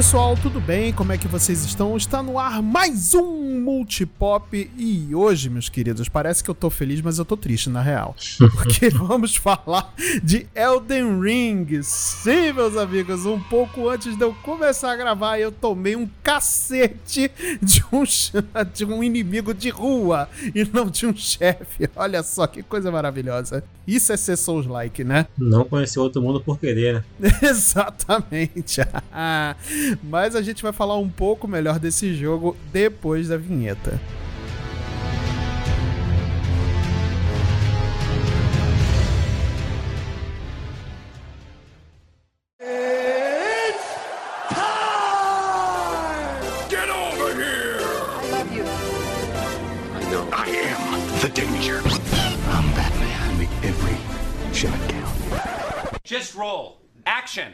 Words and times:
pessoal, 0.00 0.34
tudo 0.34 0.62
bem? 0.62 0.94
Como 0.94 1.12
é 1.12 1.18
que 1.18 1.28
vocês 1.28 1.62
estão? 1.62 1.94
Está 1.94 2.22
no 2.22 2.38
ar 2.38 2.62
mais 2.62 3.12
um 3.12 3.60
Multipop 3.60 4.70
e 4.78 5.14
hoje, 5.14 5.50
meus 5.50 5.68
queridos, 5.68 6.08
parece 6.08 6.42
que 6.42 6.48
eu 6.48 6.54
tô 6.54 6.70
feliz, 6.70 7.02
mas 7.02 7.18
eu 7.18 7.24
tô 7.26 7.36
triste 7.36 7.68
na 7.68 7.82
real. 7.82 8.16
Porque 8.56 8.88
vamos 8.88 9.36
falar 9.36 9.92
de 10.22 10.46
Elden 10.54 11.20
Ring. 11.20 11.82
Sim, 11.82 12.54
meus 12.54 12.78
amigos, 12.78 13.26
um 13.26 13.38
pouco 13.38 13.90
antes 13.90 14.16
de 14.16 14.24
eu 14.24 14.32
começar 14.42 14.90
a 14.90 14.96
gravar, 14.96 15.38
eu 15.38 15.52
tomei 15.52 15.94
um 15.94 16.08
cacete 16.22 17.30
de 17.60 17.84
um, 17.92 18.02
de 18.72 18.86
um 18.86 19.04
inimigo 19.04 19.52
de 19.52 19.68
rua 19.68 20.30
e 20.54 20.64
não 20.64 20.86
de 20.86 21.04
um 21.04 21.14
chefe. 21.14 21.90
Olha 21.94 22.22
só 22.22 22.46
que 22.46 22.62
coisa 22.62 22.90
maravilhosa. 22.90 23.62
Isso 23.86 24.12
é 24.12 24.16
ser 24.16 24.36
Souls-like, 24.36 25.02
né? 25.02 25.26
Não 25.36 25.64
conhecer 25.64 25.98
outro 25.98 26.22
mundo 26.22 26.40
por 26.40 26.60
querer, 26.60 27.04
né? 27.18 27.30
Exatamente. 27.42 28.80
Mas 30.02 30.36
a 30.36 30.42
gente 30.42 30.62
vai 30.62 30.72
falar 30.72 30.96
um 30.96 31.08
pouco 31.08 31.48
melhor 31.48 31.78
desse 31.78 32.14
jogo 32.14 32.56
depois 32.72 33.28
da 33.28 33.36
vinheta. 33.36 34.00
Just 56.10 56.34
roll. 56.34 56.82
Action. 57.06 57.52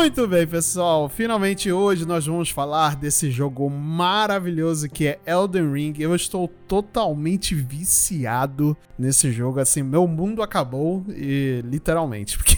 Muito 0.00 0.26
bem, 0.26 0.46
pessoal. 0.46 1.10
Finalmente 1.10 1.70
hoje 1.70 2.06
nós 2.06 2.24
vamos 2.24 2.48
falar 2.48 2.96
desse 2.96 3.30
jogo 3.30 3.68
maravilhoso 3.68 4.88
que 4.88 5.06
é 5.06 5.20
Elden 5.26 5.70
Ring. 5.74 5.92
Eu 5.98 6.16
estou 6.16 6.48
totalmente 6.48 7.54
viciado 7.54 8.74
nesse 8.98 9.30
jogo. 9.30 9.60
Assim, 9.60 9.82
meu 9.82 10.06
mundo 10.06 10.42
acabou 10.42 11.04
e 11.10 11.60
literalmente, 11.66 12.38
porque 12.40 12.56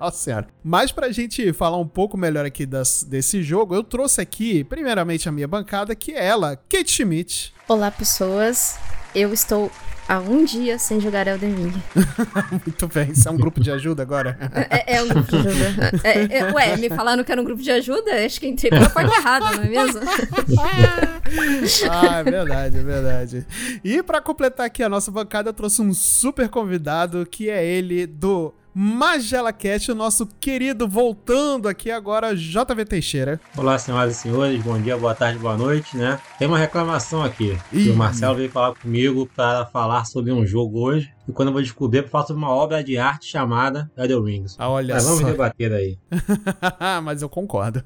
nossa 0.00 0.18
senhora. 0.18 0.48
Mas 0.60 0.90
pra 0.90 1.12
gente 1.12 1.52
falar 1.52 1.78
um 1.78 1.86
pouco 1.86 2.18
melhor 2.18 2.44
aqui 2.44 2.66
das, 2.66 3.04
desse 3.04 3.44
jogo, 3.44 3.76
eu 3.76 3.84
trouxe 3.84 4.20
aqui, 4.20 4.64
primeiramente, 4.64 5.28
a 5.28 5.32
minha 5.32 5.46
bancada, 5.46 5.94
que 5.94 6.10
é 6.10 6.26
ela, 6.26 6.56
Kate 6.68 6.90
Schmidt. 6.90 7.54
Olá, 7.68 7.92
pessoas. 7.92 8.76
Eu 9.14 9.32
estou 9.32 9.70
há 10.08 10.18
um 10.18 10.44
dia 10.44 10.78
sem 10.78 11.00
jogar 11.00 11.26
Elden 11.26 11.54
Ring. 11.54 11.82
Muito 12.64 12.88
bem, 12.88 13.10
isso 13.10 13.28
é 13.28 13.30
um 13.30 13.36
grupo 13.36 13.60
de 13.60 13.70
ajuda 13.70 14.02
agora? 14.02 14.38
É, 14.70 14.96
é 14.96 15.02
um 15.02 15.08
grupo 15.08 15.30
de 15.30 15.48
ajuda. 15.48 15.92
É, 16.04 16.38
é, 16.38 16.52
ué, 16.52 16.76
me 16.76 16.88
falaram 16.88 17.22
que 17.24 17.32
era 17.32 17.40
um 17.40 17.44
grupo 17.44 17.62
de 17.62 17.70
ajuda? 17.70 18.24
Acho 18.24 18.40
que 18.40 18.46
entrei 18.46 18.70
pela 18.70 18.90
porta 18.90 19.14
errada, 19.14 19.56
não 19.56 19.64
é 19.64 19.68
mesmo? 19.68 20.00
ah, 21.90 22.18
é 22.18 22.22
verdade, 22.24 22.78
é 22.78 22.82
verdade. 22.82 23.46
E 23.84 24.02
para 24.02 24.20
completar 24.20 24.66
aqui 24.66 24.82
a 24.82 24.88
nossa 24.88 25.10
bancada, 25.10 25.50
eu 25.50 25.54
trouxe 25.54 25.80
um 25.82 25.92
super 25.92 26.48
convidado 26.48 27.24
que 27.26 27.48
é 27.48 27.64
ele 27.64 28.06
do 28.06 28.54
Magela 28.74 29.54
o 29.90 29.94
nosso 29.94 30.26
querido 30.40 30.88
voltando 30.88 31.68
aqui 31.68 31.90
agora, 31.90 32.34
JV 32.34 32.86
Teixeira. 32.86 33.38
Olá, 33.54 33.78
senhoras 33.78 34.16
e 34.16 34.18
senhores, 34.18 34.62
bom 34.62 34.80
dia, 34.80 34.96
boa 34.96 35.14
tarde, 35.14 35.38
boa 35.38 35.58
noite, 35.58 35.94
né? 35.94 36.18
Tem 36.38 36.48
uma 36.48 36.56
reclamação 36.56 37.22
aqui. 37.22 37.58
Ih. 37.70 37.90
O 37.90 37.96
Marcelo 37.96 38.36
veio 38.36 38.50
falar 38.50 38.74
comigo 38.74 39.28
para 39.36 39.66
falar 39.66 40.06
sobre 40.06 40.32
um 40.32 40.46
jogo 40.46 40.80
hoje. 40.80 41.12
E 41.26 41.32
quando 41.32 41.48
eu 41.48 41.52
vou 41.52 41.62
descobrir, 41.62 41.98
eu 41.98 42.08
faço 42.08 42.34
uma 42.34 42.48
obra 42.48 42.82
de 42.82 42.98
arte 42.98 43.26
chamada 43.26 43.90
Elden 43.96 44.24
Rings. 44.24 44.56
Ah, 44.58 44.68
olha 44.68 44.94
Mas 44.94 45.04
vamos 45.04 45.20
só. 45.20 45.26
debater 45.26 45.72
aí. 45.72 45.98
Mas 47.04 47.22
eu 47.22 47.28
concordo. 47.28 47.82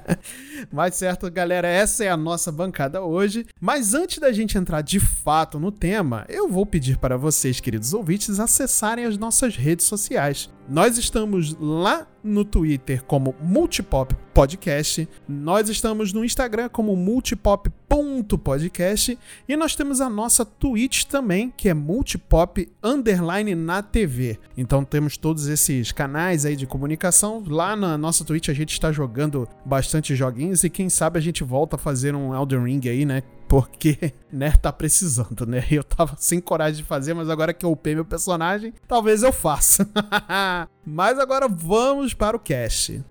Mas 0.72 0.94
certo, 0.94 1.30
galera, 1.30 1.68
essa 1.68 2.04
é 2.04 2.08
a 2.08 2.16
nossa 2.16 2.50
bancada 2.50 3.02
hoje. 3.02 3.46
Mas 3.60 3.92
antes 3.94 4.18
da 4.18 4.32
gente 4.32 4.56
entrar 4.56 4.80
de 4.80 4.98
fato 4.98 5.60
no 5.60 5.70
tema, 5.70 6.24
eu 6.28 6.48
vou 6.48 6.64
pedir 6.64 6.96
para 6.96 7.16
vocês, 7.16 7.60
queridos 7.60 7.92
ouvintes, 7.92 8.40
acessarem 8.40 9.04
as 9.04 9.18
nossas 9.18 9.54
redes 9.54 9.86
sociais. 9.86 10.50
Nós 10.68 10.96
estamos 10.96 11.54
lá 11.60 12.06
no 12.22 12.44
Twitter 12.44 13.02
como 13.04 13.34
Multipop 13.40 14.14
Podcast, 14.32 15.06
nós 15.28 15.68
estamos 15.68 16.10
no 16.12 16.24
Instagram 16.24 16.70
como 16.70 16.96
multipop.podcast 16.96 19.18
e 19.46 19.56
nós 19.56 19.76
temos 19.76 20.00
a 20.00 20.08
nossa 20.08 20.42
Twitch 20.44 21.04
também, 21.04 21.52
que 21.54 21.68
é 21.68 21.74
Multipop 21.74 22.66
Underline 22.82 23.54
na 23.54 23.82
TV. 23.82 24.38
Então 24.56 24.82
temos 24.84 25.18
todos 25.18 25.48
esses 25.48 25.92
canais 25.92 26.46
aí 26.46 26.56
de 26.56 26.66
comunicação. 26.66 27.44
Lá 27.46 27.76
na 27.76 27.98
nossa 27.98 28.24
Twitch 28.24 28.48
a 28.48 28.54
gente 28.54 28.72
está 28.72 28.90
jogando 28.90 29.46
bastante 29.66 30.16
joguinhos 30.16 30.64
e 30.64 30.70
quem 30.70 30.88
sabe 30.88 31.18
a 31.18 31.22
gente 31.22 31.44
volta 31.44 31.76
a 31.76 31.78
fazer 31.78 32.14
um 32.14 32.34
Elden 32.34 32.64
Ring 32.64 32.88
aí, 32.88 33.04
né? 33.04 33.22
Porque, 33.52 34.14
né, 34.32 34.50
tá 34.52 34.72
precisando, 34.72 35.44
né? 35.44 35.62
Eu 35.70 35.84
tava 35.84 36.16
sem 36.18 36.40
coragem 36.40 36.78
de 36.78 36.88
fazer, 36.88 37.12
mas 37.12 37.28
agora 37.28 37.52
que 37.52 37.66
eu 37.66 37.70
upei 37.70 37.94
meu 37.94 38.02
personagem, 38.02 38.72
talvez 38.88 39.22
eu 39.22 39.30
faça. 39.30 39.86
mas 40.86 41.18
agora 41.18 41.46
vamos 41.48 42.14
para 42.14 42.34
o 42.34 42.40
cast. 42.40 43.04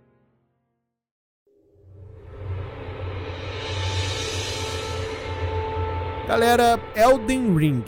Galera, 6.27 6.79
Elden 6.95 7.55
Ring 7.55 7.83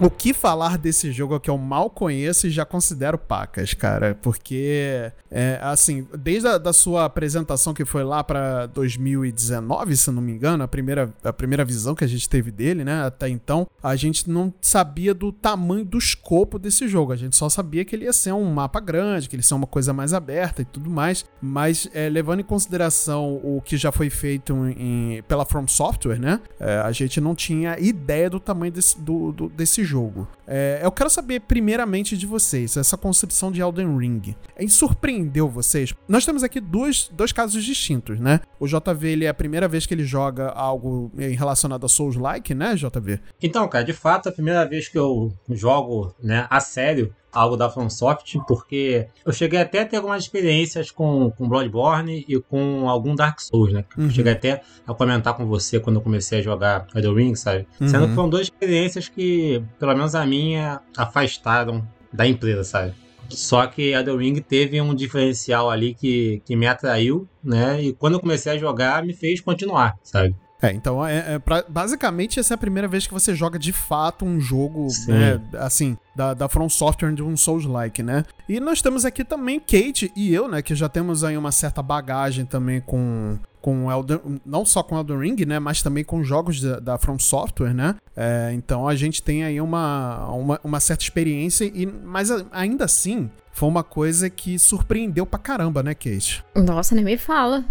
o 0.00 0.10
que 0.10 0.32
falar 0.32 0.78
desse 0.78 1.10
jogo 1.10 1.34
é 1.34 1.40
que 1.40 1.50
eu 1.50 1.58
mal 1.58 1.90
conheço 1.90 2.46
e 2.46 2.50
já 2.50 2.64
considero 2.64 3.18
pacas, 3.18 3.74
cara. 3.74 4.16
Porque, 4.22 5.10
é, 5.30 5.58
assim, 5.60 6.06
desde 6.16 6.48
a 6.48 6.58
da 6.58 6.72
sua 6.72 7.04
apresentação 7.04 7.74
que 7.74 7.84
foi 7.84 8.04
lá 8.04 8.22
pra 8.22 8.66
2019, 8.66 9.96
se 9.96 10.10
não 10.10 10.22
me 10.22 10.32
engano, 10.32 10.62
a 10.62 10.68
primeira, 10.68 11.12
a 11.24 11.32
primeira 11.32 11.64
visão 11.64 11.94
que 11.94 12.04
a 12.04 12.06
gente 12.06 12.28
teve 12.28 12.50
dele, 12.50 12.84
né? 12.84 13.04
Até 13.04 13.28
então, 13.28 13.66
a 13.82 13.96
gente 13.96 14.30
não 14.30 14.54
sabia 14.60 15.12
do 15.12 15.32
tamanho, 15.32 15.84
do 15.84 15.98
escopo 15.98 16.58
desse 16.58 16.86
jogo. 16.86 17.12
A 17.12 17.16
gente 17.16 17.36
só 17.36 17.48
sabia 17.48 17.84
que 17.84 17.96
ele 17.96 18.04
ia 18.04 18.12
ser 18.12 18.32
um 18.32 18.52
mapa 18.52 18.80
grande, 18.80 19.28
que 19.28 19.34
ele 19.34 19.42
ia 19.42 19.46
ser 19.46 19.54
uma 19.54 19.66
coisa 19.66 19.92
mais 19.92 20.14
aberta 20.14 20.62
e 20.62 20.64
tudo 20.64 20.88
mais. 20.88 21.24
Mas, 21.40 21.88
é, 21.92 22.08
levando 22.08 22.40
em 22.40 22.44
consideração 22.44 23.40
o 23.42 23.60
que 23.64 23.76
já 23.76 23.90
foi 23.90 24.10
feito 24.10 24.54
em, 24.76 25.22
pela 25.26 25.44
From 25.44 25.66
Software, 25.66 26.18
né? 26.18 26.40
É, 26.60 26.78
a 26.78 26.92
gente 26.92 27.20
não 27.20 27.34
tinha 27.34 27.78
ideia 27.78 28.30
do 28.30 28.38
tamanho 28.38 28.72
desse, 28.72 29.00
do, 29.00 29.32
do, 29.32 29.48
desse 29.48 29.87
jogo. 29.88 30.28
É, 30.46 30.80
eu 30.82 30.92
quero 30.92 31.08
saber 31.08 31.40
primeiramente 31.40 32.16
de 32.16 32.26
vocês, 32.26 32.76
essa 32.76 32.96
concepção 32.96 33.50
de 33.50 33.60
Elden 33.60 33.96
Ring. 33.96 34.36
Surpreendeu 34.68 35.48
vocês? 35.48 35.94
Nós 36.06 36.24
temos 36.24 36.42
aqui 36.42 36.60
dois, 36.60 37.10
dois 37.12 37.32
casos 37.32 37.64
distintos, 37.64 38.20
né? 38.20 38.40
O 38.60 38.66
JV, 38.66 39.08
ele 39.08 39.24
é 39.24 39.28
a 39.28 39.34
primeira 39.34 39.66
vez 39.66 39.86
que 39.86 39.94
ele 39.94 40.04
joga 40.04 40.50
algo 40.50 41.10
relacionado 41.16 41.84
a 41.84 41.88
Souls-like, 41.88 42.54
né, 42.54 42.74
JV? 42.74 43.20
Então, 43.42 43.66
cara, 43.68 43.84
de 43.84 43.92
fato, 43.92 44.28
a 44.28 44.32
primeira 44.32 44.64
vez 44.66 44.88
que 44.88 44.98
eu 44.98 45.32
jogo, 45.50 46.14
né, 46.22 46.46
a 46.50 46.60
sério, 46.60 47.14
algo 47.32 47.56
da 47.56 47.68
FromSoft, 47.68 48.38
porque 48.46 49.06
eu 49.24 49.32
cheguei 49.32 49.60
até 49.60 49.80
a 49.80 49.86
ter 49.86 49.96
algumas 49.96 50.22
experiências 50.22 50.90
com, 50.90 51.30
com 51.30 51.48
Bloodborne 51.48 52.24
e 52.28 52.40
com 52.40 52.88
algum 52.88 53.14
Dark 53.14 53.40
Souls, 53.40 53.72
né? 53.72 53.84
Uhum. 53.96 54.10
Cheguei 54.10 54.32
até 54.32 54.62
a 54.86 54.94
comentar 54.94 55.34
com 55.34 55.46
você 55.46 55.78
quando 55.78 55.96
eu 55.96 56.02
comecei 56.02 56.40
a 56.40 56.42
jogar 56.42 56.86
Elden 56.94 57.14
Ring, 57.14 57.34
sabe? 57.34 57.66
Uhum. 57.80 57.88
Sendo 57.88 58.08
que 58.08 58.14
foram 58.14 58.28
duas 58.28 58.42
experiências 58.42 59.08
que, 59.08 59.62
pelo 59.78 59.94
menos 59.94 60.14
a 60.14 60.26
minha, 60.26 60.80
afastaram 60.96 61.86
da 62.12 62.26
empresa, 62.26 62.64
sabe? 62.64 62.94
Só 63.28 63.66
que 63.66 63.92
Elden 63.92 64.16
Ring 64.16 64.40
teve 64.40 64.80
um 64.80 64.94
diferencial 64.94 65.70
ali 65.70 65.94
que, 65.94 66.42
que 66.46 66.56
me 66.56 66.66
atraiu, 66.66 67.28
né? 67.44 67.82
E 67.82 67.92
quando 67.92 68.14
eu 68.14 68.20
comecei 68.20 68.52
a 68.52 68.58
jogar, 68.58 69.04
me 69.04 69.12
fez 69.12 69.40
continuar, 69.40 69.94
sabe? 70.02 70.34
É, 70.60 70.72
então, 70.72 71.06
é, 71.06 71.34
é 71.34 71.38
pra, 71.38 71.64
basicamente, 71.68 72.40
essa 72.40 72.54
é 72.54 72.56
a 72.56 72.58
primeira 72.58 72.88
vez 72.88 73.06
que 73.06 73.14
você 73.14 73.34
joga 73.34 73.58
de 73.58 73.72
fato 73.72 74.24
um 74.24 74.40
jogo, 74.40 74.88
né, 75.06 75.40
assim, 75.58 75.96
da, 76.16 76.34
da 76.34 76.48
From 76.48 76.68
Software 76.68 77.12
de 77.12 77.22
um 77.22 77.36
Souls-like, 77.36 78.02
né? 78.02 78.24
E 78.48 78.58
nós 78.58 78.82
temos 78.82 79.04
aqui 79.04 79.24
também 79.24 79.60
Kate 79.60 80.10
e 80.16 80.34
eu, 80.34 80.48
né, 80.48 80.60
que 80.60 80.74
já 80.74 80.88
temos 80.88 81.22
aí 81.22 81.36
uma 81.36 81.52
certa 81.52 81.82
bagagem 81.82 82.44
também 82.44 82.80
com 82.80 83.38
com 83.60 83.90
Elden, 83.90 84.40
não 84.46 84.64
só 84.64 84.84
com 84.84 84.96
Elden 84.96 85.18
Ring, 85.18 85.44
né, 85.44 85.58
mas 85.58 85.82
também 85.82 86.04
com 86.04 86.22
jogos 86.22 86.60
da, 86.60 86.78
da 86.78 86.98
From 86.98 87.18
Software, 87.18 87.74
né? 87.74 87.96
É, 88.16 88.52
então 88.54 88.86
a 88.86 88.94
gente 88.94 89.20
tem 89.22 89.44
aí 89.44 89.60
uma, 89.60 90.28
uma, 90.28 90.60
uma 90.62 90.80
certa 90.80 91.02
experiência 91.02 91.64
e 91.64 91.84
mas 91.84 92.30
ainda 92.52 92.84
assim 92.84 93.28
foi 93.52 93.68
uma 93.68 93.82
coisa 93.82 94.30
que 94.30 94.58
surpreendeu 94.58 95.26
pra 95.26 95.38
caramba, 95.38 95.82
né, 95.82 95.92
Kate? 95.92 96.44
Nossa, 96.54 96.94
nem 96.94 97.04
me 97.04 97.18
fala. 97.18 97.64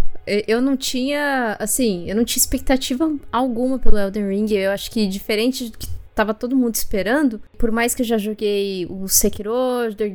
Eu 0.47 0.61
não 0.61 0.75
tinha, 0.75 1.55
assim, 1.59 2.09
eu 2.09 2.15
não 2.15 2.25
tinha 2.25 2.41
expectativa 2.41 3.11
alguma 3.31 3.79
pelo 3.79 3.97
Elden 3.97 4.27
Ring. 4.27 4.53
Eu 4.53 4.71
acho 4.71 4.91
que 4.91 5.07
diferente 5.07 5.69
do 5.69 5.77
que 5.77 5.87
tava 6.13 6.33
todo 6.33 6.55
mundo 6.55 6.73
esperando, 6.73 7.39
por 7.59 7.71
mais 7.71 7.93
que 7.93 8.01
eu 8.01 8.05
já 8.05 8.17
joguei 8.17 8.87
o 8.89 9.07
Sekiro, 9.07 9.53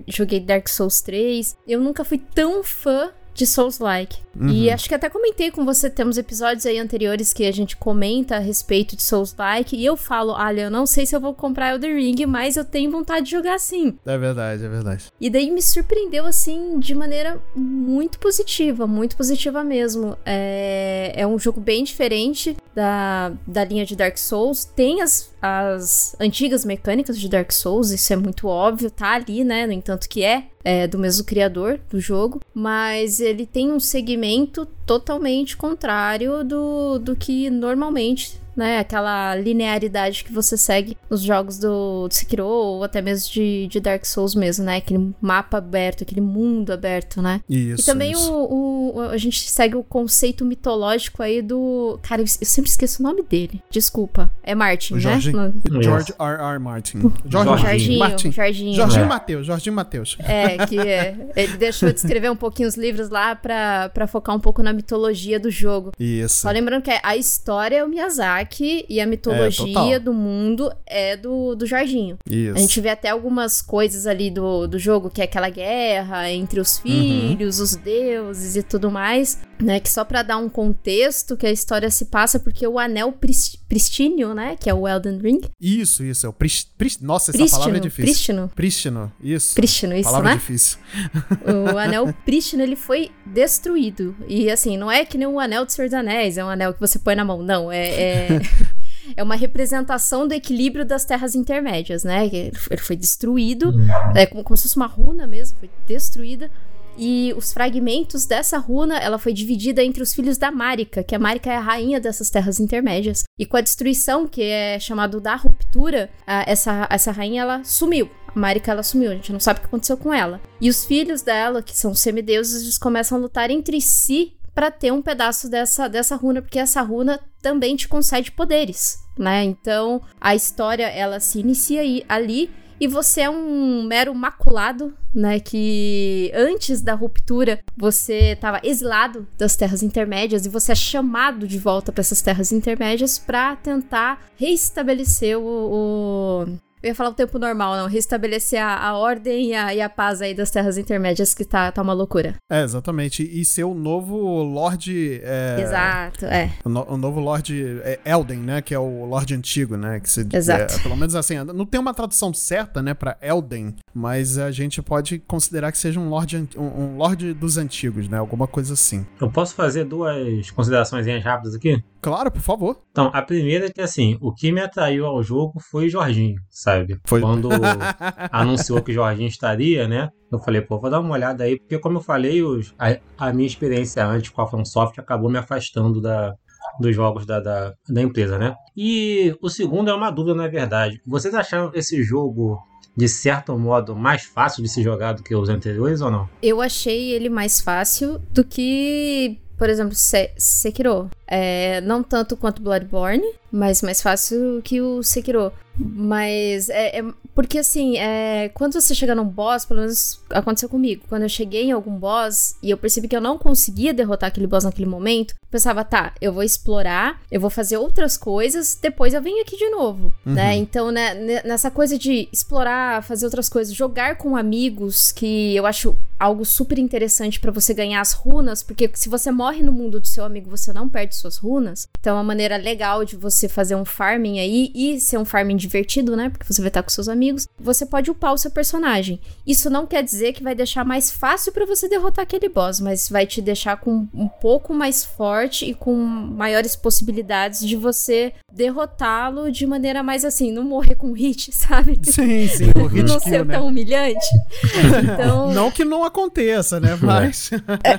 joguei 0.09 0.41
Dark 0.41 0.69
Souls 0.69 1.01
3, 1.01 1.57
eu 1.67 1.81
nunca 1.81 2.05
fui 2.05 2.19
tão 2.19 2.65
fã 2.65 3.13
de 3.35 3.47
Souls-like. 3.47 4.19
Uhum. 4.39 4.49
E 4.49 4.71
acho 4.71 4.89
que 4.89 4.95
até 4.95 5.09
comentei 5.11 5.51
com 5.51 5.65
você, 5.65 5.91
temos 5.91 6.17
episódios 6.17 6.65
aí 6.65 6.79
anteriores 6.79 7.33
que 7.33 7.45
a 7.45 7.53
gente 7.53 7.77
comenta 7.77 8.37
a 8.37 8.39
respeito 8.39 8.97
de 8.97 9.03
Souls-like, 9.03 9.77
e 9.77 9.85
eu 9.85 9.97
falo, 9.97 10.33
olha, 10.33 10.63
eu 10.63 10.71
não 10.71 10.87
sei 10.87 11.05
se 11.05 11.15
eu 11.15 11.21
vou 11.21 11.35
comprar 11.35 11.73
Elden 11.73 11.97
Ring, 11.97 12.27
mas 12.27 12.57
eu 12.57 12.65
tenho 12.65 12.91
vontade 12.91 13.27
de 13.27 13.33
jogar 13.33 13.59
sim. 13.59 13.99
É 14.07 14.17
verdade, 14.17 14.65
é 14.65 14.69
verdade. 14.69 15.05
E 15.21 15.29
daí 15.29 15.51
me 15.51 15.63
surpreendeu, 15.63 16.27
assim, 16.27 16.79
de 16.79 16.95
maneira 16.95 17.41
muito 17.55 18.19
positiva, 18.19 18.87
muito 18.87 19.17
positiva 19.17 19.63
mesmo. 19.63 20.17
É, 20.25 21.13
é 21.15 21.27
um 21.27 21.39
jogo 21.39 21.61
bem 21.61 21.85
diferente 21.85 22.57
da, 22.75 23.33
da 23.47 23.65
linha 23.65 23.85
de 23.85 23.95
Dark 23.95 24.17
Souls. 24.17 24.65
Tem 24.65 25.03
as, 25.03 25.33
as 25.41 26.17
antigas 26.19 26.65
mecânicas 26.65 27.19
de 27.19 27.29
Dark 27.29 27.53
Souls, 27.53 27.91
isso 27.91 28.13
é 28.13 28.17
muito 28.17 28.47
óbvio, 28.47 28.91
tá 28.91 29.13
ali, 29.13 29.45
né? 29.45 29.67
No 29.67 29.73
entanto, 29.73 30.09
que 30.09 30.25
é, 30.25 30.45
é 30.65 30.87
do 30.87 30.99
mesmo 30.99 31.25
criador 31.25 31.81
do 31.91 32.01
jogo, 32.01 32.41
mas 32.55 33.21
ele 33.21 33.47
tem 33.47 33.73
um 33.73 33.81
segmento 33.81 34.67
totalmente 34.87 35.57
contrário 35.57 36.45
do, 36.45 36.99
do 36.99 37.17
que 37.17 37.51
normalmente 37.51 38.41
né? 38.57 38.79
Aquela 38.79 39.35
linearidade 39.37 40.25
que 40.25 40.33
você 40.33 40.57
segue 40.57 40.97
nos 41.11 41.23
jogos 41.23 41.59
do 41.59 42.09
Sekiro 42.11 42.45
ou 42.47 42.85
até 42.85 43.01
mesmo 43.01 43.33
de, 43.33 43.67
de 43.69 43.81
Dark 43.81 44.05
Souls 44.05 44.35
mesmo, 44.35 44.65
né? 44.65 44.77
Aquele 44.77 45.13
mapa 45.21 45.59
aberto, 45.59 46.03
aquele 46.03 46.21
mundo 46.21 46.73
aberto, 46.73 47.21
né? 47.23 47.41
Isso. 47.49 47.83
E 47.83 47.85
também 47.85 48.13
isso. 48.13 48.33
o, 48.33 48.97
o- 48.97 49.01
a 49.03 49.17
gente 49.17 49.49
segue 49.51 49.77
o 49.77 49.83
conceito 49.83 50.45
mitológico 50.45 51.23
aí 51.23 51.41
do. 51.43 51.99
Cara, 52.03 52.21
eu, 52.23 52.25
eu 52.27 52.47
sempre 52.47 52.71
esqueço 52.71 53.03
o 53.03 53.07
nome 53.07 53.23
dele. 53.23 53.63
Desculpa. 53.71 54.31
É 54.43 54.55
Martin, 54.55 54.95
O 54.95 54.97
né? 54.97 55.03
Jorginho. 55.03 55.55
No- 55.71 55.83
George 55.83 56.13
R. 56.19 56.43
R. 56.53 56.59
Martin. 56.59 56.99
Jorge 57.01 57.21
Jorginho. 57.29 57.59
Jorginho. 57.63 57.99
Martin. 57.99 58.33
Jorginho. 58.33 58.75
Jorginho 58.75 59.05
É. 59.05 59.09
Mateus, 59.09 59.47
Jorginho 59.47 59.75
Mateus. 59.77 60.17
É, 60.21 60.67
que 60.67 60.79
é, 60.79 61.17
ele 61.37 61.57
deixou 61.57 61.91
de 61.93 61.97
escrever 61.99 62.31
um 62.31 62.37
pouquinho 62.37 62.69
os 62.69 62.77
livros 62.77 63.09
lá 63.09 63.35
pra, 63.35 63.89
pra 63.91 64.07
focar 64.07 64.35
um 64.37 64.41
pouco 64.41 64.63
na 64.63 64.73
mitologia 64.73 65.39
do 65.41 65.51
jogo. 65.51 65.93
Isso. 65.99 66.43
Só 66.43 66.51
lembrando 66.51 66.83
que 66.83 66.91
a 67.03 67.17
história 67.17 67.77
é 67.77 67.85
o 67.85 67.89
Miyazaki 67.89 68.42
e 68.89 69.01
a 69.01 69.07
mitologia 69.07 69.67
total. 69.67 70.01
do 70.01 70.13
mundo 70.13 70.73
é 70.87 71.17
do, 71.17 71.55
do 71.55 71.67
Jorginho. 71.67 72.17
Isso. 72.29 72.55
A 72.57 72.59
gente 72.59 72.81
vê 72.81 72.89
até 72.91 73.09
algumas 73.11 73.61
coisas 73.63 74.07
ali 74.07 74.31
do, 74.31 74.67
do 74.67 74.79
jogo, 74.79 75.11
que 75.11 75.21
é 75.21 75.25
aquela 75.25 75.49
guerra 75.49 76.31
entre 76.31 76.61
os 76.61 76.77
Uhum. 76.79 76.83
filhos, 76.83 77.61
os 77.61 77.77
deuses 77.77 78.57
e 78.57 78.63
tudo 78.63 78.91
mais, 78.91 79.39
né? 79.63 79.81
Que 79.81 79.89
só 79.89 80.05
pra 80.05 80.23
dar 80.23 80.37
um 80.37 80.49
contexto 80.49 81.37
que 81.37 81.47
a 81.47 81.51
história 81.53 81.91
se 81.91 82.07
passa 82.07 82.39
porque 82.39 82.67
o 82.67 82.79
anel 82.79 83.13
pris- 83.13 83.57
pristínio, 83.69 84.35
né? 84.35 84.57
Que 84.59 84.69
é 84.69 84.75
o 84.75 84.87
Elden 84.89 85.19
Ring. 85.19 85.41
Isso, 85.61 86.05
isso. 86.05 86.27
É 86.27 86.29
o 86.29 86.33
pris, 86.33 86.65
pris- 86.77 86.99
Nossa, 87.01 87.31
essa 87.31 87.39
Prístino, 87.39 87.59
palavra 87.61 87.79
é 87.79 87.81
difícil. 87.81 88.05
prístino. 88.05 88.53
Prístino. 88.55 89.13
Isso. 89.23 89.55
Prístino, 89.55 89.95
isso, 89.97 90.05
palavra 90.11 90.31
né? 90.31 90.37
difícil. 90.37 90.79
O 91.75 91.79
anel 91.79 92.13
prístino, 92.25 92.63
ele 92.63 92.77
foi 92.77 93.11
destruído. 93.25 94.15
E 94.29 94.51
assim, 94.51 94.77
não 94.77 94.91
é 94.91 95.05
que 95.05 95.17
nem 95.19 95.27
o 95.27 95.39
anel 95.41 95.65
do 95.65 95.73
Senhor 95.73 95.87
dos 95.89 95.95
Anéis, 95.95 96.37
é 96.39 96.45
um 96.45 96.49
anel 96.49 96.75
que 96.75 96.81
você 96.81 96.99
põe 96.99 97.15
na 97.15 97.25
mão. 97.25 97.43
Não, 97.43 97.71
é... 97.71 97.89
é... 97.89 98.29
É 99.17 99.23
uma 99.23 99.35
representação 99.35 100.29
do 100.29 100.33
equilíbrio 100.33 100.87
das 100.87 101.05
terras 101.05 101.35
intermédias, 101.35 102.05
né? 102.05 102.25
Ele 102.25 102.53
foi- 102.57 102.75
ele 102.77 102.81
foi 102.83 102.97
destruído, 102.97 103.75
é 104.15 104.25
como, 104.27 104.45
como 104.45 104.57
se 104.57 104.63
fosse 104.63 104.77
uma 104.77 104.87
runa 104.87 105.27
mesmo, 105.27 105.59
foi 105.59 105.69
destruída. 105.89 106.49
E 106.97 107.33
os 107.37 107.53
fragmentos 107.53 108.27
dessa 108.27 108.59
runa, 108.59 108.99
ela 108.99 109.19
foi 109.19 109.33
dividida 109.33 109.83
entre 109.83 110.03
os 110.03 110.15
filhos 110.15 110.37
da 110.39 110.51
Marika, 110.51 111.03
que 111.03 111.15
a 111.15 111.19
Marika 111.19 111.51
é 111.51 111.57
a 111.57 111.61
rainha 111.61 112.01
dessas 112.01 112.31
terras 112.31 112.61
intermédias. 112.61 113.25
E 113.39 113.47
com 113.47 113.57
a 113.57 113.61
destruição, 113.61 114.27
que 114.27 114.43
é 114.43 114.79
chamado 114.79 115.21
da 115.21 115.35
ruptura, 115.35 116.11
essa, 116.27 116.87
essa 116.91 117.13
rainha, 117.13 117.43
ela 117.43 117.65
sumiu. 117.65 118.11
A 118.35 118.39
Marika, 118.39 118.71
ela 118.71 118.83
sumiu, 118.83 119.11
a 119.11 119.15
gente 119.15 119.33
não 119.33 119.41
sabe 119.41 119.59
o 119.59 119.63
que 119.63 119.69
aconteceu 119.69 119.97
com 119.97 120.13
ela. 120.13 120.41
E 120.61 120.69
os 120.69 120.85
filhos 120.85 121.23
dela, 121.23 121.63
que 121.63 121.77
são 121.77 121.95
semideuses, 121.95 122.63
eles 122.63 122.79
começam 122.79 123.19
a 123.19 123.21
lutar 123.21 123.51
entre 123.51 123.81
si 123.81 124.35
pra 124.55 124.71
ter 124.71 124.93
um 124.93 125.03
pedaço 125.03 125.49
dessa, 125.49 125.89
dessa 125.89 126.17
runa, 126.17 126.43
porque 126.43 126.59
essa 126.59 126.83
runa 126.83 127.19
também 127.41 127.75
te 127.75 127.89
concede 127.89 128.31
poderes, 128.31 128.99
né? 129.19 129.43
Então, 129.43 130.01
a 130.21 130.35
história, 130.35 130.87
ela 130.87 131.21
se 131.21 131.41
inicia 131.41 131.81
aí, 131.81 132.05
ali, 132.09 132.51
e 132.83 132.89
você 132.89 133.21
é 133.21 133.31
um 133.31 133.85
mero 133.85 134.13
maculado, 134.13 134.93
né? 135.15 135.39
Que 135.39 136.33
antes 136.35 136.83
da 136.83 136.95
ruptura 136.95 137.61
você 137.77 138.33
estava 138.33 138.61
exilado 138.65 139.25
das 139.39 139.55
terras 139.55 139.85
intermédias 139.85 140.45
e 140.45 140.49
você 140.49 140.73
é 140.73 140.75
chamado 140.75 141.47
de 141.47 141.59
volta 141.59 141.93
para 141.93 142.01
essas 142.01 142.21
terras 142.21 142.51
intermédias 142.51 143.21
para 143.21 143.55
tentar 143.55 144.21
reestabelecer 144.37 145.39
o, 145.39 145.43
o- 145.45 146.72
Eu 146.83 146.89
ia 146.89 146.95
falar 146.95 147.11
o 147.11 147.15
tempo 147.15 147.39
normal, 147.39 147.77
não. 147.77 147.87
Restabelecer 147.87 148.61
a, 148.63 148.77
a 148.89 148.97
ordem 148.97 149.51
e 149.51 149.55
a, 149.55 149.75
e 149.75 149.81
a 149.81 149.89
paz 149.89 150.21
aí 150.21 150.35
das 150.35 150.51
terras 150.51 150.77
intermédias, 150.77 151.33
que 151.35 151.45
tá, 151.45 151.71
tá 151.71 151.81
uma 151.83 151.93
loucura. 151.93 152.35
É, 152.51 152.63
exatamente. 152.63 153.23
E 153.23 153.45
ser 153.45 153.65
o 153.65 153.75
novo 153.75 154.17
Lorde. 154.43 155.21
é, 155.23 155.61
Exato, 155.61 156.25
é. 156.27 156.51
O, 156.65 156.69
no- 156.69 156.87
o 156.93 156.97
novo 156.97 157.21
Lorde 157.21 157.81
é, 157.85 158.01
Elden, 158.05 158.39
né? 158.39 158.61
Que 158.63 158.75
é 158.75 158.79
o 158.79 159.05
Lorde 159.05 159.35
antigo, 159.35 159.77
né? 159.77 160.01
Que 160.01 160.11
se, 160.11 160.27
Exato. 160.33 160.75
é, 160.75 160.79
pelo 160.81 160.97
menos 160.97 161.15
assim, 161.15 161.37
não 161.45 161.65
tem 161.67 161.81
uma 161.81 161.95
tradução 161.95 162.33
certa, 162.35 162.83
né, 162.83 162.95
pra 162.95 163.17
Elden, 163.23 163.75
mas 163.95 164.39
a 164.39 164.51
gente 164.51 164.81
pode 164.83 165.19
considerar 165.21 165.71
que 165.73 165.79
seja 165.79 166.01
um 166.01 166.09
Lorde, 166.09 166.49
um, 166.57 166.63
um 166.63 166.97
Lorde 166.97 167.33
dos 167.33 167.57
antigos, 167.59 168.09
né? 168.09 168.19
Alguma 168.19 168.47
coisa 168.47 168.75
assim. 168.75 169.07
Eu 169.21 169.31
posso 169.31 169.55
fazer 169.55 169.85
duas 169.85 170.51
considerações 170.51 171.07
rápidas 171.23 171.55
aqui? 171.55 171.83
Claro, 172.03 172.31
por 172.33 172.43
favor. 172.43 172.77
Então, 172.91 173.11
a 173.15 173.23
primeira 173.23 173.67
é 173.67 173.71
que, 173.71 173.81
assim, 173.81 174.19
o 174.21 174.35
que 174.35 174.51
me 174.53 174.61
atraiu 174.61 175.07
ao 175.07 175.23
jogo 175.23 175.61
foi 175.71 175.87
o 175.87 175.89
Jorginho, 175.89 176.35
sabe? 176.51 176.99
Foi. 177.05 177.21
Quando 177.21 177.49
anunciou 178.31 178.83
que 178.83 178.91
o 178.91 178.95
Jorginho 178.95 179.29
estaria, 179.29 179.87
né? 179.89 180.11
Eu 180.31 180.39
falei, 180.39 180.61
pô, 180.61 180.79
vou 180.81 180.91
dar 180.91 181.01
uma 181.01 181.15
olhada 181.15 181.45
aí, 181.45 181.59
porque, 181.59 181.79
como 181.79 181.99
eu 181.99 182.03
falei, 182.03 182.43
os- 182.43 182.75
a, 182.79 182.97
a 183.19 183.33
minha 183.33 183.47
experiência 183.47 184.05
antes 184.07 184.31
com 184.31 184.43
a 184.43 184.47
FromSoft 184.47 184.99
acabou 184.99 185.31
me 185.31 185.39
afastando 185.39 186.01
da, 186.01 186.35
dos 186.81 186.95
jogos 186.95 187.25
da, 187.27 187.39
da, 187.41 187.73
da 187.89 188.03
empresa, 188.03 188.39
né? 188.39 188.55
E 188.77 189.35
o 189.43 189.49
segundo 189.49 189.91
é 189.91 189.95
uma 189.95 190.11
dúvida, 190.11 190.35
na 190.35 190.49
verdade. 190.49 191.01
Vocês 191.07 191.35
acharam 191.35 191.71
esse 191.75 192.03
jogo, 192.03 192.59
de 192.97 193.09
certo 193.09 193.57
modo, 193.59 193.95
mais 193.95 194.25
fácil 194.25 194.63
de 194.63 194.69
se 194.69 194.83
jogar 194.83 195.13
do 195.13 195.23
que 195.23 195.35
os 195.35 195.49
anteriores 195.49 196.01
ou 196.01 196.11
não? 196.11 196.29
Eu 196.43 196.61
achei 196.61 197.11
ele 197.13 197.29
mais 197.29 197.61
fácil 197.61 198.19
do 198.33 198.43
que, 198.45 199.39
por 199.63 199.71
exemplo, 199.71 199.95
Se 199.95 200.33
Sekiro. 200.37 201.09
É, 201.25 201.81
não 201.83 202.03
tanto 202.03 202.37
quanto 202.37 202.61
Bloodborne, 202.61 203.23
mas 203.53 203.83
mais 203.83 204.01
fácil 204.03 204.61
que 204.65 204.81
o 204.81 205.03
Sekiro. 205.03 205.53
Mas 205.79 206.69
é, 206.69 206.99
é- 206.99 207.05
porque 207.35 207.59
assim, 207.59 207.97
é, 207.97 208.51
quando 208.51 208.75
você 208.75 208.95
chega 208.95 209.15
num 209.15 209.25
boss, 209.25 209.65
pelo 209.65 209.81
menos 209.81 210.21
aconteceu 210.31 210.69
comigo. 210.69 211.03
Quando 211.09 211.23
eu 211.23 211.29
cheguei 211.31 211.65
em 211.65 211.73
algum 211.73 211.97
boss 211.97 212.57
e 212.63 212.69
eu 212.71 212.77
percebi 212.77 213.09
que 213.09 213.17
eu 213.17 213.23
não 213.23 213.39
conseguia 213.39 213.95
derrotar 213.95 214.29
aquele 214.29 214.47
boss 214.47 214.65
naquele 214.65 214.87
momento, 214.87 215.31
eu 215.33 215.49
pensava, 215.51 215.83
tá, 215.83 216.13
eu 216.21 216.31
vou 216.31 216.43
explorar, 216.43 217.21
eu 217.31 217.41
vou 217.41 217.49
fazer 217.49 217.79
outras 217.79 218.19
coisas, 218.19 218.79
depois 218.81 219.15
eu 219.15 219.23
venho 219.23 219.41
aqui 219.41 219.57
de 219.57 219.71
novo, 219.71 220.13
né? 220.27 220.55
Então, 220.57 220.91
né, 220.91 221.15
ne- 221.15 221.43
nessa 221.43 221.71
coisa 221.71 221.99
de 221.99 222.29
explorar, 222.31 223.03
fazer 223.03 223.25
outras 223.25 223.49
coisas, 223.49 223.75
jogar 223.75 224.17
com 224.19 224.37
amigos, 224.37 225.11
que 225.11 225.57
eu 225.57 225.65
acho 225.65 225.97
algo 226.21 226.45
super 226.45 226.79
interessante 226.79 227.41
pra 227.41 227.51
você 227.51 227.73
ganhar 227.75 228.01
as 228.03 228.13
runas, 228.13 228.63
porque 228.63 228.91
se 228.95 229.09
você 229.09 229.31
morre 229.31 229.63
no 229.63 229.73
mundo 229.73 229.99
do 229.99 230.07
seu 230.07 230.25
amigo, 230.25 230.51
você 230.51 230.71
não 230.73 230.87
perde 230.89 231.17
suas 231.17 231.39
runas. 231.39 231.89
Então, 231.99 232.13
é 232.13 232.17
uma 232.19 232.25
maneira 232.25 232.57
legal 232.59 233.05
de 233.07 233.17
você 233.17 233.42
fazer 233.49 233.75
um 233.75 233.85
farming 233.85 234.39
aí 234.41 234.71
e 234.75 235.01
ser 235.01 235.19
um 235.19 235.25
farming 235.25 235.57
divertido, 235.57 236.17
né? 236.17 236.29
Porque 236.31 236.51
você 236.51 236.61
vai 236.61 236.69
estar 236.69 236.83
com 236.83 236.91
seus 236.91 237.09
amigos. 237.09 237.49
Você 237.59 237.87
pode 237.87 238.11
upar 238.11 238.33
o 238.33 238.39
seu 238.39 238.51
personagem. 238.51 239.21
Isso 239.47 239.71
não 239.71 239.87
quer 239.87 240.03
dizer 240.03 240.33
que 240.33 240.43
vai 240.43 240.55
deixar 240.55 240.85
mais 240.85 241.11
fácil 241.11 241.53
pra 241.53 241.67
você 241.67 241.89
derrotar 241.89 242.23
aquele 242.23 242.49
boss, 242.49 242.81
mas 242.81 243.09
vai 243.09 243.27
te 243.27 243.41
deixar 243.41 243.77
com 243.77 244.07
um 244.15 244.29
pouco 244.29 244.75
mais 244.75 245.05
forte 245.05 245.65
e 245.65 245.75
com 245.75 245.95
maiores 245.95 246.77
possibilidades 246.77 247.67
de 247.67 247.77
você 247.77 248.33
derrotá-lo 248.53 249.51
de 249.51 249.67
maneira 249.67 250.03
mais 250.03 250.25
assim, 250.25 250.53
não 250.53 250.63
morrer 250.63 250.95
com 250.95 251.13
hit, 251.13 251.51
sabe? 251.57 251.99
Sim, 252.03 252.47
sim, 252.49 252.71
o 252.77 252.87
hit 252.87 253.09
não 253.09 253.19
ser 253.21 253.45
né? 253.45 253.55
tão 253.55 253.67
humilhante. 253.67 254.27
Então, 255.03 255.53
Não 255.53 255.71
que 255.71 255.85
não 255.85 256.05
aconteça, 256.05 256.79
né? 256.81 256.99
Mas. 257.01 257.51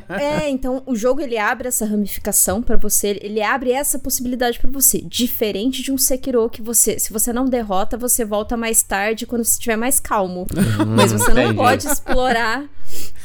é, 0.09 0.50
então 0.50 0.83
o 0.85 0.95
jogo 0.95 1.21
ele 1.21 1.38
abre 1.38 1.67
essa 1.67 1.85
ramificação 1.85 2.62
pra 2.62 2.77
você, 2.77 3.19
ele 3.21 3.41
abre 3.41 3.71
essa 3.71 4.00
possibilidade 4.00 4.59
pra 4.59 4.69
você, 4.69 5.01
diferente 5.33 5.81
de 5.81 5.91
um 5.91 5.97
Sekiro 5.97 6.47
que 6.47 6.61
você, 6.61 6.99
se 6.99 7.11
você 7.11 7.33
não 7.33 7.45
derrota, 7.45 7.97
você 7.97 8.23
volta 8.23 8.55
mais 8.55 8.83
tarde 8.83 9.25
quando 9.25 9.43
você 9.43 9.53
estiver 9.53 9.75
mais 9.75 9.99
calmo. 9.99 10.45
Mas 10.95 11.11
você 11.11 11.33
não 11.33 11.41
entendi. 11.41 11.57
pode 11.57 11.87
explorar 11.87 12.69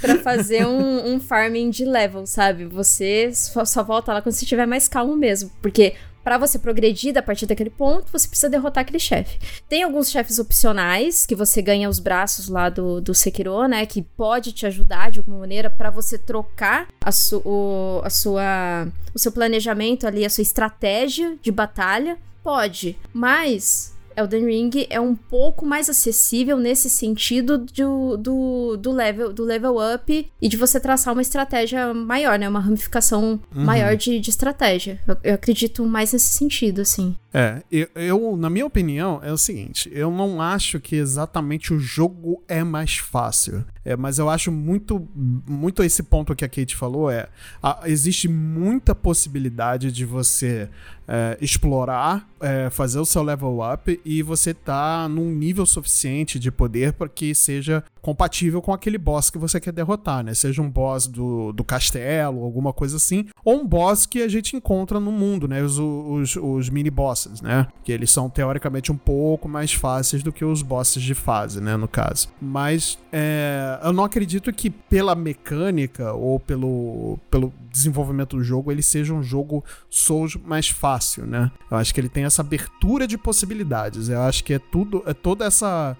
pra 0.00 0.16
fazer 0.18 0.66
um, 0.66 1.14
um 1.14 1.20
farming 1.20 1.68
de 1.68 1.84
level, 1.84 2.26
sabe? 2.26 2.64
Você 2.64 3.30
só, 3.34 3.64
só 3.64 3.84
volta 3.84 4.12
lá 4.14 4.22
quando 4.22 4.34
você 4.34 4.44
estiver 4.44 4.66
mais 4.66 4.88
calmo 4.88 5.14
mesmo, 5.14 5.50
porque 5.60 5.94
Pra 6.22 6.38
você 6.38 6.58
progredir 6.58 7.16
a 7.16 7.22
partir 7.22 7.46
daquele 7.46 7.70
ponto, 7.70 8.06
você 8.12 8.28
precisa 8.28 8.50
derrotar 8.50 8.82
aquele 8.82 8.98
chefe. 8.98 9.38
Tem 9.68 9.82
alguns 9.82 10.10
chefes 10.10 10.38
opcionais 10.38 11.24
que 11.24 11.34
você 11.34 11.62
ganha 11.62 11.88
os 11.88 11.98
braços 11.98 12.48
lá 12.48 12.68
do, 12.68 13.00
do 13.00 13.14
Sekiro, 13.14 13.66
né? 13.66 13.86
Que 13.86 14.02
pode 14.02 14.52
te 14.52 14.66
ajudar 14.66 15.10
de 15.10 15.20
alguma 15.20 15.38
maneira 15.38 15.70
pra 15.70 15.90
você 15.90 16.18
trocar 16.18 16.88
a, 17.00 17.10
su, 17.10 17.38
o, 17.44 18.00
a 18.04 18.10
sua, 18.10 18.88
o 19.14 19.18
seu 19.18 19.32
planejamento 19.32 20.06
ali, 20.06 20.24
a 20.24 20.30
sua 20.30 20.42
estratégia 20.42 21.36
de 21.40 21.50
batalha. 21.50 22.18
Pode, 22.42 22.96
mas 23.12 23.97
Elden 24.18 24.46
Ring 24.46 24.70
é 24.90 25.00
um 25.00 25.14
pouco 25.14 25.64
mais 25.64 25.88
acessível 25.88 26.58
nesse 26.58 26.90
sentido 26.90 27.58
do, 27.58 28.16
do, 28.16 28.76
do, 28.76 28.92
level, 28.92 29.32
do 29.32 29.44
level 29.44 29.76
up 29.94 30.30
e 30.40 30.48
de 30.48 30.56
você 30.56 30.80
traçar 30.80 31.12
uma 31.12 31.22
estratégia 31.22 31.94
maior, 31.94 32.38
né? 32.38 32.48
Uma 32.48 32.60
ramificação 32.60 33.40
uhum. 33.54 33.64
maior 33.64 33.96
de, 33.96 34.18
de 34.18 34.30
estratégia. 34.30 34.98
Eu, 35.06 35.16
eu, 35.22 35.34
acredito 35.34 35.84
mais 35.86 36.12
nesse 36.12 36.32
sentido, 36.32 36.80
assim. 36.80 37.14
É, 37.32 37.62
eu, 37.70 37.88
eu, 37.94 38.36
na 38.38 38.48
minha 38.48 38.64
opinião, 38.64 39.20
é 39.22 39.30
o 39.30 39.36
seguinte: 39.36 39.90
eu 39.92 40.10
não 40.10 40.40
acho 40.40 40.80
que 40.80 40.96
exatamente 40.96 41.74
o 41.74 41.78
jogo 41.78 42.42
é 42.48 42.64
mais 42.64 42.96
fácil. 42.96 43.64
É, 43.84 43.96
mas 43.96 44.18
eu 44.18 44.30
acho 44.30 44.50
muito, 44.50 45.06
muito 45.14 45.82
esse 45.82 46.02
ponto 46.02 46.34
que 46.34 46.44
a 46.44 46.48
Kate 46.48 46.74
falou: 46.74 47.10
é. 47.10 47.28
A, 47.62 47.82
existe 47.84 48.28
muita 48.28 48.94
possibilidade 48.94 49.92
de 49.92 50.06
você 50.06 50.70
é, 51.06 51.36
explorar, 51.40 52.28
é, 52.40 52.70
fazer 52.70 52.98
o 52.98 53.04
seu 53.04 53.22
level 53.22 53.60
up 53.60 54.00
e 54.04 54.22
você 54.22 54.54
tá 54.54 55.08
num 55.08 55.30
nível 55.30 55.66
suficiente 55.66 56.38
de 56.38 56.50
poder 56.50 56.94
para 56.94 57.08
que 57.08 57.34
seja 57.34 57.84
compatível 58.08 58.62
com 58.62 58.72
aquele 58.72 58.96
boss 58.96 59.28
que 59.28 59.36
você 59.36 59.60
quer 59.60 59.70
derrotar, 59.70 60.24
né? 60.24 60.32
Seja 60.32 60.62
um 60.62 60.70
boss 60.70 61.06
do, 61.06 61.52
do 61.52 61.62
castelo, 61.62 62.42
alguma 62.42 62.72
coisa 62.72 62.96
assim, 62.96 63.26
ou 63.44 63.60
um 63.60 63.66
boss 63.66 64.06
que 64.06 64.22
a 64.22 64.28
gente 64.28 64.56
encontra 64.56 64.98
no 64.98 65.12
mundo, 65.12 65.46
né? 65.46 65.62
Os, 65.62 65.78
os, 65.78 66.36
os 66.36 66.70
mini 66.70 66.88
bosses, 66.88 67.42
né? 67.42 67.66
Que 67.84 67.92
eles 67.92 68.10
são 68.10 68.30
teoricamente 68.30 68.90
um 68.90 68.96
pouco 68.96 69.46
mais 69.46 69.74
fáceis 69.74 70.22
do 70.22 70.32
que 70.32 70.42
os 70.42 70.62
bosses 70.62 71.02
de 71.02 71.14
fase, 71.14 71.60
né? 71.60 71.76
No 71.76 71.86
caso. 71.86 72.28
Mas 72.40 72.98
é, 73.12 73.78
eu 73.84 73.92
não 73.92 74.04
acredito 74.04 74.50
que 74.54 74.70
pela 74.70 75.14
mecânica 75.14 76.14
ou 76.14 76.40
pelo, 76.40 77.18
pelo 77.30 77.52
desenvolvimento 77.70 78.38
do 78.38 78.42
jogo 78.42 78.72
ele 78.72 78.82
seja 78.82 79.12
um 79.12 79.22
jogo 79.22 79.62
Souls 79.90 80.34
mais 80.46 80.70
fácil, 80.70 81.26
né? 81.26 81.50
Eu 81.70 81.76
acho 81.76 81.92
que 81.92 82.00
ele 82.00 82.08
tem 82.08 82.24
essa 82.24 82.40
abertura 82.40 83.06
de 83.06 83.18
possibilidades. 83.18 84.08
Eu 84.08 84.22
acho 84.22 84.42
que 84.42 84.54
é 84.54 84.58
tudo, 84.58 85.02
é 85.04 85.12
toda 85.12 85.44
essa 85.44 85.94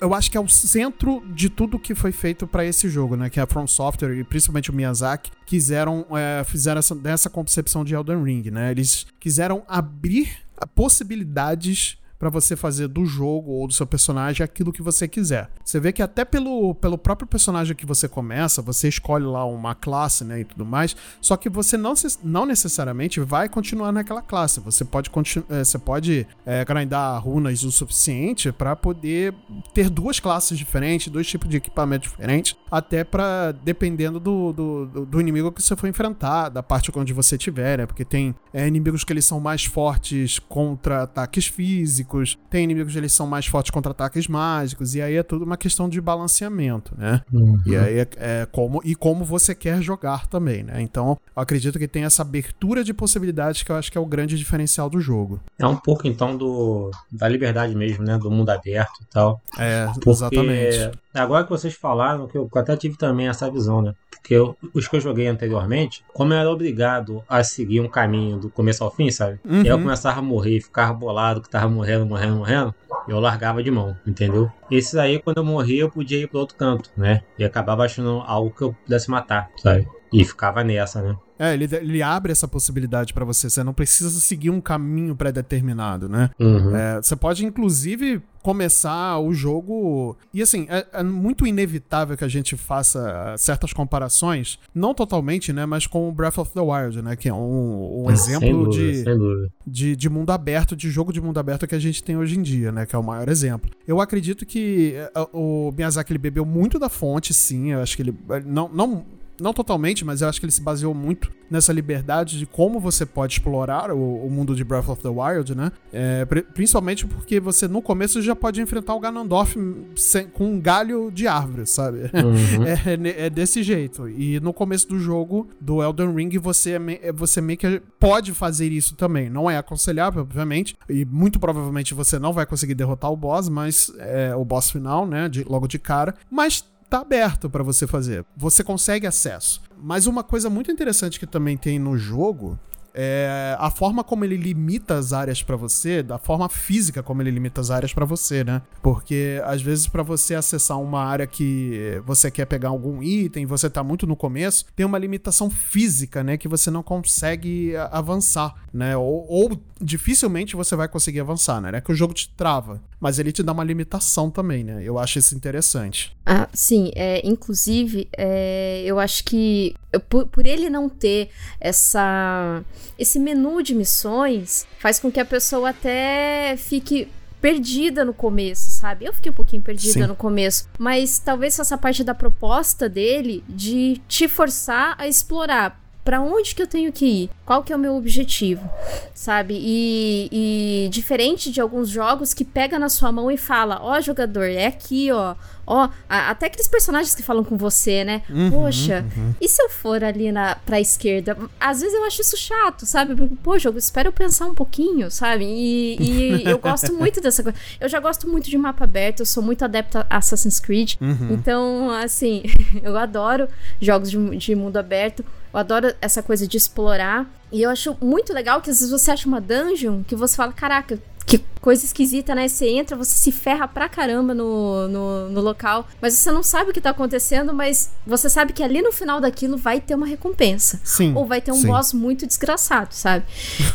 eu 0.00 0.14
acho 0.14 0.30
que 0.30 0.36
é 0.36 0.40
o 0.40 0.48
centro 0.48 1.22
de 1.28 1.48
tudo 1.48 1.78
que 1.78 1.94
foi 1.94 2.12
feito 2.12 2.46
para 2.46 2.64
esse 2.64 2.88
jogo, 2.88 3.16
né? 3.16 3.28
Que 3.28 3.40
a 3.40 3.46
From 3.46 3.66
Software 3.66 4.16
e 4.16 4.24
principalmente 4.24 4.70
o 4.70 4.74
Miyazaki 4.74 5.30
quiseram 5.44 6.06
é, 6.10 6.44
fizeram 6.44 6.78
essa, 6.78 6.94
dessa 6.94 7.30
concepção 7.30 7.84
de 7.84 7.94
Elden 7.94 8.22
Ring, 8.22 8.50
né? 8.50 8.70
Eles 8.70 9.06
quiseram 9.18 9.62
abrir 9.68 10.38
possibilidades 10.74 11.98
para 12.18 12.30
você 12.30 12.56
fazer 12.56 12.88
do 12.88 13.04
jogo 13.04 13.52
ou 13.52 13.66
do 13.66 13.72
seu 13.72 13.86
personagem 13.86 14.44
aquilo 14.44 14.72
que 14.72 14.82
você 14.82 15.06
quiser. 15.06 15.50
Você 15.64 15.78
vê 15.78 15.92
que 15.92 16.02
até 16.02 16.24
pelo, 16.24 16.74
pelo 16.74 16.96
próprio 16.96 17.26
personagem 17.26 17.76
que 17.76 17.86
você 17.86 18.08
começa, 18.08 18.62
você 18.62 18.88
escolhe 18.88 19.24
lá 19.24 19.44
uma 19.44 19.74
classe, 19.74 20.24
né, 20.24 20.40
e 20.40 20.44
tudo 20.44 20.64
mais, 20.64 20.96
só 21.20 21.36
que 21.36 21.48
você 21.48 21.76
não, 21.76 21.94
não 22.22 22.46
necessariamente 22.46 23.20
vai 23.20 23.48
continuar 23.48 23.92
naquela 23.92 24.22
classe. 24.22 24.60
Você 24.60 24.84
pode, 24.84 25.10
é, 25.50 25.64
você 25.64 25.78
pode 25.78 26.26
é, 26.44 26.64
grindar 26.64 27.22
runas 27.22 27.62
o 27.62 27.72
suficiente 27.72 28.52
para 28.52 28.74
poder 28.74 29.34
ter 29.74 29.90
duas 29.90 30.20
classes 30.20 30.58
diferentes, 30.58 31.08
dois 31.08 31.26
tipos 31.26 31.48
de 31.48 31.56
equipamento 31.56 32.08
diferentes, 32.08 32.56
até 32.70 33.04
para 33.04 33.52
dependendo 33.52 34.18
do, 34.18 34.52
do, 34.52 35.06
do, 35.06 35.20
inimigo 35.20 35.52
que 35.52 35.62
você 35.62 35.76
for 35.76 35.86
enfrentar, 35.86 36.48
da 36.48 36.62
parte 36.62 36.90
onde 36.94 37.12
você 37.12 37.36
tiver, 37.36 37.78
né? 37.78 37.86
Porque 37.86 38.04
tem 38.04 38.34
é, 38.52 38.66
inimigos 38.66 39.04
que 39.04 39.12
eles 39.12 39.24
são 39.24 39.40
mais 39.40 39.64
fortes 39.64 40.38
contra 40.38 41.02
ataques 41.02 41.46
físicos 41.46 42.05
físicos, 42.06 42.38
tem 42.48 42.64
inimigos 42.64 42.92
que 42.92 42.98
eles 42.98 43.12
são 43.12 43.26
mais 43.26 43.46
fortes 43.46 43.70
contra 43.70 43.90
ataques 43.90 44.28
mágicos, 44.28 44.94
e 44.94 45.02
aí 45.02 45.16
é 45.16 45.22
tudo 45.22 45.44
uma 45.44 45.56
questão 45.56 45.88
de 45.88 46.00
balanceamento, 46.00 46.94
né? 46.96 47.22
Uhum. 47.32 47.60
E 47.66 47.76
aí 47.76 47.98
é, 47.98 48.08
é, 48.16 48.48
como 48.50 48.80
e 48.84 48.94
como 48.94 49.24
você 49.24 49.54
quer 49.54 49.82
jogar 49.82 50.26
também, 50.26 50.62
né? 50.62 50.80
Então, 50.80 51.18
eu 51.34 51.42
acredito 51.42 51.78
que 51.78 51.88
tem 51.88 52.04
essa 52.04 52.22
abertura 52.22 52.84
de 52.84 52.94
possibilidades 52.94 53.62
que 53.62 53.70
eu 53.70 53.76
acho 53.76 53.90
que 53.90 53.98
é 53.98 54.00
o 54.00 54.06
grande 54.06 54.38
diferencial 54.38 54.88
do 54.88 55.00
jogo. 55.00 55.40
É 55.58 55.66
um 55.66 55.76
pouco 55.76 56.06
então 56.06 56.36
do 56.36 56.90
da 57.10 57.28
liberdade 57.28 57.74
mesmo, 57.74 58.04
né? 58.04 58.16
Do 58.16 58.30
mundo 58.30 58.50
aberto 58.50 59.02
e 59.02 59.06
tal. 59.06 59.40
É, 59.58 59.86
Porque 59.94 60.10
exatamente. 60.10 60.90
Agora 61.16 61.44
que 61.44 61.50
vocês 61.50 61.74
falaram, 61.74 62.26
que 62.26 62.36
eu 62.36 62.48
até 62.54 62.76
tive 62.76 62.96
também 62.96 63.28
essa 63.28 63.50
visão, 63.50 63.82
né? 63.82 63.94
Porque 64.10 64.34
eu, 64.34 64.56
os 64.74 64.88
que 64.88 64.96
eu 64.96 65.00
joguei 65.00 65.26
anteriormente, 65.26 66.04
como 66.12 66.32
eu 66.32 66.38
era 66.38 66.50
obrigado 66.50 67.22
a 67.28 67.42
seguir 67.44 67.80
um 67.80 67.88
caminho 67.88 68.38
do 68.38 68.50
começo 68.50 68.82
ao 68.82 68.90
fim, 68.90 69.10
sabe? 69.10 69.38
Uhum. 69.44 69.62
E 69.62 69.68
eu 69.68 69.78
começava 69.78 70.18
a 70.18 70.22
morrer, 70.22 70.60
ficava 70.60 70.92
bolado 70.92 71.40
que 71.40 71.48
tava 71.48 71.68
morrendo, 71.68 72.04
morrendo, 72.06 72.36
morrendo, 72.36 72.74
eu 73.08 73.20
largava 73.20 73.62
de 73.62 73.70
mão, 73.70 73.96
entendeu? 74.06 74.50
Esses 74.70 74.96
aí, 74.96 75.20
quando 75.20 75.38
eu 75.38 75.44
morria, 75.44 75.82
eu 75.82 75.90
podia 75.90 76.18
ir 76.18 76.28
pro 76.28 76.40
outro 76.40 76.56
canto, 76.56 76.90
né? 76.96 77.22
E 77.38 77.44
acabava 77.44 77.84
achando 77.84 78.22
algo 78.26 78.50
que 78.50 78.62
eu 78.62 78.72
pudesse 78.72 79.10
matar, 79.10 79.48
sabe? 79.58 79.86
E 80.12 80.24
ficava 80.24 80.64
nessa, 80.64 81.02
né? 81.02 81.16
É, 81.38 81.52
ele, 81.52 81.68
ele 81.72 82.02
abre 82.02 82.32
essa 82.32 82.48
possibilidade 82.48 83.12
para 83.12 83.24
você. 83.24 83.50
Você 83.50 83.62
não 83.62 83.74
precisa 83.74 84.08
seguir 84.20 84.50
um 84.50 84.60
caminho 84.60 85.14
pré-determinado, 85.14 86.08
né? 86.08 86.30
Uhum. 86.38 86.74
É, 86.74 86.96
você 86.96 87.14
pode, 87.14 87.44
inclusive, 87.44 88.22
começar 88.46 89.18
o 89.18 89.34
jogo. 89.34 90.16
E 90.32 90.40
assim, 90.40 90.68
é, 90.70 90.86
é, 90.92 91.02
muito 91.02 91.44
inevitável 91.44 92.16
que 92.16 92.22
a 92.22 92.28
gente 92.28 92.56
faça 92.56 93.34
certas 93.36 93.72
comparações, 93.72 94.60
não 94.72 94.94
totalmente, 94.94 95.52
né? 95.52 95.66
Mas 95.66 95.88
com 95.88 96.08
o 96.08 96.12
Breath 96.12 96.38
of 96.38 96.52
the 96.52 96.60
Wild, 96.60 97.02
né? 97.02 97.16
Que 97.16 97.28
é 97.28 97.34
um, 97.34 98.04
um 98.04 98.08
exemplo 98.08 98.66
dúvida, 98.66 99.16
de, 99.16 99.50
de, 99.66 99.96
de, 99.96 100.08
mundo 100.08 100.30
aberto, 100.30 100.76
de 100.76 100.88
jogo 100.88 101.12
de 101.12 101.20
mundo 101.20 101.40
aberto 101.40 101.66
que 101.66 101.74
a 101.74 101.78
gente 101.80 102.04
tem 102.04 102.16
hoje 102.16 102.38
em 102.38 102.42
dia, 102.42 102.70
né? 102.70 102.86
Que 102.86 102.94
é 102.94 102.98
o 102.98 103.02
maior 103.02 103.28
exemplo. 103.28 103.68
Eu 103.84 104.00
acredito 104.00 104.46
que 104.46 104.94
é, 104.94 105.10
o 105.32 105.72
Miyazaki 105.76 106.12
ele 106.12 106.18
bebeu 106.18 106.46
muito 106.46 106.78
da 106.78 106.88
fonte, 106.88 107.34
sim. 107.34 107.72
Eu 107.72 107.82
acho 107.82 107.96
que 107.96 108.02
ele. 108.02 108.14
Não, 108.44 108.68
não 108.68 109.04
não 109.40 109.52
totalmente, 109.52 110.04
mas 110.04 110.20
eu 110.20 110.28
acho 110.28 110.40
que 110.40 110.46
ele 110.46 110.52
se 110.52 110.60
baseou 110.60 110.94
muito 110.94 111.30
nessa 111.50 111.72
liberdade 111.72 112.38
de 112.38 112.46
como 112.46 112.80
você 112.80 113.06
pode 113.06 113.34
explorar 113.34 113.90
o, 113.90 114.26
o 114.26 114.30
mundo 114.30 114.54
de 114.54 114.64
Breath 114.64 114.88
of 114.88 115.02
the 115.02 115.08
Wild, 115.08 115.54
né? 115.54 115.70
É, 115.92 116.24
principalmente 116.24 117.06
porque 117.06 117.38
você 117.38 117.68
no 117.68 117.80
começo 117.80 118.20
já 118.20 118.34
pode 118.34 118.60
enfrentar 118.60 118.94
o 118.94 119.00
Ganondorf 119.00 119.56
sem, 119.94 120.26
com 120.26 120.46
um 120.46 120.60
galho 120.60 121.10
de 121.12 121.26
árvore, 121.26 121.66
sabe? 121.66 122.10
Uhum. 122.14 122.66
É, 122.86 123.26
é, 123.26 123.30
desse 123.30 123.62
jeito. 123.62 124.08
E 124.08 124.38
no 124.40 124.52
começo 124.52 124.88
do 124.88 124.98
jogo, 124.98 125.48
do 125.60 125.82
Elden 125.82 126.14
Ring, 126.14 126.38
você, 126.38 126.78
é 127.02 127.12
você 127.12 127.40
meio 127.40 127.58
que 127.58 127.82
pode 127.98 128.32
fazer 128.32 128.70
isso 128.70 128.94
também. 128.94 129.30
Não 129.30 129.50
é 129.50 129.56
aconselhável, 129.56 130.22
obviamente, 130.22 130.76
e 130.88 131.04
muito 131.04 131.38
provavelmente 131.38 131.94
você 131.94 132.18
não 132.18 132.32
vai 132.32 132.46
conseguir 132.46 132.74
derrotar 132.74 133.10
o 133.10 133.16
boss, 133.16 133.48
mas 133.48 133.90
é 133.98 134.34
o 134.34 134.44
boss 134.44 134.70
final, 134.70 135.06
né? 135.06 135.28
De, 135.28 135.44
logo 135.44 135.66
de 135.66 135.78
cara. 135.78 136.14
Mas 136.30 136.64
tá 136.88 137.00
aberto 137.00 137.50
para 137.50 137.62
você 137.62 137.86
fazer. 137.86 138.24
Você 138.36 138.62
consegue 138.62 139.06
acesso. 139.06 139.60
Mas 139.76 140.06
uma 140.06 140.22
coisa 140.22 140.48
muito 140.48 140.70
interessante 140.70 141.18
que 141.18 141.26
também 141.26 141.56
tem 141.56 141.78
no 141.78 141.96
jogo 141.96 142.58
é 142.96 143.54
a 143.58 143.70
forma 143.70 144.02
como 144.02 144.24
ele 144.24 144.36
limita 144.36 144.94
as 144.94 145.12
áreas 145.12 145.42
para 145.42 145.54
você, 145.54 146.02
da 146.02 146.18
forma 146.18 146.48
física 146.48 147.02
como 147.02 147.22
ele 147.22 147.30
limita 147.30 147.60
as 147.60 147.70
áreas 147.70 147.92
para 147.92 148.06
você, 148.06 148.42
né? 148.42 148.62
Porque 148.82 149.40
às 149.44 149.60
vezes 149.60 149.86
para 149.86 150.02
você 150.02 150.34
acessar 150.34 150.80
uma 150.80 151.04
área 151.04 151.26
que 151.26 152.00
você 152.06 152.30
quer 152.30 152.46
pegar 152.46 152.70
algum 152.70 153.02
item, 153.02 153.44
você 153.44 153.68
tá 153.68 153.84
muito 153.84 154.06
no 154.06 154.16
começo, 154.16 154.64
tem 154.74 154.86
uma 154.86 154.98
limitação 154.98 155.50
física, 155.50 156.24
né, 156.24 156.36
que 156.36 156.48
você 156.48 156.70
não 156.70 156.82
consegue 156.82 157.76
avançar, 157.90 158.54
né? 158.72 158.96
Ou, 158.96 159.26
ou 159.28 159.60
dificilmente 159.80 160.56
você 160.56 160.74
vai 160.74 160.88
conseguir 160.88 161.20
avançar, 161.20 161.60
né? 161.60 161.70
É 161.74 161.80
que 161.80 161.92
o 161.92 161.94
jogo 161.94 162.14
te 162.14 162.28
trava, 162.30 162.80
mas 162.98 163.18
ele 163.18 163.30
te 163.30 163.42
dá 163.42 163.52
uma 163.52 163.64
limitação 163.64 164.30
também, 164.30 164.64
né? 164.64 164.82
Eu 164.82 164.98
acho 164.98 165.18
isso 165.18 165.34
interessante. 165.34 166.16
Ah, 166.24 166.48
sim. 166.52 166.90
É, 166.94 167.20
inclusive, 167.26 168.08
é, 168.16 168.82
eu 168.84 168.98
acho 168.98 169.24
que 169.24 169.74
por, 170.08 170.26
por, 170.26 170.46
ele 170.46 170.70
não 170.70 170.88
ter 170.88 171.30
essa 171.60 172.62
esse 172.98 173.18
menu 173.18 173.62
de 173.62 173.74
missões, 173.74 174.66
faz 174.78 174.98
com 174.98 175.10
que 175.10 175.20
a 175.20 175.24
pessoa 175.24 175.70
até 175.70 176.56
fique 176.56 177.08
perdida 177.40 178.04
no 178.04 178.14
começo, 178.14 178.70
sabe? 178.70 179.04
Eu 179.04 179.12
fiquei 179.12 179.30
um 179.30 179.34
pouquinho 179.34 179.62
perdida 179.62 179.92
Sim. 180.00 180.06
no 180.06 180.16
começo, 180.16 180.68
mas 180.78 181.18
talvez 181.18 181.58
essa 181.58 181.78
parte 181.78 182.02
da 182.02 182.14
proposta 182.14 182.88
dele 182.88 183.44
de 183.48 184.00
te 184.08 184.26
forçar 184.26 184.94
a 184.98 185.06
explorar 185.06 185.80
para 186.06 186.20
onde 186.20 186.54
que 186.54 186.62
eu 186.62 186.68
tenho 186.68 186.92
que 186.92 187.04
ir? 187.04 187.30
Qual 187.44 187.64
que 187.64 187.72
é 187.72 187.76
o 187.76 187.78
meu 187.78 187.96
objetivo? 187.96 188.70
Sabe? 189.12 189.58
E, 189.60 190.28
e 190.30 190.88
diferente 190.88 191.50
de 191.50 191.60
alguns 191.60 191.88
jogos 191.88 192.32
que 192.32 192.44
pega 192.44 192.78
na 192.78 192.88
sua 192.88 193.10
mão 193.10 193.28
e 193.28 193.36
fala: 193.36 193.80
Ó, 193.82 193.98
oh, 193.98 194.00
jogador, 194.00 194.44
é 194.44 194.66
aqui, 194.66 195.10
ó. 195.10 195.34
Ó, 195.66 195.88
até 196.08 196.46
aqueles 196.46 196.68
personagens 196.68 197.12
que 197.12 197.24
falam 197.24 197.42
com 197.42 197.56
você, 197.56 198.04
né? 198.04 198.22
Uhum, 198.30 198.52
Poxa, 198.52 199.04
uhum. 199.16 199.34
e 199.40 199.48
se 199.48 199.60
eu 199.60 199.68
for 199.68 200.04
ali 200.04 200.30
na, 200.30 200.54
pra 200.54 200.80
esquerda? 200.80 201.36
Às 201.58 201.80
vezes 201.80 201.92
eu 201.92 202.04
acho 202.04 202.20
isso 202.20 202.36
chato, 202.36 202.86
sabe? 202.86 203.16
Porque, 203.16 203.34
pô, 203.42 203.58
jogo, 203.58 203.76
espero 203.76 204.10
eu 204.10 204.12
pensar 204.12 204.46
um 204.46 204.54
pouquinho, 204.54 205.10
sabe? 205.10 205.44
E, 205.44 205.96
e 206.00 206.42
eu 206.48 206.58
gosto 206.58 206.94
muito 206.94 207.20
dessa 207.20 207.42
coisa. 207.42 207.58
Eu 207.80 207.88
já 207.88 207.98
gosto 207.98 208.28
muito 208.28 208.48
de 208.48 208.56
mapa 208.56 208.84
aberto, 208.84 209.20
eu 209.20 209.26
sou 209.26 209.42
muito 209.42 209.64
adepta 209.64 210.06
a 210.08 210.18
Assassin's 210.18 210.60
Creed. 210.60 210.94
Uhum. 211.00 211.32
Então, 211.32 211.90
assim, 211.90 212.44
eu 212.80 212.96
adoro 212.96 213.48
jogos 213.80 214.08
de, 214.08 214.36
de 214.36 214.54
mundo 214.54 214.76
aberto. 214.76 215.24
Eu 215.56 215.60
adoro 215.60 215.94
essa 216.02 216.22
coisa 216.22 216.46
de 216.46 216.58
explorar. 216.58 217.26
E 217.50 217.62
eu 217.62 217.70
acho 217.70 217.96
muito 217.98 218.30
legal 218.34 218.60
que 218.60 218.68
às 218.68 218.78
vezes 218.78 218.90
você 218.90 219.10
acha 219.10 219.26
uma 219.26 219.40
dungeon 219.40 220.02
que 220.02 220.14
você 220.14 220.36
fala, 220.36 220.52
caraca, 220.52 220.98
que 221.26 221.44
coisa 221.60 221.84
esquisita, 221.84 222.32
né? 222.32 222.46
Você 222.46 222.68
entra, 222.68 222.96
você 222.96 223.10
se 223.10 223.32
ferra 223.32 223.66
pra 223.66 223.88
caramba 223.88 224.32
no, 224.32 224.86
no, 224.86 225.28
no, 225.28 225.40
local, 225.40 225.86
mas 226.00 226.14
você 226.14 226.30
não 226.30 226.42
sabe 226.42 226.70
o 226.70 226.72
que 226.72 226.80
tá 226.80 226.90
acontecendo, 226.90 227.52
mas 227.52 227.90
você 228.06 228.30
sabe 228.30 228.52
que 228.52 228.62
ali 228.62 228.80
no 228.80 228.92
final 228.92 229.20
daquilo 229.20 229.56
vai 229.56 229.80
ter 229.80 229.96
uma 229.96 230.06
recompensa. 230.06 230.80
Sim. 230.84 231.12
Ou 231.16 231.26
vai 231.26 231.40
ter 231.40 231.50
um 231.50 231.56
sim. 231.56 231.66
boss 231.66 231.92
muito 231.92 232.24
desgraçado, 232.24 232.94
sabe? 232.94 233.24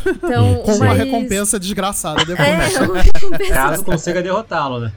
Então, 0.06 0.54
Com 0.64 0.78
mas... 0.78 0.80
uma 0.80 0.94
recompensa 0.94 1.60
desgraçada 1.60 2.24
depois. 2.24 2.48
É, 2.48 2.80
uma 2.80 2.96
recompensa 3.02 3.52
Caso 3.52 3.84
consiga 3.84 4.22
derrotá-lo, 4.22 4.80
né? 4.80 4.92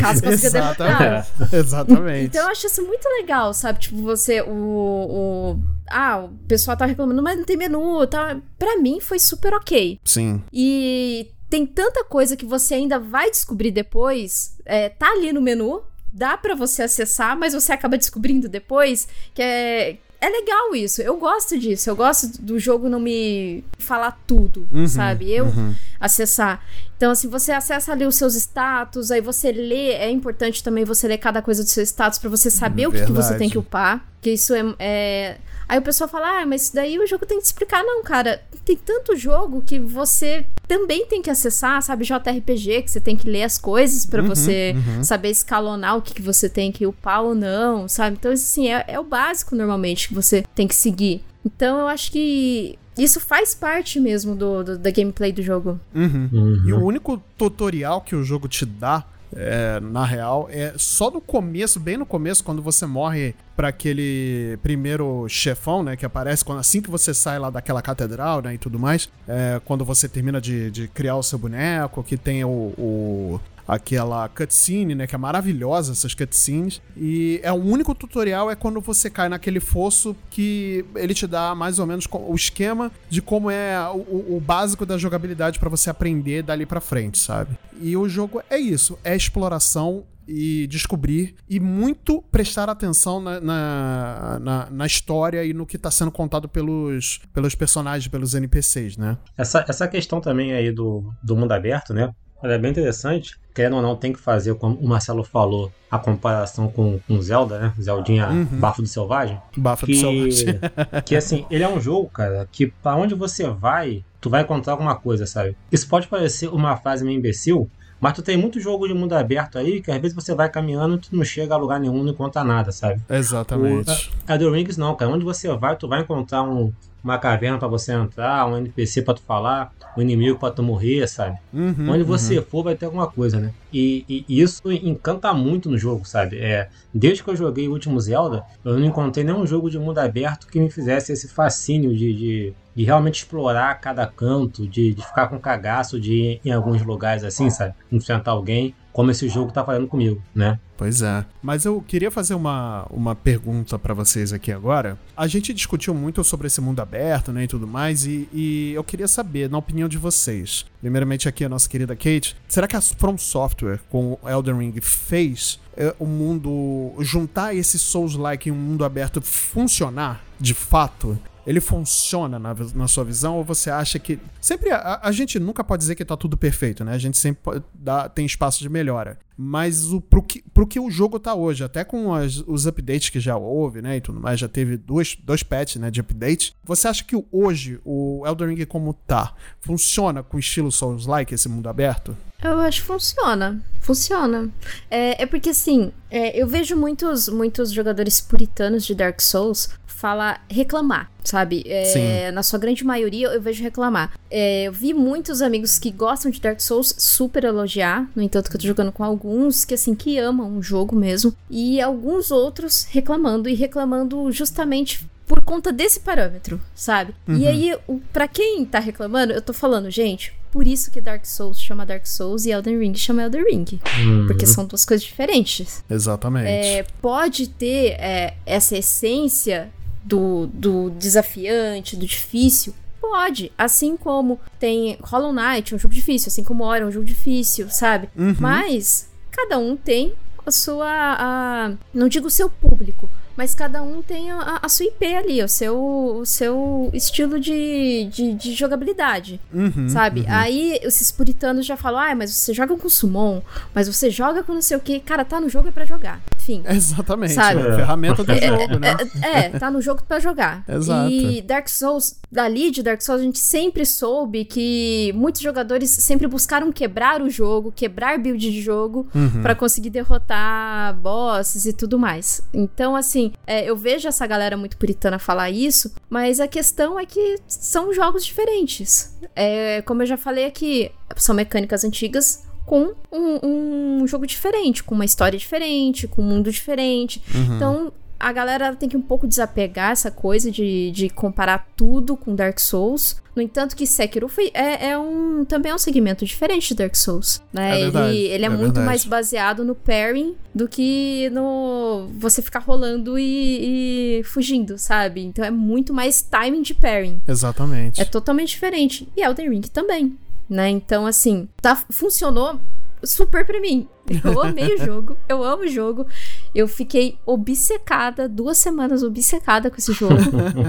Caso 0.00 0.22
consiga 0.24 0.50
derrotá-lo. 0.50 1.24
Exatamente. 1.52 1.54
Exatamente. 1.54 2.24
Então 2.26 2.42
eu 2.42 2.50
acho 2.50 2.66
isso 2.66 2.82
muito 2.82 3.08
legal, 3.08 3.54
sabe? 3.54 3.78
Tipo, 3.78 4.02
você, 4.02 4.42
o, 4.42 4.48
o. 4.50 5.58
Ah, 5.88 6.24
o 6.24 6.28
pessoal 6.48 6.76
tá 6.76 6.86
reclamando, 6.86 7.22
mas 7.22 7.38
não 7.38 7.44
tem 7.44 7.56
menu, 7.56 8.04
tá? 8.08 8.36
Pra 8.58 8.78
mim 8.78 9.00
foi 9.00 9.20
super 9.20 9.54
ok. 9.54 10.00
Sim. 10.04 10.42
E 10.52 11.30
tem 11.52 11.66
tanta 11.66 12.02
coisa 12.02 12.34
que 12.34 12.46
você 12.46 12.76
ainda 12.76 12.98
vai 12.98 13.30
descobrir 13.30 13.70
depois. 13.70 14.56
É, 14.64 14.88
tá 14.88 15.10
ali 15.10 15.34
no 15.34 15.42
menu, 15.42 15.82
dá 16.10 16.34
para 16.34 16.54
você 16.54 16.84
acessar, 16.84 17.36
mas 17.36 17.52
você 17.52 17.74
acaba 17.74 17.98
descobrindo 17.98 18.48
depois 18.48 19.06
que 19.34 19.42
é. 19.42 19.98
É 20.18 20.28
legal 20.28 20.72
isso, 20.76 21.02
eu 21.02 21.16
gosto 21.16 21.58
disso, 21.58 21.90
eu 21.90 21.96
gosto 21.96 22.40
do 22.40 22.56
jogo 22.56 22.88
não 22.88 23.00
me 23.00 23.64
falar 23.76 24.22
tudo, 24.24 24.68
Uhum, 24.70 24.86
sabe? 24.86 25.32
Eu 25.32 25.46
uhum. 25.46 25.74
acessar. 25.98 26.64
Então, 26.96 27.10
assim, 27.10 27.28
você 27.28 27.50
acessa 27.50 27.90
ali 27.90 28.06
os 28.06 28.14
seus 28.14 28.36
status, 28.36 29.10
aí 29.10 29.20
você 29.20 29.50
lê, 29.50 29.94
é 29.94 30.08
importante 30.08 30.62
também 30.62 30.84
você 30.84 31.08
ler 31.08 31.18
cada 31.18 31.42
coisa 31.42 31.64
do 31.64 31.68
seu 31.68 31.82
status 31.82 32.20
para 32.20 32.30
você 32.30 32.52
saber 32.52 32.86
o 32.86 32.92
que, 32.92 33.04
que 33.04 33.10
você 33.10 33.36
tem 33.36 33.50
que 33.50 33.58
upar, 33.58 34.06
que 34.20 34.30
isso 34.30 34.54
é, 34.54 34.62
é... 34.78 35.38
Aí 35.68 35.78
o 35.78 35.82
pessoal 35.82 36.08
fala, 36.08 36.42
ah, 36.42 36.46
mas 36.46 36.62
isso 36.64 36.74
daí 36.74 36.98
o 36.98 37.06
jogo 37.06 37.24
tem 37.26 37.38
que 37.38 37.44
explicar. 37.46 37.82
Não, 37.82 38.02
cara, 38.02 38.42
tem 38.64 38.76
tanto 38.76 39.16
jogo 39.16 39.62
que 39.62 39.78
você 39.78 40.44
também 40.68 41.06
tem 41.06 41.20
que 41.22 41.30
acessar, 41.30 41.82
sabe? 41.82 42.04
JRPG, 42.04 42.82
que 42.82 42.90
você 42.90 43.00
tem 43.00 43.16
que 43.16 43.28
ler 43.28 43.42
as 43.44 43.58
coisas 43.58 44.04
para 44.06 44.22
você 44.22 44.74
saber 45.02 45.30
escalonar 45.30 45.96
o 45.96 46.02
que, 46.02 46.14
que 46.14 46.22
você 46.22 46.48
tem 46.48 46.70
que 46.72 46.86
upar 46.86 47.22
ou 47.22 47.34
não, 47.34 47.88
sabe? 47.88 48.16
Então, 48.18 48.32
assim, 48.32 48.68
é, 48.68 48.84
é 48.88 49.00
o 49.00 49.04
básico 49.04 49.54
normalmente 49.56 50.08
que 50.08 50.14
você 50.14 50.44
tem 50.54 50.68
que 50.68 50.74
seguir. 50.74 51.24
Então, 51.44 51.78
eu 51.80 51.88
acho 51.88 52.12
que 52.12 52.78
isso 52.96 53.18
faz 53.18 53.54
parte 53.54 53.98
mesmo 53.98 54.34
do, 54.36 54.62
do- 54.62 54.78
da 54.78 54.90
gameplay 54.90 55.32
do 55.32 55.42
jogo. 55.42 55.80
Uhum. 55.94 56.62
E 56.66 56.72
o 56.72 56.84
único 56.84 57.20
tutorial 57.38 58.00
que 58.02 58.14
o 58.14 58.22
jogo 58.22 58.46
te 58.48 58.64
dá, 58.66 59.04
é, 59.34 59.80
na 59.80 60.04
real, 60.04 60.48
é 60.50 60.74
só 60.76 61.10
no 61.10 61.20
começo, 61.20 61.78
bem 61.80 61.96
no 61.96 62.06
começo, 62.06 62.44
quando 62.44 62.60
você 62.62 62.86
morre 62.86 63.34
pra 63.56 63.68
aquele 63.68 64.58
primeiro 64.62 65.26
chefão, 65.28 65.82
né? 65.82 65.96
Que 65.96 66.04
aparece 66.06 66.44
quando, 66.44 66.58
assim 66.58 66.80
que 66.80 66.90
você 66.90 67.12
sai 67.14 67.38
lá 67.38 67.50
daquela 67.50 67.82
catedral, 67.82 68.40
né? 68.42 68.54
E 68.54 68.58
tudo 68.58 68.78
mais. 68.78 69.08
É, 69.28 69.60
quando 69.64 69.84
você 69.84 70.08
termina 70.08 70.40
de, 70.40 70.70
de 70.70 70.88
criar 70.88 71.16
o 71.16 71.22
seu 71.22 71.38
boneco, 71.38 72.02
que 72.02 72.16
tem 72.16 72.44
o. 72.44 72.48
o- 72.48 73.40
Aquela 73.66 74.28
cutscene, 74.28 74.94
né? 74.94 75.06
Que 75.06 75.14
é 75.14 75.18
maravilhosa, 75.18 75.92
essas 75.92 76.14
cutscenes. 76.14 76.80
E 76.96 77.40
é 77.42 77.52
o 77.52 77.56
único 77.56 77.94
tutorial 77.94 78.50
é 78.50 78.54
quando 78.56 78.80
você 78.80 79.08
cai 79.08 79.28
naquele 79.28 79.60
fosso 79.60 80.16
que 80.30 80.84
ele 80.96 81.14
te 81.14 81.26
dá 81.26 81.54
mais 81.54 81.78
ou 81.78 81.86
menos 81.86 82.06
o 82.10 82.34
esquema 82.34 82.90
de 83.08 83.22
como 83.22 83.50
é 83.50 83.78
o, 83.90 84.36
o- 84.36 84.40
básico 84.44 84.84
da 84.84 84.98
jogabilidade 84.98 85.58
pra 85.58 85.68
você 85.68 85.88
aprender 85.90 86.42
dali 86.42 86.66
pra 86.66 86.80
frente, 86.80 87.18
sabe? 87.18 87.56
E 87.80 87.96
o 87.96 88.08
jogo 88.08 88.42
é 88.50 88.58
isso, 88.58 88.98
é 89.04 89.14
exploração 89.16 90.04
e 90.26 90.68
descobrir 90.68 91.34
e 91.50 91.58
muito 91.58 92.22
prestar 92.30 92.68
atenção 92.70 93.20
na, 93.20 93.40
na, 93.40 94.38
na- 94.40 94.68
na 94.70 94.86
história 94.86 95.44
e 95.44 95.52
no 95.52 95.66
que 95.66 95.76
tá 95.76 95.90
sendo 95.90 96.10
contado 96.12 96.48
pelos, 96.48 97.20
pelos 97.34 97.54
personagens, 97.54 98.06
pelos 98.08 98.34
NPCs, 98.34 98.96
né? 98.96 99.18
Essa, 99.36 99.64
essa 99.68 99.88
questão 99.88 100.20
também 100.20 100.52
aí 100.52 100.70
do, 100.70 101.12
do 101.22 101.36
mundo 101.36 101.52
aberto, 101.52 101.92
né? 101.92 102.12
É 102.42 102.58
bem 102.58 102.70
interessante. 102.70 103.38
Querendo 103.54 103.76
ou 103.76 103.82
não, 103.82 103.94
tem 103.94 104.12
que 104.12 104.18
fazer, 104.18 104.54
como 104.54 104.76
o 104.76 104.88
Marcelo 104.88 105.22
falou, 105.22 105.70
a 105.90 105.98
comparação 105.98 106.68
com, 106.68 106.98
com 107.06 107.20
Zelda, 107.20 107.58
né? 107.58 107.72
Zeldinha 107.80 108.28
Bafo 108.52 108.80
do 108.80 108.88
Selvagem. 108.88 109.38
Bafa 109.56 109.84
do 109.84 109.92
Que, 109.92 109.98
selvagem. 109.98 110.60
que 111.04 111.14
assim, 111.14 111.44
ele 111.50 111.62
é 111.62 111.68
um 111.68 111.78
jogo, 111.78 112.08
cara, 112.08 112.48
que 112.50 112.68
pra 112.68 112.96
onde 112.96 113.14
você 113.14 113.46
vai, 113.48 114.02
tu 114.20 114.30
vai 114.30 114.42
encontrar 114.42 114.72
alguma 114.72 114.94
coisa, 114.94 115.26
sabe? 115.26 115.54
Isso 115.70 115.86
pode 115.86 116.06
parecer 116.08 116.48
uma 116.48 116.76
frase 116.78 117.04
meio 117.04 117.18
imbecil, 117.18 117.68
mas 118.00 118.14
tu 118.14 118.22
tem 118.22 118.38
muito 118.38 118.58
jogo 118.58 118.88
de 118.88 118.94
mundo 118.94 119.12
aberto 119.12 119.58
aí 119.58 119.82
que 119.82 119.90
às 119.90 120.00
vezes 120.00 120.14
você 120.14 120.34
vai 120.34 120.48
caminhando 120.48 120.96
e 120.96 120.98
tu 120.98 121.14
não 121.14 121.24
chega 121.24 121.54
a 121.54 121.58
lugar 121.58 121.78
nenhum, 121.78 122.02
não 122.02 122.12
encontra 122.12 122.42
nada, 122.42 122.72
sabe? 122.72 123.00
Exatamente. 123.08 124.10
A 124.26 124.38
The 124.38 124.48
Rings 124.48 124.76
não, 124.78 124.96
cara. 124.96 125.10
Onde 125.10 125.24
você 125.24 125.54
vai, 125.56 125.76
tu 125.76 125.86
vai 125.86 126.00
encontrar 126.00 126.42
um, 126.42 126.72
uma 127.02 127.18
caverna 127.18 127.58
pra 127.58 127.68
você 127.68 127.92
entrar, 127.92 128.46
um 128.46 128.56
NPC 128.56 129.02
pra 129.02 129.14
tu 129.14 129.22
falar, 129.26 129.70
um 129.96 130.02
inimigo 130.02 130.38
pra 130.38 130.50
tu 130.50 130.62
morrer, 130.62 131.06
sabe? 131.08 131.36
Uhum, 131.52 131.74
Onde 131.90 132.00
uhum. 132.02 132.06
você 132.06 132.40
for, 132.42 132.62
vai 132.62 132.76
ter 132.76 132.86
alguma 132.86 133.10
coisa, 133.10 133.40
né? 133.40 133.52
E, 133.72 134.04
e- 134.08 134.24
e 134.28 134.40
isso 134.40 134.60
encanta 134.70 135.32
muito 135.34 135.68
no 135.70 135.76
jogo, 135.76 136.04
sabe? 136.06 136.38
É, 136.38 136.68
desde 136.94 137.24
que 137.24 137.30
eu 137.30 137.36
joguei 137.36 137.66
o 137.68 137.72
último 137.72 137.98
Zelda, 138.00 138.42
eu 138.64 138.78
não 138.78 138.86
encontrei 138.86 139.24
nenhum 139.24 139.46
jogo 139.46 139.68
de 139.70 139.78
mundo 139.78 139.98
aberto 139.98 140.46
que 140.46 140.60
me 140.60 140.70
fizesse 140.70 141.12
esse 141.12 141.28
fascínio 141.34 141.92
de, 141.96 142.12
de, 142.14 142.54
de 142.76 142.84
realmente 142.84 143.16
explorar 143.16 143.80
cada 143.80 144.06
canto, 144.06 144.68
de, 144.68 144.94
de 144.94 145.02
ficar 145.04 145.28
com 145.28 145.38
cagaço 145.40 146.00
de 146.00 146.12
ir 146.14 146.40
em 146.44 146.52
alguns 146.52 146.82
lugares 146.82 147.24
assim, 147.24 147.50
sabe? 147.50 147.74
Enfrentar 147.90 148.30
alguém, 148.32 148.74
como 148.92 149.10
esse 149.10 149.28
jogo 149.28 149.52
tá 149.52 149.64
fazendo 149.64 149.86
comigo, 149.86 150.22
né? 150.34 150.58
Pois 150.76 151.00
é. 151.00 151.24
Mas 151.40 151.64
eu 151.64 151.80
queria 151.80 152.10
fazer 152.10 152.34
uma, 152.34 152.86
uma 152.90 153.14
pergunta 153.14 153.78
pra 153.78 153.94
vocês 153.94 154.32
aqui 154.32 154.50
agora. 154.50 154.98
A 155.16 155.26
gente 155.26 155.54
discutiu 155.54 155.94
muito 155.94 156.24
sobre 156.24 156.48
esse 156.48 156.60
mundo 156.60 156.80
aberto, 156.80 157.32
né, 157.32 157.44
e 157.44 157.46
tudo 157.46 157.66
mais, 157.66 158.04
e, 158.04 158.28
e 158.32 158.72
eu 158.74 158.82
queria 158.82 159.06
saber, 159.06 159.48
na 159.48 159.58
opinião 159.58 159.88
de 159.88 159.96
vocês, 159.96 160.66
primeiramente 160.80 161.28
aqui 161.28 161.44
a 161.44 161.48
nossa 161.48 161.68
querida 161.68 161.94
Kate, 161.94 162.36
será 162.48 162.66
que 162.66 162.76
a 162.76 162.80
From 162.80 163.16
Software 163.16 163.80
com 163.88 164.18
o 164.20 164.28
Elden 164.28 164.58
Ring 164.58 164.80
fez 164.80 165.60
é, 165.76 165.94
o 165.98 166.06
mundo 166.06 166.92
juntar 166.98 167.54
esse 167.54 167.78
Souls-like 167.78 168.48
em 168.48 168.52
um 168.52 168.56
mundo 168.56 168.84
aberto 168.84 169.22
funcionar 169.22 170.22
de 170.40 170.52
fato? 170.54 171.18
Ele 171.46 171.60
funciona 171.60 172.38
na, 172.38 172.54
na 172.74 172.86
sua 172.86 173.04
visão 173.04 173.36
ou 173.36 173.44
você 173.44 173.68
acha 173.70 173.98
que. 173.98 174.18
Sempre. 174.40 174.70
A, 174.70 175.00
a 175.02 175.10
gente 175.12 175.38
nunca 175.40 175.64
pode 175.64 175.80
dizer 175.80 175.94
que 175.94 176.04
tá 176.04 176.16
tudo 176.16 176.36
perfeito, 176.36 176.84
né? 176.84 176.92
A 176.92 176.98
gente 176.98 177.18
sempre 177.18 177.60
dar- 177.74 178.08
tem 178.08 178.24
espaço 178.24 178.60
de 178.60 178.68
melhora. 178.68 179.18
Mas 179.36 179.90
o, 179.92 180.00
pro, 180.00 180.22
que, 180.22 180.42
pro 180.54 180.66
que 180.66 180.78
o 180.78 180.88
jogo 180.90 181.18
tá 181.18 181.34
hoje, 181.34 181.64
até 181.64 181.82
com 181.82 182.14
as- 182.14 182.44
os 182.46 182.66
updates 182.66 183.08
que 183.08 183.18
já 183.18 183.36
houve, 183.36 183.82
né? 183.82 183.96
E 183.96 184.00
tudo 184.00 184.20
mais, 184.20 184.38
já 184.38 184.46
teve 184.48 184.76
dois, 184.76 185.16
dois 185.20 185.42
patches 185.42 185.80
né, 185.80 185.90
de 185.90 186.00
update. 186.00 186.54
Você 186.64 186.86
acha 186.86 187.02
que 187.02 187.16
hoje 187.32 187.80
o 187.84 188.22
Elden 188.26 188.54
Ring 188.54 188.64
como 188.66 188.92
tá 188.94 189.34
funciona 189.60 190.22
com 190.22 190.38
estilo 190.38 190.70
Souls-like, 190.70 191.34
esse 191.34 191.48
mundo 191.48 191.68
aberto? 191.68 192.16
Eu 192.42 192.58
acho 192.60 192.80
que 192.82 192.86
funciona. 192.88 193.60
Funciona. 193.80 194.50
É, 194.90 195.22
é 195.22 195.26
porque, 195.26 195.50
assim, 195.50 195.92
é, 196.10 196.40
eu 196.40 196.46
vejo 196.46 196.76
muitos, 196.76 197.28
muitos 197.28 197.72
jogadores 197.72 198.20
puritanos 198.20 198.84
de 198.84 198.94
Dark 198.94 199.20
Souls 199.20 199.70
falar, 200.02 200.44
reclamar, 200.50 201.08
sabe? 201.22 201.62
É, 201.64 202.32
na 202.32 202.42
sua 202.42 202.58
grande 202.58 202.84
maioria, 202.84 203.28
eu 203.28 203.40
vejo 203.40 203.62
reclamar. 203.62 204.12
É, 204.28 204.64
eu 204.64 204.72
vi 204.72 204.92
muitos 204.92 205.40
amigos 205.40 205.78
que 205.78 205.92
gostam 205.92 206.28
de 206.28 206.40
Dark 206.40 206.58
Souls 206.58 206.92
super 206.98 207.44
elogiar, 207.44 208.10
no 208.16 208.20
entanto 208.20 208.50
que 208.50 208.56
eu 208.56 208.60
tô 208.60 208.66
jogando 208.66 208.90
com 208.90 209.04
alguns 209.04 209.64
que, 209.64 209.74
assim, 209.74 209.94
que 209.94 210.18
amam 210.18 210.58
o 210.58 210.62
jogo 210.62 210.96
mesmo, 210.96 211.32
e 211.48 211.80
alguns 211.80 212.32
outros 212.32 212.84
reclamando, 212.90 213.48
e 213.48 213.54
reclamando 213.54 214.32
justamente 214.32 215.08
por 215.24 215.40
conta 215.44 215.72
desse 215.72 216.00
parâmetro, 216.00 216.60
sabe? 216.74 217.14
E 217.28 217.46
aí, 217.46 217.72
o, 217.86 218.00
pra 218.12 218.26
quem 218.26 218.64
tá 218.64 218.80
reclamando, 218.80 219.32
eu 219.32 219.40
tô 219.40 219.52
falando, 219.52 219.88
gente, 219.88 220.34
por 220.50 220.66
isso 220.66 220.90
que 220.90 221.00
Dark 221.00 221.24
Souls 221.24 221.62
chama 221.62 221.86
Dark 221.86 222.06
Souls 222.06 222.44
e 222.44 222.50
Elden 222.50 222.76
Ring 222.76 222.94
chama 222.96 223.22
Elden 223.22 223.44
Ring. 223.44 223.80
Porque 224.26 224.46
são 224.46 224.66
duas 224.66 224.84
coisas 224.84 225.06
diferentes. 225.06 225.84
Exatamente. 225.88 226.48
É, 226.48 226.84
pode 227.00 227.48
ter 227.48 227.92
é, 227.92 228.34
essa 228.44 228.76
essência 228.76 229.70
do, 230.04 230.46
do 230.52 230.90
desafiante, 230.90 231.96
do 231.96 232.06
difícil. 232.06 232.74
Pode, 233.00 233.50
assim 233.58 233.96
como 233.96 234.40
tem 234.60 234.96
Hollow 235.02 235.32
Knight, 235.32 235.74
um 235.74 235.78
jogo 235.78 235.92
difícil, 235.94 236.28
assim 236.28 236.44
como 236.44 236.64
Ori, 236.64 236.84
um 236.84 236.90
jogo 236.92 237.04
difícil, 237.04 237.68
sabe? 237.68 238.08
Mas 238.40 239.08
cada 239.30 239.58
um 239.58 239.76
tem 239.76 240.14
a 240.46 240.50
sua. 240.50 240.86
a- 240.88 241.72
não 241.92 242.08
digo 242.08 242.28
o 242.28 242.30
seu 242.30 242.48
público, 242.48 243.08
mas 243.36 243.54
cada 243.54 243.82
um 243.82 244.02
tem 244.02 244.30
a, 244.30 244.58
a 244.62 244.68
sua 244.68 244.86
IP 244.86 245.04
ali, 245.14 245.42
o 245.42 245.48
seu, 245.48 245.76
o 245.76 246.26
seu 246.26 246.90
estilo 246.92 247.38
de, 247.40 248.08
de, 248.12 248.34
de 248.34 248.52
jogabilidade, 248.54 249.40
Uhum, 249.52 249.88
sabe? 249.88 250.20
uhum. 250.20 250.26
Aí 250.28 250.78
esses 250.82 251.10
puritanos 251.10 251.64
já 251.66 251.76
falam, 251.76 252.00
ah, 252.00 252.14
mas 252.14 252.30
você 252.32 252.52
joga 252.54 252.76
com 252.76 252.88
Summon, 252.88 253.42
mas 253.74 253.86
você 253.88 254.10
joga 254.10 254.42
com 254.42 254.52
não 254.54 254.62
sei 254.62 254.76
o 254.76 254.80
que. 254.80 255.00
Cara, 255.00 255.24
tá 255.24 255.40
no 255.40 255.48
jogo 255.48 255.68
é 255.68 255.72
pra 255.72 255.84
jogar. 255.84 256.20
Enfim. 256.36 256.62
Exatamente. 256.68 257.34
Sabe? 257.34 257.60
É 257.60 257.76
ferramenta 257.76 258.24
do 258.24 258.32
É, 258.32 258.46
jogo, 258.46 258.78
né? 258.78 258.96
É, 259.22 259.48
tá 259.58 259.70
no 259.70 259.80
jogo 259.80 260.02
pra 260.06 260.18
jogar. 260.18 260.64
Exato. 260.68 261.10
E 261.10 261.40
Dark 261.42 261.68
Souls, 261.68 262.16
dali 262.30 262.70
de 262.70 262.82
Dark 262.82 263.00
Souls, 263.00 263.20
a 263.20 263.24
gente 263.24 263.38
sempre 263.38 263.84
soube 263.86 264.44
que 264.44 265.12
muitos 265.14 265.40
jogadores 265.40 265.90
sempre 265.90 266.26
buscaram 266.26 266.72
quebrar 266.72 267.20
o 267.22 267.30
jogo, 267.30 267.72
quebrar 267.72 268.18
build 268.18 268.38
de 268.50 268.60
jogo, 268.60 269.06
Uhum. 269.14 269.42
pra 269.42 269.54
conseguir 269.54 269.90
derrotar 269.90 270.94
bosses 270.96 271.66
e 271.66 271.72
tudo 271.72 271.98
mais. 271.98 272.40
Então, 272.52 272.94
assim, 272.96 273.21
assim, 273.22 273.32
é, 273.46 273.68
eu 273.68 273.76
vejo 273.76 274.08
essa 274.08 274.26
galera 274.26 274.56
muito 274.56 274.76
puritana 274.76 275.18
falar 275.18 275.50
isso, 275.50 275.92
mas 276.08 276.40
a 276.40 276.48
questão 276.48 276.98
é 276.98 277.06
que 277.06 277.38
são 277.46 277.92
jogos 277.92 278.24
diferentes. 278.24 279.16
É, 279.36 279.82
como 279.82 280.02
eu 280.02 280.06
já 280.06 280.16
falei 280.16 280.44
aqui, 280.44 280.90
são 281.16 281.34
mecânicas 281.34 281.84
antigas 281.84 282.44
com 282.64 282.92
um, 283.10 284.00
um 284.00 284.06
jogo 284.06 284.26
diferente, 284.26 284.82
com 284.82 284.94
uma 284.94 285.04
história 285.04 285.38
diferente, 285.38 286.06
com 286.06 286.22
um 286.22 286.26
mundo 286.26 286.50
diferente. 286.50 287.22
Uhum. 287.34 287.56
Então, 287.56 287.92
a 288.22 288.32
galera 288.32 288.76
tem 288.76 288.88
que 288.88 288.96
um 288.96 289.02
pouco 289.02 289.26
desapegar 289.26 289.90
essa 289.90 290.08
coisa 290.08 290.48
de, 290.48 290.92
de 290.92 291.10
comparar 291.10 291.66
tudo 291.76 292.16
com 292.16 292.36
Dark 292.36 292.60
Souls. 292.60 293.20
No 293.34 293.42
entanto, 293.42 293.74
que 293.74 293.84
Sekiro 293.84 294.28
foi, 294.28 294.52
é, 294.54 294.90
é 294.90 294.98
um, 294.98 295.44
também 295.44 295.72
é 295.72 295.74
um 295.74 295.78
segmento 295.78 296.24
diferente 296.24 296.68
de 296.68 296.74
Dark 296.76 296.94
Souls. 296.94 297.42
Né? 297.52 297.80
É 297.80 297.82
verdade, 297.82 298.16
ele, 298.16 298.26
ele 298.28 298.44
é, 298.44 298.46
é 298.46 298.48
muito 298.48 298.62
verdade. 298.62 298.86
mais 298.86 299.04
baseado 299.04 299.64
no 299.64 299.74
pairing 299.74 300.36
do 300.54 300.68
que 300.68 301.30
no 301.30 302.10
você 302.16 302.40
ficar 302.40 302.60
rolando 302.60 303.18
e, 303.18 304.20
e 304.20 304.22
fugindo, 304.22 304.78
sabe? 304.78 305.24
Então 305.24 305.44
é 305.44 305.50
muito 305.50 305.92
mais 305.92 306.22
timing 306.22 306.62
de 306.62 306.74
pairing. 306.74 307.20
Exatamente. 307.26 308.00
É 308.00 308.04
totalmente 308.04 308.50
diferente. 308.50 309.08
E 309.16 309.22
Elden 309.22 309.50
Ring 309.50 309.62
também, 309.62 310.16
né? 310.48 310.70
Então, 310.70 311.06
assim, 311.06 311.48
tá, 311.60 311.74
funcionou 311.90 312.60
super 313.02 313.44
pra 313.44 313.60
mim. 313.60 313.88
Eu 314.08 314.40
amei 314.42 314.74
o 314.74 314.84
jogo, 314.84 315.16
eu 315.28 315.42
amo 315.42 315.64
o 315.64 315.68
jogo. 315.68 316.06
Eu 316.54 316.66
fiquei 316.68 317.18
obcecada, 317.24 318.28
duas 318.28 318.58
semanas 318.58 319.02
obcecada 319.02 319.70
com 319.70 319.76
esse 319.76 319.92
jogo. 319.92 320.14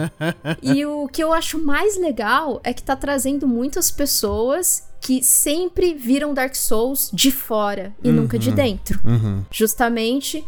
e 0.61 0.85
o 0.85 1.07
que 1.07 1.23
eu 1.23 1.33
acho 1.33 1.57
mais 1.57 1.97
legal 1.97 2.61
é 2.63 2.73
que 2.73 2.83
tá 2.83 2.95
trazendo 2.95 3.47
muitas 3.47 3.89
pessoas 3.91 4.87
que 5.01 5.21
sempre 5.21 5.93
viram 5.93 6.33
Dark 6.33 6.55
Souls 6.55 7.09
de 7.13 7.29
fora 7.29 7.93
e 8.01 8.09
nunca 8.09 8.39
de 8.39 8.51
dentro. 8.51 9.01
Uhum. 9.03 9.43
Justamente 9.51 10.45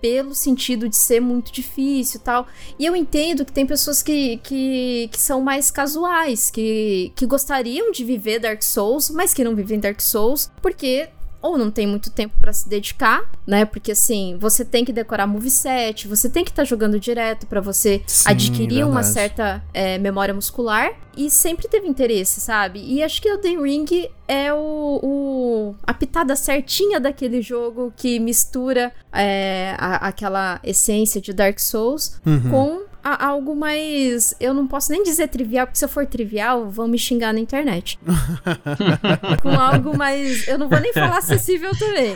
pelo 0.00 0.34
sentido 0.34 0.88
de 0.88 0.96
ser 0.96 1.20
muito 1.20 1.52
difícil 1.52 2.20
e 2.20 2.22
tal. 2.22 2.46
E 2.78 2.86
eu 2.86 2.94
entendo 2.94 3.44
que 3.44 3.52
tem 3.52 3.66
pessoas 3.66 4.02
que, 4.02 4.38
que, 4.38 5.08
que 5.10 5.20
são 5.20 5.40
mais 5.40 5.70
casuais, 5.70 6.50
que, 6.50 7.12
que 7.16 7.26
gostariam 7.26 7.90
de 7.90 8.04
viver 8.04 8.38
Dark 8.38 8.62
Souls, 8.62 9.10
mas 9.10 9.34
que 9.34 9.44
não 9.44 9.54
vivem 9.54 9.80
Dark 9.80 10.00
Souls, 10.00 10.50
porque 10.62 11.08
ou 11.40 11.56
não 11.56 11.70
tem 11.70 11.86
muito 11.86 12.10
tempo 12.10 12.34
pra 12.40 12.52
se 12.52 12.68
dedicar, 12.68 13.22
né? 13.46 13.64
Porque 13.64 13.92
assim, 13.92 14.36
você 14.40 14.64
tem 14.64 14.84
que 14.84 14.92
decorar 14.92 15.26
moveset, 15.26 16.08
você 16.08 16.28
tem 16.28 16.44
que 16.44 16.50
estar 16.50 16.64
jogando 16.64 16.98
direto 16.98 17.46
pra 17.46 17.60
você 17.60 18.02
Sim, 18.06 18.28
adquirir 18.30 18.82
uma 18.84 18.94
verdade. 19.02 19.12
certa 19.14 19.64
é, 19.72 19.98
memória 19.98 20.34
muscular 20.34 20.90
e 21.16 21.30
sempre 21.30 21.68
teve 21.68 21.86
interesse, 21.86 22.40
sabe? 22.40 22.80
E 22.80 23.02
acho 23.02 23.20
que 23.22 23.30
o 23.32 23.38
The 23.38 23.50
Ring 23.50 23.86
é 24.26 24.52
o, 24.52 25.00
o- 25.02 25.74
a 25.84 25.92
pitada 25.94 26.34
certinha 26.36 27.00
daquele 27.00 27.40
jogo 27.42 27.92
que 27.96 28.18
mistura 28.20 28.92
é, 29.12 29.74
a- 29.78 30.08
aquela 30.08 30.60
essência 30.62 31.20
de 31.20 31.32
Dark 31.32 31.58
Souls 31.58 32.20
Uhum. 32.26 32.50
com 32.50 32.87
a- 33.14 33.26
algo 33.26 33.54
mais. 33.54 34.34
Eu 34.40 34.52
não 34.54 34.66
posso 34.66 34.90
nem 34.92 35.02
dizer 35.02 35.28
trivial, 35.28 35.66
porque 35.66 35.78
se 35.78 35.84
eu 35.84 35.88
for 35.88 36.06
trivial, 36.06 36.68
vão 36.70 36.86
me 36.88 36.98
xingar 36.98 37.32
na 37.32 37.40
internet. 37.40 37.98
com 39.42 39.48
algo 39.50 39.96
mais. 39.96 40.46
Eu 40.48 40.58
não 40.58 40.68
vou 40.68 40.80
nem 40.80 40.92
falar 40.92 41.18
acessível 41.18 41.70
também. 41.78 42.12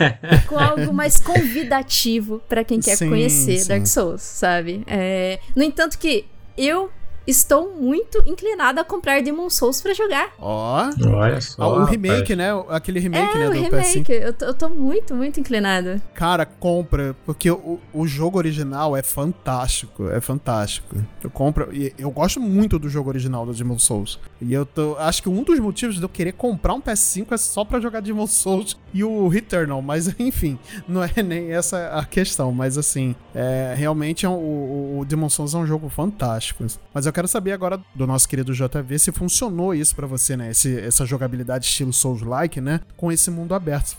Com 0.47 0.57
algo 0.57 0.93
mais 0.93 1.19
convidativo 1.19 2.41
pra 2.47 2.63
quem 2.63 2.79
quer 2.79 2.95
Sim, 2.97 3.09
conhecer 3.09 3.57
sim. 3.59 3.67
Dark 3.67 3.85
Souls, 3.87 4.21
sabe? 4.21 4.83
É, 4.87 5.39
No 5.55 5.63
entanto, 5.63 5.97
que 5.97 6.25
eu 6.57 6.89
estou 7.25 7.73
muito 7.75 8.21
inclinada 8.25 8.81
a 8.81 8.83
comprar 8.83 9.21
Demon 9.21 9.49
Souls 9.49 9.81
pra 9.81 9.93
jogar. 9.93 10.31
Ó. 10.39 10.89
Olha 11.07 11.37
Ah, 11.37 11.41
só. 11.41 11.79
o 11.81 11.85
remake, 11.85 12.33
rapaz. 12.33 12.37
né? 12.37 12.63
Aquele 12.69 12.99
remake, 12.99 13.35
é, 13.37 13.39
né? 13.39 13.47
o 13.47 13.51
Do 13.53 13.57
PS5. 13.59 13.93
remake. 14.07 14.11
Eu 14.11 14.33
tô, 14.33 14.45
eu 14.45 14.53
tô 14.53 14.69
muito, 14.69 15.15
muito 15.15 15.39
inclinada. 15.39 16.01
Cara, 16.13 16.45
compra, 16.45 17.15
porque 17.25 17.49
o, 17.49 17.79
o 17.93 18.05
jogo 18.07 18.37
original 18.37 18.95
é 18.97 19.01
fantástico, 19.03 20.09
é 20.09 20.19
fantástico. 20.19 20.95
Eu 21.23 21.29
compro, 21.29 21.69
e 21.73 21.93
eu 21.97 22.11
gosto 22.11 22.39
muito 22.39 22.77
do 22.77 22.89
jogo 22.89 23.09
original 23.09 23.45
do 23.45 23.53
Demon 23.53 23.79
Souls. 23.79 24.19
E 24.41 24.53
eu 24.53 24.65
tô, 24.65 24.95
acho 24.97 25.21
que 25.23 25.29
um 25.29 25.43
dos 25.43 25.59
motivos 25.59 25.95
de 25.97 26.03
eu 26.03 26.09
querer 26.09 26.33
comprar 26.33 26.73
um 26.73 26.81
PS5 26.81 27.27
é 27.31 27.37
só 27.37 27.63
pra 27.63 27.79
jogar 27.79 28.01
Demon 28.01 28.27
Souls 28.27 28.77
e 28.93 29.03
o 29.03 29.27
Returnal, 29.27 29.81
mas 29.81 30.13
enfim, 30.19 30.57
não 30.87 31.03
é 31.03 31.23
nem 31.23 31.51
essa 31.53 31.87
a 31.89 32.05
questão, 32.05 32.51
mas 32.51 32.77
assim, 32.77 33.15
é, 33.33 33.73
realmente 33.77 34.25
é 34.25 34.29
um- 34.29 34.33
o, 34.33 34.99
o 34.99 35.05
Demon 35.05 35.29
Souls 35.29 35.53
é 35.53 35.57
um 35.57 35.65
jogo 35.65 35.87
fantástico. 35.89 36.65
Mas 36.93 37.05
eu 37.05 37.12
quero 37.13 37.27
saber 37.27 37.51
agora 37.53 37.79
do 37.95 38.05
nosso 38.05 38.27
querido 38.27 38.53
JV 38.53 38.99
se 38.99 39.11
funcionou 39.11 39.73
isso 39.73 39.95
pra 39.95 40.05
você, 40.07 40.35
né? 40.35 40.51
Esse- 40.51 40.79
essa 40.79 41.05
jogabilidade 41.05 41.65
estilo 41.65 41.93
Souls-like, 41.93 42.59
né? 42.59 42.81
Com 42.97 43.11
esse 43.11 43.29
mundo 43.31 43.53
aberto 43.55 43.95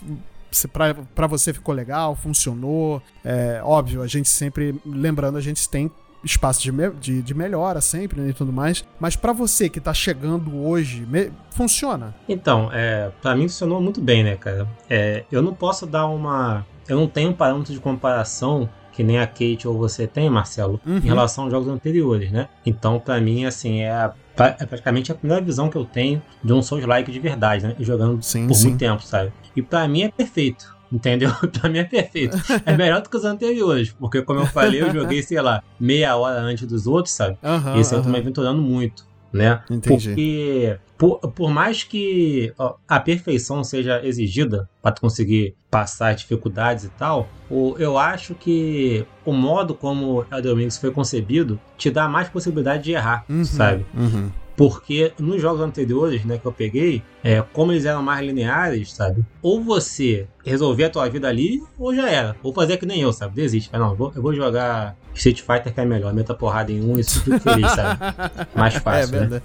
se 0.51 0.67
pra 0.69 1.27
você 1.27 1.51
ficou 1.53 1.73
legal, 1.75 2.15
funcionou. 2.15 3.01
É, 3.23 3.59
óbvio, 3.63 4.01
a 4.01 4.07
gente 4.07 4.29
sempre, 4.29 4.79
lembrando, 4.85 5.37
a 5.37 5.41
gente 5.41 5.67
tem 5.67 5.91
espaço 6.23 6.61
de, 6.61 6.71
me- 6.71 6.91
de, 6.91 7.21
de 7.21 7.33
melhora 7.33 7.81
sempre 7.81 8.19
né, 8.21 8.29
e 8.29 8.33
tudo 8.33 8.53
mais. 8.53 8.83
Mas 8.99 9.15
pra 9.17 9.33
você 9.33 9.69
que 9.69 9.79
tá 9.81 9.93
chegando 9.93 10.57
hoje, 10.65 11.05
me- 11.05 11.29
funciona. 11.51 12.15
Então, 12.27 12.69
é, 12.71 13.11
para 13.21 13.35
mim 13.35 13.43
funcionou 13.49 13.81
muito 13.81 13.99
bem, 14.01 14.23
né, 14.23 14.35
cara? 14.37 14.65
É, 14.89 15.25
eu 15.31 15.41
não 15.41 15.53
posso 15.53 15.85
dar 15.85 16.05
uma. 16.07 16.65
Eu 16.87 16.97
não 16.97 17.07
tenho 17.07 17.31
um 17.31 17.33
parâmetro 17.33 17.73
de 17.73 17.79
comparação 17.79 18.69
que 18.95 19.03
nem 19.03 19.19
a 19.19 19.27
Kate 19.27 19.67
ou 19.67 19.77
você 19.77 20.07
tem, 20.07 20.29
Marcelo, 20.29 20.79
Uhum. 20.85 20.97
em 20.97 21.01
relação 21.01 21.43
aos 21.43 21.51
jogos 21.53 21.67
anteriores, 21.67 22.31
né? 22.31 22.47
Então, 22.65 22.99
pra 22.99 23.19
mim, 23.19 23.45
assim, 23.45 23.81
é, 23.81 23.91
a- 23.91 24.13
é 24.37 24.65
praticamente 24.65 25.11
a 25.11 25.15
primeira 25.15 25.43
visão 25.43 25.69
que 25.69 25.75
eu 25.77 25.85
tenho 25.85 26.21
de 26.43 26.53
um 26.53 26.61
Souls-like 26.61 27.11
de 27.11 27.19
verdade, 27.19 27.65
né? 27.67 27.75
Jogando 27.79 28.21
Sim, 28.23 28.47
por 28.47 28.55
sim. 28.55 28.67
muito 28.69 28.79
tempo, 28.79 29.03
sabe? 29.03 29.31
E 29.55 29.61
pra 29.61 29.87
mim 29.87 30.03
é 30.03 30.09
perfeito. 30.11 30.73
Entendeu? 30.91 31.29
pra 31.51 31.67
mim 31.69 31.79
é 31.79 31.83
perfeito. 31.83 32.37
É 32.65 32.77
melhor 32.77 33.01
do 33.01 33.09
que 33.09 33.17
os 33.17 33.25
anteriores, 33.25 33.91
porque 33.93 34.21
como 34.21 34.39
eu 34.41 34.45
falei, 34.45 34.81
eu 34.81 34.91
joguei, 34.93 35.21
sei 35.23 35.41
lá, 35.41 35.61
meia 35.79 36.15
hora 36.15 36.39
antes 36.39 36.65
dos 36.67 36.85
outros, 36.87 37.13
sabe? 37.15 37.37
Aham, 37.43 37.77
Esse 37.79 37.93
eu 37.95 38.01
tô 38.03 38.09
me 38.09 38.17
aventurando 38.19 38.61
muito, 38.61 39.03
né? 39.35 39.61
Entendi. 39.69 40.09
Porque 40.09 40.77
por, 40.97 41.19
por 41.31 41.49
mais 41.51 41.83
que 41.83 42.53
ó, 42.57 42.75
a 42.87 42.99
perfeição 42.99 43.63
seja 43.63 44.01
exigida 44.05 44.69
para 44.81 44.91
tu 44.93 45.01
conseguir 45.01 45.55
passar 45.69 46.09
as 46.13 46.21
dificuldades 46.21 46.85
e 46.85 46.89
tal, 46.89 47.27
o, 47.49 47.75
eu 47.77 47.97
acho 47.97 48.33
que 48.33 49.05
o 49.25 49.33
modo 49.33 49.75
como 49.75 50.25
Elden 50.31 50.55
Ring 50.55 50.71
foi 50.71 50.91
concebido 50.91 51.59
te 51.77 51.91
dá 51.91 52.07
mais 52.07 52.29
possibilidade 52.29 52.83
de 52.83 52.91
errar, 52.93 53.25
Uhum, 53.29 53.43
sabe? 53.43 53.85
uhum. 53.93 54.31
Porque 54.55 55.11
nos 55.19 55.41
jogos 55.41 55.61
anteriores, 55.61 56.23
né, 56.23 56.37
que 56.37 56.45
eu 56.45 56.51
peguei, 56.51 57.03
é, 57.23 57.41
como 57.53 57.71
eles 57.71 57.85
eram 57.85 58.01
mais 58.01 58.25
lineares, 58.25 58.93
sabe? 58.93 59.23
Ou 59.41 59.61
você 59.61 60.27
resolver 60.45 60.85
a 60.85 60.89
tua 60.89 61.09
vida 61.09 61.27
ali, 61.27 61.61
ou 61.77 61.93
já 61.93 62.09
era. 62.09 62.35
Ou 62.41 62.53
fazer 62.53 62.77
que 62.77 62.85
nem 62.85 63.01
eu, 63.01 63.11
sabe? 63.11 63.35
Desiste. 63.35 63.69
Fala, 63.69 63.85
não, 63.85 63.91
eu 63.91 63.97
vou, 63.97 64.13
eu 64.15 64.21
vou 64.21 64.33
jogar 64.33 64.95
Street 65.13 65.41
Fighter 65.41 65.73
que 65.73 65.81
é 65.81 65.85
melhor. 65.85 66.13
Meta 66.13 66.33
porrada 66.33 66.71
em 66.71 66.81
um 66.81 66.97
e 66.97 67.03
fico 67.03 67.39
feliz, 67.39 67.69
sabe? 67.71 67.99
Mais 68.55 68.75
É 68.75 68.79
fácil, 68.79 69.11
né? 69.11 69.19
verdade. 69.19 69.43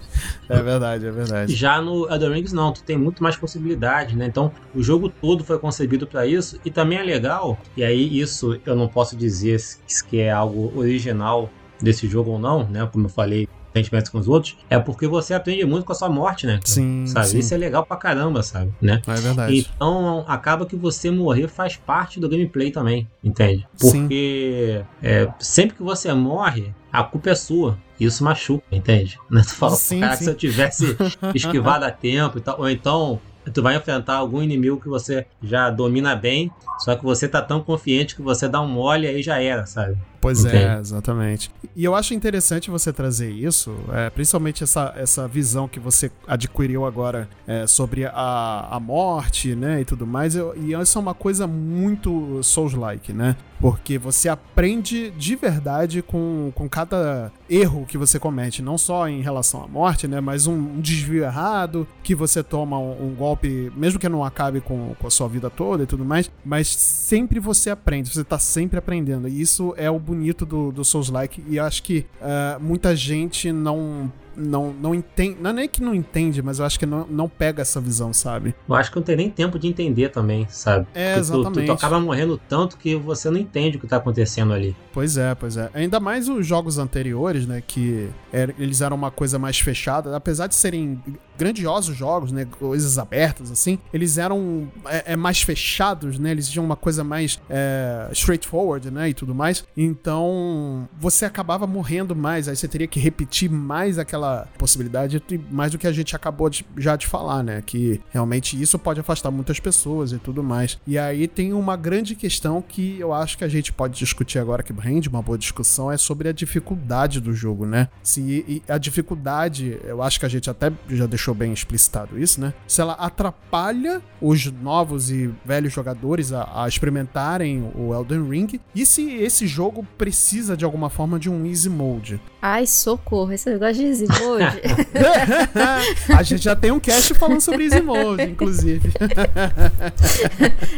É 0.49 0.63
verdade, 0.63 1.07
é 1.07 1.11
verdade. 1.11 1.55
Já 1.55 1.81
no 1.81 2.09
Elden 2.13 2.33
Ring 2.33 2.45
não, 2.53 2.73
tu 2.73 2.83
tem 2.83 2.97
muito 2.97 3.23
mais 3.23 3.37
possibilidades, 3.37 4.15
né? 4.15 4.27
Então, 4.27 4.53
o 4.75 4.83
jogo 4.83 5.09
todo 5.09 5.43
foi 5.43 5.59
concebido 5.59 6.07
para 6.07 6.27
isso 6.27 6.61
e 6.65 6.71
também 6.71 6.99
é 6.99 7.03
legal. 7.03 7.59
E 7.77 7.83
aí 7.83 8.21
isso 8.21 8.61
eu 8.65 8.77
não 8.77 8.87
posso 8.87 9.17
dizer 9.17 9.59
se 9.59 10.05
que 10.07 10.21
é 10.21 10.31
algo 10.31 10.73
original 10.79 11.51
desse 11.81 12.07
jogo 12.07 12.33
ou 12.33 12.39
não, 12.39 12.69
né? 12.69 12.89
Como 12.93 13.07
eu 13.07 13.11
falei, 13.11 13.49
diferentemente 13.75 14.11
com 14.11 14.19
os 14.19 14.29
outros, 14.29 14.57
é 14.69 14.79
porque 14.79 15.07
você 15.07 15.35
aprende 15.35 15.65
muito 15.65 15.85
com 15.85 15.93
a 15.93 15.95
sua 15.95 16.09
morte, 16.09 16.47
né? 16.47 16.61
Sim, 16.65 17.07
sabe? 17.07 17.27
sim. 17.27 17.39
Isso 17.39 17.55
é 17.55 17.57
legal 17.57 17.85
pra 17.85 17.97
caramba, 17.97 18.43
sabe? 18.43 18.73
Né? 18.81 19.01
É 19.07 19.15
verdade. 19.15 19.69
Então, 19.75 20.25
acaba 20.27 20.67
que 20.67 20.77
você 20.77 21.11
morrer 21.11 21.49
faz 21.49 21.77
parte 21.77 22.19
do 22.19 22.29
gameplay 22.29 22.71
também, 22.71 23.09
entende? 23.23 23.67
Sim. 23.77 24.03
Porque 24.03 24.83
é, 25.03 25.29
sempre 25.39 25.77
que 25.77 25.83
você 25.83 26.13
morre, 26.13 26.75
a 26.93 27.03
culpa 27.05 27.31
é 27.31 27.35
sua. 27.35 27.79
Isso 27.99 28.25
machuca, 28.25 28.65
entende? 28.73 29.19
Né? 29.31 29.43
Tu 29.43 29.55
fala, 29.55 29.77
Sim, 29.77 30.01
cara, 30.01 30.17
sim. 30.17 30.25
se 30.25 30.31
eu 30.31 30.35
tivesse 30.35 30.97
esquivado 31.35 31.85
a 31.85 31.91
tempo 31.91 32.39
e 32.39 32.41
tal, 32.41 32.59
ou 32.59 32.69
então 32.69 33.21
tu 33.53 33.63
vai 33.63 33.77
enfrentar 33.77 34.15
algum 34.15 34.43
inimigo 34.43 34.81
que 34.81 34.89
você 34.89 35.27
já 35.43 35.71
domina 35.71 36.15
bem, 36.15 36.51
só 36.79 36.95
que 36.95 37.05
você 37.05 37.29
tá 37.29 37.43
tão 37.43 37.61
confiante 37.61 38.15
que 38.15 38.23
você 38.23 38.49
dá 38.49 38.61
um 38.61 38.69
mole 38.69 39.07
e 39.07 39.11
aí 39.11 39.23
já 39.23 39.41
era, 39.41 39.67
sabe? 39.67 39.97
Pois 40.21 40.45
é, 40.45 40.49
Entende? 40.49 40.81
exatamente. 40.81 41.51
E 41.75 41.85
eu 41.85 41.95
acho 41.95 42.13
interessante 42.13 42.71
você 42.71 42.93
trazer 42.93 43.31
isso, 43.31 43.75
é, 43.93 44.11
principalmente 44.11 44.63
essa, 44.63 44.93
essa 44.97 45.27
visão 45.27 45.67
que 45.67 45.81
você 45.81 46.11
adquiriu 46.27 46.85
agora 46.85 47.29
é, 47.47 47.67
sobre 47.67 48.05
a, 48.05 48.69
a 48.71 48.79
morte, 48.79 49.55
né, 49.55 49.81
e 49.81 49.85
tudo 49.85 50.07
mais. 50.07 50.35
Eu- 50.37 50.55
e 50.57 50.73
isso 50.75 50.99
é 50.99 51.01
uma 51.01 51.15
coisa 51.15 51.47
muito 51.47 52.43
Souls-like, 52.43 53.13
né? 53.13 53.37
Porque 53.61 53.99
você 53.99 54.27
aprende 54.29 55.11
de 55.11 55.37
verdade 55.37 56.01
com, 56.01 56.51
com 56.55 56.67
cada 56.67 57.31
erro 57.49 57.85
que 57.87 57.99
você 57.99 58.19
comete, 58.19 58.63
não 58.63 58.79
só 58.79 59.07
em 59.07 59.21
relação 59.21 59.63
à 59.63 59.69
morte, 59.69 60.09
né, 60.09 60.19
mas 60.21 60.47
um, 60.47 60.55
um 60.55 60.81
desvio 60.81 61.25
errado, 61.25 61.87
que 62.03 62.15
você 62.15 62.43
toma 62.43 62.79
um, 62.79 63.09
um 63.09 63.15
golpe, 63.15 63.71
mesmo 63.77 63.99
que 63.99 64.09
não 64.09 64.25
acabe 64.25 64.61
com, 64.63 64.95
com 64.99 65.07
a 65.07 65.11
sua 65.11 65.29
vida 65.29 65.51
toda 65.51 65.83
e 65.83 65.87
tudo 65.87 66.05
mais, 66.07 66.31
mas 66.43 66.69
sempre 66.69 67.39
você 67.39 67.69
aprende, 67.69 68.09
você 68.11 68.25
tá 68.25 68.39
sempre 68.39 68.79
aprendendo. 68.79 69.29
E 69.29 69.41
isso 69.41 69.75
é 69.77 69.91
o 69.91 69.99
bonito 70.11 70.45
do, 70.45 70.73
do 70.73 70.85
Souls-like, 70.85 71.43
e 71.49 71.59
acho 71.59 71.83
que 71.83 72.05
ah, 72.21 72.59
muita 72.61 72.95
gente 72.97 73.53
não 73.53 74.13
não, 74.37 74.73
não 74.73 74.95
entende. 74.95 75.37
Não 75.41 75.51
é 75.51 75.53
nem 75.53 75.69
que 75.69 75.83
não 75.83 75.95
entende, 75.95 76.41
mas 76.41 76.61
eu 76.61 76.65
acho 76.65 76.79
que 76.79 76.87
não, 76.87 77.07
não 77.11 77.29
pega 77.29 77.61
essa 77.61 77.79
visão, 77.81 78.11
sabe? 78.13 78.55
Eu 78.67 78.75
acho 78.75 78.89
que 78.91 78.97
não 78.97 79.03
tem 79.03 79.17
nem 79.17 79.29
tempo 79.29 79.59
de 79.59 79.67
entender 79.69 80.09
também, 80.09 80.47
sabe? 80.49 80.87
É, 80.95 81.15
Porque 81.15 81.27
tu- 81.27 81.33
Tu, 81.33 81.41
exatamente. 81.41 81.67
tu 81.67 81.73
acaba 81.73 82.01
morrendo 82.01 82.41
tanto 82.49 82.79
que 82.79 82.95
você 82.97 83.29
não 83.29 83.39
entende 83.39 83.77
o 83.77 83.81
que 83.81 83.87
tá 83.87 83.97
acontecendo 83.97 84.53
ali. 84.55 84.75
Pois 84.95 85.17
é, 85.19 85.35
pois 85.35 85.57
é. 85.59 85.69
Ainda 85.75 86.01
mais 86.01 86.27
os 86.29 86.47
jogos 86.47 86.79
anteriores, 86.79 87.47
né? 87.47 87.63
Que 87.67 88.09
er- 88.33 88.55
eles 88.59 88.81
eram 88.81 88.97
uma 88.97 89.11
coisa 89.11 89.39
mais 89.39 89.59
fechada. 89.59 90.17
Apesar 90.17 90.47
de 90.47 90.55
serem 90.55 91.03
grandiosos 91.41 91.97
jogos, 91.97 92.31
né? 92.33 92.45
Coisas 92.45 92.99
abertas, 92.99 93.51
assim. 93.51 93.79
Eles 93.95 94.19
eram 94.19 94.71
é, 94.85 95.13
é, 95.15 95.17
mais 95.17 95.41
fechados, 95.41 96.19
né? 96.19 96.31
Eles 96.33 96.51
tinham 96.51 96.65
uma 96.67 96.77
coisa 96.77 97.03
mais 97.03 97.41
é, 97.49 98.09
straightforward, 98.13 98.91
né? 98.91 99.09
E 99.09 99.15
tudo 99.15 99.35
mais. 99.35 99.65
Então, 99.75 100.87
você 100.99 101.25
acabava 101.25 101.67
morrendo 101.67 102.15
mais. 102.15 102.47
Aí 102.47 102.55
você 102.55 102.69
teria 102.69 102.87
que 102.87 103.01
repetir 103.01 103.51
mais 103.51 103.99
aquela 103.99 104.47
possibilidade. 104.59 105.23
Mais 105.51 105.73
do 105.73 105.79
que 105.79 105.87
a 105.87 105.93
gente 105.93 106.15
acabou 106.15 106.51
de- 106.51 106.67
já 106.77 106.95
de 106.95 107.07
falar, 107.07 107.43
né? 107.43 107.63
Que 107.65 108.01
realmente 108.11 108.61
isso 108.61 108.79
pode 108.79 109.01
afastar 109.01 109.31
muitas 109.31 109.59
pessoas 109.59 110.13
e 110.13 110.19
tudo 110.19 110.43
mais. 110.43 110.79
E 110.87 110.99
aí 110.99 111.27
tem 111.27 111.55
uma 111.55 111.75
grande 111.77 112.15
questão 112.15 112.61
que 112.61 112.99
eu 113.01 113.15
acho 113.15 113.39
que 113.39 113.45
a 113.45 113.49
gente 113.49 113.73
pode 113.73 113.99
discutir 113.99 114.39
agora, 114.39 114.63
que 114.63 114.75
rende 114.75 115.09
uma 115.09 115.23
boa 115.23 115.39
discussão, 115.39 115.91
é 115.91 115.97
sobre 115.97 116.29
a 116.29 116.33
dificuldade 116.33 117.19
do 117.19 117.33
jogo, 117.33 117.65
né? 117.65 117.89
Se 118.03 118.63
a 118.69 118.77
dificuldade, 118.77 119.79
eu 119.85 120.03
acho 120.03 120.21
que 120.21 120.27
a 120.27 120.29
gente 120.29 120.51
até 120.51 120.71
já 120.89 121.07
deixou 121.07 121.30
bem 121.35 121.53
explicitado 121.53 122.19
isso, 122.19 122.41
né? 122.41 122.53
Se 122.67 122.81
ela 122.81 122.93
atrapalha 122.95 124.01
os 124.21 124.45
novos 124.47 125.11
e 125.11 125.31
velhos 125.45 125.73
jogadores 125.73 126.33
a, 126.33 126.65
a 126.65 126.69
experimentarem 126.69 127.71
o 127.75 127.95
Elden 127.95 128.29
Ring, 128.29 128.61
e 128.75 128.85
se 128.85 129.15
esse 129.15 129.47
jogo 129.47 129.87
precisa 129.97 130.57
de 130.57 130.65
alguma 130.65 130.91
forma 130.91 131.19
de 131.19 131.31
um 131.31 131.47
easy 131.47 131.69
mode. 131.71 132.21
Ai, 132.43 132.67
socorro, 132.67 133.33
esse 133.33 133.49
negócio 133.51 133.75
de 133.77 133.85
easy 133.85 134.07
mode. 134.07 134.61
a 136.17 136.23
gente 136.23 136.43
já 136.45 136.57
tem 136.57 136.71
um 136.71 136.81
cast 136.81 137.15
falando 137.15 137.41
sobre 137.41 137.65
easy 137.65 137.81
mode, 137.81 138.23
inclusive. 138.25 138.93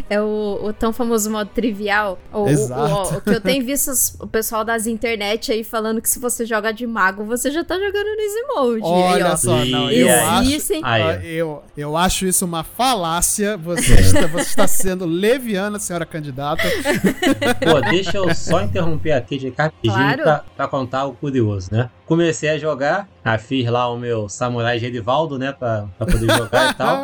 é 0.08 0.20
o, 0.20 0.58
o 0.62 0.72
tão 0.72 0.92
famoso 0.92 1.30
modo 1.30 1.50
trivial. 1.54 2.18
O, 2.32 2.42
o- 2.44 2.48
Exato. 2.48 3.14
O, 3.14 3.18
o 3.18 3.20
que 3.20 3.30
eu 3.30 3.40
tenho 3.40 3.64
visto 3.64 3.90
o 4.20 4.26
pessoal 4.26 4.64
das 4.64 4.86
internet 4.86 5.52
aí 5.52 5.64
falando 5.64 6.00
que 6.00 6.08
se 6.08 6.18
você 6.18 6.44
joga 6.44 6.72
de 6.72 6.86
mago, 6.86 7.24
você 7.24 7.50
já 7.50 7.64
tá 7.64 7.74
jogando 7.74 8.06
no 8.06 8.20
easy 8.20 8.42
mode. 8.54 8.84
Aí, 8.84 9.12
Olha 9.14 9.32
ó. 9.32 9.36
só, 9.36 9.64
não, 9.64 9.90
E 9.90 10.00
eu 10.00 10.08
aí? 10.38 10.54
acho. 10.56 10.72
Ah, 10.82 11.14
eu, 11.24 11.62
eu 11.76 11.96
acho 11.96 12.26
isso 12.26 12.44
uma 12.44 12.62
falácia. 12.64 13.56
Você 13.56 13.94
está, 14.00 14.26
você 14.26 14.40
está 14.48 14.66
sendo 14.66 15.04
leviana, 15.06 15.78
senhora 15.78 16.04
candidata. 16.06 16.62
Pô, 17.64 17.80
deixa 17.90 18.16
eu 18.18 18.34
só 18.34 18.62
interromper 18.62 19.12
aqui 19.12 19.38
de 19.38 19.48
rapidinho 19.56 19.94
Claro. 19.94 20.22
pra, 20.22 20.44
pra 20.56 20.68
contar 20.68 21.04
o 21.06 21.12
curioso, 21.14 21.68
né? 21.72 21.90
Comecei 22.06 22.50
a 22.50 22.58
jogar, 22.58 23.08
ah, 23.24 23.38
fiz 23.38 23.66
lá 23.68 23.88
o 23.90 23.96
meu 23.98 24.28
Samurai 24.28 24.78
Gerivaldo, 24.78 25.38
né? 25.38 25.52
Pra, 25.52 25.86
pra 25.96 26.06
poder 26.06 26.30
jogar 26.36 26.70
e 26.70 26.74
tal. 26.76 26.98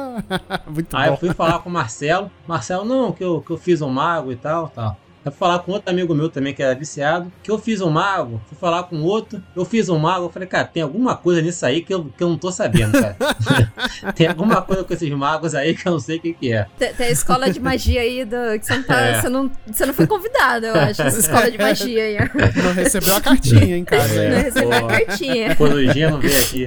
Muito 0.66 0.96
Aí 0.96 1.06
eu 1.08 1.12
bom. 1.12 1.18
fui 1.18 1.32
falar 1.34 1.60
com 1.60 1.70
o 1.70 1.72
Marcelo. 1.72 2.30
Marcelo, 2.46 2.84
não, 2.84 3.12
que 3.12 3.24
eu, 3.24 3.40
que 3.40 3.50
eu 3.50 3.56
fiz 3.56 3.80
um 3.80 3.88
mago 3.88 4.30
e 4.32 4.36
tal, 4.36 4.68
tal. 4.68 4.96
Eu 5.24 5.32
fui 5.32 5.38
falar 5.38 5.58
com 5.60 5.72
outro 5.72 5.90
amigo 5.90 6.14
meu 6.14 6.28
também 6.28 6.54
que 6.54 6.62
era 6.62 6.74
viciado, 6.74 7.30
que 7.42 7.50
eu 7.50 7.58
fiz 7.58 7.80
um 7.80 7.90
mago. 7.90 8.40
Fui 8.48 8.56
falar 8.58 8.84
com 8.84 9.02
outro, 9.02 9.42
eu 9.54 9.64
fiz 9.64 9.88
um 9.88 9.98
mago. 9.98 10.26
Eu 10.26 10.30
falei, 10.30 10.48
cara, 10.48 10.64
tem 10.64 10.82
alguma 10.82 11.16
coisa 11.16 11.42
nisso 11.42 11.64
aí 11.66 11.82
que 11.82 11.92
eu, 11.92 12.04
que 12.16 12.22
eu 12.22 12.28
não 12.28 12.38
tô 12.38 12.50
sabendo, 12.50 12.92
cara. 12.92 13.16
tem 14.14 14.26
alguma 14.26 14.62
coisa 14.62 14.84
com 14.84 14.92
esses 14.94 15.10
magos 15.10 15.54
aí 15.54 15.74
que 15.74 15.86
eu 15.86 15.92
não 15.92 16.00
sei 16.00 16.18
o 16.18 16.20
que, 16.20 16.32
que 16.32 16.52
é. 16.52 16.66
Tem, 16.78 16.94
tem 16.94 17.06
a 17.08 17.10
escola 17.10 17.50
de 17.50 17.60
magia 17.60 18.00
aí 18.00 18.24
do, 18.24 18.36
que 18.58 18.66
você 18.66 18.76
não, 18.76 18.82
tá, 18.84 19.00
É. 19.00 19.20
você, 19.20 19.28
não, 19.28 19.50
você 19.66 19.86
não 19.86 19.94
foi 19.94 20.06
convidado, 20.06 20.66
eu 20.66 20.74
acho. 20.74 21.02
Essa 21.02 21.18
escola 21.18 21.50
de 21.50 21.58
magia 21.58 22.02
aí. 22.02 22.16
ó. 22.16 22.28
Não 22.68 22.72
recebeu 22.74 23.16
a 23.16 23.20
cartinha 23.20 23.76
em 23.76 23.84
casa. 23.84 24.14
Não 24.14 24.36
aí. 24.36 24.42
recebeu 24.42 24.72
a 24.72 24.86
cartinha. 24.88 25.56
Corujinha 25.56 26.10
não 26.10 26.20
veio 26.20 26.42
aqui. 26.42 26.66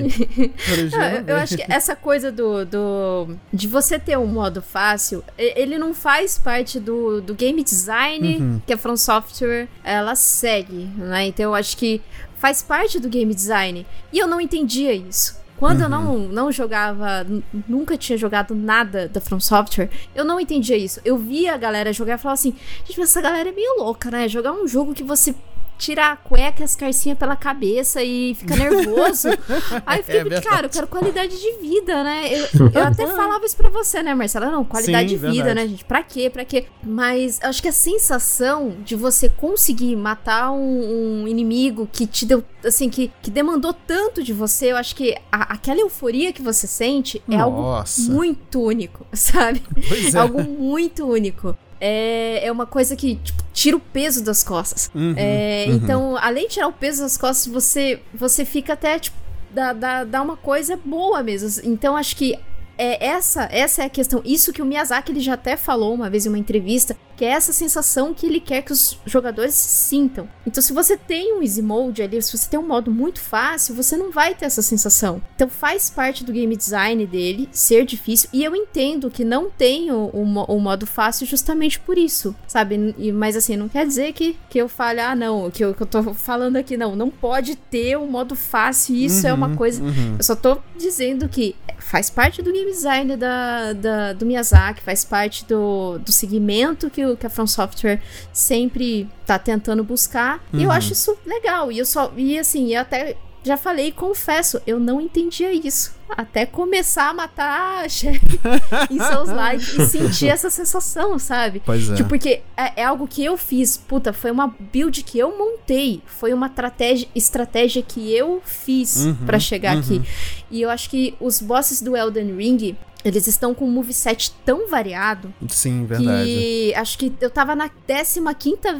Ah, 0.93 0.99
não 0.99 1.05
eu, 1.05 1.11
veio. 1.11 1.23
eu 1.27 1.35
acho 1.37 1.57
que 1.57 1.65
essa 1.67 1.95
coisa 1.95 2.31
do, 2.31 2.65
do 2.65 3.35
de 3.53 3.67
você 3.67 3.99
ter 3.99 4.17
um 4.17 4.25
modo 4.25 4.61
fácil, 4.61 5.23
ele 5.37 5.77
não 5.77 5.93
faz 5.93 6.37
parte 6.37 6.79
do, 6.79 7.21
do 7.21 7.33
game 7.33 7.63
design 7.63 8.37
Uhum. 8.41 8.50
Que 8.65 8.73
a 8.73 8.77
From 8.77 8.97
Software 8.97 9.67
ela 9.83 10.15
segue, 10.15 10.89
né? 10.97 11.27
Então 11.27 11.45
eu 11.45 11.55
acho 11.55 11.77
que 11.77 12.01
faz 12.37 12.61
parte 12.63 12.99
do 12.99 13.07
game 13.07 13.33
design. 13.33 13.85
E 14.11 14.17
eu 14.17 14.27
não 14.27 14.41
entendia 14.41 14.93
isso. 14.93 15.39
Quando 15.61 15.81
eu 15.81 15.89
não, 15.89 16.17
não 16.17 16.51
jogava, 16.51 17.23
nunca 17.69 17.95
tinha 17.95 18.17
jogado 18.17 18.55
nada 18.55 19.07
da 19.07 19.21
From 19.21 19.39
Software, 19.39 19.91
eu 20.15 20.25
não 20.25 20.39
entendia 20.39 20.75
isso. 20.75 20.99
Eu 21.05 21.19
via 21.19 21.53
a 21.53 21.57
galera 21.57 21.93
jogar 21.93 22.15
e 22.15 22.17
falava 22.17 22.33
assim: 22.33 22.55
gente, 22.83 22.99
mas 22.99 23.09
essa 23.09 23.21
galera 23.21 23.49
é 23.49 23.51
meio 23.51 23.77
louca, 23.77 24.09
né? 24.09 24.27
Jogar 24.27 24.53
um 24.53 24.67
jogo 24.67 24.95
que 24.95 25.03
você 25.03 25.35
tira 25.81 26.11
a 26.11 26.15
cueca 26.15 26.61
e 26.61 26.63
as 26.63 26.75
carcinhas 26.75 27.17
pela 27.17 27.35
cabeça 27.35 28.03
e 28.03 28.35
fica 28.35 28.55
nervoso. 28.55 29.29
Aí 29.83 29.97
eu 29.99 30.03
fiquei, 30.03 30.37
É 30.37 30.41
cara, 30.41 30.67
eu 30.67 30.69
quero 30.69 30.87
qualidade 30.87 31.35
de 31.41 31.51
vida, 31.59 32.03
né? 32.03 32.29
Eu, 32.31 32.47
eu 32.71 32.83
até 32.83 33.07
falava 33.17 33.43
isso 33.43 33.57
pra 33.57 33.67
você, 33.69 34.03
né, 34.03 34.13
Marcela? 34.13 34.51
Não, 34.51 34.63
qualidade 34.63 35.09
Sim, 35.09 35.15
de 35.15 35.17
vida, 35.17 35.43
verdade. 35.45 35.55
né, 35.55 35.67
gente? 35.67 35.83
Pra 35.85 36.03
quê? 36.03 36.29
Pra 36.29 36.45
quê? 36.45 36.65
Mas 36.83 37.39
acho 37.41 37.61
que 37.63 37.67
a 37.67 37.71
sensação 37.73 38.75
de 38.85 38.95
você 38.95 39.27
conseguir 39.27 39.95
matar 39.95 40.51
um, 40.51 41.23
um 41.23 41.27
inimigo 41.27 41.89
que 41.91 42.05
te 42.05 42.27
deu, 42.27 42.43
assim, 42.63 42.87
que, 42.87 43.11
que 43.21 43.31
demandou 43.31 43.73
tanto 43.73 44.21
de 44.23 44.33
você, 44.33 44.71
eu 44.71 44.77
acho 44.77 44.95
que 44.95 45.15
a- 45.31 45.53
aquela 45.53 45.79
euforia 45.79 46.31
que 46.31 46.41
você 46.43 46.67
sente 46.67 47.21
é 47.27 47.37
algo 47.37 47.59
Nossa. 47.61 48.01
muito 48.11 48.61
único, 48.61 49.03
sabe? 49.13 49.63
Pois 49.87 50.13
É 50.13 50.17
é. 50.17 50.21
algo 50.21 50.43
muito 50.43 51.05
único. 51.07 51.57
É, 51.81 52.45
é 52.45 52.51
uma 52.51 52.67
coisa 52.67 52.95
que 52.95 53.15
tipo, 53.15 53.43
tira 53.51 53.75
o 53.75 53.79
peso 53.79 54.23
das 54.23 54.43
costas. 54.43 54.91
Uhum, 54.93 55.15
É, 55.17 55.65
uhum. 55.67 55.75
Então, 55.75 56.17
além 56.17 56.47
de 56.47 56.53
tirar 56.53 56.67
o 56.67 56.73
peso 56.73 57.01
das 57.01 57.17
costas, 57.17 57.51
você, 57.51 57.99
você 58.13 58.45
fica 58.45 58.73
até, 58.73 58.99
tipo, 58.99 59.17
dá, 59.49 59.73
dá, 59.73 60.03
dá 60.03 60.21
uma 60.21 60.37
coisa 60.37 60.77
boa 60.77 61.23
mesmo. 61.23 61.61
Então, 61.65 61.97
acho 61.97 62.15
que 62.15 62.37
é 62.81 63.05
essa, 63.05 63.47
essa 63.51 63.83
é 63.83 63.85
a 63.85 63.89
questão. 63.89 64.21
Isso 64.25 64.51
que 64.53 64.61
o 64.61 64.65
Miyazaki 64.65 65.11
ele 65.11 65.19
já 65.19 65.33
até 65.33 65.55
falou 65.55 65.93
uma 65.93 66.09
vez 66.09 66.25
em 66.25 66.29
uma 66.29 66.37
entrevista, 66.39 66.95
que 67.15 67.23
é 67.25 67.29
essa 67.29 67.53
sensação 67.53 68.13
que 68.13 68.25
ele 68.25 68.39
quer 68.39 68.63
que 68.63 68.71
os 68.71 68.97
jogadores 69.05 69.53
sintam. 69.53 70.27
Então, 70.45 70.61
se 70.61 70.73
você 70.73 70.97
tem 70.97 71.35
um 71.37 71.41
easy 71.43 71.61
mode 71.61 72.01
ali, 72.01 72.19
se 72.21 72.35
você 72.35 72.49
tem 72.49 72.59
um 72.59 72.67
modo 72.67 72.89
muito 72.91 73.19
fácil, 73.19 73.75
você 73.75 73.95
não 73.95 74.11
vai 74.11 74.33
ter 74.33 74.45
essa 74.45 74.61
sensação. 74.61 75.21
Então, 75.35 75.47
faz 75.47 75.89
parte 75.89 76.23
do 76.23 76.31
game 76.31 76.55
design 76.55 77.05
dele 77.05 77.47
ser 77.51 77.85
difícil. 77.85 78.29
E 78.33 78.43
eu 78.43 78.55
entendo 78.55 79.11
que 79.11 79.23
não 79.23 79.49
tem 79.49 79.91
o, 79.91 80.09
o 80.13 80.21
o 80.51 80.59
modo 80.59 80.87
fácil 80.87 81.27
justamente 81.27 81.79
por 81.79 81.97
isso, 81.97 82.35
sabe? 82.47 82.95
E- 82.97 83.11
mas 83.11 83.35
assim, 83.35 83.55
não 83.55 83.69
quer 83.69 83.85
dizer 83.85 84.13
que, 84.13 84.35
que 84.49 84.57
eu 84.57 84.67
fale, 84.67 84.99
ah, 84.99 85.15
não, 85.15 85.51
que 85.51 85.63
eu, 85.63 85.73
que 85.73 85.81
eu 85.83 85.87
tô 85.87 86.13
falando 86.13 86.55
aqui, 86.55 86.75
não. 86.77 86.95
Não 86.95 87.09
pode 87.09 87.55
ter 87.55 87.97
um 87.97 88.07
modo 88.07 88.35
fácil. 88.35 88.95
Isso 88.95 89.27
é 89.27 89.33
uma 89.33 89.47
Uhum, 89.47 89.55
coisa. 89.55 89.83
uhum. 89.83 90.15
Eu 90.17 90.23
só 90.23 90.35
tô 90.35 90.57
dizendo 90.77 91.27
que 91.29 91.55
faz 91.83 92.09
parte 92.09 92.41
do 92.41 92.51
game 92.51 92.71
design 92.71 93.15
da, 93.17 93.73
da- 93.73 94.13
do 94.13 94.25
Miyazaki, 94.25 94.81
faz 94.81 95.03
parte 95.03 95.45
do, 95.45 95.97
do 95.99 96.11
segmento 96.11 96.89
que, 96.89 97.05
o, 97.05 97.17
que 97.17 97.25
a 97.25 97.29
From 97.29 97.47
Software 97.47 98.01
sempre 98.31 99.09
tá 99.25 99.37
tentando 99.39 99.83
buscar. 99.83 100.43
E 100.53 100.63
eu 100.63 100.69
Uhum. 100.69 100.75
acho 100.75 100.93
isso 100.93 101.17
legal. 101.25 101.71
E 101.71 101.79
eu 101.79 101.85
só. 101.85 102.11
E 102.15 102.37
assim, 102.39 102.73
eu 102.73 102.81
até 102.81 103.15
já 103.43 103.58
falei 103.58 103.88
e 103.88 103.91
confesso, 103.91 104.62
eu 104.67 104.80
não 104.80 105.01
entendia 105.01 105.51
isso. 105.51 105.93
Até 106.10 106.45
começar 106.45 107.10
a 107.10 107.13
matar 107.13 107.84
a 107.84 107.86
em 107.86 108.99
seus 108.99 109.30
likes 109.34 109.73
e 109.77 109.86
sentir 109.88 110.27
essa 110.27 110.49
sensação, 110.49 111.17
sabe? 111.17 111.62
Pois 111.65 111.89
é. 111.89 111.95
Tipo, 111.95 112.10
porque 112.10 112.41
é, 112.56 112.82
é 112.82 112.84
algo 112.84 113.08
que 113.08 113.23
eu 113.23 113.38
fiz. 113.38 113.77
Puta, 113.77 114.12
foi 114.12 114.30
uma 114.30 114.54
build 114.60 115.04
que 115.04 115.17
eu 115.17 115.38
montei. 115.38 116.01
Foi 116.06 116.34
uma 116.34 116.47
estratégia, 116.47 117.08
estratégia 117.15 117.82
que 117.82 118.13
eu 118.13 118.41
fiz 118.43 119.06
Uhum, 119.06 119.15
pra 119.25 119.39
chegar 119.39 119.75
uhum. 119.75 119.82
aqui. 119.82 120.01
E 120.49 120.62
eu 120.62 120.69
acho 120.69 120.89
que 120.89 121.15
os 121.19 121.41
bosses 121.41 121.82
do 121.82 121.95
Elden 121.95 122.36
Ring, 122.36 122.75
eles 123.04 123.25
estão 123.25 123.54
com 123.54 123.65
um 123.65 123.71
moveset 123.71 124.32
tão 124.45 124.69
variado 124.69 125.34
Sim, 125.47 125.86
verdade. 125.86 126.25
que 126.25 126.73
acho 126.75 126.97
que 126.97 127.12
eu 127.19 127.30
tava 127.30 127.56
na 127.56 127.69
15 127.69 128.19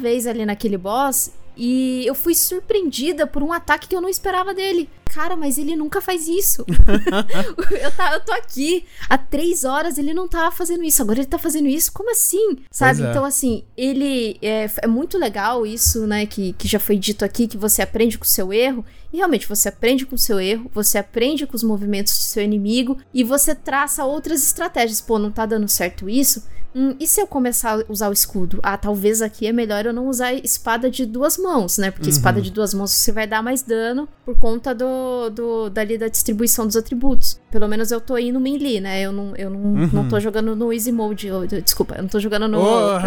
vez 0.00 0.26
ali 0.26 0.44
naquele 0.44 0.76
boss 0.76 1.32
e 1.56 2.04
eu 2.06 2.14
fui 2.14 2.34
surpreendida 2.34 3.26
por 3.26 3.42
um 3.42 3.52
ataque 3.52 3.88
que 3.88 3.96
eu 3.96 4.00
não 4.00 4.08
esperava 4.08 4.54
dele. 4.54 4.88
Cara, 5.04 5.36
mas 5.36 5.58
ele 5.58 5.76
nunca 5.76 6.00
faz 6.00 6.26
isso. 6.26 6.64
eu, 7.70 7.92
tá, 7.92 8.14
eu 8.14 8.20
tô 8.20 8.32
aqui 8.32 8.86
há 9.10 9.18
três 9.18 9.62
horas, 9.62 9.98
ele 9.98 10.14
não 10.14 10.26
tava 10.26 10.50
fazendo 10.50 10.82
isso. 10.82 11.02
Agora 11.02 11.18
ele 11.18 11.26
tá 11.26 11.38
fazendo 11.38 11.68
isso? 11.68 11.92
Como 11.92 12.10
assim? 12.10 12.58
Sabe? 12.70 13.02
é. 13.02 13.10
Então, 13.10 13.24
assim, 13.24 13.64
ele. 13.76 14.38
É, 14.40 14.70
é 14.82 14.86
muito 14.86 15.18
legal 15.18 15.66
isso, 15.66 16.06
né? 16.06 16.24
Que, 16.24 16.54
que 16.54 16.66
já 16.66 16.78
foi 16.78 16.96
dito 16.96 17.24
aqui, 17.24 17.46
que 17.46 17.58
você 17.58 17.82
aprende 17.82 18.16
com 18.16 18.24
o 18.24 18.28
seu 18.28 18.52
erro. 18.52 18.84
E 19.12 19.18
realmente, 19.18 19.46
você 19.46 19.68
aprende 19.68 20.06
com 20.06 20.14
o 20.14 20.18
seu 20.18 20.40
erro, 20.40 20.70
você 20.72 20.96
aprende 20.96 21.46
com 21.46 21.54
os 21.54 21.62
movimentos 21.62 22.14
do 22.14 22.22
seu 22.22 22.42
inimigo 22.42 22.96
e 23.12 23.22
você 23.22 23.54
traça 23.54 24.06
outras 24.06 24.42
estratégias. 24.42 25.02
Pô, 25.02 25.18
não 25.18 25.30
tá 25.30 25.44
dando 25.44 25.68
certo 25.68 26.08
isso? 26.08 26.42
Hum, 26.74 26.94
e 26.98 27.06
se 27.06 27.20
eu 27.20 27.26
começar 27.26 27.78
a 27.80 27.84
usar 27.88 28.08
o 28.08 28.12
escudo? 28.12 28.58
Ah, 28.62 28.76
talvez 28.76 29.20
aqui 29.22 29.46
é 29.46 29.52
melhor 29.52 29.84
eu 29.86 29.92
não 29.92 30.06
usar 30.08 30.32
espada 30.32 30.90
de 30.90 31.04
duas 31.06 31.36
mãos, 31.38 31.78
né? 31.78 31.90
Porque 31.90 32.08
espada 32.10 32.40
de 32.40 32.50
duas 32.50 32.72
mãos 32.74 32.90
você 32.92 33.12
vai 33.12 33.26
dar 33.26 33.42
mais 33.42 33.62
dano 33.62 34.08
por 34.24 34.36
conta 34.38 34.74
do, 34.74 35.30
do 35.30 35.70
dali 35.70 35.98
da 35.98 36.08
distribuição 36.08 36.66
dos 36.66 36.76
atributos. 36.76 37.40
Pelo 37.50 37.68
menos 37.68 37.90
eu 37.90 38.00
tô 38.00 38.16
indo 38.16 38.40
melee, 38.40 38.80
né? 38.80 39.02
Eu 39.02 39.12
não, 39.12 39.36
eu 39.36 39.50
não, 39.50 39.60
não 39.88 40.08
tô 40.08 40.18
jogando 40.18 40.56
no 40.56 40.72
easy 40.72 40.90
mode. 40.92 41.26
eu- 41.26 41.46
desculpa, 41.46 41.94
eu 41.96 42.02
não 42.02 42.08
tô 42.08 42.18
jogando 42.18 42.48
no. 42.48 42.60
Ô, 42.60 42.98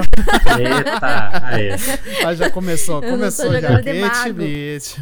Eita, 0.59 1.31
aí. 1.43 1.69
ah, 2.25 2.33
já 2.33 2.49
começou, 2.49 2.95
Eu 3.03 3.17
não 3.17 3.29
tô 3.31 3.43
começou 3.43 3.59
já. 3.59 4.31
Beat. 4.33 4.95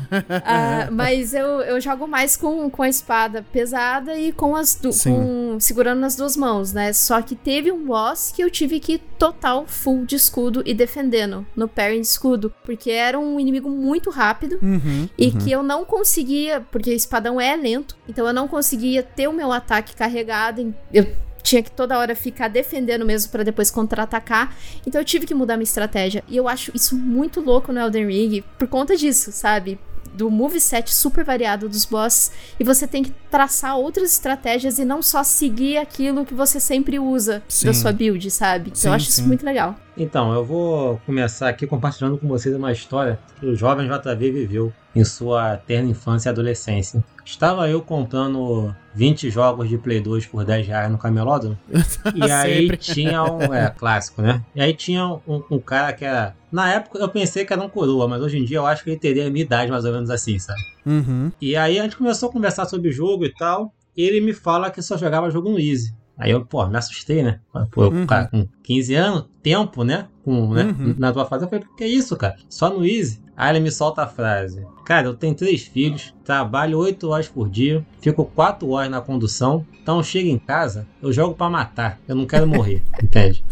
Ah, 0.45 0.88
mas 0.91 1.34
eu, 1.34 1.62
eu 1.62 1.80
jogo 1.82 2.08
mais 2.08 2.38
com, 2.38 2.69
com 2.69 2.84
a 2.84 2.89
espada 2.89 3.43
pesada 3.52 4.15
e 4.17 4.32
com 4.32 4.56
as 4.56 4.76
du- 4.76 4.91
Sim. 4.93 5.13
com, 5.13 5.58
segurando 5.60 5.99
nas 5.99 6.15
duas 6.15 6.36
mãos, 6.38 6.73
né? 6.73 6.93
Só 6.93 7.21
que 7.21 7.36
teve 7.36 7.71
um 7.71 7.86
boss 7.86 8.32
que 8.36 8.43
eu 8.43 8.49
tive 8.54 8.80
que 8.80 8.94
ir 8.94 9.02
total 9.18 9.66
full 9.68 10.06
de 10.06 10.16
escudo 10.16 10.63
e 10.66 10.74
defendendo 10.74 11.46
no 11.56 11.68
parry 11.68 12.00
de 12.00 12.08
escudo, 12.08 12.54
porque 12.63 12.92
era 12.92 13.20
um 13.20 13.39
inimigo 13.39 13.70
muito 13.70 14.10
rápido 14.10 14.60
Uhum, 14.62 15.10
e 15.18 15.28
uhum. 15.28 15.38
que 15.39 15.52
eu 15.52 15.63
não 15.63 15.84
conseguia, 15.84 16.62
porque 16.72 16.89
o 16.89 16.94
espadão 16.94 17.42
é 17.42 17.56
lento, 17.56 17.98
então 18.08 18.26
eu 18.26 18.34
não 18.34 18.48
conseguia 18.48 19.04
ter 19.04 19.28
o 19.28 19.34
meu 19.34 19.52
ataque 19.52 19.96
carregado. 19.96 20.74
Eu 20.94 21.08
tinha 21.42 21.62
que 21.62 21.72
toda 21.72 21.98
hora 22.00 22.16
ficar 22.16 22.48
defendendo 22.48 23.06
mesmo 23.06 23.32
pra 23.32 23.44
depois 23.44 23.70
contra-atacar. 23.70 24.56
Então 24.88 25.02
eu 25.02 25.06
tive 25.06 25.26
que 25.26 25.34
mudar 25.34 25.58
minha 25.58 25.63
estratégia. 25.63 26.24
E 26.30 26.38
eu 26.38 26.48
acho 26.48 26.72
isso 26.74 26.96
muito 26.96 27.42
louco 27.42 27.74
no 27.74 27.80
Elden 27.80 28.08
Ring 28.08 28.44
por 28.58 28.68
conta 28.68 28.96
disso, 28.96 29.32
sabe? 29.32 29.78
Do 30.13 30.30
moveset 30.30 30.93
super 30.93 31.23
variado 31.23 31.67
dos 31.67 31.86
bosses. 31.86 32.32
E 32.60 32.63
você 32.63 32.88
tem 32.88 33.04
que 33.04 33.12
traçar 33.32 33.78
outras 33.78 34.12
estratégias 34.12 34.80
e 34.80 34.86
não 34.86 35.02
só 35.02 35.23
seguir 35.23 35.78
aquilo 35.78 36.26
que 36.26 36.34
você 36.34 36.60
sempre 36.60 36.99
usa 36.99 37.41
Sim. 37.47 37.67
da 37.67 37.73
sua 37.73 37.91
build, 37.91 38.30
sabe? 38.30 38.67
Então 38.69 38.82
Sim, 38.82 38.88
eu 38.88 38.93
acho 38.93 39.06
sim. 39.06 39.12
isso 39.12 39.28
muito 39.28 39.45
legal. 39.45 39.76
Então, 39.97 40.34
eu 40.34 40.43
vou 40.43 40.99
começar 41.06 41.49
aqui 41.49 41.67
compartilhando 41.67 42.17
com 42.17 42.28
vocês 42.28 42.56
uma 42.56 42.71
história 42.71 43.19
que 43.39 43.45
o 43.45 43.56
jovem 43.56 43.88
JV 43.88 44.32
viveu 44.32 44.73
em 44.95 45.03
sua 45.03 45.58
terna 45.58 45.89
infância 45.89 46.29
e 46.29 46.32
adolescência. 46.32 47.03
Estava 47.25 47.69
eu 47.69 47.82
comprando 47.82 48.75
20 48.93 49.29
jogos 49.29 49.69
de 49.69 49.77
Play 49.77 50.01
2 50.01 50.25
por 50.27 50.43
10 50.43 50.67
reais 50.67 50.91
no 50.91 50.97
camelódromo. 50.97 51.58
e 52.15 52.29
aí 52.29 52.75
tinha 52.77 53.23
um. 53.23 53.53
É, 53.53 53.69
clássico, 53.69 54.21
né? 54.21 54.43
E 54.53 54.62
aí 54.62 54.73
tinha 54.73 55.08
um, 55.08 55.41
um 55.49 55.60
cara 55.60 55.93
que 55.93 56.03
era. 56.06 56.36
Na 56.51 56.71
época 56.71 56.99
eu 56.99 57.10
pensei 57.10 57.45
que 57.45 57.53
era 57.53 57.62
um 57.62 57.69
coroa, 57.69 58.08
mas 58.08 58.21
hoje 58.21 58.38
em 58.38 58.43
dia 58.45 58.58
eu 58.58 58.65
acho 58.65 58.84
que 58.84 58.91
ele 58.91 58.99
teria 58.99 59.27
a 59.27 59.29
minha 59.29 59.43
idade 59.45 59.71
mais 59.71 59.86
ou 59.86 59.91
menos 59.93 60.10
assim, 60.10 60.38
sabe? 60.38 60.60
Uhum. 60.86 61.32
E 61.41 61.56
aí 61.56 61.79
a 61.79 61.84
gente 61.84 61.97
começou 61.97 62.29
a 62.29 62.32
conversar 62.32 62.65
sobre 62.65 62.89
o 62.89 62.91
jogo 62.91 63.25
e 63.25 63.34
tal. 63.34 63.73
E 63.95 64.03
ele 64.03 64.19
me 64.21 64.34
fala 64.34 64.69
que 64.69 64.82
só 64.82 64.97
jogava 64.97 65.29
jogo 65.32 65.49
no 65.49 65.60
Easy. 65.60 65.93
Aí 66.17 66.32
eu, 66.32 66.45
pô, 66.45 66.65
me 66.67 66.77
assustei, 66.77 67.23
né? 67.23 67.39
Pô, 67.71 67.86
Uhum. 67.88 68.06
cara, 68.06 68.27
com 68.27 68.47
15 68.63 68.93
anos, 68.95 69.25
tempo, 69.41 69.84
né? 69.84 70.08
Com, 70.23 70.53
né? 70.53 70.63
Uhum. 70.63 70.95
Na 70.97 71.12
tua 71.12 71.25
fase, 71.25 71.45
eu 71.45 71.49
falei, 71.49 71.65
que 71.77 71.86
isso, 71.86 72.15
cara? 72.15 72.36
Só 72.49 72.69
no 72.69 72.86
Easy? 72.86 73.23
Aí 73.36 73.52
ele 73.52 73.60
me 73.60 73.72
solta 73.72 74.04
a 74.04 74.08
frase. 74.08 74.65
Cara, 74.86 75.08
eu 75.08 75.13
tenho 75.13 75.34
três 75.34 75.63
filhos, 75.63 76.13
trabalho 76.26 76.78
8 76.78 77.10
horas 77.10 77.28
por 77.28 77.50
dia, 77.50 77.86
fico 78.02 78.26
4 78.26 78.69
horas 78.69 78.91
na 78.91 79.00
condução, 79.00 79.65
então 79.82 79.98
eu 79.98 80.04
chego 80.04 80.30
em 80.30 80.38
casa, 80.38 80.86
eu 81.02 81.12
jogo 81.12 81.34
pra 81.34 81.50
matar, 81.50 82.00
eu 82.08 82.15
não 82.15 82.26
quero 82.26 82.46
morrer, 82.48 82.84
entende? 83.02 83.43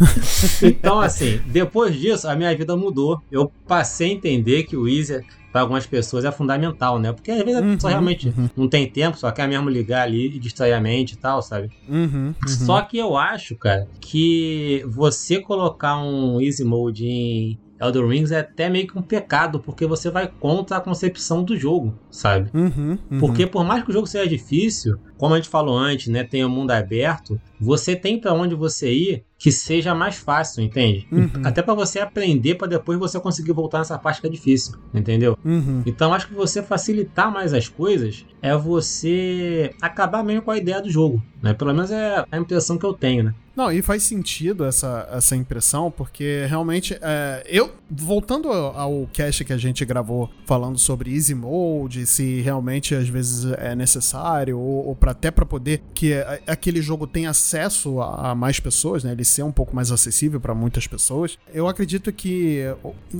Então, 0.62 1.00
assim, 1.00 1.39
depois 1.48 1.96
disso, 1.96 2.28
a 2.28 2.36
minha 2.36 2.56
vida 2.56 2.76
mudou. 2.76 3.22
Eu 3.32 3.52
passei 3.67 4.12
a 4.12 4.13
entender 4.13 4.63
que 4.63 4.76
o 4.76 4.88
Easy, 4.88 5.26
para 5.52 5.62
algumas 5.62 5.86
pessoas, 5.86 6.26
é 6.26 6.32
fundamental, 6.32 7.00
né? 7.00 7.12
Porque 7.12 7.32
às 7.32 7.44
vezes 7.44 7.58
a 7.58 7.62
pessoa 7.62 7.91
Uhum, 7.91 7.98
realmente 7.98 8.28
uhum. 8.30 8.50
não 8.56 8.67
tem 8.67 8.89
tempo, 8.89 9.17
só 9.17 9.32
quer 9.32 9.48
mesmo 9.48 9.70
ligar 9.70 10.04
ali 10.04 10.28
e 10.28 10.39
distrair 10.39 10.74
a 10.74 10.82
mente 10.82 11.13
e 11.13 11.17
tal, 11.17 11.41
sabe? 11.41 11.70
Uhum. 11.88 12.28
uhum. 12.28 12.48
Só 12.48 12.82
que 12.82 12.98
eu 12.98 13.17
acho, 13.17 13.56
cara, 13.56 13.88
que 14.00 14.84
você 14.88 15.39
colocar 15.39 15.98
um 15.98 16.39
Easy 16.39 16.63
Mode 16.63 17.06
em 17.06 17.60
Elden 17.82 18.08
Rings 18.08 18.32
é 18.32 18.39
até 18.39 18.70
meio 18.70 18.88
que 18.88 18.98
um 18.98 19.02
pecado, 19.02 19.60
porque 19.60 19.88
você 19.88 20.12
vai 20.12 20.28
contra 20.39 20.78
a 20.78 20.82
concepção 20.82 21.44
do 21.44 21.58
jogo, 21.58 21.94
sabe? 22.12 22.50
Uhum, 22.54 22.98
uhum. 23.10 23.20
Porque 23.20 23.48
por 23.48 23.63
mais 23.63 23.84
que 23.84 23.89
o 23.89 23.94
jogo 23.94 24.06
seja 24.06 24.28
difícil, 24.28 24.98
como 25.22 25.36
a 25.36 25.38
gente 25.38 25.50
falou 25.50 25.78
antes, 25.78 26.08
né, 26.08 26.24
tem 26.24 26.44
o 26.44 26.50
mundo 26.50 26.72
aberto, 26.72 27.40
você 27.60 27.96
tem 27.96 28.20
pra 28.20 28.34
onde 28.34 28.56
você 28.56 28.92
ir 28.92 29.24
que 29.38 29.52
seja 29.52 29.94
mais 29.94 30.16
fácil, 30.16 30.64
entende? 30.64 31.08
Uhum. 31.12 31.30
Até 31.44 31.62
pra 31.62 31.76
você 31.76 32.00
aprender 32.00 32.56
pra 32.56 32.68
depois 32.68 32.98
você 32.98 33.20
conseguir 33.20 33.52
voltar 33.52 33.78
nessa 33.78 34.00
parte 34.00 34.20
que 34.20 34.26
é 34.26 34.30
difícil, 34.32 34.74
entendeu? 34.92 35.38
Uhum. 35.46 35.84
Então 35.86 36.12
acho 36.12 36.28
que 36.28 36.34
você 36.34 36.64
facilitar 36.64 37.32
mais 37.32 37.54
as 37.54 37.68
coisas 37.68 38.26
é 38.42 38.58
você 38.58 39.76
acabar 39.80 40.24
mesmo 40.24 40.42
com 40.42 40.50
a 40.50 40.58
ideia 40.58 40.82
do 40.82 40.90
jogo, 40.90 41.22
né? 41.40 41.54
Pelo 41.54 41.72
menos 41.72 41.92
é 41.92 42.26
a 42.32 42.38
impressão 42.38 42.80
que 42.80 42.86
eu 42.86 42.94
tenho, 42.94 43.24
né? 43.26 43.36
Não, 43.56 43.72
e 43.72 43.82
faz 43.82 44.04
sentido 44.04 44.64
essa, 44.64 45.08
essa 45.12 45.36
impressão, 45.36 45.92
porque 45.92 46.46
realmente, 46.48 46.98
é, 47.02 47.44
eu, 47.46 47.72
voltando 47.90 48.48
ao, 48.48 48.78
ao 48.78 49.10
cast 49.12 49.44
que 49.44 49.52
a 49.52 49.58
gente 49.58 49.84
gravou 49.84 50.30
falando 50.46 50.78
sobre 50.78 51.14
Easy 51.14 51.36
Mode, 51.36 52.06
se 52.06 52.40
realmente 52.42 52.96
às 52.96 53.10
vezes 53.10 53.52
é 53.58 53.76
necessário, 53.76 54.58
ou, 54.58 54.88
ou 54.88 54.96
até 55.12 55.30
para 55.32 55.45
poder 55.45 55.82
que 55.93 56.13
aquele 56.47 56.82
jogo 56.82 57.06
tenha 57.06 57.30
acesso 57.30 58.02
a, 58.02 58.34
mais 58.36 58.60
pessoas, 58.60 59.04
né, 59.04 59.12
ele 59.12 59.24
ser 59.26 59.43
um 59.43 59.52
pouco 59.52 59.76
mais 59.76 59.91
acessível 59.91 60.39
para 60.39 60.54
muitas 60.56 60.88
pessoas, 60.88 61.38
eu 61.54 61.67
acredito 61.67 62.12
que, 62.12 62.62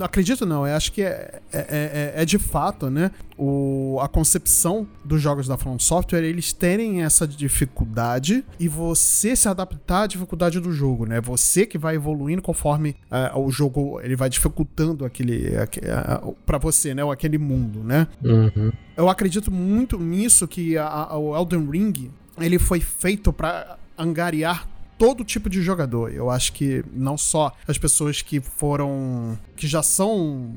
acredito 0.00 0.44
não, 0.44 0.66
eu 0.66 0.74
acho 0.74 0.92
que 0.92 1.02
é, 1.02 1.40
é, 1.52 2.12
é- 2.16 2.22
é 2.22 2.24
de 2.24 2.38
fato, 2.38 2.90
né, 2.90 3.10
o, 3.38 3.98
a 4.00 4.08
concepção 4.08 4.86
dos 5.04 5.20
jogos 5.20 5.46
da 5.48 5.56
From 5.56 5.78
Software, 5.78 6.22
eles 6.24 6.52
terem 6.52 7.02
essa 7.02 7.26
dificuldade 7.72 8.44
e 8.58 8.68
você 8.68 9.34
se 9.34 9.48
adaptar 9.48 10.02
à 10.02 10.06
dificuldade 10.06 10.60
do 10.60 10.72
jogo, 10.72 11.06
né? 11.06 11.20
Você 11.20 11.66
que 11.66 11.78
vai 11.78 11.94
evoluindo 11.96 12.42
conforme 12.42 12.94
ah, 13.10 13.32
o 13.38 13.50
jogo 13.50 14.00
ele 14.02 14.14
vai 14.16 14.28
dificultando 14.28 15.04
aquele, 15.04 15.56
aque- 15.56 15.80
ah, 15.88 16.22
pra 16.44 16.58
você, 16.58 16.94
né? 16.94 17.02
Ou 17.02 17.10
aquele 17.10 17.38
mundo, 17.38 17.82
né? 17.82 18.06
Uhum. 18.22 18.70
Eu 18.96 19.08
acredito 19.08 19.50
muito 19.50 19.98
nisso 19.98 20.46
que 20.46 20.76
a- 20.76 20.86
a- 20.86 21.18
o 21.18 21.34
Elden 21.36 21.68
Ring 21.70 22.10
ele 22.38 22.58
foi 22.58 22.80
feito 22.80 23.32
pra 23.32 23.78
angariar 23.96 24.68
todo 25.02 25.24
tipo 25.24 25.50
de 25.50 25.60
jogador. 25.60 26.12
Eu 26.14 26.30
acho 26.30 26.52
que 26.52 26.84
não 26.92 27.18
só 27.18 27.52
as 27.66 27.76
pessoas 27.76 28.22
que 28.22 28.40
foram 28.40 29.36
que 29.56 29.66
já 29.66 29.82
são 29.82 30.48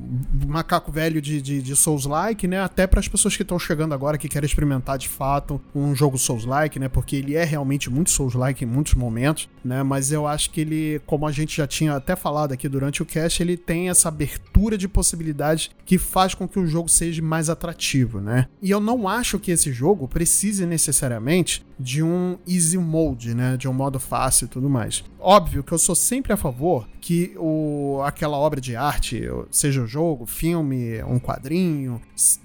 macaco 0.46 0.92
velho 0.92 1.20
de, 1.20 1.42
de, 1.42 1.60
de 1.60 1.74
Souls-like, 1.74 2.46
né? 2.46 2.60
Até 2.60 2.86
para 2.86 3.00
as 3.00 3.08
pessoas 3.08 3.36
que 3.36 3.42
estão 3.42 3.58
chegando 3.58 3.92
agora 3.92 4.16
que 4.16 4.28
querem 4.28 4.46
experimentar 4.46 4.98
de 4.98 5.08
fato 5.08 5.60
um 5.74 5.96
jogo 5.96 6.16
Souls-like, 6.16 6.78
né? 6.78 6.88
Porque 6.88 7.16
ele 7.16 7.34
é 7.34 7.42
realmente 7.42 7.90
muito 7.90 8.10
Souls-like 8.10 8.62
em 8.62 8.68
muitos 8.68 8.94
momentos, 8.94 9.48
né? 9.64 9.82
Mas 9.82 10.12
eu 10.12 10.28
acho 10.28 10.50
que 10.50 10.60
ele, 10.60 11.00
como 11.06 11.26
a 11.26 11.32
gente 11.32 11.56
já 11.56 11.66
tinha 11.66 11.94
até 11.94 12.14
falado 12.14 12.52
aqui 12.52 12.68
durante 12.68 13.02
o 13.02 13.06
cast, 13.06 13.42
ele 13.42 13.56
tem 13.56 13.88
essa 13.88 14.08
abertura 14.08 14.78
de 14.78 14.86
possibilidades 14.86 15.70
que 15.84 15.98
faz 15.98 16.34
com 16.34 16.46
que 16.46 16.60
o 16.60 16.68
jogo 16.68 16.88
seja 16.88 17.20
mais 17.20 17.50
atrativo, 17.50 18.20
né? 18.20 18.46
E 18.62 18.70
eu 18.70 18.78
não 18.78 19.08
acho 19.08 19.40
que 19.40 19.50
esse 19.50 19.72
jogo 19.72 20.06
precise 20.06 20.64
necessariamente 20.66 21.66
de 21.78 22.02
um 22.02 22.38
easy 22.46 22.78
mode, 22.78 23.34
né? 23.34 23.56
De 23.56 23.68
um 23.68 23.72
modo 23.72 24.00
fácil 24.00 24.46
e 24.46 24.48
tudo 24.48 24.68
mais. 24.68 25.04
Óbvio 25.20 25.62
que 25.62 25.72
eu 25.72 25.78
sou 25.78 25.94
sempre 25.94 26.32
a 26.32 26.36
favor 26.36 26.88
que 27.00 27.34
o, 27.36 28.00
aquela 28.04 28.36
obra 28.36 28.60
de 28.60 28.74
arte, 28.74 29.22
seja 29.50 29.82
um 29.82 29.86
jogo, 29.86 30.26
filme, 30.26 31.02
um 31.04 31.18
quadrinho, 31.18 32.00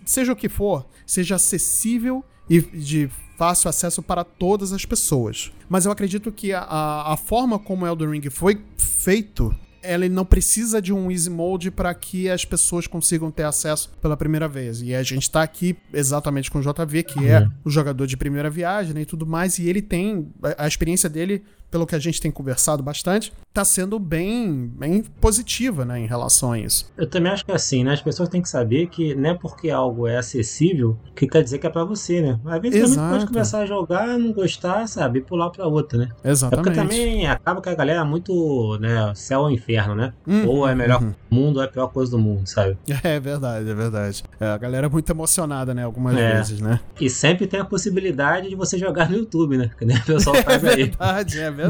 seja 0.05 0.33
o 0.33 0.35
que 0.35 0.49
for, 0.49 0.85
seja 1.05 1.35
acessível 1.35 2.23
e 2.49 2.61
de 2.61 3.09
fácil 3.37 3.69
acesso 3.69 4.03
para 4.03 4.23
todas 4.23 4.71
as 4.73 4.85
pessoas. 4.85 5.51
Mas 5.67 5.85
eu 5.85 5.91
acredito 5.91 6.31
que 6.31 6.53
a, 6.53 6.63
a 6.63 7.17
forma 7.17 7.57
como 7.57 7.87
Elden 7.87 8.09
Ring 8.09 8.29
foi 8.29 8.61
feito 8.77 9.55
ele 9.83 10.07
não 10.07 10.25
precisa 10.25 10.81
de 10.81 10.93
um 10.93 11.11
easy 11.11 11.29
mode 11.29 11.69
para 11.69 11.93
que 11.93 12.29
as 12.29 12.45
pessoas 12.45 12.87
consigam 12.87 13.29
ter 13.29 13.43
acesso 13.43 13.91
pela 14.01 14.15
primeira 14.15 14.47
vez. 14.47 14.81
E 14.81 14.95
a 14.95 15.03
gente 15.03 15.29
tá 15.29 15.43
aqui 15.43 15.75
exatamente 15.93 16.49
com 16.49 16.59
o 16.59 16.61
JV, 16.61 17.03
que 17.03 17.27
é 17.27 17.47
o 17.65 17.69
jogador 17.69 18.07
de 18.07 18.15
primeira 18.15 18.49
viagem 18.49 18.93
né, 18.93 19.01
e 19.01 19.05
tudo 19.05 19.25
mais, 19.25 19.59
e 19.59 19.67
ele 19.67 19.81
tem 19.81 20.31
a 20.57 20.61
a 20.61 20.67
experiência 20.67 21.09
dele, 21.09 21.43
pelo 21.71 21.87
que 21.87 21.95
a 21.95 21.99
gente 21.99 22.19
tem 22.19 22.29
conversado 22.29 22.83
bastante, 22.83 23.31
tá 23.53 23.63
sendo 23.65 23.97
bem, 23.97 24.67
bem 24.77 25.03
positiva, 25.19 25.85
né, 25.85 25.99
em 25.99 26.05
relação 26.05 26.51
a 26.51 26.59
isso. 26.59 26.91
Eu 26.97 27.07
também 27.07 27.31
acho 27.31 27.45
que 27.45 27.51
é 27.51 27.55
assim, 27.55 27.83
né? 27.83 27.93
As 27.93 28.01
pessoas 28.01 28.29
têm 28.29 28.41
que 28.41 28.49
saber 28.49 28.87
que 28.87 29.15
não 29.15 29.31
é 29.31 29.33
porque 29.33 29.69
algo 29.69 30.07
é 30.07 30.17
acessível 30.17 30.97
que 31.15 31.27
quer 31.27 31.43
dizer 31.43 31.57
que 31.59 31.67
é 31.67 31.69
pra 31.69 31.83
você, 31.83 32.21
né? 32.21 32.39
Às 32.45 32.61
vezes 32.61 32.95
também 32.95 33.09
pode 33.09 33.25
começar 33.27 33.59
a 33.59 33.65
jogar, 33.65 34.07
não 34.19 34.33
gostar, 34.33 34.87
sabe? 34.87 35.19
E 35.19 35.21
pular 35.21 35.49
pra 35.49 35.65
outra, 35.65 35.97
né? 35.97 36.05
É 36.05 36.13
porque 36.13 36.29
Exatamente. 36.29 36.75
também 36.75 37.27
acaba 37.27 37.61
que 37.61 37.69
a 37.69 37.75
galera 37.75 38.01
é 38.01 38.03
muito, 38.03 38.77
né, 38.79 39.11
céu 39.15 39.41
ou 39.41 39.51
inferno, 39.51 39.95
né? 39.95 40.13
Uhum, 40.27 40.47
ou 40.47 40.67
é 40.67 40.75
melhor 40.75 41.01
uhum. 41.01 41.13
mundo 41.29 41.57
ou 41.57 41.63
é 41.63 41.65
a 41.65 41.69
pior 41.69 41.87
coisa 41.87 42.11
do 42.11 42.19
mundo, 42.19 42.47
sabe? 42.47 42.77
É 43.03 43.19
verdade, 43.19 43.69
é 43.69 43.73
verdade. 43.73 44.23
É, 44.39 44.47
a 44.47 44.57
galera 44.57 44.87
é 44.87 44.89
muito 44.89 45.09
emocionada, 45.11 45.73
né, 45.73 45.83
algumas 45.83 46.15
É. 46.17 46.35
vezes, 46.35 46.59
né? 46.59 46.79
E 46.99 47.09
sempre 47.09 47.47
tem 47.47 47.59
a 47.59 47.65
possibilidade 47.65 48.49
de 48.49 48.55
você 48.55 48.77
jogar 48.77 49.09
no 49.09 49.17
YouTube, 49.17 49.57
né? 49.57 49.71
Que 49.77 49.85
nem 49.85 49.97
o 49.97 50.03
pessoal 50.03 50.35
É 50.35 50.43
faz 50.43 50.63
aí. 50.63 50.83
verdade, 50.91 51.39
é 51.39 51.51
verdade. 51.51 51.60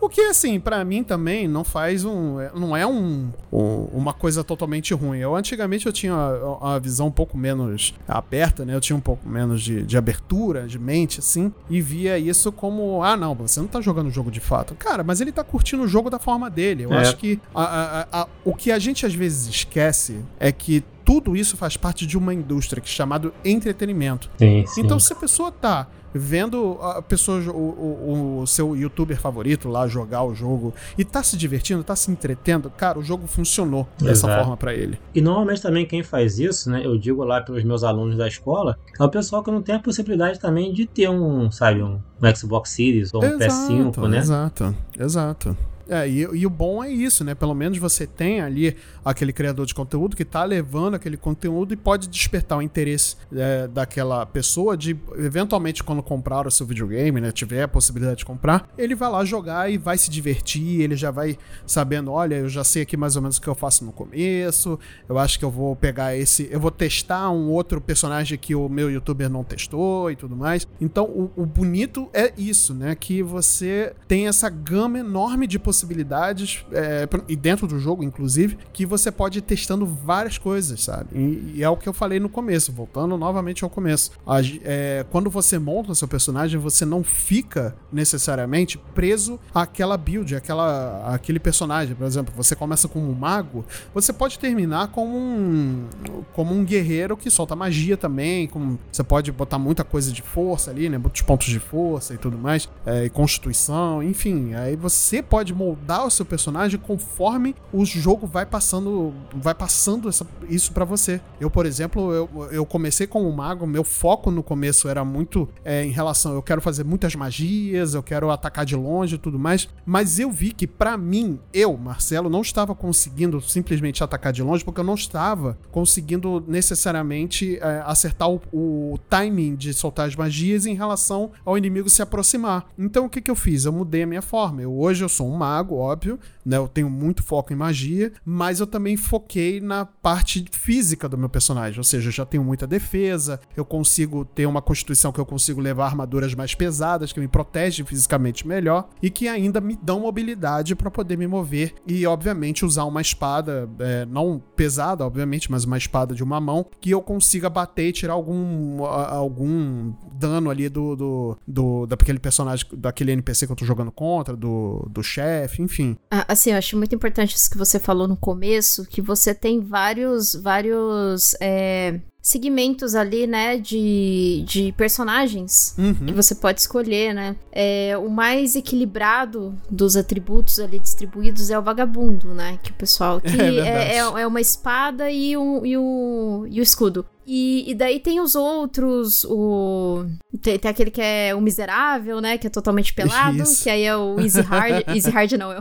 O 0.00 0.08
que, 0.08 0.20
assim, 0.22 0.58
para 0.60 0.84
mim 0.84 1.02
também 1.02 1.48
não 1.48 1.64
faz 1.64 2.04
um. 2.04 2.36
Não 2.54 2.76
é 2.76 2.86
um, 2.86 3.30
um, 3.52 3.88
uma 3.92 4.12
coisa 4.12 4.44
totalmente 4.44 4.92
ruim. 4.94 5.18
Eu 5.18 5.34
antigamente 5.34 5.86
eu 5.86 5.92
tinha 5.92 6.14
uma, 6.14 6.56
uma, 6.56 6.80
visão 6.80 7.08
um 7.08 7.10
pouco 7.10 7.36
menos 7.36 7.94
aberta, 8.06 8.64
né? 8.64 8.74
Eu 8.74 8.80
tinha 8.80 8.96
um 8.96 9.00
pouco 9.00 9.28
menos 9.28 9.62
de, 9.62 9.82
de 9.82 9.96
abertura, 9.96 10.66
de 10.66 10.78
mente, 10.78 11.20
assim, 11.20 11.52
e 11.68 11.80
via 11.80 12.18
isso 12.18 12.52
como: 12.52 13.02
ah, 13.02 13.16
não, 13.16 13.34
você 13.34 13.60
não 13.60 13.68
tá 13.68 13.80
jogando 13.80 14.08
o 14.08 14.10
jogo 14.10 14.30
de 14.30 14.40
fato. 14.40 14.74
Cara, 14.74 15.02
mas 15.02 15.20
ele 15.20 15.32
tá 15.32 15.44
curtindo 15.44 15.82
o 15.82 15.88
jogo 15.88 16.10
da 16.10 16.18
forma 16.18 16.50
dele. 16.50 16.84
Eu 16.84 16.92
é. 16.92 16.98
acho 16.98 17.16
que 17.16 17.40
a, 17.54 17.62
a, 17.62 18.22
a, 18.22 18.28
o 18.44 18.54
que 18.54 18.70
a 18.70 18.78
gente 18.78 19.04
às 19.04 19.14
vezes 19.14 19.48
esquece 19.48 20.24
é 20.38 20.52
que 20.52 20.84
tudo 21.08 21.34
isso 21.34 21.56
faz 21.56 21.74
parte 21.74 22.06
de 22.06 22.18
uma 22.18 22.34
indústria 22.34 22.82
que 22.82 22.88
é 22.88 22.92
chamado 22.92 23.32
entretenimento. 23.42 24.30
Sim, 24.36 24.66
sim. 24.66 24.82
Então, 24.82 25.00
se 25.00 25.10
a 25.10 25.16
pessoa 25.16 25.50
tá 25.50 25.86
vendo 26.14 26.78
a 26.80 27.02
pessoa, 27.02 27.40
o, 27.50 27.50
o, 27.50 28.40
o, 28.42 28.46
seu 28.46 28.76
youtuber 28.76 29.20
favorito 29.20 29.68
lá 29.68 29.86
jogar 29.86 30.22
o 30.22 30.34
jogo 30.34 30.74
e 30.96 31.04
tá 31.04 31.22
se 31.22 31.36
divertindo, 31.36 31.84
tá 31.84 31.94
se 31.94 32.10
entretendo, 32.10 32.70
cara, 32.70 32.98
o 32.98 33.02
jogo 33.02 33.26
funcionou 33.26 33.86
dessa 33.98 34.26
Exato. 34.26 34.40
forma 34.40 34.56
para 34.56 34.74
ele. 34.74 34.98
E 35.14 35.20
normalmente 35.20 35.62
também 35.62 35.86
quem 35.86 36.02
faz 36.02 36.38
isso, 36.38 36.70
né, 36.70 36.84
eu 36.84 36.98
digo 36.98 37.24
lá 37.24 37.40
pelos 37.40 37.64
meus 37.64 37.84
alunos 37.84 38.16
da 38.16 38.26
escola, 38.26 38.78
é 38.98 39.02
o 39.02 39.08
pessoal 39.08 39.42
que 39.42 39.50
não 39.50 39.62
tem 39.62 39.74
a 39.74 39.80
possibilidade 39.80 40.38
também 40.38 40.72
de 40.72 40.86
ter 40.86 41.08
um, 41.08 41.50
sabe, 41.50 41.82
um, 41.82 42.00
um 42.22 42.34
Xbox 42.34 42.70
Series 42.70 43.12
ou 43.12 43.22
um 43.22 43.26
exato, 43.26 43.72
PS5, 43.72 44.08
né? 44.08 44.18
Exato, 44.18 44.74
exato. 44.98 45.56
É, 45.88 46.06
e, 46.06 46.20
e, 46.20 46.46
o 46.46 46.50
bom 46.50 46.84
é 46.84 46.90
isso, 46.90 47.24
né? 47.24 47.34
Pelo 47.34 47.54
menos 47.54 47.78
você 47.78 48.06
tem 48.06 48.40
ali 48.40 48.76
aquele 49.02 49.32
criador 49.32 49.64
de 49.64 49.74
conteúdo 49.74 50.14
que 50.14 50.24
tá 50.24 50.44
levando 50.44 50.94
aquele 50.94 51.16
conteúdo 51.16 51.72
e 51.72 51.76
pode 51.76 52.08
despertar 52.08 52.58
o 52.58 52.62
interesse 52.62 53.16
é, 53.34 53.66
daquela 53.66 54.26
pessoa 54.26 54.76
de, 54.76 54.96
eventualmente, 55.16 55.82
quando 55.82 56.02
comprar 56.02 56.46
o 56.46 56.50
seu 56.50 56.66
videogame, 56.66 57.20
né? 57.20 57.32
Tiver 57.32 57.62
a 57.62 57.68
possibilidade 57.68 58.18
de 58.18 58.24
comprar, 58.26 58.68
ele 58.76 58.94
vai 58.94 59.10
lá 59.10 59.24
jogar 59.24 59.70
e 59.70 59.78
vai 59.78 59.96
se 59.96 60.10
divertir, 60.10 60.82
ele 60.82 60.94
já 60.94 61.10
vai 61.10 61.38
sabendo, 61.66 62.12
olha, 62.12 62.34
eu 62.34 62.48
já 62.48 62.62
sei 62.62 62.82
aqui 62.82 62.96
mais 62.96 63.16
ou 63.16 63.22
menos 63.22 63.38
o 63.38 63.40
que 63.40 63.48
eu 63.48 63.54
faço 63.54 63.84
no 63.84 63.92
começo, 63.92 64.78
eu 65.08 65.18
acho 65.18 65.38
que 65.38 65.44
eu 65.44 65.50
vou 65.50 65.74
pegar 65.74 66.14
esse, 66.14 66.48
eu 66.50 66.60
vou 66.60 66.70
testar 66.70 67.30
um 67.30 67.48
outro 67.48 67.80
personagem 67.80 68.36
que 68.36 68.54
o 68.54 68.68
meu 68.68 68.90
youtuber 68.90 69.30
não 69.30 69.42
testou 69.42 70.10
e 70.10 70.16
tudo 70.16 70.36
mais. 70.36 70.68
Então, 70.80 71.04
o, 71.06 71.30
o 71.34 71.46
bonito 71.46 72.10
é 72.12 72.32
isso, 72.36 72.74
né? 72.74 72.94
Que 72.94 73.22
você 73.22 73.94
tem 74.06 74.28
essa 74.28 74.50
gama 74.50 74.98
enorme 74.98 75.46
de 75.46 75.58
possibilidades 75.58 75.77
possibilidades, 75.78 76.64
é, 76.72 77.08
e 77.28 77.36
dentro 77.36 77.66
do 77.66 77.78
jogo, 77.78 78.02
inclusive, 78.02 78.58
que 78.72 78.84
você 78.84 79.12
pode 79.12 79.38
ir 79.38 79.42
testando 79.42 79.86
várias 79.86 80.36
coisas, 80.36 80.82
sabe? 80.82 81.10
E, 81.14 81.54
e 81.56 81.62
é 81.62 81.68
o 81.68 81.76
que 81.76 81.88
eu 81.88 81.92
falei 81.92 82.18
no 82.18 82.28
começo, 82.28 82.72
voltando 82.72 83.16
novamente 83.16 83.62
ao 83.62 83.70
começo. 83.70 84.10
A, 84.26 84.40
é, 84.64 85.04
quando 85.10 85.30
você 85.30 85.58
monta 85.58 85.94
seu 85.94 86.08
personagem, 86.08 86.58
você 86.58 86.84
não 86.84 87.04
fica 87.04 87.76
necessariamente 87.92 88.78
preso 88.94 89.38
àquela 89.54 89.96
build, 89.96 90.34
àquela, 90.34 91.14
àquele 91.14 91.38
personagem. 91.38 91.94
Por 91.94 92.06
exemplo, 92.06 92.34
você 92.36 92.56
começa 92.56 92.88
como 92.88 93.08
um 93.08 93.14
mago, 93.14 93.64
você 93.94 94.12
pode 94.12 94.38
terminar 94.38 94.88
como 94.88 95.16
um, 95.16 95.86
como 96.32 96.54
um 96.54 96.64
guerreiro 96.64 97.16
que 97.16 97.30
solta 97.30 97.54
magia 97.54 97.96
também, 97.96 98.48
como, 98.48 98.78
você 98.90 99.04
pode 99.04 99.30
botar 99.30 99.58
muita 99.58 99.84
coisa 99.84 100.12
de 100.12 100.22
força 100.22 100.70
ali, 100.70 100.88
né? 100.88 100.98
Muitos 100.98 101.22
pontos 101.22 101.46
de 101.46 101.58
força 101.58 102.14
e 102.14 102.18
tudo 102.18 102.36
mais, 102.36 102.68
é, 102.84 103.04
e 103.04 103.10
constituição, 103.10 104.02
enfim. 104.02 104.54
Aí 104.54 104.76
você 104.76 105.22
pode 105.22 105.54
moldar 105.68 106.06
o 106.06 106.10
seu 106.10 106.24
personagem 106.24 106.78
conforme 106.78 107.54
o 107.72 107.84
jogo 107.84 108.26
vai 108.26 108.46
passando 108.46 109.12
vai 109.34 109.54
passando 109.54 110.08
essa, 110.08 110.26
isso 110.48 110.72
para 110.72 110.84
você. 110.84 111.20
Eu, 111.40 111.50
por 111.50 111.66
exemplo, 111.66 112.12
eu, 112.12 112.48
eu 112.50 112.66
comecei 112.66 113.06
como 113.06 113.30
mago, 113.32 113.66
meu 113.66 113.84
foco 113.84 114.30
no 114.30 114.42
começo 114.42 114.88
era 114.88 115.04
muito 115.04 115.48
é, 115.64 115.84
em 115.84 115.90
relação, 115.90 116.34
eu 116.34 116.42
quero 116.42 116.60
fazer 116.60 116.84
muitas 116.84 117.14
magias, 117.14 117.94
eu 117.94 118.02
quero 118.02 118.30
atacar 118.30 118.64
de 118.64 118.74
longe 118.74 119.16
e 119.16 119.18
tudo 119.18 119.38
mais, 119.38 119.68
mas 119.84 120.18
eu 120.18 120.30
vi 120.30 120.52
que 120.52 120.66
para 120.66 120.96
mim, 120.96 121.38
eu, 121.52 121.76
Marcelo, 121.76 122.30
não 122.30 122.40
estava 122.40 122.74
conseguindo 122.74 123.40
simplesmente 123.40 124.02
atacar 124.02 124.32
de 124.32 124.42
longe 124.42 124.64
porque 124.64 124.80
eu 124.80 124.84
não 124.84 124.94
estava 124.94 125.58
conseguindo 125.70 126.42
necessariamente 126.46 127.58
é, 127.58 127.82
acertar 127.84 128.30
o, 128.30 128.40
o 128.52 128.98
timing 129.08 129.54
de 129.54 129.72
soltar 129.74 130.08
as 130.08 130.16
magias 130.16 130.66
em 130.66 130.74
relação 130.74 131.30
ao 131.44 131.58
inimigo 131.58 131.88
se 131.88 132.02
aproximar. 132.02 132.66
Então 132.78 133.06
o 133.06 133.10
que 133.10 133.20
que 133.20 133.30
eu 133.30 133.36
fiz? 133.36 133.64
Eu 133.64 133.72
mudei 133.72 134.02
a 134.02 134.06
minha 134.06 134.22
forma. 134.22 134.62
Eu, 134.62 134.78
hoje 134.78 135.04
eu 135.04 135.08
sou 135.08 135.28
um 135.28 135.36
mago 135.36 135.57
mago, 135.58 135.76
óbvio, 135.76 136.18
né? 136.44 136.56
Eu 136.56 136.68
tenho 136.68 136.88
muito 136.88 137.22
foco 137.22 137.52
em 137.52 137.56
magia, 137.56 138.12
mas 138.24 138.60
eu 138.60 138.66
também 138.66 138.96
foquei 138.96 139.60
na 139.60 139.84
parte 139.84 140.44
física 140.52 141.08
do 141.08 141.18
meu 141.18 141.28
personagem, 141.28 141.78
ou 141.78 141.84
seja, 141.84 142.08
eu 142.08 142.12
já 142.12 142.24
tenho 142.24 142.44
muita 142.44 142.66
defesa, 142.66 143.40
eu 143.56 143.64
consigo 143.64 144.24
ter 144.24 144.46
uma 144.46 144.62
constituição 144.62 145.12
que 145.12 145.20
eu 145.20 145.26
consigo 145.26 145.60
levar 145.60 145.86
armaduras 145.86 146.34
mais 146.34 146.54
pesadas, 146.54 147.12
que 147.12 147.20
me 147.20 147.28
protegem 147.28 147.84
fisicamente 147.84 148.46
melhor 148.46 148.88
e 149.02 149.10
que 149.10 149.28
ainda 149.28 149.60
me 149.60 149.78
dão 149.82 150.00
mobilidade 150.00 150.74
para 150.74 150.90
poder 150.90 151.16
me 151.16 151.26
mover 151.26 151.74
e, 151.86 152.06
obviamente, 152.06 152.64
usar 152.64 152.84
uma 152.84 153.00
espada, 153.00 153.68
é, 153.78 154.06
não 154.06 154.42
pesada, 154.56 155.04
obviamente, 155.04 155.50
mas 155.50 155.64
uma 155.64 155.76
espada 155.76 156.14
de 156.14 156.22
uma 156.22 156.40
mão, 156.40 156.66
que 156.80 156.90
eu 156.90 157.02
consiga 157.02 157.50
bater 157.50 157.88
e 157.88 157.92
tirar 157.92 158.12
algum, 158.12 158.84
algum 158.84 159.92
dano 160.12 160.50
ali 160.50 160.68
do, 160.68 160.96
do, 160.96 161.38
do 161.46 161.86
daquele 161.86 162.18
personagem, 162.18 162.66
daquele 162.72 163.12
NPC 163.12 163.46
que 163.46 163.52
eu 163.52 163.56
tô 163.56 163.64
jogando 163.64 163.90
contra, 163.90 164.36
do, 164.36 164.86
do 164.90 165.02
chefe 165.02 165.47
chefe, 165.48 165.62
enfim. 165.62 165.96
Ah, 166.10 166.24
assim, 166.28 166.50
eu 166.50 166.58
acho 166.58 166.76
muito 166.76 166.94
importante 166.94 167.34
isso 167.34 167.50
que 167.50 167.58
você 167.58 167.78
falou 167.78 168.06
no 168.06 168.16
começo, 168.16 168.84
que 168.84 169.00
você 169.00 169.34
tem 169.34 169.60
vários, 169.60 170.34
vários 170.34 171.34
é, 171.40 172.00
segmentos 172.20 172.94
ali, 172.94 173.26
né, 173.26 173.56
de, 173.56 174.44
de 174.46 174.72
personagens 174.72 175.74
uhum. 175.78 176.06
que 176.06 176.12
você 176.12 176.34
pode 176.34 176.60
escolher, 176.60 177.14
né? 177.14 177.36
É, 177.50 177.96
o 177.96 178.10
mais 178.10 178.54
equilibrado 178.54 179.54
dos 179.70 179.96
atributos 179.96 180.60
ali 180.60 180.78
distribuídos 180.78 181.50
é 181.50 181.58
o 181.58 181.62
vagabundo, 181.62 182.34
né? 182.34 182.58
Que 182.62 182.70
o 182.70 182.74
pessoal 182.74 183.20
que 183.22 183.40
é, 183.40 183.58
é, 183.58 183.96
é, 183.96 183.98
é 183.98 184.26
uma 184.26 184.40
espada 184.40 185.10
e, 185.10 185.36
um, 185.36 185.64
e, 185.64 185.76
o, 185.76 186.46
e 186.48 186.60
o 186.60 186.62
escudo. 186.62 187.06
E, 187.30 187.70
e, 187.70 187.74
daí 187.74 188.00
tem 188.00 188.20
os 188.20 188.34
outros, 188.34 189.22
o. 189.24 190.06
Tem, 190.40 190.58
tem, 190.58 190.70
aquele 190.70 190.90
que 190.90 191.02
é 191.02 191.34
o 191.34 191.42
miserável, 191.42 192.22
né? 192.22 192.38
Que 192.38 192.46
é 192.46 192.50
totalmente 192.50 192.94
pelado. 192.94 193.42
Isso. 193.42 193.64
Que 193.64 193.68
aí 193.68 193.82
é 193.82 193.94
o 193.94 194.18
Easy 194.18 194.40
Hard. 194.40 194.88
easy 194.96 195.10
Hard 195.10 195.32
não, 195.32 195.52
é 195.52 195.60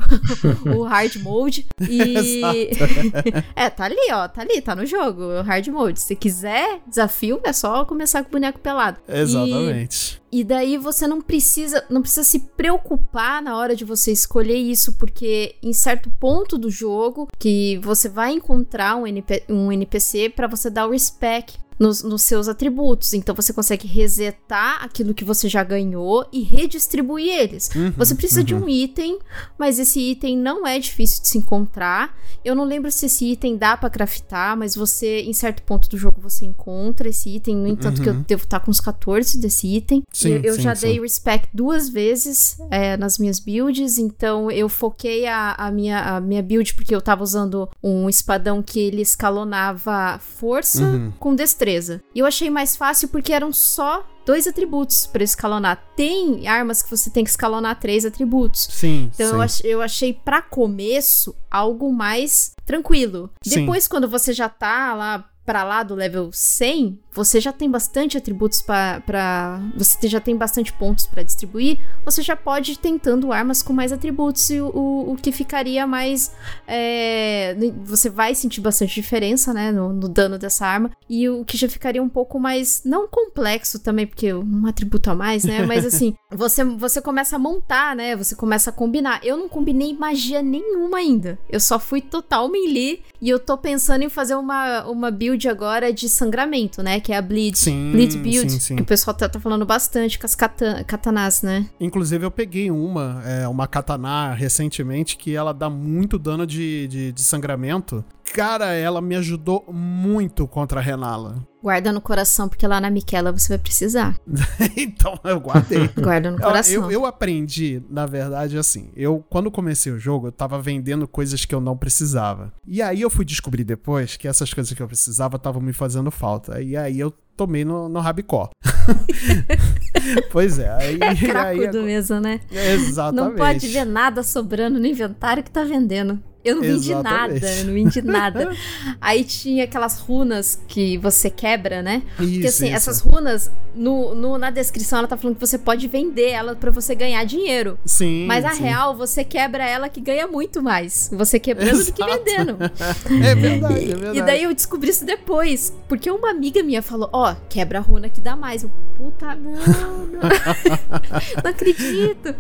o, 0.66 0.78
o 0.80 0.84
Hard 0.84 1.18
Mode. 1.18 1.68
E. 1.82 2.72
é, 3.54 3.70
tá 3.70 3.84
ali, 3.84 3.98
ó. 4.14 4.30
Tá 4.30 4.44
ali, 4.44 4.62
tá 4.62 4.74
no 4.74 4.86
jogo. 4.86 5.24
O 5.24 5.42
Hard 5.42 5.68
Mode. 5.68 6.00
Se 6.00 6.16
quiser 6.16 6.80
desafio, 6.88 7.42
é 7.44 7.52
só 7.52 7.84
começar 7.84 8.24
com 8.24 8.30
o 8.30 8.32
boneco 8.32 8.60
pelado. 8.60 9.00
Exatamente. 9.06 10.22
E, 10.27 10.27
e 10.32 10.44
daí 10.44 10.78
você 10.78 11.08
não 11.08 11.22
precisa, 11.22 11.86
não 11.90 12.02
precisa 12.02 12.24
se 12.24 12.40
preocupar 12.40 13.42
na 13.42 13.58
hora 13.58 13.76
de 13.76 13.86
você 13.86 14.12
escolher 14.12 14.58
isso, 14.58 14.94
porque 14.94 15.56
em 15.64 15.74
certo 15.74 16.12
ponto 16.20 16.58
do 16.58 16.70
jogo 16.70 17.28
que 17.40 17.78
você 17.78 18.10
vai 18.10 18.34
encontrar 18.34 18.96
um, 18.96 19.08
NP, 19.08 19.44
um 19.50 19.72
NPC 19.72 20.30
para 20.30 20.48
você 20.48 20.70
dar 20.70 20.88
o 20.88 20.92
respect 20.92 21.60
nos, 21.80 22.04
nos, 22.04 22.22
seus 22.24 22.48
atributos. 22.48 23.14
Então 23.14 23.36
você 23.36 23.54
consegue 23.54 23.88
resetar 23.88 24.84
aquilo 24.84 25.14
que 25.14 25.24
você 25.24 25.48
já 25.48 25.64
ganhou 25.64 26.28
e 26.32 26.42
redistribuir 26.42 27.32
eles. 27.34 27.70
Uhum, 27.76 27.92
você 27.92 28.16
precisa 28.16 28.42
uhum. 28.42 28.46
de 28.46 28.56
um 28.56 28.70
item, 28.70 29.20
mas 29.58 29.80
esse 29.80 30.00
item 30.00 30.38
não 30.38 30.66
é 30.66 30.80
difícil 30.80 31.22
de 31.22 31.28
se 31.28 31.38
encontrar. 31.38 32.18
Eu 32.44 32.56
não 32.56 32.64
lembro 32.64 32.92
se 32.92 33.06
esse 33.06 33.26
item 33.26 33.58
dá 33.58 33.76
para 33.76 33.90
craftar, 33.90 34.58
mas 34.58 34.76
você, 34.76 35.22
em 35.22 35.34
certo 35.34 35.62
ponto 35.64 35.90
do 35.90 35.98
jogo, 35.98 36.20
você 36.22 36.46
encontra 36.46 37.10
esse 37.10 37.30
item. 37.30 37.56
No 37.56 37.68
entanto, 37.68 37.98
uhum. 37.98 38.04
que 38.04 38.10
eu 38.10 38.14
uhum. 38.14 38.26
devo 38.28 38.44
estar 38.44 38.60
com 38.60 38.72
uns 38.72 38.80
14 38.80 39.38
desse 39.40 39.68
item. 39.68 40.04
Sim, 40.12 40.34
eu, 40.34 40.42
eu 40.42 40.56
sim, 40.56 40.62
já 40.62 40.76
sim. 40.76 40.88
dei 40.88 41.00
respect 41.00 41.50
duas 41.54 41.90
vezes 41.90 42.58
é, 42.72 42.98
nas 42.98 43.18
minhas 43.18 43.40
builds, 43.40 43.98
então 43.98 44.50
eu 44.50 44.70
foquei 44.70 45.28
a, 45.28 45.54
a, 45.54 45.72
minha, 45.72 46.16
a 46.16 46.22
minha 46.22 46.42
build 46.42 46.74
porque 46.74 46.94
eu 46.94 47.02
tava 47.02 47.24
usando 47.24 47.70
um 47.84 48.10
espadão 48.10 48.62
que 48.62 48.80
ele 48.80 49.02
escalonava 49.02 50.20
força 50.20 50.84
uhum. 50.84 51.12
com 51.20 51.36
destreza 51.36 51.67
destreza. 51.68 52.02
E 52.16 52.20
eu 52.20 52.26
achei 52.26 52.50
mais 52.50 52.76
fácil 52.76 53.10
porque 53.10 53.34
eram 53.34 53.52
só 53.52 54.08
dois 54.26 54.48
atributos 54.48 55.06
para 55.06 55.24
escalonar. 55.24 55.84
Tem 55.96 56.48
armas 56.48 56.82
que 56.82 56.90
você 56.90 57.10
tem 57.10 57.24
que 57.24 57.30
escalonar 57.30 57.80
três 57.80 58.06
atributos. 58.06 58.68
Sim. 58.72 59.12
Então 59.14 59.28
sim. 59.28 59.36
Eu, 59.36 59.42
ach, 59.42 59.62
eu 59.64 59.82
achei 59.82 60.14
para 60.14 60.42
começo 60.42 61.36
algo 61.52 61.92
mais 61.92 62.54
tranquilo. 62.66 63.30
Sim. 63.44 63.62
Depois, 63.62 63.88
quando 63.88 64.08
você 64.08 64.34
já 64.34 64.50
tá 64.50 64.94
lá 64.94 65.30
para 65.48 65.64
lá 65.64 65.82
do 65.82 65.96
level 65.96 66.30
100, 66.30 67.00
você 67.10 67.40
já 67.40 67.54
tem 67.54 67.72
bastante 67.72 68.18
atributos 68.18 68.62
para. 68.62 69.62
Você 69.78 70.10
já 70.10 70.20
tem 70.20 70.36
bastante 70.36 70.74
pontos 70.74 71.08
para 71.08 71.24
distribuir. 71.24 71.80
Você 72.04 72.22
já 72.22 72.36
pode 72.36 72.74
ir 72.74 72.76
tentando 72.76 73.32
armas 73.32 73.64
com 73.64 73.72
mais 73.72 73.94
atributos 73.94 74.50
e 74.50 74.60
o, 74.60 74.68
o, 74.68 75.14
o 75.14 75.16
que 75.16 75.32
ficaria 75.32 75.88
mais. 75.88 76.34
É, 76.68 77.56
você 77.86 78.10
vai 78.10 78.36
sentir 78.36 78.60
bastante 78.60 78.94
diferença, 78.94 79.54
né? 79.54 79.72
No, 79.72 79.94
no, 79.94 80.10
dano 80.10 80.38
dessa 80.38 80.68
arma. 80.68 80.92
E 81.10 81.30
o 81.30 81.46
que 81.46 81.56
já 81.56 81.70
ficaria 81.70 82.04
um 82.04 82.10
pouco 82.10 82.38
mais. 82.38 82.84
Não 82.84 83.08
complexo 83.08 83.80
também, 83.80 84.06
porque 84.06 84.34
um 84.34 84.68
atributo 84.68 85.10
a 85.10 85.16
mais, 85.16 85.46
né? 85.46 85.66
Mas 85.66 85.86
assim, 85.88 86.14
você, 86.30 86.62
você 86.66 87.02
começa 87.02 87.38
a 87.38 87.40
montar, 87.40 87.96
né? 87.96 88.18
Você 88.18 88.36
começa 88.36 88.70
a 88.70 88.74
combinar. 88.74 89.22
Eu 89.24 89.38
não 89.38 89.48
combinei 89.48 89.94
magia 89.94 90.42
nenhuma 90.42 90.98
ainda. 90.98 91.40
Eu 91.50 91.62
só 91.62 91.80
fui 91.80 92.02
total 92.02 92.50
melee. 92.50 93.02
E 93.22 93.30
eu 93.30 93.40
tô 93.40 93.58
pensando 93.58 94.04
em 94.04 94.10
fazer 94.10 94.36
uma, 94.36 94.86
uma 94.86 95.10
build 95.10 95.48
agora 95.50 95.92
de 95.92 96.08
sangramento, 96.08 96.84
né? 96.84 97.00
Que 97.00 97.14
é 97.14 97.18
a 97.18 97.22
Bleed, 97.22 97.56
Sim, 97.58 97.92
Bleed 97.92 98.18
Build. 98.18 98.52
sim, 98.52 98.60
sim. 98.60 98.76
Que 98.76 98.82
o 98.84 98.86
pessoal 98.86 99.16
tá, 99.16 99.28
tá 99.28 99.40
falando 99.40 99.66
bastante 99.66 100.20
com 100.20 100.26
as 100.26 100.36
kata 100.36 100.84
katanas, 100.84 101.42
né? 101.42 101.68
Inclusive, 101.80 102.26
eu 102.26 102.32
peguei 102.32 102.70
uma, 102.70 103.24
é, 103.26 103.48
uma 103.48 103.68
katana 103.68 104.34
recentemente, 104.34 105.18
que 105.18 105.36
ela 105.36 105.54
dá 105.54 105.70
muito 105.70 106.20
dano 106.20 106.46
de, 106.46 106.88
de, 106.88 107.12
de 107.12 107.22
sangramento. 107.22 108.06
Cara, 108.34 108.74
ela 108.74 109.02
me 109.02 109.16
ajudou 109.16 109.66
muito 109.72 110.48
contra 110.48 110.80
a 110.80 110.84
Renala. 110.84 111.38
Guarda 111.68 111.92
no 111.92 112.00
coração, 112.00 112.48
porque 112.48 112.66
lá 112.66 112.80
na 112.80 112.90
Miquela 112.90 113.30
você 113.30 113.50
vai 113.50 113.58
precisar. 113.58 114.18
então, 114.78 115.20
eu 115.26 115.38
guardei. 115.38 115.86
Guarda 116.00 116.32
no 116.32 116.38
Eu- 116.38 116.42
coração. 116.42 116.74
Eu, 116.74 116.92
eu 116.92 117.06
aprendi, 117.06 117.84
na 117.90 118.06
verdade, 118.06 118.58
assim. 118.58 118.90
Eu, 118.96 119.22
quando 119.30 119.52
comecei 119.52 119.92
o 119.92 120.00
jogo, 120.00 120.28
eu 120.28 120.32
tava 120.32 120.62
vendendo 120.62 121.06
coisas 121.10 121.44
que 121.44 121.54
eu 121.54 121.60
não 121.60 121.76
precisava. 121.76 122.54
E 122.66 122.82
aí 122.82 123.02
eu 123.02 123.10
fui 123.10 123.26
descobrir 123.26 123.66
depois 123.66 124.16
que 124.16 124.30
essas 124.30 124.54
coisas 124.54 124.72
que 124.72 124.82
eu 124.82 124.88
precisava 124.88 125.36
estavam 125.36 125.62
me 125.62 125.74
fazendo 125.74 126.10
falta. 126.10 126.62
E 126.62 126.78
aí 126.78 126.98
eu 126.98 127.12
tomei 127.36 127.66
no, 127.66 127.90
no 127.90 128.00
rabicó. 128.00 128.50
pois 130.32 130.60
é. 130.60 130.70
Aí, 130.72 130.98
É 131.02 131.08
aí, 131.10 131.18
cracudo 131.18 131.84
mesmo, 131.84 132.20
né? 132.22 132.40
Exatamente. 132.50 133.30
Não 133.30 133.36
pode 133.36 133.68
ver 133.68 133.86
nada 133.86 134.24
sobrando 134.24 134.80
no 134.80 134.86
inventário 134.86 135.44
que 135.44 135.52
tá 135.52 135.66
vendendo. 135.66 136.18
Eu 136.48 136.56
não 136.56 136.62
vendi 136.62 136.94
nada, 136.96 137.34
eu 137.60 137.66
não 137.66 137.74
vendi 137.74 138.02
nada. 138.02 138.56
Aí 139.02 139.24
tinha 139.24 139.64
aquelas 139.66 140.00
runas 140.00 140.60
que 140.68 140.98
você 140.98 141.30
quebra, 141.30 141.82
né? 141.82 142.02
Porque 142.16 142.32
Isso, 142.32 142.48
assim, 142.48 142.68
isso. 142.68 142.76
essas 142.76 143.00
runas, 143.02 143.52
no, 143.76 144.16
no- 144.16 144.38
na 144.38 144.50
descrição 144.50 145.00
ela 145.00 145.08
tá 145.08 145.18
falando 145.18 145.36
que 145.36 145.42
você 145.46 145.58
pode 145.58 145.88
vender 145.88 146.30
ela 146.30 146.56
pra 146.56 146.72
você 146.72 146.96
ganhar 146.96 147.24
dinheiro. 147.26 147.78
Sim. 147.86 148.26
Mas 148.28 148.46
a 148.46 148.52
sim. 148.52 148.64
real, 148.64 148.96
você 148.96 149.24
quebra 149.24 149.68
ela 149.68 149.90
que 149.90 150.00
ganha 150.02 150.28
muito 150.28 150.62
mais. 150.64 151.10
Você 151.14 151.40
quebrando 151.40 151.84
do 151.84 151.92
que 151.94 152.02
Exato. 152.04 152.24
vendendo. 152.26 152.58
É 153.28 153.36
verdade, 153.36 153.76
é 153.92 153.96
verdade. 153.96 154.18
E 154.20 154.22
daí 154.22 154.44
eu 154.44 154.54
descobri 154.54 154.90
isso 154.90 155.06
depois. 155.06 155.74
Porque 155.88 156.10
uma 156.10 156.30
amiga 156.30 156.62
minha 156.64 156.82
falou: 156.82 157.10
Ó, 157.12 157.36
quebra 157.50 157.80
a 157.80 157.82
runa 157.82 158.10
que 158.10 158.22
dá 158.22 158.36
mais. 158.36 158.64
Eu, 158.64 158.72
puta, 158.98 159.36
não, 159.36 159.52
não. 159.52 160.22
não 161.44 161.50
acredito. 161.52 162.36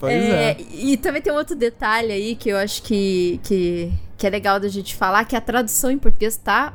Pois 0.00 0.12
é. 0.12 0.56
E 0.72 0.96
também 0.96 1.22
tem 1.22 1.32
um 1.32 1.36
outro 1.36 1.54
detalhe 1.54 2.12
aí 2.12 2.34
que 2.36 2.48
eu 2.48 2.56
acho 2.56 2.82
que, 2.82 3.40
que, 3.44 3.92
que 4.16 4.26
é 4.26 4.30
legal 4.30 4.58
da 4.58 4.68
gente 4.68 4.96
falar: 4.96 5.24
que 5.24 5.36
a 5.36 5.40
tradução 5.40 5.90
em 5.90 5.98
português 5.98 6.36
tá. 6.36 6.72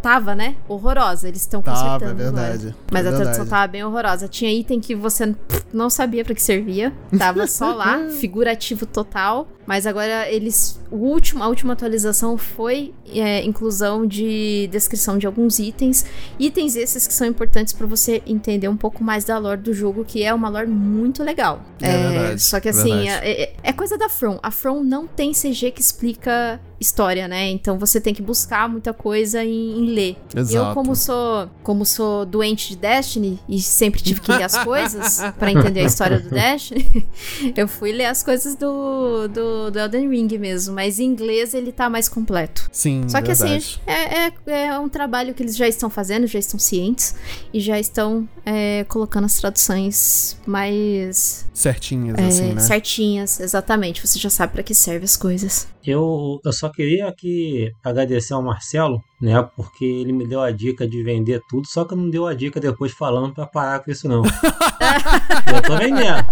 Tava, 0.00 0.34
né? 0.34 0.54
Horrorosa. 0.68 1.26
Eles 1.28 1.40
estão 1.40 1.60
Tava, 1.60 1.76
consertando. 1.98 2.22
é 2.22 2.26
agora. 2.28 2.42
verdade. 2.52 2.76
Mas 2.92 3.04
é 3.04 3.08
a 3.08 3.12
tradução 3.12 3.30
verdade. 3.44 3.50
tava 3.50 3.66
bem 3.66 3.84
horrorosa. 3.84 4.28
Tinha 4.28 4.50
item 4.52 4.80
que 4.80 4.94
você 4.94 5.34
não 5.72 5.90
sabia 5.90 6.24
pra 6.24 6.34
que 6.34 6.42
servia. 6.42 6.92
Tava 7.18 7.46
só 7.46 7.74
lá, 7.74 8.08
figurativo 8.20 8.86
total. 8.86 9.48
Mas 9.66 9.86
agora 9.86 10.30
eles. 10.30 10.80
O 10.90 10.96
último, 10.96 11.42
a 11.44 11.48
última 11.48 11.74
atualização 11.74 12.38
foi 12.38 12.94
é, 13.12 13.44
inclusão 13.44 14.06
de 14.06 14.66
descrição 14.72 15.18
de 15.18 15.26
alguns 15.26 15.58
itens. 15.58 16.06
Itens 16.38 16.74
esses 16.74 17.06
que 17.06 17.12
são 17.12 17.26
importantes 17.26 17.74
pra 17.74 17.86
você 17.86 18.22
entender 18.26 18.68
um 18.68 18.76
pouco 18.78 19.04
mais 19.04 19.24
da 19.24 19.36
lore 19.36 19.60
do 19.60 19.74
jogo, 19.74 20.04
que 20.06 20.22
é 20.22 20.32
uma 20.32 20.48
lore 20.48 20.68
muito 20.68 21.22
legal. 21.22 21.60
É 21.82 22.08
verdade, 22.08 22.42
Só 22.42 22.60
que 22.60 22.68
é 22.68 22.70
assim, 22.70 23.02
verdade. 23.04 23.26
é, 23.26 23.42
é- 23.42 23.52
é 23.62 23.72
coisa 23.74 23.98
da 23.98 24.08
From. 24.08 24.38
A 24.42 24.50
From 24.50 24.82
não 24.82 25.06
tem 25.06 25.32
CG 25.34 25.70
que 25.70 25.82
explica 25.82 26.58
história, 26.80 27.28
né? 27.28 27.50
Então 27.50 27.76
você 27.78 28.00
tem 28.00 28.14
que 28.14 28.22
buscar 28.22 28.68
muita 28.70 28.94
coisa 28.94 29.44
em, 29.44 29.57
em 29.58 29.94
ler. 29.94 30.16
Exato. 30.34 30.68
Eu, 30.70 30.74
como 30.74 30.94
sou, 30.94 31.50
como 31.62 31.84
sou 31.84 32.24
doente 32.24 32.70
de 32.70 32.76
Destiny 32.76 33.38
e 33.48 33.60
sempre 33.60 34.00
tive 34.00 34.20
que 34.20 34.30
ler 34.30 34.44
as 34.44 34.56
coisas 34.64 35.20
pra 35.38 35.50
entender 35.50 35.80
a 35.80 35.84
história 35.84 36.20
do 36.20 36.30
Destiny, 36.30 37.06
eu 37.56 37.68
fui 37.68 37.92
ler 37.92 38.06
as 38.06 38.22
coisas 38.22 38.54
do, 38.54 39.28
do, 39.28 39.70
do 39.70 39.78
Elden 39.78 40.08
Ring 40.08 40.38
mesmo. 40.38 40.74
Mas 40.74 40.98
em 40.98 41.04
inglês 41.04 41.54
ele 41.54 41.72
tá 41.72 41.88
mais 41.90 42.08
completo. 42.08 42.68
Sim, 42.72 43.08
Só 43.08 43.20
que 43.20 43.28
verdade. 43.28 43.56
assim, 43.56 43.80
é, 43.86 44.26
é, 44.26 44.66
é 44.66 44.78
um 44.78 44.88
trabalho 44.88 45.34
que 45.34 45.42
eles 45.42 45.56
já 45.56 45.66
estão 45.68 45.90
fazendo, 45.90 46.26
já 46.26 46.38
estão 46.38 46.58
cientes 46.58 47.14
e 47.52 47.60
já 47.60 47.78
estão 47.78 48.28
é, 48.44 48.84
colocando 48.84 49.24
as 49.24 49.36
traduções 49.36 50.36
mais 50.46 51.46
Certinhas, 51.58 52.16
é, 52.16 52.26
assim, 52.28 52.52
né? 52.54 52.60
certinhas, 52.60 53.40
exatamente. 53.40 54.06
Você 54.06 54.16
já 54.16 54.30
sabe 54.30 54.52
pra 54.52 54.62
que 54.62 54.72
serve 54.72 55.04
as 55.04 55.16
coisas. 55.16 55.66
Eu, 55.90 56.38
eu 56.44 56.52
só 56.52 56.68
queria 56.68 57.08
aqui 57.08 57.72
agradecer 57.82 58.34
ao 58.34 58.42
Marcelo, 58.42 59.02
né? 59.20 59.42
Porque 59.56 59.84
ele 59.86 60.12
me 60.12 60.26
deu 60.26 60.40
a 60.42 60.50
dica 60.50 60.86
de 60.86 61.02
vender 61.02 61.40
tudo, 61.48 61.66
só 61.66 61.84
que 61.84 61.94
não 61.94 62.10
deu 62.10 62.26
a 62.26 62.34
dica 62.34 62.60
depois 62.60 62.92
falando 62.92 63.32
pra 63.32 63.46
parar 63.46 63.80
com 63.80 63.90
isso, 63.90 64.06
não. 64.06 64.22
eu 65.54 65.62
tô 65.66 65.76
vendendo. 65.78 66.24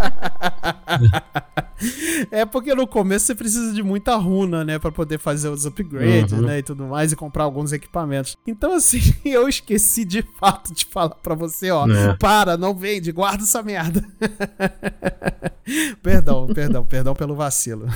É 2.31 2.45
porque 2.47 2.75
no 2.75 2.87
começo 2.87 3.27
você 3.27 3.35
precisa 3.35 3.73
de 3.73 3.83
muita 3.83 4.15
runa, 4.17 4.65
né? 4.65 4.79
Pra 4.79 4.91
poder 4.93 5.19
fazer 5.19 5.49
os 5.49 5.65
upgrades, 5.67 6.33
Uhum. 6.33 6.43
né? 6.47 6.59
E 6.59 6.63
tudo 6.63 6.85
mais, 6.87 7.13
e 7.13 7.17
comprar 7.17 7.45
alguns 7.45 7.73
equipamentos. 7.73 8.37
Então, 8.47 8.73
assim, 8.75 9.01
eu 9.25 9.49
esqueci 9.49 10.05
de 10.05 10.23
fato 10.39 10.73
de 10.75 10.85
falar 10.87 11.11
pra 11.17 11.35
você, 11.35 11.71
ó. 11.71 11.87
É. 11.89 12.17
Para, 12.17 12.57
não 12.57 12.75
vende, 12.75 13.13
guarda 13.13 13.43
essa 13.43 13.63
merda. 13.63 14.03
perdão, 16.03 16.47
perdão, 16.47 16.85
perdão 16.85 17.15
pelo 17.15 17.35
vacilo. 17.35 17.87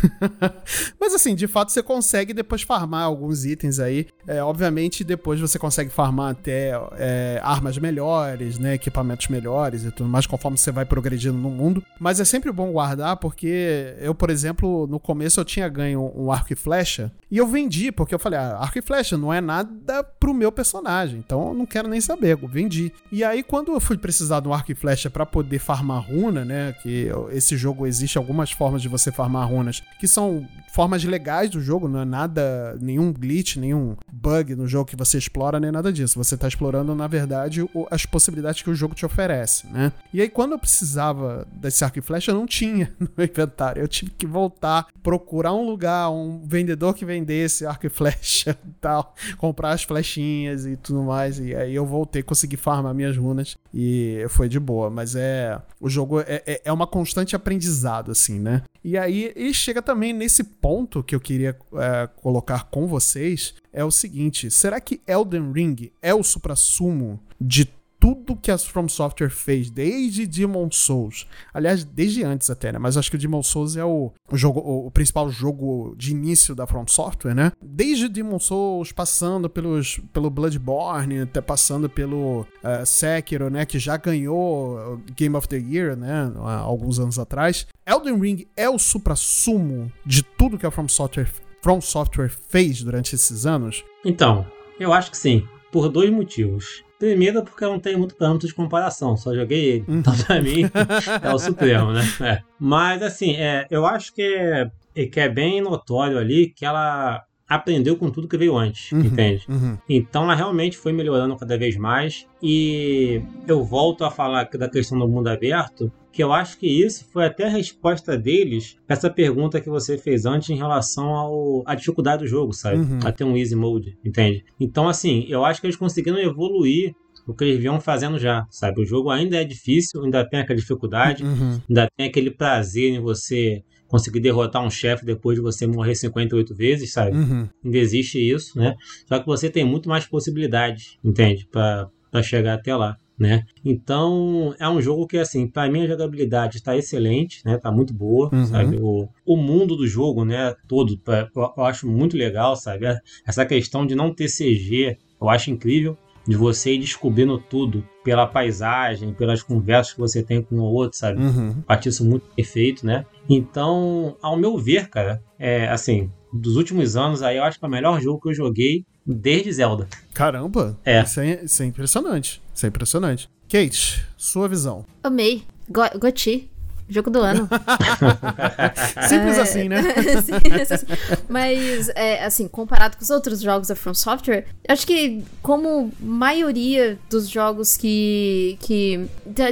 Mas 1.00 1.14
assim, 1.14 1.34
de 1.34 1.46
fato 1.50 1.72
você 1.72 1.82
consegue 1.82 2.32
depois 2.32 2.62
farmar 2.62 3.04
alguns 3.04 3.44
itens 3.44 3.78
aí. 3.78 4.06
É, 4.26 4.42
obviamente, 4.42 5.04
depois 5.04 5.40
você 5.40 5.58
consegue 5.58 5.90
farmar 5.90 6.30
até 6.30 6.72
é, 6.96 7.40
armas 7.42 7.76
melhores, 7.78 8.58
né? 8.58 8.74
Equipamentos 8.74 9.28
melhores 9.28 9.84
e 9.84 9.90
tudo 9.90 10.08
mais, 10.08 10.26
conforme 10.26 10.56
você 10.56 10.72
vai 10.72 10.84
progredindo 10.84 11.36
no 11.36 11.50
mundo. 11.50 11.82
Mas 11.98 12.20
é 12.20 12.24
sempre 12.24 12.50
bom 12.50 12.72
guardar, 12.72 13.16
porque 13.16 13.94
eu, 14.00 14.14
por 14.14 14.30
exemplo, 14.30 14.86
no 14.86 14.98
começo 14.98 15.40
eu 15.40 15.44
tinha 15.44 15.68
ganho 15.68 16.12
um 16.16 16.32
arco 16.32 16.52
e 16.52 16.56
flecha 16.56 17.12
e 17.30 17.38
eu 17.38 17.46
vendi, 17.46 17.92
porque 17.92 18.14
eu 18.14 18.18
falei, 18.18 18.38
ah, 18.38 18.58
arco 18.58 18.78
e 18.78 18.82
flecha 18.82 19.16
não 19.16 19.32
é 19.32 19.40
nada 19.40 20.02
pro 20.02 20.34
meu 20.34 20.50
personagem, 20.50 21.18
então 21.18 21.48
eu 21.48 21.54
não 21.54 21.64
quero 21.64 21.88
nem 21.88 22.00
saber, 22.00 22.32
eu 22.32 22.48
vendi. 22.48 22.92
E 23.12 23.22
aí, 23.22 23.42
quando 23.42 23.72
eu 23.72 23.80
fui 23.80 23.96
precisar 23.96 24.40
de 24.40 24.48
um 24.48 24.52
arco 24.52 24.72
e 24.72 24.74
flecha 24.74 25.08
pra 25.08 25.24
poder 25.24 25.60
farmar 25.60 26.02
runa, 26.02 26.44
né? 26.44 26.74
Que 26.82 27.08
esse 27.30 27.56
jogo 27.56 27.86
existe 27.86 28.18
algumas 28.18 28.50
formas 28.50 28.82
de 28.82 28.88
você 28.88 29.12
farmar 29.12 29.48
runas, 29.48 29.80
que 30.00 30.08
são 30.08 30.46
formas 30.72 31.04
legais 31.04 31.39
do 31.48 31.60
jogo, 31.60 31.88
não 31.88 32.00
é 32.00 32.04
nada, 32.04 32.76
nenhum 32.80 33.12
glitch, 33.12 33.56
nenhum 33.56 33.96
bug 34.12 34.54
no 34.54 34.66
jogo 34.66 34.84
que 34.90 34.96
você 34.96 35.18
explora, 35.18 35.58
nem 35.58 35.70
nada 35.70 35.92
disso. 35.92 36.22
Você 36.22 36.36
tá 36.36 36.48
explorando, 36.48 36.94
na 36.94 37.06
verdade, 37.06 37.64
as 37.90 38.04
possibilidades 38.04 38.62
que 38.62 38.70
o 38.70 38.74
jogo 38.74 38.94
te 38.94 39.06
oferece, 39.06 39.66
né? 39.68 39.92
E 40.12 40.20
aí, 40.20 40.28
quando 40.28 40.52
eu 40.52 40.58
precisava 40.58 41.46
desse 41.52 41.84
arco 41.84 41.98
e 41.98 42.02
flecha, 42.02 42.32
eu 42.32 42.34
não 42.34 42.46
tinha 42.46 42.92
no 42.98 43.24
inventário. 43.24 43.82
Eu 43.82 43.88
tive 43.88 44.10
que 44.10 44.26
voltar, 44.26 44.86
procurar 45.02 45.54
um 45.54 45.64
lugar, 45.64 46.10
um 46.10 46.42
vendedor 46.44 46.94
que 46.94 47.04
vendesse 47.04 47.64
arco 47.64 47.86
e 47.86 47.90
flecha 47.90 48.56
e 48.66 48.72
tal, 48.80 49.14
comprar 49.38 49.70
as 49.70 49.82
flechinhas 49.82 50.66
e 50.66 50.76
tudo 50.76 51.02
mais. 51.02 51.38
E 51.38 51.54
aí 51.54 51.74
eu 51.74 51.86
voltei, 51.86 52.22
consegui 52.22 52.56
farmar 52.56 52.94
minhas 52.94 53.16
runas 53.16 53.56
e 53.72 54.24
foi 54.28 54.48
de 54.48 54.58
boa. 54.58 54.90
Mas 54.90 55.14
é. 55.14 55.60
O 55.80 55.88
jogo 55.88 56.20
é, 56.20 56.42
é, 56.46 56.62
é 56.64 56.72
uma 56.72 56.86
constante 56.86 57.34
aprendizado, 57.34 58.10
assim, 58.10 58.38
né? 58.38 58.62
E 58.82 58.96
aí, 58.96 59.32
e 59.36 59.52
chega 59.52 59.82
também 59.82 60.12
nesse 60.12 60.42
ponto 60.42 61.02
que 61.02 61.14
eu 61.14 61.19
queria 61.20 61.56
é, 61.74 62.06
colocar 62.16 62.64
com 62.70 62.86
vocês: 62.86 63.54
é 63.72 63.84
o 63.84 63.90
seguinte: 63.90 64.50
será 64.50 64.80
que 64.80 65.00
Elden 65.06 65.52
Ring 65.52 65.92
é 66.02 66.14
o 66.14 66.22
suprassumo 66.22 67.20
de 67.40 67.68
tudo 68.00 68.34
que 68.34 68.50
a 68.50 68.56
From 68.56 68.88
Software 68.88 69.30
fez 69.30 69.70
desde 69.70 70.26
Demon 70.26 70.70
Souls. 70.70 71.26
Aliás, 71.52 71.84
desde 71.84 72.24
antes 72.24 72.48
até, 72.48 72.72
né? 72.72 72.78
Mas 72.78 72.96
acho 72.96 73.10
que 73.10 73.16
o 73.16 73.18
Demon 73.18 73.42
Souls 73.42 73.76
é 73.76 73.84
o, 73.84 74.10
o 74.32 74.36
jogo, 74.36 74.60
o, 74.60 74.90
principal 74.90 75.28
jogo 75.28 75.94
de 75.98 76.10
início 76.10 76.54
da 76.54 76.66
From 76.66 76.86
Software, 76.88 77.34
né? 77.34 77.52
Desde 77.62 78.08
Demon 78.08 78.38
Souls, 78.38 78.90
passando 78.90 79.50
pelos, 79.50 80.00
pelo 80.14 80.30
Bloodborne, 80.30 81.20
até 81.20 81.42
passando 81.42 81.90
pelo 81.90 82.46
eh, 82.64 82.84
Sekiro, 82.86 83.50
né? 83.50 83.66
Que 83.66 83.78
já 83.78 83.98
ganhou 83.98 84.94
o 84.94 85.00
Game 85.14 85.36
of 85.36 85.46
the 85.46 85.58
Year, 85.58 85.94
né? 85.94 86.32
Há 86.38 86.56
alguns 86.56 86.98
anos 86.98 87.18
atrás. 87.18 87.66
Elden 87.86 88.18
Ring 88.18 88.46
é 88.56 88.70
o 88.70 88.78
supra-sumo 88.78 89.92
de 90.06 90.22
tudo 90.22 90.56
que 90.56 90.64
a 90.64 90.70
From 90.70 90.88
Software, 90.88 91.28
From 91.62 91.82
Software 91.82 92.30
fez 92.30 92.82
durante 92.82 93.14
esses 93.14 93.44
anos? 93.44 93.84
Então, 94.04 94.46
eu 94.78 94.94
acho 94.94 95.10
que 95.10 95.18
sim, 95.18 95.46
por 95.70 95.90
dois 95.90 96.10
motivos. 96.10 96.82
Primeiro, 97.00 97.42
porque 97.42 97.64
eu 97.64 97.70
não 97.70 97.80
tenho 97.80 97.98
muito 97.98 98.14
parâmetro 98.14 98.46
de 98.46 98.54
comparação, 98.54 99.16
só 99.16 99.34
joguei 99.34 99.64
ele. 99.70 99.84
Então, 99.88 100.14
pra 100.18 100.40
mim, 100.40 100.70
é 101.22 101.34
o 101.34 101.38
Supremo, 101.38 101.92
né? 101.92 102.02
É. 102.20 102.42
Mas, 102.58 103.02
assim, 103.02 103.34
é, 103.36 103.66
eu 103.70 103.84
acho 103.86 104.12
que 104.14 104.22
é, 104.22 104.70
é 104.94 105.06
que 105.06 105.18
é 105.18 105.28
bem 105.28 105.62
notório 105.62 106.18
ali 106.18 106.48
que 106.54 106.64
ela 106.66 107.24
aprendeu 107.48 107.96
com 107.96 108.10
tudo 108.10 108.28
que 108.28 108.36
veio 108.38 108.56
antes, 108.56 108.92
Uhum. 108.92 109.00
entende? 109.00 109.44
Uhum. 109.48 109.76
Então 109.88 110.22
ela 110.24 110.36
realmente 110.36 110.76
foi 110.76 110.92
melhorando 110.92 111.34
cada 111.36 111.58
vez 111.58 111.76
mais. 111.76 112.24
E 112.40 113.20
eu 113.48 113.64
volto 113.64 114.04
a 114.04 114.10
falar 114.10 114.48
da 114.56 114.68
questão 114.68 114.96
do 114.98 115.08
mundo 115.08 115.26
aberto, 115.26 115.90
que 116.12 116.22
eu 116.22 116.32
acho 116.32 116.58
que 116.58 116.66
isso 116.66 117.04
foi 117.12 117.24
até 117.26 117.44
a 117.46 117.48
resposta 117.50 118.16
deles 118.18 118.76
pra 118.86 118.96
essa 118.96 119.08
pergunta 119.10 119.60
que 119.60 119.68
você 119.70 119.96
fez 119.96 120.26
antes 120.26 120.50
em 120.50 120.56
relação 120.56 121.08
ao, 121.14 121.62
à 121.66 121.74
dificuldade 121.74 122.24
do 122.24 122.28
jogo, 122.28 122.52
sabe? 122.52 122.78
Uhum. 122.78 122.98
A 123.04 123.12
ter 123.12 123.24
um 123.24 123.36
easy 123.36 123.54
mode, 123.54 123.96
entende? 124.04 124.44
Então, 124.58 124.88
assim, 124.88 125.24
eu 125.28 125.44
acho 125.44 125.60
que 125.60 125.66
eles 125.66 125.76
conseguiram 125.76 126.18
evoluir 126.18 126.92
o 127.26 127.34
que 127.34 127.44
eles 127.44 127.58
vinham 127.58 127.80
fazendo 127.80 128.18
já, 128.18 128.44
sabe? 128.50 128.80
O 128.82 128.84
jogo 128.86 129.10
ainda 129.10 129.36
é 129.36 129.44
difícil, 129.44 130.02
ainda 130.02 130.28
tem 130.28 130.40
aquela 130.40 130.58
dificuldade, 130.58 131.22
Uhum. 131.22 131.60
ainda 131.68 131.88
tem 131.96 132.06
aquele 132.08 132.30
prazer 132.30 132.90
em 132.92 133.00
você 133.00 133.62
conseguir 133.86 134.20
derrotar 134.20 134.64
um 134.64 134.70
chefe 134.70 135.04
depois 135.04 135.36
de 135.36 135.42
você 135.42 135.66
morrer 135.66 135.94
58 135.94 136.54
vezes, 136.54 136.92
sabe? 136.92 137.16
Uhum. 137.16 137.48
Ainda 137.64 137.78
existe 137.78 138.18
isso, 138.18 138.56
né? 138.58 138.74
Só 139.06 139.18
que 139.18 139.26
você 139.26 139.50
tem 139.50 139.64
muito 139.64 139.88
mais 139.88 140.06
possibilidades, 140.06 140.96
entende? 141.04 141.46
Para 141.50 141.88
chegar 142.22 142.54
até 142.54 142.74
lá. 142.74 142.96
Né? 143.20 143.44
Então 143.62 144.54
é 144.58 144.66
um 144.66 144.80
jogo 144.80 145.06
que 145.06 145.18
assim, 145.18 145.46
para 145.46 145.70
mim 145.70 145.82
a 145.82 145.86
jogabilidade 145.88 146.56
está 146.56 146.74
excelente, 146.74 147.42
né? 147.44 147.58
Tá 147.58 147.70
muito 147.70 147.92
boa, 147.92 148.30
Uhum. 148.32 148.46
sabe? 148.46 148.78
O, 148.80 149.06
o 149.26 149.36
mundo 149.36 149.76
do 149.76 149.86
jogo, 149.86 150.24
né? 150.24 150.54
Todo, 150.66 150.96
pra- 150.98 151.28
eu, 151.36 151.52
eu 151.54 151.64
acho 151.64 151.86
muito 151.86 152.16
legal, 152.16 152.56
sabe? 152.56 152.86
Essa 153.26 153.44
questão 153.44 153.84
de 153.86 153.94
não 153.94 154.14
ter 154.14 154.26
CG, 154.28 154.96
eu 155.20 155.28
acho 155.28 155.50
incrível. 155.50 155.98
De 156.26 156.34
você 156.36 156.74
ir 156.74 156.78
descobrindo 156.78 157.38
tudo 157.38 157.82
pela 158.04 158.26
paisagem, 158.26 159.12
pelas 159.14 159.42
conversas 159.42 159.92
que 159.94 159.98
você 160.00 160.22
tem 160.22 160.40
com 160.42 160.56
o 160.56 160.62
outro, 160.62 160.96
sabe? 160.98 161.20
Uhum. 161.20 161.56
acho 161.68 161.88
isso 161.88 162.04
muito 162.04 162.26
perfeito, 162.34 162.86
né? 162.86 163.04
Então, 163.28 164.16
ao 164.22 164.36
meu 164.36 164.56
ver, 164.56 164.88
cara, 164.88 165.22
é 165.38 165.68
assim, 165.68 166.10
dos 166.32 166.56
últimos 166.56 166.96
anos 166.96 167.22
aí, 167.22 167.36
eu 167.36 167.44
acho 167.44 167.58
que 167.58 167.64
é 167.64 167.68
o 167.68 167.70
melhor 167.70 168.00
jogo 168.00 168.20
que 168.20 168.28
eu 168.28 168.34
joguei 168.34 168.84
desde 169.06 169.52
Zelda. 169.52 169.88
Caramba. 170.12 170.78
É. 170.84 171.02
Isso 171.02 171.20
é, 171.20 171.44
isso 171.44 171.62
é 171.62 171.66
impressionante. 171.66 172.42
Isso 172.54 172.66
é 172.66 172.68
impressionante. 172.68 173.30
Kate, 173.48 174.04
sua 174.16 174.48
visão. 174.48 174.84
Amei. 175.02 175.44
Go 175.68 175.82
Goti. 175.98 176.49
Jogo 176.90 177.10
do 177.10 177.20
ano. 177.20 177.48
Simples 179.08 179.38
É, 179.38 179.40
assim, 179.40 179.68
né? 179.68 179.82
Simples 180.22 180.72
assim. 180.72 180.86
Mas, 181.28 181.88
é, 181.90 182.24
assim, 182.24 182.48
comparado 182.48 182.96
com 182.96 183.02
os 183.02 183.10
outros 183.10 183.40
jogos 183.40 183.68
da 183.68 183.76
From 183.76 183.94
Software, 183.94 184.46
acho 184.68 184.86
que, 184.86 185.22
como 185.40 185.92
maioria 186.00 186.98
dos 187.08 187.28
jogos 187.28 187.76
que. 187.76 188.58
que 188.60 189.06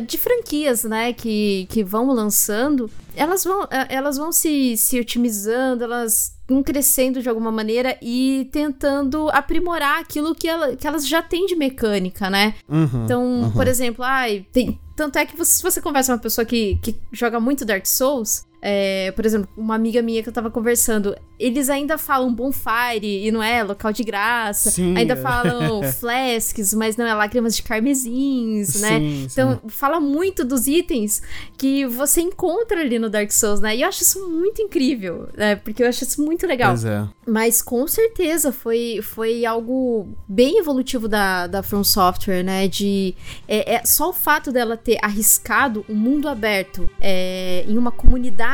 de, 0.06 0.18
franquias, 0.18 0.84
né, 0.84 1.12
que, 1.12 1.66
que 1.70 1.84
vão 1.84 2.12
lançando, 2.12 2.90
elas 3.14 3.44
vão, 3.44 3.62
é, 3.70 3.94
elas 3.94 4.16
vão 4.16 4.32
se, 4.32 4.76
se 4.76 4.98
otimizando, 4.98 5.84
elas 5.84 6.36
vão 6.48 6.62
crescendo 6.62 7.20
de 7.20 7.28
alguma 7.28 7.52
maneira 7.52 7.96
e 8.00 8.48
tentando 8.50 9.28
aprimorar 9.30 10.00
aquilo 10.00 10.34
que, 10.34 10.48
ela, 10.48 10.74
que 10.74 10.86
elas 10.86 11.06
já 11.06 11.22
têm 11.22 11.46
de 11.46 11.54
mecânica, 11.54 12.30
né? 12.30 12.54
Uhum. 12.68 13.04
Então, 13.04 13.52
por 13.54 13.68
exemplo, 13.68 14.04
ai, 14.04 14.46
tem. 14.52 14.78
Tanto 14.98 15.16
é 15.16 15.24
que 15.24 15.36
você- 15.36 15.52
se 15.52 15.62
você 15.62 15.80
conversa 15.80 16.10
com 16.10 16.16
uma 16.16 16.22
pessoa 16.22 16.44
que, 16.44 16.76
que 16.82 16.96
joga 17.12 17.38
muito 17.38 17.64
Dark 17.64 17.86
Souls, 17.86 18.44
é, 18.60 19.12
por 19.12 19.24
exemplo, 19.24 19.48
uma 19.56 19.74
amiga 19.74 20.02
minha 20.02 20.22
que 20.22 20.28
eu 20.28 20.32
tava 20.32 20.50
conversando, 20.50 21.16
eles 21.38 21.70
ainda 21.70 21.96
falam 21.96 22.32
bonfire 22.34 23.26
e 23.26 23.30
não 23.30 23.40
é 23.42 23.62
local 23.62 23.92
de 23.92 24.02
graça. 24.02 24.70
Sim, 24.70 24.96
ainda 24.96 25.14
é. 25.14 25.16
falam 25.16 25.82
flasks, 25.94 26.74
mas 26.74 26.96
não 26.96 27.06
é 27.06 27.14
lágrimas 27.14 27.54
de 27.54 27.62
carmesins, 27.62 28.80
né? 28.80 28.98
Sim, 28.98 29.26
Então, 29.30 29.60
fala 29.68 30.00
muito 30.00 30.44
dos 30.44 30.66
itens 30.66 31.22
que 31.56 31.86
você 31.86 32.20
encontra 32.20 32.80
ali 32.80 32.98
no 32.98 33.08
Dark 33.08 33.30
Souls, 33.30 33.60
né? 33.60 33.76
E 33.76 33.82
eu 33.82 33.88
acho 33.88 34.02
isso 34.02 34.28
muito 34.28 34.60
incrível, 34.60 35.28
né? 35.36 35.54
Porque 35.54 35.82
eu 35.82 35.88
acho 35.88 36.02
isso 36.02 36.20
muito 36.24 36.46
legal. 36.46 36.70
Pois 36.70 36.84
é. 36.84 37.06
Mas 37.26 37.62
com 37.62 37.86
certeza 37.86 38.50
foi, 38.50 39.00
foi 39.02 39.44
algo 39.44 40.08
bem 40.26 40.58
evolutivo 40.58 41.06
da, 41.06 41.46
da 41.46 41.62
From 41.62 41.84
Software, 41.84 42.42
né? 42.42 42.66
De. 42.66 43.14
É, 43.46 43.74
é 43.74 43.84
só 43.84 44.10
o 44.10 44.12
fato 44.12 44.50
dela 44.50 44.76
ter 44.76 44.98
arriscado 45.00 45.84
um 45.88 45.94
mundo 45.94 46.28
aberto 46.28 46.90
é, 47.00 47.64
em 47.68 47.78
uma 47.78 47.92
comunidade 47.92 48.47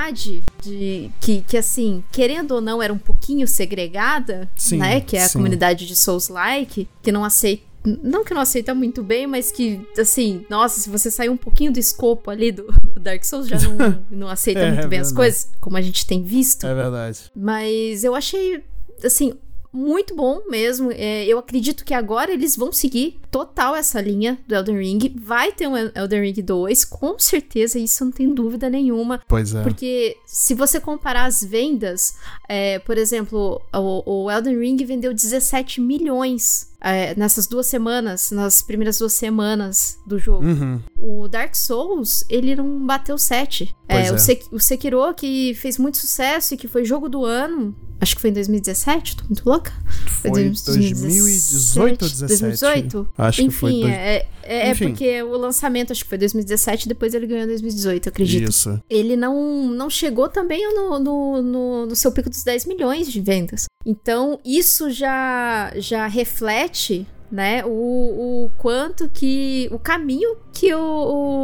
de, 0.63 1.11
que, 1.21 1.43
que, 1.43 1.57
assim, 1.57 2.03
querendo 2.13 2.53
ou 2.53 2.61
não, 2.61 2.83
era 2.83 2.93
um 2.93 2.99
pouquinho 2.99 3.47
segregada, 3.47 4.51
Sim, 4.57 4.79
né? 4.79 5.01
Que 5.01 5.17
é 5.17 5.23
a 5.25 5.29
sim. 5.29 5.39
comunidade 5.39 5.87
de 5.87 5.95
Souls-like, 5.97 6.89
que 7.03 7.13
não 7.13 7.25
aceita. 7.25 7.63
Não 8.03 8.25
que 8.25 8.33
não 8.33 8.41
aceita 8.41 8.75
muito 8.75 9.03
bem, 9.03 9.27
mas 9.27 9.53
que, 9.53 9.79
assim, 9.99 10.47
nossa, 10.49 10.81
se 10.81 10.89
você 10.89 11.11
sair 11.11 11.29
um 11.29 11.37
pouquinho 11.37 11.71
do 11.71 11.79
escopo 11.79 12.31
ali 12.31 12.51
do, 12.51 12.63
do 12.95 12.99
Dark 12.99 13.23
Souls, 13.25 13.47
já 13.47 13.59
não, 13.61 14.05
não 14.11 14.29
aceita 14.29 14.61
É, 14.61 14.73
muito 14.73 14.89
bem 14.89 15.01
as 15.01 15.09
verdade. 15.09 15.15
coisas, 15.15 15.51
como 15.61 15.77
a 15.77 15.83
gente 15.83 16.07
tem 16.07 16.23
visto. 16.23 16.67
É 16.67 16.75
verdade. 16.75 17.31
Mas 17.37 18.03
eu 18.03 18.15
achei, 18.15 18.65
assim, 19.05 19.35
muito 19.75 20.15
bom 20.15 20.43
mesmo. 20.49 20.91
É, 20.93 21.27
eu 21.27 21.39
acredito 21.39 21.85
que 21.85 21.93
agora 21.93 22.33
eles 22.33 22.57
vão 22.57 22.73
seguir 22.73 23.19
total 23.31 23.75
essa 23.75 24.01
linha 24.01 24.39
do 24.47 24.55
Elden 24.55 24.79
Ring. 24.79 25.15
Vai 25.21 25.51
ter 25.53 25.67
um 25.67 25.77
Elden 25.77 26.23
Ring 26.23 26.41
2, 26.43 26.85
com 26.85 27.19
certeza, 27.19 27.79
isso 27.79 28.05
não 28.05 28.13
tem 28.13 28.33
dúvida 28.33 28.71
nenhuma. 28.71 29.21
Pois 29.29 29.55
é. 29.55 29.63
Porque 29.63 30.17
se 30.25 30.55
você 30.55 30.79
comparar 30.81 31.25
as 31.25 31.43
vendas, 31.43 32.15
é, 32.49 32.79
por 32.79 32.97
exemplo, 32.97 33.61
o, 33.75 34.25
o 34.25 34.31
Elden 34.31 34.59
Ring 34.59 34.77
vendeu 34.85 35.13
17 35.13 35.81
milhões 35.81 36.73
é, 36.81 37.15
nessas 37.17 37.47
duas 37.47 37.67
semanas, 37.67 38.31
nas 38.31 38.63
primeiras 38.63 38.99
duas 38.99 39.15
semanas 39.15 39.99
do 40.07 40.19
jogo. 40.19 40.45
Uhum. 40.47 40.81
O 41.01 41.27
Dark 41.29 41.55
Souls, 41.57 42.25
ele 42.29 42.55
não 42.55 42.87
bateu 42.87 43.17
7. 43.19 43.75
Pois 43.89 44.07
É, 44.09 44.13
O, 44.13 44.15
é. 44.15 44.19
Sek- 44.19 44.47
o 44.53 44.61
Sekiro, 44.61 45.13
que 45.15 45.55
fez 45.55 45.79
muito 45.79 45.97
sucesso 45.99 46.55
e 46.55 46.57
que 46.57 46.69
foi 46.69 46.85
jogo 46.85 47.09
do 47.09 47.25
ano, 47.25 47.75
acho 48.05 48.15
que 48.15 48.21
foi 48.21 48.31
em 48.31 48.35
2017, 48.35 49.17
tô 49.17 49.25
muito 49.25 49.43
louca? 49.49 49.73
Foi 50.07 50.31
2018 50.31 52.03
ou 52.03 52.09
17? 52.09 52.29
2018? 52.29 53.09
Acho 53.19 53.39
que 53.41 53.45
Enfim, 53.47 53.57
foi 53.59 53.73
dois- 53.73 53.93
é, 53.93 54.27
é, 54.43 54.69
é 54.69 54.71
Enfim. 54.71 54.89
porque 54.91 55.23
o 55.23 55.37
lançamento 55.37 55.91
acho 55.93 56.03
que 56.05 56.09
foi 56.09 56.19
2017, 56.19 56.89
depois 56.89 57.15
ele 57.15 57.27
ganhou 57.27 57.45
em 57.45 57.49
2018, 57.49 58.07
eu 58.07 58.11
acredito. 58.11 58.49
Isso. 58.49 58.81
Ele 58.89 59.17
não, 59.17 59.67
não 59.69 59.91
chegou 59.91 60.29
também 60.29 60.73
no, 60.75 60.99
no, 60.99 61.43
no, 61.43 61.87
no 61.87 61.97
seu 61.97 62.13
pico 62.13 62.31
dos 62.31 62.45
10 62.45 62.67
milhões 62.67 63.11
de 63.11 63.21
vendas. 63.21 63.65
Então, 63.85 64.39
isso 64.45 64.91
já, 64.91 65.73
já 65.77 66.07
reflete 66.07 67.07
né, 67.31 67.65
o, 67.65 67.69
o 68.45 68.51
quanto 68.59 69.09
que. 69.09 69.69
o 69.73 69.79
caminho 69.79 70.37
que 70.53 70.73
o, 70.75 70.81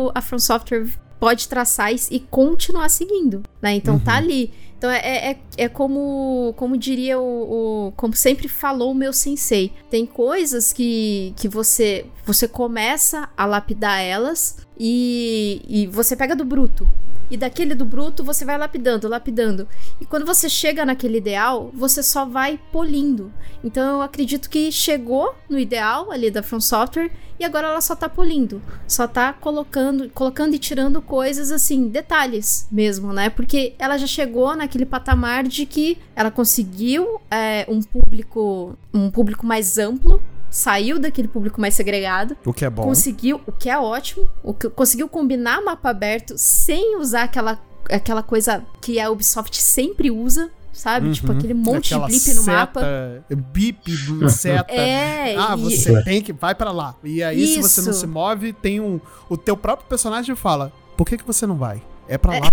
o, 0.06 0.12
a 0.14 0.20
From 0.22 0.38
Software 0.38 0.86
pode 1.18 1.48
traçar 1.48 1.92
e, 1.92 2.00
e 2.10 2.20
continuar 2.20 2.88
seguindo. 2.88 3.42
Né? 3.60 3.74
Então 3.74 3.98
tá 3.98 4.16
ali. 4.16 4.52
Então 4.80 4.90
é, 4.90 5.32
é, 5.32 5.38
é 5.58 5.68
como, 5.68 6.54
como 6.56 6.74
diria 6.74 7.20
o, 7.20 7.88
o- 7.88 7.92
Como 7.98 8.16
sempre 8.16 8.48
falou 8.48 8.92
o 8.92 8.94
meu 8.94 9.12
sensei. 9.12 9.74
Tem 9.90 10.06
coisas 10.06 10.72
que, 10.72 11.34
que 11.36 11.46
você, 11.46 12.06
você 12.24 12.48
começa 12.48 13.28
a 13.36 13.44
lapidar 13.44 14.00
elas 14.00 14.56
e, 14.82 15.60
e 15.68 15.86
você 15.88 16.16
pega 16.16 16.34
do 16.34 16.42
bruto. 16.42 16.88
E 17.30 17.36
daquele 17.36 17.76
do 17.76 17.84
bruto 17.84 18.24
você 18.24 18.44
vai 18.44 18.58
lapidando, 18.58 19.06
lapidando. 19.06 19.68
E 20.00 20.06
quando 20.06 20.26
você 20.26 20.48
chega 20.48 20.84
naquele 20.84 21.18
ideal, 21.18 21.70
você 21.72 22.02
só 22.02 22.24
vai 22.24 22.58
polindo. 22.72 23.32
Então 23.62 23.96
eu 23.96 24.02
acredito 24.02 24.50
que 24.50 24.72
chegou 24.72 25.34
no 25.48 25.58
ideal 25.58 26.10
ali 26.10 26.30
da 26.30 26.42
From 26.42 26.60
Software 26.60 27.10
e 27.38 27.44
agora 27.44 27.68
ela 27.68 27.80
só 27.80 27.94
tá 27.94 28.08
polindo. 28.08 28.60
Só 28.88 29.06
tá 29.06 29.32
colocando, 29.32 30.10
colocando 30.10 30.54
e 30.54 30.58
tirando 30.58 31.00
coisas 31.00 31.52
assim, 31.52 31.88
detalhes 31.88 32.66
mesmo, 32.70 33.12
né? 33.12 33.30
Porque 33.30 33.74
ela 33.78 33.96
já 33.96 34.08
chegou 34.08 34.56
naquele 34.56 34.84
patamar 34.84 35.44
de 35.44 35.66
que 35.66 35.98
ela 36.16 36.32
conseguiu 36.32 37.20
é, 37.30 37.64
um 37.68 37.80
público, 37.80 38.76
um 38.92 39.08
público 39.08 39.46
mais 39.46 39.78
amplo. 39.78 40.20
Saiu 40.50 40.98
daquele 40.98 41.28
público 41.28 41.60
mais 41.60 41.74
segregado 41.74 42.36
O 42.44 42.52
que 42.52 42.64
é 42.64 42.70
bom. 42.70 42.82
conseguiu, 42.82 43.40
o 43.46 43.52
que 43.52 43.70
é 43.70 43.78
ótimo, 43.78 44.28
o 44.42 44.52
que, 44.52 44.68
conseguiu 44.68 45.08
combinar 45.08 45.62
mapa 45.62 45.90
aberto 45.90 46.34
sem 46.36 46.96
usar 46.98 47.22
aquela, 47.22 47.58
aquela 47.88 48.22
coisa 48.22 48.64
que 48.80 48.98
a 48.98 49.08
Ubisoft 49.10 49.56
sempre 49.62 50.10
usa, 50.10 50.50
sabe? 50.72 51.12
Tipo, 51.12 51.32
aquele 51.32 51.54
monte 51.54 51.94
Uhum. 51.94 52.02
Aquela 52.04 52.06
de 52.06 52.12
blip 52.20 52.34
no 52.34 52.42
seta, 52.42 52.52
mapa. 52.56 53.24
Bip, 53.52 53.96
seta. 54.30 54.72
É, 54.72 55.36
Ah, 55.36 55.54
e- 55.56 55.60
você 55.62 56.02
tem 56.02 56.20
que. 56.22 56.32
Vai 56.32 56.54
pra 56.54 56.72
lá. 56.72 56.94
E 57.04 57.22
aí, 57.22 57.46
se 57.46 57.62
você 57.62 57.80
não 57.82 57.90
Isso. 57.90 58.00
se 58.00 58.06
move, 58.06 58.52
tem 58.52 58.80
um. 58.80 59.00
O 59.28 59.36
teu 59.36 59.56
próprio 59.56 59.88
personagem 59.88 60.34
fala: 60.34 60.72
Por 60.96 61.06
que, 61.06 61.16
que 61.18 61.26
você 61.26 61.46
não 61.46 61.56
vai? 61.56 61.82
É 62.10 62.18
pra 62.18 62.40
lá. 62.40 62.48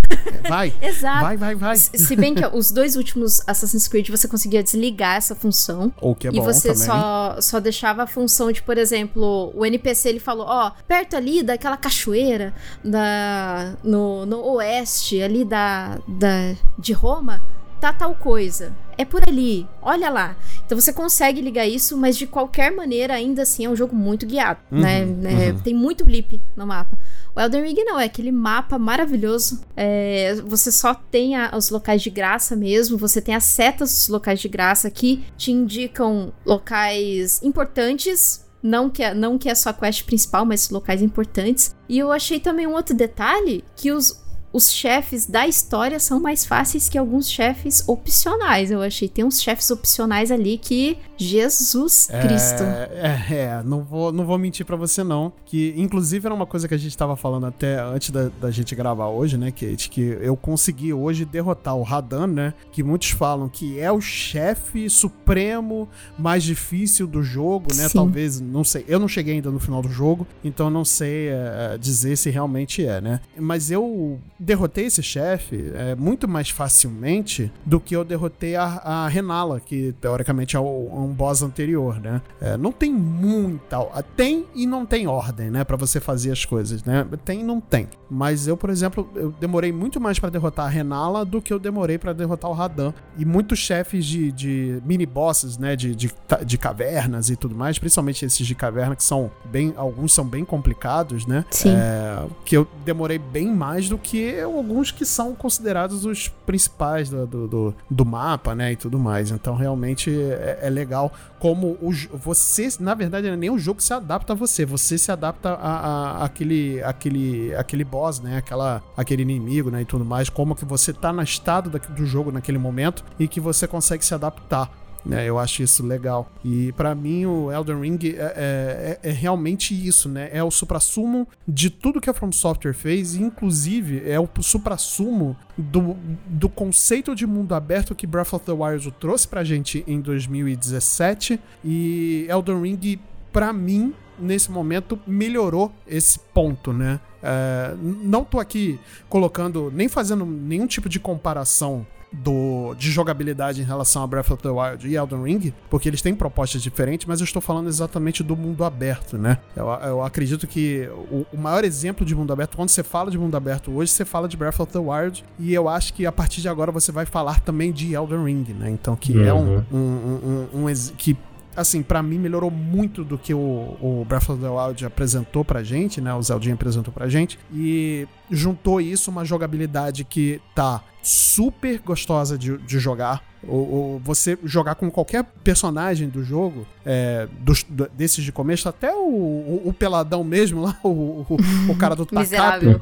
Vai. 0.47 0.71
Exato. 0.79 1.21
Vai, 1.21 1.35
vai, 1.35 1.55
vai. 1.55 1.75
Se 1.75 2.15
bem 2.15 2.35
que 2.35 2.45
os 2.45 2.69
dois 2.71 2.95
últimos 2.95 3.41
Assassin's 3.47 3.87
Creed 3.87 4.07
você 4.09 4.27
conseguia 4.27 4.61
desligar 4.61 5.15
essa 5.15 5.33
função. 5.33 5.91
Ou 5.99 6.13
que 6.13 6.27
é 6.27 6.29
e 6.29 6.35
bom 6.35 6.43
você 6.43 6.73
também. 6.73 6.85
só, 6.85 7.41
só 7.41 7.59
deixava 7.59 8.03
a 8.03 8.07
função 8.07 8.51
de, 8.51 8.61
por 8.61 8.77
exemplo, 8.77 9.51
o 9.55 9.65
NPC 9.65 10.09
ele 10.09 10.19
falou, 10.19 10.45
ó, 10.47 10.71
perto 10.87 11.15
ali 11.15 11.41
daquela 11.41 11.75
cachoeira 11.75 12.53
da, 12.83 13.73
no, 13.83 14.27
no 14.27 14.43
oeste 14.53 15.23
ali 15.23 15.43
da, 15.43 15.97
da, 16.07 16.53
de 16.77 16.93
Roma, 16.93 17.41
tá 17.79 17.93
tal 17.93 18.15
coisa. 18.15 18.75
É 18.97 19.05
por 19.05 19.21
ali, 19.27 19.67
olha 19.81 20.09
lá. 20.09 20.35
Então 20.65 20.79
você 20.79 20.91
consegue 20.91 21.39
ligar 21.39 21.67
isso, 21.67 21.95
mas 21.95 22.17
de 22.17 22.25
qualquer 22.25 22.71
maneira, 22.75 23.13
ainda 23.13 23.43
assim, 23.43 23.65
é 23.65 23.69
um 23.69 23.75
jogo 23.75 23.95
muito 23.95 24.25
guiado, 24.25 24.59
Uhum, 24.71 24.79
né? 24.81 25.01
É, 25.49 25.53
Tem 25.63 25.73
muito 25.73 26.03
blip 26.03 26.41
no 26.55 26.65
mapa. 26.65 26.97
O 27.35 27.39
Elden 27.39 27.61
Ring 27.63 27.83
não, 27.85 27.99
é 27.99 28.05
aquele 28.05 28.31
mapa 28.31 28.79
maravilhoso. 28.79 29.61
É, 29.75 30.35
você 30.45 30.71
só 30.71 30.95
tem 30.95 31.35
a- 31.35 31.51
os 31.55 31.69
locais 31.69 32.01
de 32.01 32.09
graça 32.09 32.55
mesmo, 32.55 32.97
você 32.97 33.21
tem 33.21 33.35
as 33.35 33.43
setas 33.43 33.91
dos 33.93 34.07
locais 34.07 34.39
de 34.39 34.47
graça 34.47 34.89
que 34.89 35.23
te 35.37 35.51
indicam 35.51 36.33
locais 36.43 37.41
importantes. 37.43 38.45
Não 38.63 38.89
que, 38.89 39.03
é, 39.03 39.13
não 39.13 39.37
que 39.37 39.47
é 39.47 39.53
só 39.55 39.69
a 39.69 39.73
quest 39.73 40.03
principal, 40.05 40.43
mas 40.43 40.71
locais 40.71 41.01
importantes. 41.03 41.75
E 41.87 41.99
eu 41.99 42.11
achei 42.11 42.39
também 42.39 42.65
um 42.65 42.73
outro 42.73 42.95
detalhe: 42.95 43.63
que 43.75 43.91
os, 43.91 44.19
os 44.57 44.73
chefes 44.73 45.27
da 45.27 45.47
história 45.47 45.99
são 45.99 46.19
mais 46.19 46.43
fáceis 46.43 46.89
que 46.89 46.97
alguns 46.97 47.29
chefes 47.29 47.83
opcionais. 47.87 48.71
Eu 48.71 48.81
achei. 48.81 49.07
Tem 49.07 49.23
uns 49.23 49.39
chefes 49.39 49.69
opcionais 49.69 50.31
ali 50.31 50.57
que 50.57 50.97
Jesus 51.17 52.07
Cristo. 52.21 52.63
É, 52.63 53.25
é, 53.29 53.35
é, 53.35 53.63
não 53.63 53.81
vou, 53.83 54.11
não 54.11 54.25
vou 54.25 54.37
mentir 54.37 54.65
pra 54.65 54.75
você 54.75 55.03
não, 55.03 55.33
que 55.45 55.73
inclusive 55.75 56.25
era 56.25 56.33
uma 56.33 56.45
coisa 56.45 56.67
que 56.67 56.73
a 56.73 56.77
gente 56.77 56.95
tava 56.97 57.15
falando 57.15 57.45
até 57.45 57.79
antes 57.79 58.11
da, 58.11 58.29
da 58.39 58.51
gente 58.51 58.75
gravar 58.75 59.07
hoje, 59.07 59.37
né, 59.37 59.51
Kate, 59.51 59.89
que 59.89 60.01
eu 60.21 60.35
consegui 60.35 60.93
hoje 60.93 61.25
derrotar 61.25 61.75
o 61.75 61.83
Radan, 61.83 62.27
né, 62.27 62.53
que 62.71 62.83
muitos 62.83 63.09
falam 63.09 63.49
que 63.49 63.79
é 63.79 63.91
o 63.91 63.99
chefe 63.99 64.89
supremo 64.89 65.89
mais 66.17 66.43
difícil 66.43 67.07
do 67.07 67.23
jogo, 67.23 67.73
né, 67.75 67.87
Sim. 67.87 67.97
talvez, 67.97 68.39
não 68.39 68.63
sei, 68.63 68.85
eu 68.87 68.99
não 68.99 69.07
cheguei 69.07 69.35
ainda 69.35 69.49
no 69.49 69.59
final 69.59 69.81
do 69.81 69.89
jogo, 69.89 70.27
então 70.43 70.69
não 70.69 70.85
sei 70.85 71.29
é, 71.29 71.77
dizer 71.79 72.15
se 72.15 72.29
realmente 72.29 72.85
é, 72.85 73.01
né, 73.01 73.19
mas 73.37 73.71
eu 73.71 74.19
derrotei 74.39 74.85
esse 74.85 75.01
chefe 75.01 75.71
é, 75.73 75.95
muito 75.95 76.27
mais 76.27 76.49
facilmente 76.49 77.51
do 77.65 77.79
que 77.79 77.95
eu 77.95 78.03
derrotei 78.03 78.55
a, 78.55 78.65
a 78.65 79.07
Renala, 79.07 79.59
que 79.59 79.93
teoricamente 79.99 80.55
é, 80.55 80.59
o, 80.59 80.63
é 81.07 81.09
um 81.09 81.13
boss 81.13 81.41
anterior, 81.41 81.99
né? 81.99 82.21
É, 82.41 82.57
não 82.57 82.71
tem 82.71 82.91
muita. 82.91 83.77
Tem 84.15 84.45
e 84.53 84.65
não 84.65 84.85
tem 84.85 85.07
ordem, 85.07 85.49
né? 85.49 85.63
Pra 85.63 85.77
você 85.77 85.99
fazer 85.99 86.31
as 86.31 86.45
coisas, 86.45 86.83
né? 86.83 87.05
Tem 87.23 87.41
e 87.41 87.43
não 87.43 87.61
tem. 87.61 87.87
Mas 88.09 88.47
eu, 88.47 88.57
por 88.57 88.69
exemplo, 88.69 89.09
eu 89.15 89.33
demorei 89.39 89.71
muito 89.71 89.99
mais 89.99 90.19
pra 90.19 90.29
derrotar 90.29 90.65
a 90.65 90.69
Renala 90.69 91.23
do 91.25 91.41
que 91.41 91.51
eu 91.51 91.59
demorei 91.59 91.97
pra 91.97 92.13
derrotar 92.13 92.49
o 92.49 92.53
Radan. 92.53 92.93
E 93.17 93.25
muitos 93.25 93.59
chefes 93.59 94.05
de, 94.05 94.31
de 94.31 94.81
mini 94.85 95.05
bosses, 95.05 95.57
né? 95.57 95.75
De, 95.75 95.95
de, 95.95 96.11
de 96.45 96.57
cavernas 96.57 97.29
e 97.29 97.35
tudo 97.35 97.55
mais, 97.55 97.77
principalmente 97.79 98.25
esses 98.25 98.45
de 98.45 98.55
caverna 98.55 98.95
que 98.95 99.03
são 99.03 99.31
bem. 99.45 99.73
Alguns 99.75 100.13
são 100.13 100.25
bem 100.25 100.43
complicados, 100.43 101.25
né? 101.25 101.45
Sim. 101.51 101.73
É, 101.75 102.25
que 102.45 102.57
eu 102.57 102.67
demorei 102.85 103.17
bem 103.17 103.47
mais 103.53 103.89
do 103.89 103.97
que 103.97 104.39
alguns 104.39 104.91
que 104.91 105.05
são 105.05 105.35
considerados 105.35 106.05
os 106.05 106.27
principais 106.45 107.09
do, 107.09 107.25
do, 107.27 107.47
do, 107.47 107.75
do 107.89 108.05
mapa, 108.05 108.55
né? 108.55 108.71
E 108.71 108.75
tudo 108.75 108.97
mais. 108.97 109.31
Então, 109.31 109.55
realmente 109.55 110.09
é, 110.09 110.59
é 110.63 110.69
legal 110.69 110.96
como 111.39 111.77
o, 111.81 111.91
você, 112.13 112.67
na 112.79 112.93
verdade, 112.93 113.33
nem 113.35 113.49
o 113.49 113.57
jogo 113.59 113.81
se 113.81 113.93
adapta 113.93 114.33
a 114.33 114.35
você, 114.35 114.65
você 114.65 114.97
se 114.97 115.11
adapta 115.11 115.49
a, 115.53 115.77
a- 116.21 116.25
aquele, 116.25 116.81
aquele, 116.83 117.53
aquele 117.55 117.83
boss, 117.83 118.19
né? 118.19 118.37
Aquela, 118.37 118.81
aquele 118.95 119.21
inimigo, 119.21 119.69
né? 119.69 119.81
E 119.81 119.85
tudo 119.85 120.03
mais, 120.05 120.29
como 120.29 120.55
que 120.55 120.65
você 120.65 120.91
tá 120.93 121.13
no 121.13 121.21
estado 121.21 121.69
da- 121.69 121.79
do 121.79 122.05
jogo 122.05 122.31
naquele 122.31 122.57
momento 122.57 123.03
e 123.19 123.27
que 123.27 123.39
você 123.39 123.67
consegue 123.67 124.03
se 124.03 124.13
adaptar. 124.13 124.69
Né? 125.07 125.25
Eu 125.25 125.39
acho 125.39 125.63
isso 125.63 125.85
legal. 125.85 126.29
E 126.43 126.71
pra 126.73 126.93
mim 126.93 127.25
o 127.25 127.51
Elden 127.51 127.79
Ring 127.81 127.99
é, 128.17 128.99
é- 129.03 129.09
é 129.09 129.11
realmente 129.11 129.73
isso, 129.73 130.09
né? 130.09 130.29
É 130.31 130.43
o 130.43 130.51
suprassumo 130.51 131.27
de 131.47 131.69
tudo 131.69 132.01
que 132.01 132.09
a 132.09 132.13
From 132.13 132.31
Software 132.31 132.73
fez, 132.73 133.15
inclusive 133.15 134.03
é 134.09 134.19
o 134.19 134.27
suprassumo 134.41 135.35
do, 135.57 135.95
do 136.27 136.49
conceito 136.49 137.15
de 137.15 137.25
mundo 137.25 137.55
aberto 137.55 137.95
que 137.95 138.05
Breath 138.05 138.33
of 138.33 138.45
the 138.45 138.51
Wild 138.51 138.91
trouxe 138.99 139.27
pra 139.27 139.43
gente 139.43 139.83
em 139.87 140.01
2017. 140.01 141.39
E 141.63 142.25
Elden 142.29 142.61
Ring, 142.61 142.99
pra 143.31 143.53
mim, 143.53 143.93
nesse 144.19 144.51
momento, 144.51 144.99
melhorou 145.07 145.71
esse 145.87 146.19
ponto, 146.33 146.73
né? 146.73 146.99
É, 147.21 147.75
não 147.81 148.23
tô 148.23 148.39
aqui 148.39 148.79
colocando, 149.09 149.71
nem 149.73 149.87
fazendo 149.87 150.25
nenhum 150.25 150.67
tipo 150.67 150.87
de 150.87 150.99
comparação 150.99 151.85
do, 152.11 152.73
de 152.75 152.89
jogabilidade 152.91 153.61
em 153.61 153.65
relação 153.65 154.01
a 154.03 154.07
Breath 154.07 154.31
of 154.31 154.41
the 154.41 154.49
Wild 154.49 154.87
e 154.87 154.95
Elden 154.95 155.23
Ring, 155.23 155.53
porque 155.69 155.89
eles 155.89 156.01
têm 156.01 156.15
propostas 156.15 156.61
diferentes, 156.63 157.05
mas 157.05 157.19
eu 157.19 157.25
estou 157.25 157.41
falando 157.41 157.67
exatamente 157.67 158.23
do 158.23 158.35
mundo 158.35 158.63
aberto, 158.63 159.17
né? 159.17 159.37
Eu, 159.55 159.67
eu 159.67 160.01
acredito 160.03 160.47
que 160.47 160.89
o, 161.11 161.25
o 161.33 161.37
maior 161.37 161.63
exemplo 161.65 162.05
de 162.05 162.15
mundo 162.15 162.31
aberto, 162.31 162.55
quando 162.55 162.69
você 162.69 162.83
fala 162.83 163.11
de 163.11 163.17
mundo 163.17 163.35
aberto 163.35 163.71
hoje, 163.71 163.91
você 163.91 164.05
fala 164.05 164.27
de 164.27 164.37
Breath 164.37 164.59
of 164.59 164.71
the 164.71 164.79
Wild, 164.79 165.23
e 165.39 165.53
eu 165.53 165.67
acho 165.67 165.93
que 165.93 166.05
a 166.05 166.11
partir 166.11 166.41
de 166.41 166.49
agora 166.49 166.71
você 166.71 166.91
vai 166.91 167.05
falar 167.05 167.41
também 167.41 167.71
de 167.71 167.93
Elden 167.93 168.23
Ring, 168.23 168.45
né? 168.57 168.69
Então, 168.69 168.95
que 168.95 169.21
é 169.21 169.33
um, 169.33 169.37
Uhum. 169.57 169.63
um, 169.71 169.77
um, 169.77 170.47
um, 170.59 170.61
um 170.63 170.69
ex- 170.69 170.93
que 170.97 171.15
assim, 171.57 171.81
pra 171.81 172.03
mim 172.03 172.19
melhorou 172.19 172.51
muito 172.51 173.03
do 173.03 173.17
que 173.17 173.33
o, 173.33 173.75
o 173.81 174.05
Breath 174.07 174.29
of 174.29 174.41
the 174.41 174.47
Wild 174.47 174.85
apresentou 174.85 175.43
pra 175.43 175.63
gente, 175.63 175.99
né? 175.99 176.13
O 176.13 176.21
Zeldinha 176.21 176.53
apresentou 176.53 176.93
pra 176.93 177.09
gente. 177.09 177.39
E 177.51 178.07
juntou 178.29 178.79
isso 178.79 179.09
uma 179.09 179.25
jogabilidade 179.25 180.03
que 180.03 180.39
tá 180.53 180.83
super 181.01 181.79
gostosa 181.79 182.37
de, 182.37 182.57
de 182.59 182.79
jogar. 182.79 183.23
O, 183.47 183.55
o- 183.95 184.01
você 184.03 184.37
jogar 184.43 184.75
com 184.75 184.89
qualquer 184.91 185.23
personagem 185.43 186.09
do 186.09 186.23
jogo, 186.23 186.65
é, 186.85 187.27
dos- 187.39 187.63
do- 187.63 187.89
desses 187.95 188.23
de 188.23 188.31
começo, 188.31 188.67
até 188.67 188.93
o, 188.93 188.97
o- 189.07 189.61
o 189.65 189.73
peladão 189.73 190.23
mesmo 190.23 190.61
lá, 190.61 190.77
o, 190.83 190.89
o, 190.89 191.37
o 191.69 191.75
cara 191.77 191.95
do 191.95 192.05
tacape, 192.05 192.25
Miserável. 192.29 192.81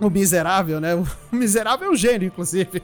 o 0.00 0.10
miserável, 0.10 0.80
né? 0.80 0.94
O 0.94 1.06
miserável 1.32 1.88
é 1.88 1.90
um 1.92 1.96
gênio, 1.96 2.26
inclusive. 2.28 2.82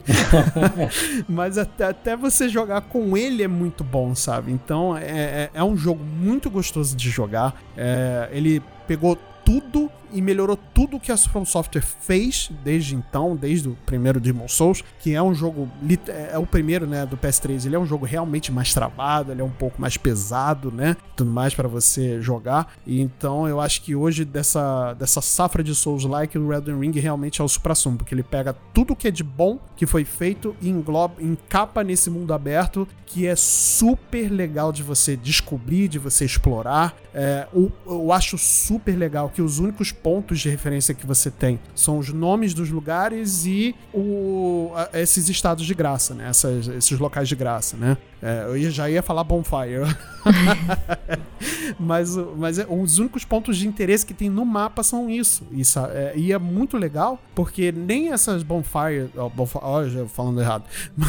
Mas 1.27 1.57
até, 1.57 1.85
até 1.85 2.15
você 2.15 2.47
jogar 2.49 2.81
com 2.81 3.15
ele 3.17 3.43
é 3.43 3.47
muito 3.47 3.83
bom, 3.83 4.13
sabe? 4.15 4.51
Então 4.51 4.95
é, 4.97 5.03
é, 5.03 5.49
é 5.53 5.63
um 5.63 5.75
jogo 5.77 6.03
muito 6.03 6.49
gostoso 6.49 6.95
de 6.95 7.09
jogar. 7.09 7.61
É, 7.77 8.29
ele 8.31 8.61
pegou 8.87 9.17
tudo 9.45 9.89
e 10.11 10.21
melhorou 10.21 10.57
tudo 10.73 10.99
que 10.99 11.11
a 11.11 11.17
From 11.17 11.45
Software 11.45 11.81
fez 11.81 12.49
desde 12.63 12.95
então, 12.95 13.35
desde 13.35 13.69
o 13.69 13.77
primeiro 13.85 14.19
Demon 14.19 14.47
Souls, 14.47 14.83
que 14.99 15.13
é 15.13 15.21
um 15.21 15.33
jogo 15.33 15.69
lit- 15.81 16.09
é 16.09 16.37
o 16.37 16.45
primeiro, 16.45 16.85
né, 16.85 17.05
do 17.05 17.17
PS3. 17.17 17.65
Ele 17.65 17.75
é 17.75 17.79
um 17.79 17.85
jogo 17.85 18.05
realmente 18.05 18.51
mais 18.51 18.73
travado, 18.73 19.31
ele 19.31 19.41
é 19.41 19.43
um 19.43 19.49
pouco 19.49 19.79
mais 19.81 19.97
pesado, 19.97 20.71
né, 20.71 20.95
tudo 21.15 21.29
mais 21.31 21.53
para 21.53 21.67
você 21.67 22.21
jogar. 22.21 22.73
E 22.85 22.99
então 23.01 23.47
eu 23.47 23.59
acho 23.61 23.81
que 23.81 23.95
hoje 23.95 24.25
dessa 24.25 24.93
dessa 24.93 25.21
safra 25.21 25.63
de 25.63 25.73
Souls 25.75 26.03
like 26.05 26.37
o 26.37 26.51
Elden 26.53 26.79
Ring 26.79 26.91
realmente 26.99 27.41
é 27.41 27.43
o 27.43 27.47
suprassumo, 27.47 27.97
porque 27.97 28.13
ele 28.13 28.23
pega 28.23 28.55
tudo 28.73 28.95
que 28.95 29.07
é 29.07 29.11
de 29.11 29.23
bom 29.23 29.59
que 29.75 29.85
foi 29.85 30.03
feito 30.03 30.55
e 30.61 30.69
engloba, 30.69 31.15
encapa 31.21 31.83
nesse 31.83 32.09
mundo 32.09 32.33
aberto 32.33 32.87
que 33.05 33.27
é 33.27 33.35
super 33.35 34.29
legal 34.31 34.71
de 34.71 34.81
você 34.83 35.17
descobrir, 35.17 35.89
de 35.89 35.99
você 35.99 36.23
explorar. 36.23 36.95
É, 37.13 37.45
o- 37.53 37.69
eu 37.85 38.11
acho 38.13 38.37
super 38.37 38.95
legal 38.97 39.29
que 39.29 39.41
os 39.41 39.59
únicos 39.59 39.91
pontos 40.03 40.39
de 40.39 40.49
referência 40.49 40.93
que 40.93 41.05
você 41.05 41.29
tem 41.29 41.59
são 41.75 41.97
os 41.97 42.09
nomes 42.11 42.53
dos 42.53 42.69
lugares 42.69 43.45
e 43.45 43.75
o- 43.93 44.71
a- 44.75 44.89
esses 44.99 45.29
estados 45.29 45.65
de 45.65 45.73
graça, 45.73 46.13
né? 46.13 46.27
Essas- 46.29 46.67
esses 46.67 46.99
locais 46.99 47.27
de 47.29 47.35
graça, 47.35 47.77
né? 47.77 47.97
É, 48.21 48.45
eu 48.47 48.69
já 48.69 48.89
ia 48.89 49.01
falar 49.01 49.23
bonfire. 49.23 49.81
mas 51.79 52.15
mas 52.37 52.59
é- 52.59 52.67
os 52.69 52.99
únicos 52.99 53.25
pontos 53.25 53.57
de 53.57 53.67
interesse 53.67 54.05
que 54.05 54.13
tem 54.13 54.29
no 54.29 54.45
mapa 54.45 54.83
são 54.83 55.09
isso. 55.09 55.43
isso 55.51 55.79
é, 55.79 56.13
e 56.15 56.31
é 56.31 56.37
muito 56.37 56.77
legal, 56.77 57.19
porque 57.33 57.71
nem 57.71 58.11
essas 58.11 58.43
bonfire. 58.43 59.09
Ó, 59.17 59.29
bonfire 59.29 59.63
ó, 59.63 59.83
já 59.87 60.05
falando 60.05 60.41
errado. 60.41 60.63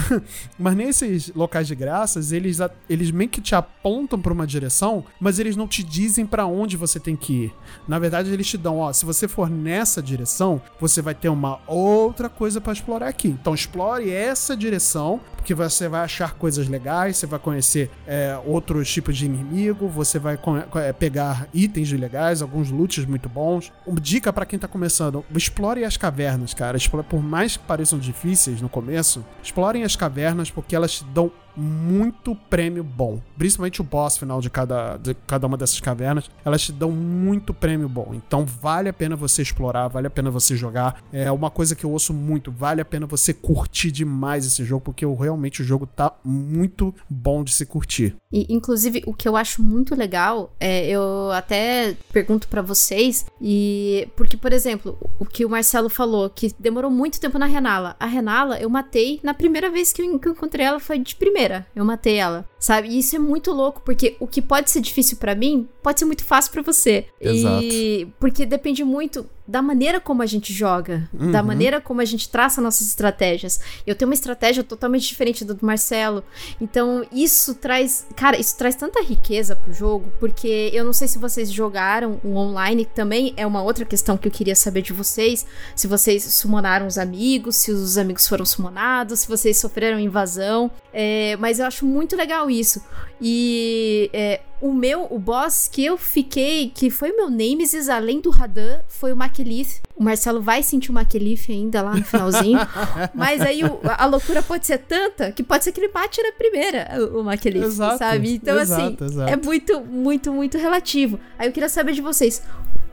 mas 0.58 0.74
nem 0.74 0.88
esses 0.88 1.30
locais 1.34 1.66
de 1.66 1.74
graças, 1.74 2.32
eles, 2.32 2.58
eles 2.88 3.10
meio 3.10 3.28
que 3.28 3.40
te 3.40 3.54
apontam 3.54 4.20
pra 4.20 4.32
uma 4.32 4.46
direção, 4.46 5.04
mas 5.20 5.38
eles 5.38 5.56
não 5.56 5.68
te 5.68 5.82
dizem 5.82 6.24
pra 6.24 6.46
onde 6.46 6.76
você 6.76 6.98
tem 6.98 7.16
que 7.16 7.44
ir. 7.44 7.54
Na 7.86 7.98
verdade, 7.98 8.32
eles 8.32 8.46
te 8.46 8.56
dão, 8.56 8.78
ó, 8.78 8.92
se 8.92 9.04
você 9.04 9.28
for 9.28 9.50
nessa 9.50 10.02
direção, 10.02 10.60
você 10.80 11.02
vai 11.02 11.14
ter 11.14 11.28
uma 11.28 11.60
outra 11.66 12.28
coisa 12.28 12.60
pra 12.60 12.72
explorar 12.72 13.08
aqui. 13.08 13.28
Então 13.28 13.54
explore 13.54 14.10
essa 14.10 14.56
direção, 14.56 15.20
porque 15.36 15.54
você 15.54 15.88
vai 15.88 16.02
achar 16.02 16.34
coisas 16.34 16.68
legais, 16.68 17.01
você 17.10 17.26
vai 17.26 17.38
conhecer 17.38 17.90
é, 18.06 18.38
outros 18.44 18.92
tipos 18.92 19.16
de 19.16 19.24
inimigo, 19.24 19.88
você 19.88 20.18
vai 20.18 20.38
é, 20.76 20.92
pegar 20.92 21.48
itens 21.54 21.90
legais, 21.92 22.42
alguns 22.42 22.70
loots 22.70 23.06
muito 23.06 23.28
bons. 23.28 23.72
Uma 23.86 24.00
dica 24.00 24.32
pra 24.32 24.44
quem 24.44 24.58
tá 24.58 24.68
começando, 24.68 25.24
explore 25.34 25.84
as 25.84 25.96
cavernas, 25.96 26.52
cara. 26.52 26.76
Explore, 26.76 27.06
por 27.06 27.22
mais 27.22 27.56
que 27.56 27.64
pareçam 27.64 27.98
difíceis 27.98 28.60
no 28.60 28.68
começo, 28.68 29.24
explorem 29.42 29.84
as 29.84 29.96
cavernas 29.96 30.50
porque 30.50 30.76
elas 30.76 30.92
te 30.92 31.04
dão 31.04 31.32
muito 31.56 32.34
prêmio 32.48 32.84
bom. 32.84 33.20
Principalmente 33.36 33.80
o 33.80 33.84
boss 33.84 34.16
final 34.16 34.40
de 34.40 34.50
cada, 34.50 34.96
de 34.96 35.14
cada 35.26 35.46
uma 35.46 35.56
dessas 35.56 35.80
cavernas, 35.80 36.30
elas 36.44 36.62
te 36.62 36.72
dão 36.72 36.90
muito 36.90 37.52
prêmio 37.52 37.88
bom. 37.88 38.12
Então 38.14 38.44
vale 38.44 38.88
a 38.88 38.92
pena 38.92 39.16
você 39.16 39.42
explorar, 39.42 39.88
vale 39.88 40.06
a 40.06 40.10
pena 40.10 40.30
você 40.30 40.56
jogar. 40.56 41.02
É 41.12 41.30
uma 41.30 41.50
coisa 41.50 41.74
que 41.74 41.84
eu 41.84 41.90
ouço 41.90 42.12
muito, 42.14 42.50
vale 42.50 42.80
a 42.80 42.84
pena 42.84 43.06
você 43.06 43.32
curtir 43.32 43.90
demais 43.90 44.46
esse 44.46 44.64
jogo, 44.64 44.82
porque 44.84 45.06
realmente 45.06 45.62
o 45.62 45.64
jogo 45.64 45.86
tá 45.86 46.12
muito 46.24 46.94
bom 47.08 47.44
de 47.44 47.52
se 47.52 47.66
curtir. 47.66 48.16
E, 48.32 48.46
inclusive, 48.48 49.02
o 49.06 49.12
que 49.12 49.28
eu 49.28 49.36
acho 49.36 49.62
muito 49.62 49.94
legal, 49.94 50.54
é, 50.58 50.88
eu 50.88 51.30
até 51.32 51.94
pergunto 52.12 52.48
pra 52.48 52.62
vocês, 52.62 53.26
e 53.40 54.08
porque, 54.16 54.36
por 54.36 54.52
exemplo, 54.52 54.96
o 55.18 55.26
que 55.26 55.44
o 55.44 55.50
Marcelo 55.50 55.90
falou, 55.90 56.30
que 56.30 56.54
demorou 56.58 56.90
muito 56.90 57.20
tempo 57.20 57.38
na 57.38 57.46
Renala. 57.46 57.94
A 58.00 58.06
Renala 58.06 58.58
eu 58.58 58.70
matei 58.70 59.20
na 59.22 59.34
primeira 59.34 59.70
vez 59.70 59.92
que 59.92 60.00
eu 60.00 60.06
encontrei 60.06 60.64
ela, 60.64 60.80
foi 60.80 60.98
de 60.98 61.14
primeira. 61.14 61.41
Eu 61.74 61.84
matei 61.84 62.16
ela, 62.18 62.44
sabe? 62.62 62.88
E 62.88 62.98
isso 63.00 63.16
é 63.16 63.18
muito 63.18 63.50
louco, 63.50 63.82
porque 63.84 64.16
o 64.20 64.26
que 64.26 64.40
pode 64.40 64.70
ser 64.70 64.80
difícil 64.80 65.16
pra 65.16 65.34
mim, 65.34 65.68
pode 65.82 65.98
ser 65.98 66.04
muito 66.06 66.24
fácil 66.24 66.52
pra 66.52 66.62
você. 66.62 67.06
Exato. 67.20 67.64
E 67.64 68.06
porque 68.20 68.46
depende 68.46 68.84
muito 68.84 69.26
da 69.46 69.60
maneira 69.60 70.00
como 70.00 70.22
a 70.22 70.26
gente 70.26 70.52
joga, 70.52 71.10
da 71.12 71.40
Uhum. 71.40 71.46
maneira 71.48 71.80
como 71.80 72.00
a 72.00 72.04
gente 72.04 72.28
traça 72.28 72.60
nossas 72.62 72.86
estratégias. 72.86 73.58
Eu 73.84 73.94
tenho 73.96 74.08
uma 74.08 74.14
estratégia 74.14 74.62
totalmente 74.62 75.06
diferente 75.08 75.44
da 75.44 75.52
do 75.52 75.66
Marcelo. 75.66 76.22
Então, 76.60 77.04
isso 77.12 77.54
traz, 77.56 78.06
cara, 78.16 78.38
isso 78.40 78.56
traz 78.56 78.76
tanta 78.76 79.02
riqueza 79.02 79.56
pro 79.56 79.72
jogo, 79.74 80.10
porque 80.20 80.70
eu 80.72 80.84
não 80.84 80.92
sei 80.92 81.08
se 81.08 81.18
vocês 81.18 81.50
jogaram 81.52 82.20
o 82.22 82.36
online, 82.36 82.84
que 82.84 82.94
também 82.94 83.34
é 83.36 83.44
uma 83.44 83.62
outra 83.62 83.84
questão 83.84 84.16
que 84.16 84.28
eu 84.28 84.32
queria 84.32 84.54
saber 84.54 84.80
de 84.82 84.92
vocês, 84.92 85.44
se 85.74 85.88
vocês 85.88 86.22
summonaram 86.22 86.86
os 86.86 86.96
amigos, 86.96 87.56
se 87.56 87.72
os 87.72 87.98
amigos 87.98 88.26
foram 88.28 88.46
summonados, 88.46 89.20
se 89.20 89.28
vocês 89.28 89.56
sofreram 89.58 89.98
invasão, 89.98 90.70
é, 90.92 91.36
mas 91.38 91.58
eu 91.58 91.66
acho 91.66 91.84
muito 91.84 92.14
legal 92.16 92.48
isso. 92.52 92.80
E 93.20 94.10
é, 94.12 94.40
o 94.60 94.72
meu, 94.72 95.06
o 95.10 95.18
boss 95.18 95.68
que 95.70 95.84
eu 95.84 95.96
fiquei, 95.96 96.70
que 96.74 96.90
foi 96.90 97.12
o 97.12 97.16
meu 97.16 97.30
Nemesis, 97.30 97.88
além 97.88 98.20
do 98.20 98.30
Radan, 98.30 98.80
foi 98.88 99.12
o 99.12 99.16
Makelith. 99.16 99.80
O 99.96 100.02
Marcelo 100.02 100.40
vai 100.40 100.62
sentir 100.62 100.90
o 100.90 100.94
Makelith 100.94 101.46
ainda 101.48 101.82
lá 101.82 101.94
no 101.96 102.04
finalzinho. 102.04 102.58
mas 103.14 103.40
aí 103.40 103.64
o- 103.64 103.80
a 103.84 104.06
loucura 104.06 104.42
pode 104.42 104.66
ser 104.66 104.78
tanta 104.78 105.30
que 105.32 105.42
pode 105.42 105.64
ser 105.64 105.72
que 105.72 105.80
ele 105.80 105.88
bate 105.92 106.20
na 106.22 106.32
primeira, 106.32 106.88
o, 107.14 107.22
Makelith, 107.22 107.62
Exato, 107.64 107.98
sabe? 107.98 108.34
Então, 108.34 108.58
assim, 108.58 108.86
exato, 108.88 109.04
exato. 109.04 109.32
é 109.32 109.36
muito, 109.36 109.80
muito, 109.80 110.32
muito 110.32 110.58
relativo. 110.58 111.18
Aí 111.38 111.48
eu 111.48 111.52
queria 111.52 111.68
saber 111.68 111.92
de 111.92 112.00
vocês, 112.02 112.42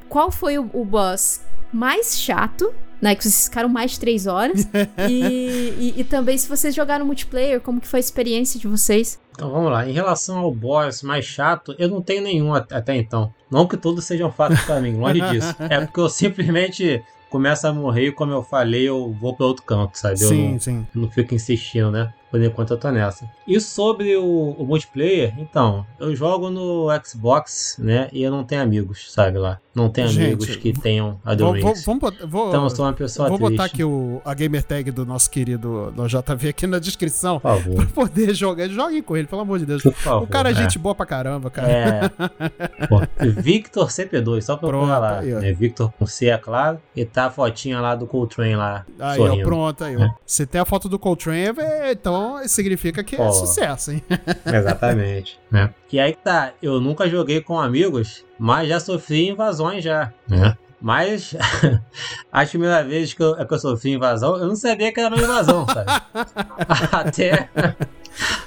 qual 0.07 0.31
foi 0.31 0.57
o, 0.59 0.69
o 0.73 0.85
boss 0.85 1.41
mais 1.73 2.19
chato, 2.19 2.73
né? 3.01 3.15
Que 3.15 3.23
vocês 3.23 3.45
ficaram 3.45 3.69
mais 3.69 3.91
de 3.91 3.99
três 3.99 4.27
horas. 4.27 4.67
e, 5.09 5.13
e, 5.79 5.93
e 5.97 6.03
também 6.03 6.37
se 6.37 6.47
vocês 6.47 6.73
jogaram 6.75 7.05
multiplayer, 7.05 7.59
como 7.61 7.79
que 7.79 7.87
foi 7.87 7.99
a 7.99 8.01
experiência 8.01 8.59
de 8.59 8.67
vocês? 8.67 9.19
Então 9.31 9.49
vamos 9.51 9.71
lá. 9.71 9.87
Em 9.87 9.93
relação 9.93 10.37
ao 10.39 10.53
boss 10.53 11.01
mais 11.03 11.23
chato, 11.25 11.73
eu 11.79 11.87
não 11.87 12.01
tenho 12.01 12.21
nenhum 12.21 12.53
at- 12.53 12.71
até 12.73 12.95
então. 12.95 13.33
Não 13.49 13.65
que 13.67 13.77
todos 13.77 14.03
sejam 14.05 14.31
fatos 14.31 14.59
pra 14.61 14.79
mim, 14.81 14.97
longe 14.97 15.21
disso. 15.21 15.55
É 15.69 15.79
porque 15.85 15.99
eu 15.99 16.09
simplesmente 16.09 17.01
começo 17.29 17.67
a 17.67 17.71
morrer 17.73 18.07
e, 18.07 18.11
como 18.11 18.31
eu 18.33 18.43
falei, 18.43 18.89
eu 18.89 19.15
vou 19.19 19.35
pra 19.35 19.45
outro 19.45 19.63
canto, 19.63 19.97
sabe? 19.97 20.21
Eu 20.21 20.27
Sim, 20.29 20.51
não, 20.53 20.59
sim. 20.59 20.87
não 20.95 21.09
fico 21.09 21.33
insistindo, 21.35 21.91
né? 21.91 22.11
Por 22.31 22.41
enquanto 22.43 22.71
eu 22.71 22.77
tô 22.77 22.91
nessa. 22.91 23.27
E 23.47 23.59
sobre 23.59 24.15
o, 24.15 24.55
o 24.57 24.63
multiplayer, 24.65 25.33
então, 25.39 25.85
eu 25.99 26.15
jogo 26.15 26.49
no 26.49 26.87
Xbox, 27.03 27.75
né? 27.79 28.07
E 28.13 28.21
eu 28.21 28.29
não 28.31 28.43
tenho 28.43 28.61
amigos, 28.61 29.11
sabe 29.11 29.37
lá? 29.39 29.57
Não 29.73 29.89
tenho 29.89 30.07
Gente, 30.09 30.25
amigos 30.25 30.55
que 30.57 30.73
tenham 30.73 31.19
a 31.23 31.29
Vou, 31.35 31.53
The 31.53 31.59
vou, 31.61 31.71
Rings. 31.73 31.85
botar- 31.85 32.25
vou, 32.27 32.49
Então 32.49 32.63
eu 32.63 32.69
sou 32.69 32.85
uma 32.85 32.93
pessoa 32.93 33.29
vou 33.29 33.37
triste. 33.37 33.51
botar 33.51 33.65
aqui 33.65 33.83
o, 33.83 34.21
a 34.25 34.33
gamer 34.33 34.63
tag 34.63 34.91
do 34.91 35.05
nosso 35.05 35.29
querido 35.31 35.91
do 35.91 36.05
JV 36.07 36.49
aqui 36.49 36.67
na 36.67 36.79
descrição. 36.79 37.39
Por 37.39 37.49
favor. 37.49 37.75
Pra 37.77 37.85
poder 37.85 38.33
jogar. 38.33 38.67
Joguem 38.67 39.01
com 39.01 39.15
ele, 39.15 39.25
pelo 39.27 39.41
amor 39.41 39.57
de 39.59 39.65
Deus. 39.65 39.81
Por 39.81 39.93
favor. 39.93 40.23
O 40.23 40.27
cara 40.27 40.49
é 40.49 40.51
é. 40.51 40.55
gente 40.55 40.77
boa 40.77 40.93
pra 40.93 41.05
caramba, 41.05 41.49
cara. 41.49 41.71
É. 41.71 42.09
Pô, 42.87 43.01
Victor 43.41 43.87
CP2, 43.87 44.41
só 44.41 44.57
procurar 44.57 44.79
Pronto, 44.85 45.01
lá. 45.01 45.19
aí, 45.19 45.33
ó. 45.33 45.39
né? 45.39 45.53
Victor 45.53 45.91
com 45.97 46.05
C, 46.05 46.27
é 46.27 46.37
claro. 46.37 46.79
E 46.95 47.05
tá 47.05 47.25
a 47.27 47.29
fotinha 47.31 47.79
lá 47.79 47.95
do 47.95 48.05
Coltrane 48.05 48.55
lá. 48.55 48.85
Aí, 48.99 49.19
ó, 49.19 49.27
sorrindo. 49.27 49.43
pronto, 49.47 49.83
aí, 49.83 49.95
ó. 49.97 50.09
Se 50.25 50.45
tem 50.45 50.59
a 50.59 50.65
foto 50.65 50.89
do 50.89 50.99
Coltrane, 50.99 51.39
é, 51.57 51.95
então 52.19 52.47
significa 52.47 53.03
que 53.03 53.15
é 53.15 53.21
Ó. 53.21 53.31
sucesso, 53.31 53.91
hein? 53.91 54.03
Exatamente. 54.45 55.39
né? 55.51 55.73
Que 55.87 55.99
aí 55.99 56.13
que 56.13 56.23
tá, 56.23 56.53
eu 56.61 56.79
nunca 56.79 57.07
joguei 57.09 57.41
com 57.41 57.59
amigos, 57.59 58.25
mas 58.37 58.67
já 58.67 58.79
sofri 58.79 59.29
invasões 59.29 59.83
já, 59.83 60.13
né? 60.27 60.57
Mas 60.81 61.35
as 62.31 62.49
primeiras 62.49 62.87
vezes 62.87 63.13
que 63.13 63.21
eu, 63.21 63.35
que 63.45 63.53
eu 63.53 63.59
sofri 63.59 63.91
invasão, 63.91 64.37
eu 64.37 64.47
não 64.47 64.55
sabia 64.55 64.93
que 64.93 64.99
era 64.99 65.13
uma 65.13 65.21
invasão, 65.21 65.65
sabe? 65.65 65.91
Até, 66.91 67.49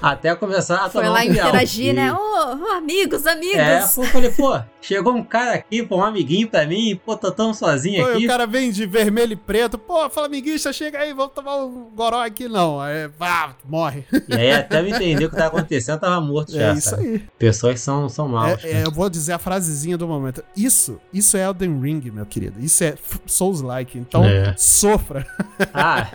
até 0.00 0.34
começar 0.34 0.84
a 0.84 0.90
Foi 0.90 1.02
tomar 1.04 1.14
lá 1.14 1.20
um 1.20 1.32
interagir, 1.32 1.86
E- 1.90 1.92
né? 1.92 2.12
Ô, 2.12 2.16
ô, 2.16 2.70
amigos, 2.72 3.26
amigos! 3.26 3.58
É, 3.58 3.82
eu 3.82 4.04
falei, 4.04 4.30
pô, 4.30 4.58
chegou 4.80 5.14
um 5.14 5.22
cara 5.22 5.52
aqui, 5.54 5.82
pô, 5.82 5.98
um 5.98 6.04
amiguinho 6.04 6.48
pra 6.48 6.66
mim, 6.66 6.98
pô, 7.04 7.16
tô 7.16 7.30
tão 7.30 7.52
sozinho 7.54 8.04
Pô, 8.04 8.10
aqui. 8.12 8.24
o 8.24 8.28
cara 8.28 8.46
vem 8.46 8.70
de 8.70 8.84
vermelho 8.86 9.32
e 9.32 9.36
preto. 9.36 9.78
Pô, 9.78 10.08
flamiguista, 10.10 10.72
chega 10.72 10.98
aí, 10.98 11.12
vamos 11.12 11.32
tomar 11.34 11.56
um 11.56 11.90
goró 11.94 12.22
aqui, 12.24 12.48
não. 12.48 12.80
Aí, 12.80 13.08
vá, 13.18 13.54
morre. 13.68 14.04
E 14.28 14.34
aí 14.34 14.52
até 14.52 14.80
eu 14.80 14.86
entender 14.88 15.24
o 15.26 15.30
que 15.30 15.36
tá 15.36 15.46
acontecendo, 15.46 16.00
tava 16.00 16.20
morto 16.20 16.52
já, 16.52 16.70
É 16.70 16.72
isso 16.74 16.90
sabe? 16.90 17.02
aí. 17.06 17.18
Pessoas 17.38 17.80
são, 17.80 18.08
são 18.08 18.28
maus. 18.28 18.62
É, 18.64 18.82
é, 18.82 18.86
eu 18.86 18.90
vou 18.90 19.08
dizer 19.08 19.32
a 19.32 19.38
frasezinha 19.38 19.96
do 19.96 20.06
momento. 20.08 20.42
Isso, 20.56 21.00
isso 21.12 21.36
é 21.36 21.44
Elden 21.44 21.80
Ring, 21.80 22.10
meu 22.10 22.26
querido. 22.26 22.58
Isso 22.60 22.82
é 22.84 22.94
Souls-like. 23.26 23.98
Então, 23.98 24.24
É. 24.24 24.54
sofra. 24.56 25.26
Ah, 25.72 26.06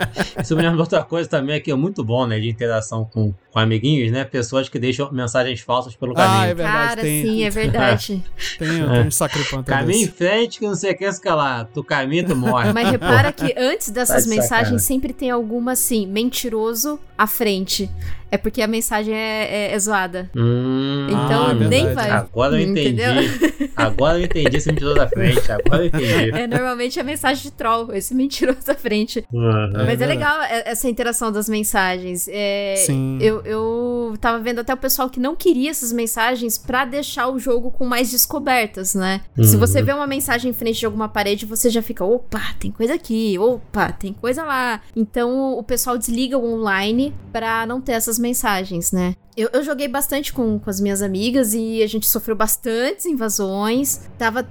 isso 0.42 0.56
me 0.56 0.62
lembra 0.62 0.80
outra 0.82 1.04
coisa 1.04 1.30
também 1.30 1.62
que 1.62 1.72
é 1.72 1.76
muito 1.76 2.04
bom, 2.04 2.26
né? 2.28 2.40
De 2.40 2.50
interação 2.50 3.06
com, 3.06 3.34
com 3.52 3.60
amiguinhos, 3.60 4.12
né? 4.12 4.24
Pessoas 4.24 4.70
que 4.70 4.78
deixam 4.78 5.12
mensagens 5.12 5.60
falsas 5.62 5.96
pelo 5.96 6.14
Ah, 6.18 6.22
é 6.22 6.26
caminho. 6.26 6.56
verdade. 6.56 6.88
Cara, 6.88 7.02
tem, 7.02 7.24
sim, 7.26 7.44
é 7.44 7.50
verdade. 7.50 8.24
Tem, 8.60 8.68
tem 8.68 8.84
um 9.08 9.12
sacripanta 9.12 9.72
Caminha 9.72 10.04
em 10.06 10.08
frente 10.08 10.60
que 10.60 10.66
não 10.66 10.76
sei 10.76 10.92
o 10.92 10.98
que 10.98 11.06
escalar. 11.06 11.68
Tu 11.74 11.84
caminha, 11.84 12.26
tu 12.26 12.36
morre. 12.36 12.72
Mas 12.74 12.90
repara 12.90 13.32
que 13.32 13.54
antes 13.58 13.88
Tá 13.88 13.94
dessas 13.94 14.24
de 14.24 14.30
mensagens 14.30 14.82
sempre 14.84 15.14
tem 15.14 15.30
alguma 15.32 15.74
assim, 15.74 16.06
mentiroso 16.08 17.00
à 17.18 17.26
frente. 17.28 17.90
É 18.30 18.38
porque 18.38 18.62
a 18.62 18.68
mensagem 18.68 19.14
é, 19.16 19.70
é- 19.70 19.74
é 19.74 19.80
zoada. 19.80 20.30
Hum, 20.36 21.08
Então 21.10 21.46
Ah, 21.48 21.54
nem 21.54 21.86
verdade. 21.86 21.96
vai. 21.96 22.10
Agora 22.10 22.62
eu 22.62 22.68
entendi. 22.70 22.90
Entendeu? 23.02 23.14
Agora 23.74 24.20
eu 24.20 24.26
entendi 24.26 24.58
esse 24.58 24.68
mentiroso 24.70 24.96
da 24.98 25.08
frente. 25.08 25.50
Agora 25.50 25.84
eu 25.84 25.88
entendi. 25.88 26.32
É 26.32 26.46
normalmente 26.46 27.00
a 27.00 27.04
mensagem 27.06 27.44
de 27.44 27.52
troll, 27.52 27.94
esse 27.94 28.14
mentiroso 28.14 28.70
à 28.70 28.76
frente. 28.76 29.24
Uhum. 29.32 29.72
Mas 29.72 29.82
é 29.82 29.86
verdade. 29.86 30.12
legal 30.12 30.42
é- 30.42 30.64
essa 30.72 30.90
interação 30.90 31.32
das 31.32 31.48
mensagens. 31.48 32.28
É, 32.30 32.76
Sim. 32.86 33.18
Eu, 33.22 33.42
eu 33.46 34.14
tava 34.20 34.40
vendo 34.40 34.60
até 34.60 34.74
o 34.74 34.78
pessoal 34.78 35.10
que 35.10 35.22
não 35.22 35.34
queria 35.34 35.70
essas 35.70 35.94
mensagens 35.94 36.58
pra 36.58 36.84
deixar 36.84 37.30
o 37.30 37.40
jogo 37.40 37.72
com 37.72 37.86
mais 37.86 38.12
descobertas, 38.12 38.94
né? 38.94 39.22
Se 39.42 39.54
Uhum. 39.54 39.60
você 39.62 39.82
vê 39.82 39.94
uma 39.94 40.08
mensagem 40.08 40.52
em 40.52 40.54
frente 40.54 40.80
de 40.80 40.86
alguma 40.86 41.08
parede, 41.08 41.46
você 41.46 41.70
já 41.70 41.82
fica, 41.82 42.04
opa, 42.04 42.42
tem 42.60 42.72
coisa 42.72 42.96
aqui, 42.96 43.38
opa, 43.40 43.90
tem 43.94 44.12
coisa 44.12 44.44
lá. 44.44 44.82
Então 44.94 45.58
o 45.58 45.64
pessoal 45.64 45.98
desliga 45.98 46.38
o 46.38 46.56
online 46.60 47.07
pra 47.32 47.66
não 47.66 47.82
ter 47.82 47.94
essas 47.94 48.18
mensagens, 48.18 48.92
né? 48.92 49.16
Eu, 49.36 49.50
eu 49.54 49.64
joguei 49.64 49.88
bastante 49.88 50.34
com, 50.34 50.60
com 50.60 50.70
as 50.70 50.80
minhas 50.80 51.02
amigas 51.02 51.54
e 51.54 51.82
a 51.84 51.88
gente 51.88 52.08
sofreu 52.08 52.36
bastantes 52.36 53.06
invasões. 53.06 54.02
Tava 54.18 54.48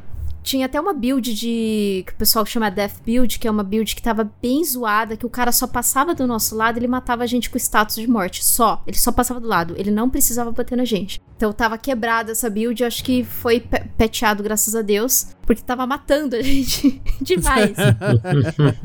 tinha 0.47 0.67
até 0.67 0.81
uma 0.81 0.95
build 0.95 1.35
de. 1.35 2.05
que 2.07 2.13
o 2.13 2.17
pessoal 2.17 2.47
chama 2.47 2.71
Death 2.71 3.03
Build, 3.05 3.39
que 3.39 3.49
é 3.49 3.51
uma 3.51 3.65
build 3.65 3.97
que 3.97 4.03
tava 4.03 4.31
bem 4.41 4.65
zoada, 4.65 5.17
que 5.17 5.27
o 5.27 5.31
cara 5.31 5.51
só 5.51 5.67
passava 5.67 6.15
do 6.15 6.25
nosso 6.25 6.55
lado 6.55 6.77
e 6.77 6.79
ele 6.79 6.87
matava 6.87 7.25
a 7.25 7.27
gente 7.27 7.51
com 7.51 7.59
status 7.59 7.97
de 7.97 8.07
morte. 8.07 8.45
Só. 8.45 8.81
Ele 8.87 8.97
só 8.97 9.11
passava 9.11 9.41
do 9.41 9.49
lado. 9.49 9.75
Ele 9.77 9.91
não 9.91 10.09
precisava 10.09 10.53
bater 10.53 10.77
na 10.77 10.85
gente. 10.85 11.21
Então 11.37 11.53
tava 11.53 11.77
quebrada 11.77 12.33
essa 12.33 12.49
build, 12.49 12.83
acho 12.83 13.05
que 13.05 13.23
foi 13.23 13.61
pe- 13.61 13.85
patchado, 13.99 14.43
graças 14.43 14.75
a 14.75 14.81
Deus. 14.83 15.27
Porque 15.47 15.63
tava 15.63 15.87
matando 15.87 16.35
a 16.35 16.43
gente 16.43 17.01
demais. 17.21 17.77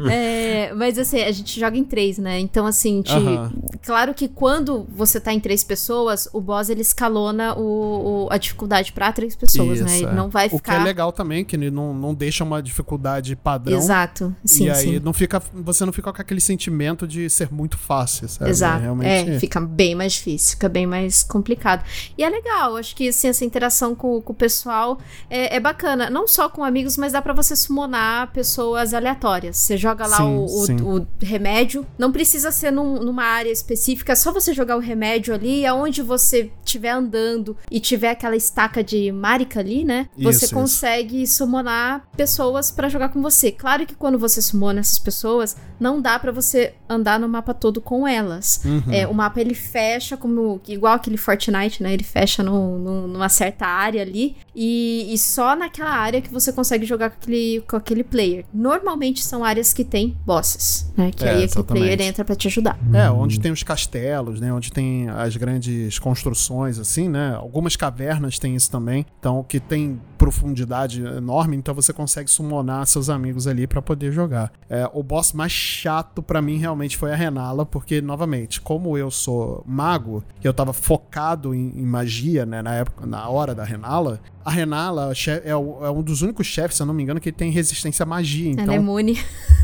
É, 0.09 0.73
mas 0.73 0.97
assim, 0.97 1.21
a 1.21 1.31
gente 1.31 1.59
joga 1.59 1.77
em 1.77 1.83
três, 1.83 2.17
né? 2.17 2.39
Então, 2.39 2.65
assim, 2.65 3.01
de- 3.01 3.11
Aham. 3.11 3.51
claro 3.83 4.13
que 4.13 4.27
quando 4.27 4.85
você 4.89 5.19
tá 5.19 5.33
em 5.33 5.39
três 5.39 5.63
pessoas, 5.63 6.27
o 6.33 6.39
boss 6.41 6.69
ele 6.69 6.81
escalona 6.81 7.55
o, 7.57 8.25
o- 8.25 8.27
a 8.31 8.37
dificuldade 8.37 8.91
pra 8.91 9.11
três 9.11 9.35
pessoas, 9.35 9.79
né? 9.81 9.85
Isso, 9.95 10.03
Ele 10.05 10.11
é. 10.11 10.13
não 10.13 10.29
vai 10.29 10.47
O 10.47 10.49
que 10.49 10.55
é 10.55 10.57
ficar. 10.57 10.83
legal 10.83 11.11
também, 11.11 11.43
que 11.43 11.55
ele 11.55 11.71
não, 11.71 11.93
não 11.93 12.13
deixa 12.13 12.43
uma 12.43 12.61
dificuldade 12.61 13.35
padrão. 13.35 13.77
Exato. 13.77 14.35
Sim, 14.45 14.65
e 14.65 14.69
aí 14.69 14.75
sim. 14.75 14.99
não 14.99 15.13
fica, 15.13 15.41
você 15.53 15.85
não 15.85 15.93
fica 15.93 16.11
com 16.11 16.21
aquele 16.21 16.41
sentimento 16.41 17.07
de 17.07 17.29
ser 17.29 17.51
muito 17.51 17.77
fácil, 17.77 18.27
sabe? 18.27 18.49
Exato. 18.51 18.81
Realmente. 18.81 19.31
É, 19.31 19.39
fica 19.39 19.59
bem 19.59 19.95
mais 19.95 20.13
difícil, 20.13 20.51
fica 20.51 20.69
bem 20.69 20.85
mais 20.85 21.23
complicado. 21.23 21.83
E 22.17 22.23
é 22.23 22.29
legal, 22.29 22.40
acho 22.77 22.95
que 22.95 23.09
assim, 23.09 23.27
essa 23.29 23.43
interação 23.45 23.93
com, 23.95 24.21
com 24.21 24.33
o 24.33 24.35
pessoal 24.35 24.97
é, 25.29 25.55
é 25.55 25.59
bacana. 25.59 26.09
Não 26.09 26.27
só 26.27 26.49
com 26.49 26.63
amigos, 26.63 26.97
mas 26.97 27.13
dá 27.13 27.21
pra 27.21 27.33
você 27.33 27.55
summonar 27.55 28.31
pessoas 28.31 28.93
aleatórias. 28.93 29.57
Você 29.57 29.77
joga 29.77 30.05
lá 30.07 30.17
Sim, 30.17 30.37
o, 30.45 30.47
sim. 30.65 30.75
o 30.81 31.07
remédio. 31.21 31.85
Não 31.97 32.11
precisa 32.11 32.51
ser 32.51 32.71
num- 32.71 32.99
numa 33.03 33.23
área 33.23 33.51
específica, 33.51 34.13
é 34.13 34.15
só 34.15 34.31
você 34.31 34.53
jogar 34.53 34.75
o 34.77 34.79
remédio 34.79 35.33
ali, 35.33 35.65
aonde 35.65 36.01
você 36.01 36.51
estiver 36.63 36.89
andando 36.91 37.55
e 37.69 37.79
tiver 37.79 38.11
aquela 38.11 38.35
estaca 38.35 38.83
de 38.83 39.11
marica 39.11 39.59
ali, 39.59 39.83
né? 39.83 40.07
Você 40.17 40.45
Isso, 40.45 40.53
consegue 40.55 41.25
summonar 41.27 42.07
pessoas 42.15 42.71
pra 42.71 42.89
jogar 42.89 43.09
com 43.09 43.21
você. 43.21 43.51
Claro 43.51 43.85
que 43.85 43.95
quando 43.95 44.17
você 44.19 44.41
summona 44.41 44.79
essas 44.79 44.99
pessoas, 44.99 45.55
não 45.79 46.01
dá 46.01 46.17
pra 46.19 46.31
você 46.31 46.73
andar 46.89 47.19
no 47.19 47.27
mapa 47.27 47.53
todo 47.53 47.81
com 47.81 48.07
elas. 48.07 48.61
Uhum. 48.63 48.83
É, 48.91 49.07
o 49.07 49.13
mapa 49.13 49.41
ele 49.41 49.53
fecha 49.55 50.15
como 50.15 50.61
igual 50.67 50.93
aquele 50.93 51.17
Fortnite, 51.17 51.81
né? 51.83 51.93
Ele 51.93 52.03
fecha 52.03 52.30
no, 52.39 52.77
no- 52.79 53.07
numa 53.07 53.29
certa 53.29 53.65
área 53.65 54.01
ali 54.01 54.35
e, 54.55 55.13
e 55.13 55.17
só 55.17 55.55
naquela 55.55 55.89
área 55.91 56.21
que 56.21 56.31
você 56.31 56.51
consegue 56.53 56.85
jogar 56.85 57.09
com 57.09 57.17
aquele, 57.17 57.63
com 57.67 57.75
aquele 57.75 58.03
player. 58.03 58.45
Normalmente 58.53 59.23
são 59.23 59.43
áreas 59.43 59.73
que 59.73 59.83
tem 59.83 60.15
bosses, 60.25 60.91
né? 60.95 61.11
Que 61.11 61.23
É, 61.23 61.29
aí 61.29 61.43
aquele 61.43 61.63
player 61.63 62.01
entra 62.01 62.23
pra 62.23 62.35
te 62.35 62.47
ajudar. 62.47 62.77
É, 62.93 63.09
onde 63.09 63.39
tem 63.39 63.51
os 63.51 63.63
castelos, 63.63 64.39
né? 64.39 64.53
Onde 64.53 64.71
tem 64.71 65.09
as 65.09 65.35
grandes 65.35 65.99
construções 65.99 66.79
assim, 66.79 67.09
né? 67.09 67.35
Algumas 67.35 67.75
cavernas 67.75 68.39
têm 68.39 68.55
isso 68.55 68.69
também. 68.71 69.05
Então, 69.19 69.43
que 69.47 69.59
tem 69.59 69.99
profundidade 70.17 71.01
enorme, 71.03 71.57
então 71.57 71.73
você 71.73 71.91
consegue 71.91 72.29
summonar 72.29 72.85
seus 72.85 73.09
amigos 73.09 73.47
ali 73.47 73.65
para 73.67 73.81
poder 73.81 74.11
jogar. 74.11 74.51
É, 74.69 74.87
o 74.93 75.01
boss 75.03 75.33
mais 75.33 75.51
chato 75.51 76.21
para 76.21 76.41
mim 76.41 76.57
realmente 76.57 76.95
foi 76.95 77.11
a 77.11 77.15
Renala, 77.15 77.65
porque, 77.65 78.01
novamente, 78.01 78.61
como 78.61 78.95
eu 78.97 79.09
sou 79.09 79.63
mago, 79.67 80.23
eu 80.43 80.53
tava 80.53 80.73
focado 80.73 81.53
em, 81.55 81.73
em 81.75 81.85
magia, 81.85 82.11
né, 82.45 82.61
na 82.61 82.75
época, 82.75 83.05
na 83.05 83.27
hora 83.29 83.55
da 83.55 83.63
Renala, 83.63 84.19
a 84.43 84.51
Renala 84.51 85.13
é, 85.43 85.55
o, 85.55 85.85
é, 85.85 85.91
um 85.91 86.01
dos 86.01 86.21
únicos 86.21 86.47
chefes, 86.47 86.77
se 86.77 86.83
eu 86.83 86.85
não 86.85 86.93
me 86.93 87.03
engano, 87.03 87.19
que 87.19 87.31
tem 87.31 87.51
resistência 87.51 88.03
à 88.03 88.05
magia. 88.05 88.51
Então, 88.51 88.65
ela 88.65 88.73
é 88.73 88.77
imune. 88.77 89.19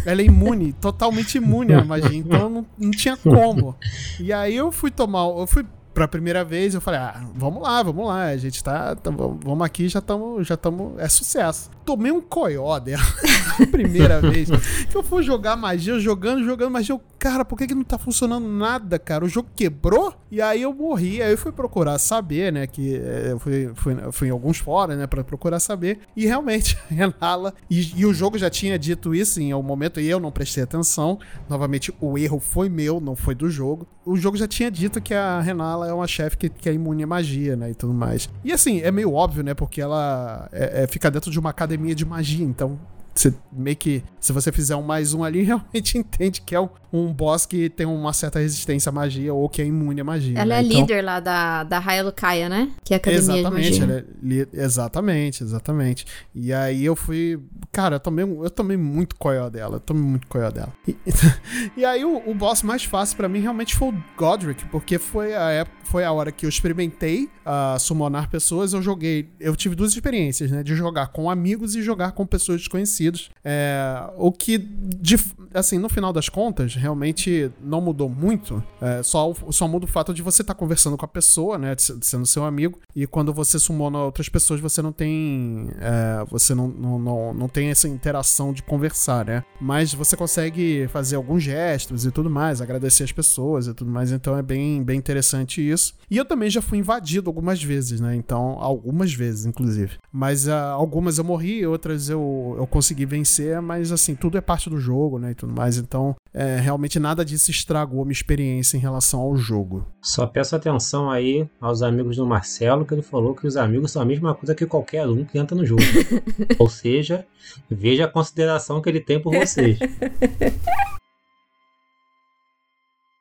Ela 0.05 0.22
é 0.22 0.26
imune, 0.26 0.74
totalmente 0.80 1.38
imune 1.38 1.74
à 1.74 1.84
magia. 1.84 2.18
Então 2.18 2.49
não, 2.49 2.66
não 2.78 2.91
tinha 2.91 3.18
como. 3.18 3.76
E 4.20 4.32
aí 4.32 4.55
eu 4.55 4.72
fui 4.72 4.91
tomar. 4.91 5.26
Eu 5.26 5.47
fui 5.47 5.66
pra 5.97 6.08
primeira 6.08 6.43
vez, 6.43 6.76
eu 6.76 6.82
falei, 6.82 6.99
ah, 6.99 7.26
vamos 7.34 7.64
lá, 7.64 7.82
vamos 7.82 8.05
lá, 8.05 8.26
a 8.26 8.38
gente 8.38 8.64
tá, 8.64 8.95
tá 8.95 9.10
vamos 9.10 9.62
aqui, 9.66 9.89
já 9.89 9.97
estamos, 9.97 10.47
já 10.47 10.53
estamos, 10.53 10.93
é 10.99 11.10
sucesso. 11.10 11.72
Tomei 11.84 12.12
um 12.12 12.22
coió 12.22 12.78
dela, 12.78 13.01
primeira 13.72 14.22
vez, 14.22 14.47
que 14.88 14.95
eu 14.95 15.01
fui 15.01 15.24
jogar 15.24 15.55
magia, 15.55 15.99
jogando, 15.99 16.45
jogando 16.45 16.70
magia, 16.70 16.93
eu, 16.93 17.01
cara, 17.30 17.44
por 17.44 17.58
que 17.58 17.68
que 17.68 17.76
não 17.76 17.84
tá 17.84 17.98
funcionando 17.98 18.48
nada, 18.48 18.98
cara? 18.98 19.26
O 19.26 19.28
jogo 19.28 19.50
quebrou, 19.54 20.14
e 20.32 20.42
aí 20.42 20.62
eu 20.62 20.74
morri, 20.74 21.22
aí 21.22 21.32
eu 21.32 21.38
fui 21.38 21.52
procurar 21.52 22.00
saber, 22.00 22.54
né, 22.54 22.66
que 22.66 22.96
eh, 22.96 23.32
eu 23.32 23.40
fui, 23.40 23.72
fui, 23.76 23.96
fui 24.14 24.28
em 24.30 24.32
alguns 24.32 24.60
fóruns, 24.60 24.98
né, 24.98 25.06
pra 25.06 25.24
procurar 25.24 25.60
saber, 25.60 26.00
e 26.16 26.26
realmente, 26.26 26.78
Renala, 26.90 27.54
e, 27.70 28.00
e 28.00 28.06
o 28.06 28.14
jogo 28.14 28.38
já 28.38 28.50
tinha 28.50 28.80
dito 28.80 29.14
isso 29.14 29.42
em 29.42 29.52
algum 29.52 29.68
momento, 29.68 30.00
e 30.00 30.08
eu 30.08 30.22
não 30.22 30.32
prestei 30.32 30.64
atenção, 30.64 31.20
novamente, 31.50 31.94
o 32.00 32.18
erro 32.18 32.40
foi 32.40 32.70
meu, 32.70 33.02
não 33.02 33.16
foi 33.16 33.36
do 33.36 33.50
jogo, 33.50 33.86
o 34.06 34.16
jogo 34.16 34.38
já 34.38 34.48
tinha 34.48 34.72
dito 34.72 35.02
que 35.02 35.14
a 35.14 35.42
Renala 35.42 35.86
é 35.90 35.92
uma 35.92 36.08
chefe 36.08 36.38
que, 36.38 36.50
que 36.50 36.70
é 36.70 36.74
imune 36.74 37.04
à 37.04 37.08
magia, 37.08 37.58
né? 37.58 37.72
E 37.72 37.76
tudo 37.76 37.94
mais. 37.94 38.30
E 38.42 38.54
assim, 38.54 38.80
é 38.80 38.90
meio 38.90 39.12
óbvio, 39.12 39.44
né? 39.44 39.54
Porque 39.54 39.82
ela 39.82 40.48
é, 40.54 40.84
é, 40.84 40.88
fica 40.88 41.12
dentro 41.12 41.30
de 41.30 41.38
uma 41.38 41.50
academia 41.50 41.94
de 41.94 42.06
magia, 42.06 42.46
então 42.46 42.80
você 43.20 43.34
meio 43.51 43.76
que, 43.76 44.03
se 44.20 44.32
você 44.32 44.51
fizer 44.51 44.76
um 44.76 44.82
mais 44.82 45.13
um 45.13 45.24
ali, 45.24 45.41
realmente 45.43 45.97
entende 45.97 46.41
que 46.41 46.55
é 46.55 46.59
um, 46.59 46.70
um 46.91 47.13
boss 47.13 47.45
que 47.45 47.70
tem 47.70 47.86
uma 47.86 48.13
certa 48.13 48.39
resistência 48.39 48.89
à 48.89 48.93
magia 48.93 49.34
ou 49.34 49.49
que 49.49 49.61
é 49.61 49.65
imune 49.65 50.01
à 50.01 50.03
magia. 50.03 50.39
Ela 50.39 50.55
né? 50.55 50.61
é 50.61 50.63
então, 50.63 50.82
líder 50.82 51.01
lá 51.01 51.20
da, 51.20 51.63
da 51.63 51.80
Hayalukaya, 51.80 52.47
né? 52.49 52.72
Que 52.84 52.93
é 52.93 52.97
a 52.97 52.97
academia 52.97 53.39
exatamente, 53.39 53.72
de 53.72 53.80
magia. 53.80 53.95
é 53.95 54.26
li- 54.26 54.47
exatamente, 54.53 55.43
exatamente. 55.43 56.05
E 56.34 56.53
aí 56.53 56.86
eu 56.86 56.95
fui. 56.95 57.39
Cara, 57.72 57.95
eu 57.95 57.99
tomei, 57.99 58.24
eu 58.26 58.49
tomei 58.49 58.78
muito 58.78 59.15
coió 59.15 59.49
dela. 59.49 59.78
Eu 59.78 59.80
tomei 59.80 60.03
muito 60.03 60.28
coió 60.28 60.49
dela. 60.49 60.74
E, 60.88 60.95
e 61.78 61.86
aí 61.86 62.05
o, 62.05 62.30
o 62.30 62.34
boss 62.34 62.63
mais 62.63 62.84
fácil 62.84 63.18
pra 63.18 63.28
mim 63.28 63.39
realmente 63.39 63.76
foi 63.76 63.89
o 63.89 64.03
Godric, 64.18 64.65
porque 64.65 64.97
foi 64.97 65.36
a 65.36 65.49
época. 65.49 65.78
Foi 65.84 66.03
a 66.03 66.11
hora 66.11 66.34
que 66.34 66.45
eu 66.45 66.49
experimentei 66.49 67.30
a 67.45 67.78
summonar 67.80 68.30
pessoas. 68.30 68.74
Eu 68.74 68.82
joguei. 68.82 69.30
Eu 69.39 69.55
tive 69.55 69.74
duas 69.74 69.93
experiências, 69.93 70.51
né? 70.51 70.61
De 70.61 70.76
jogar 70.76 71.07
com 71.07 71.30
amigos 71.30 71.76
e 71.76 71.82
jogar 71.82 72.11
com 72.11 72.26
pessoas 72.26 72.59
desconhecidas. 72.59 73.07
É, 73.43 74.10
o 74.18 74.32
que, 74.32 74.58
de, 74.58 75.18
assim, 75.53 75.78
no 75.78 75.89
final 75.89 76.14
das 76.14 76.30
contas, 76.30 76.76
realmente 76.76 77.51
não 77.62 77.82
mudou 77.82 78.10
muito. 78.10 78.64
É, 78.82 79.01
só, 79.03 79.34
só 79.51 79.68
muda 79.68 79.86
o 79.86 79.88
fato 79.88 80.14
de 80.14 80.22
você 80.22 80.41
estar 80.41 80.53
conversando 80.53 80.97
com 80.97 81.05
a 81.05 81.08
pessoa, 81.08 81.58
né? 81.58 81.76
Sendo 81.78 82.26
seu 82.26 82.43
amigo. 82.43 82.80
E 82.95 83.05
quando 83.08 83.34
você 83.34 83.60
summona 83.60 83.99
outras 83.99 84.30
pessoas, 84.30 84.60
você 84.60 84.82
não 84.82 84.91
tem. 84.91 85.70
é, 85.80 86.26
você 86.30 86.53
não, 86.53 86.68
não, 86.68 86.99
não, 86.99 87.34
não 87.34 87.47
tem 87.47 87.70
essa 87.70 87.88
interação 87.88 88.53
de 88.53 88.64
conversar, 88.64 89.26
né? 89.26 89.43
Mas 89.60 89.93
você 89.93 90.16
consegue 90.16 90.88
fazer 90.89 91.16
alguns 91.16 91.43
gestos 91.43 92.05
e 92.05 92.12
tudo 92.12 92.30
mais, 92.30 92.62
agradecer 92.62 93.03
as 93.03 93.12
pessoas 93.12 93.68
e 93.68 93.74
tudo 93.74 93.89
mais. 93.89 94.12
Então 94.12 94.38
é 94.38 94.41
bem, 94.41 94.84
bem 94.84 94.97
interessante 94.97 95.68
isso. 95.68 95.93
E 96.10 96.18
eu 96.18 96.26
também 96.26 96.49
já 96.49 96.62
fui 96.62 96.78
invadido 96.78 97.30
algumas 97.30 97.62
vezes, 97.62 97.99
né? 97.99 98.16
Então, 98.16 98.58
algumas 98.60 99.14
vezes, 99.14 99.45
inclusive. 99.45 99.97
Mas 100.12 100.47
ah, 100.47 100.72
algumas 100.72 101.18
eu 101.18 101.24
morri, 101.24 101.66
outras 101.66 102.10
eu, 102.10 102.55
eu 102.58 102.68
consegui 102.68 102.97
vencer, 103.06 103.62
mas 103.62 103.91
assim, 103.91 104.16
tudo 104.16 104.38
é 104.38 104.41
parte 104.41 104.70
do 104.70 104.80
jogo, 104.80 105.20
né? 105.20 105.32
E 105.32 105.36
tudo 105.36 105.54
mais. 105.54 105.78
Então, 105.78 106.16
é, 106.34 106.60
realmente 106.60 107.00
nada 107.00 107.24
disso 107.24 107.52
estragou 107.52 108.02
a 108.02 108.06
minha 108.06 108.14
experiência 108.14 108.78
em 108.78 108.80
relação 108.80 109.20
ao 109.20 109.36
jogo. 109.38 109.86
Só 110.02 110.26
peço 110.26 110.56
atenção 110.56 111.10
aí 111.10 111.50
aos 111.60 111.82
amigos 111.82 112.18
do 112.18 112.26
Marcelo, 112.26 112.86
que 112.86 112.93
ele 112.93 113.02
falou 113.02 113.36
que 113.36 113.48
os 113.48 113.58
amigos 113.58 113.91
são 113.91 114.02
a 114.02 114.06
mesma 114.06 114.34
coisa 114.34 114.56
que 114.56 114.66
qualquer 114.66 115.08
um 115.08 115.24
que 115.24 115.38
entra 115.38 115.56
no 115.56 115.66
jogo. 115.66 115.82
Ou 116.60 116.70
seja, 116.70 117.26
veja 117.70 118.06
a 118.06 118.08
consideração 118.08 118.82
que 118.82 118.89
ele 118.89 119.02
tem 119.02 119.22
por 119.22 119.34
vocês. 119.34 119.78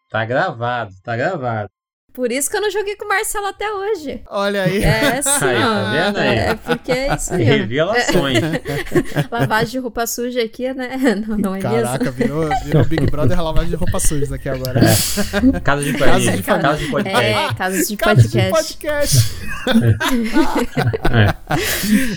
Tá 0.09 0.25
gravado, 0.25 0.95
tá 1.03 1.17
gravado. 1.17 1.69
Por 2.17 2.33
isso 2.33 2.49
que 2.49 2.57
eu 2.57 2.63
não 2.63 2.71
joguei 2.71 2.97
com 2.97 3.05
o 3.05 3.09
Marcelo 3.09 3.47
até 3.47 3.71
hoje. 3.71 4.23
Olha 4.31 4.63
aí. 4.63 4.83
É 4.83 5.19
assim, 5.19 5.45
Aí, 5.45 5.59
tá 5.61 6.13
ó. 6.17 6.19
aí? 6.19 6.39
É 6.39 6.55
porque 6.55 6.93
é 6.93 7.15
isso 7.15 7.35
aí. 7.35 7.45
Revelações. 7.45 8.39
Lavagem 9.31 9.73
de 9.73 9.79
roupa 9.81 10.07
suja 10.07 10.43
aqui, 10.43 10.73
né? 10.73 10.97
Não, 11.29 11.37
não 11.37 11.55
é 11.55 11.61
Caraca, 11.61 12.05
mesmo? 12.05 12.13
virou, 12.13 12.49
virou 12.65 12.85
Big 12.87 13.11
Brother 13.11 13.39
lavagem 13.43 13.69
de 13.69 13.77
roupa 13.77 14.01
sujas 14.01 14.33
aqui 14.33 14.49
agora. 14.49 14.81
Casa 15.63 15.85
de 15.85 15.93
Casa 15.93 16.11
família. 16.13 16.37
de 16.37 16.43
Casa 16.43 16.77
de 16.79 16.87
podcast. 16.91 17.27
É, 17.27 17.55
casos 17.55 17.89
de 17.89 17.97
Casa 17.99 18.23
de 18.23 18.29
podcast. 18.51 18.53
podcast. 18.53 19.37
É. 21.11 21.35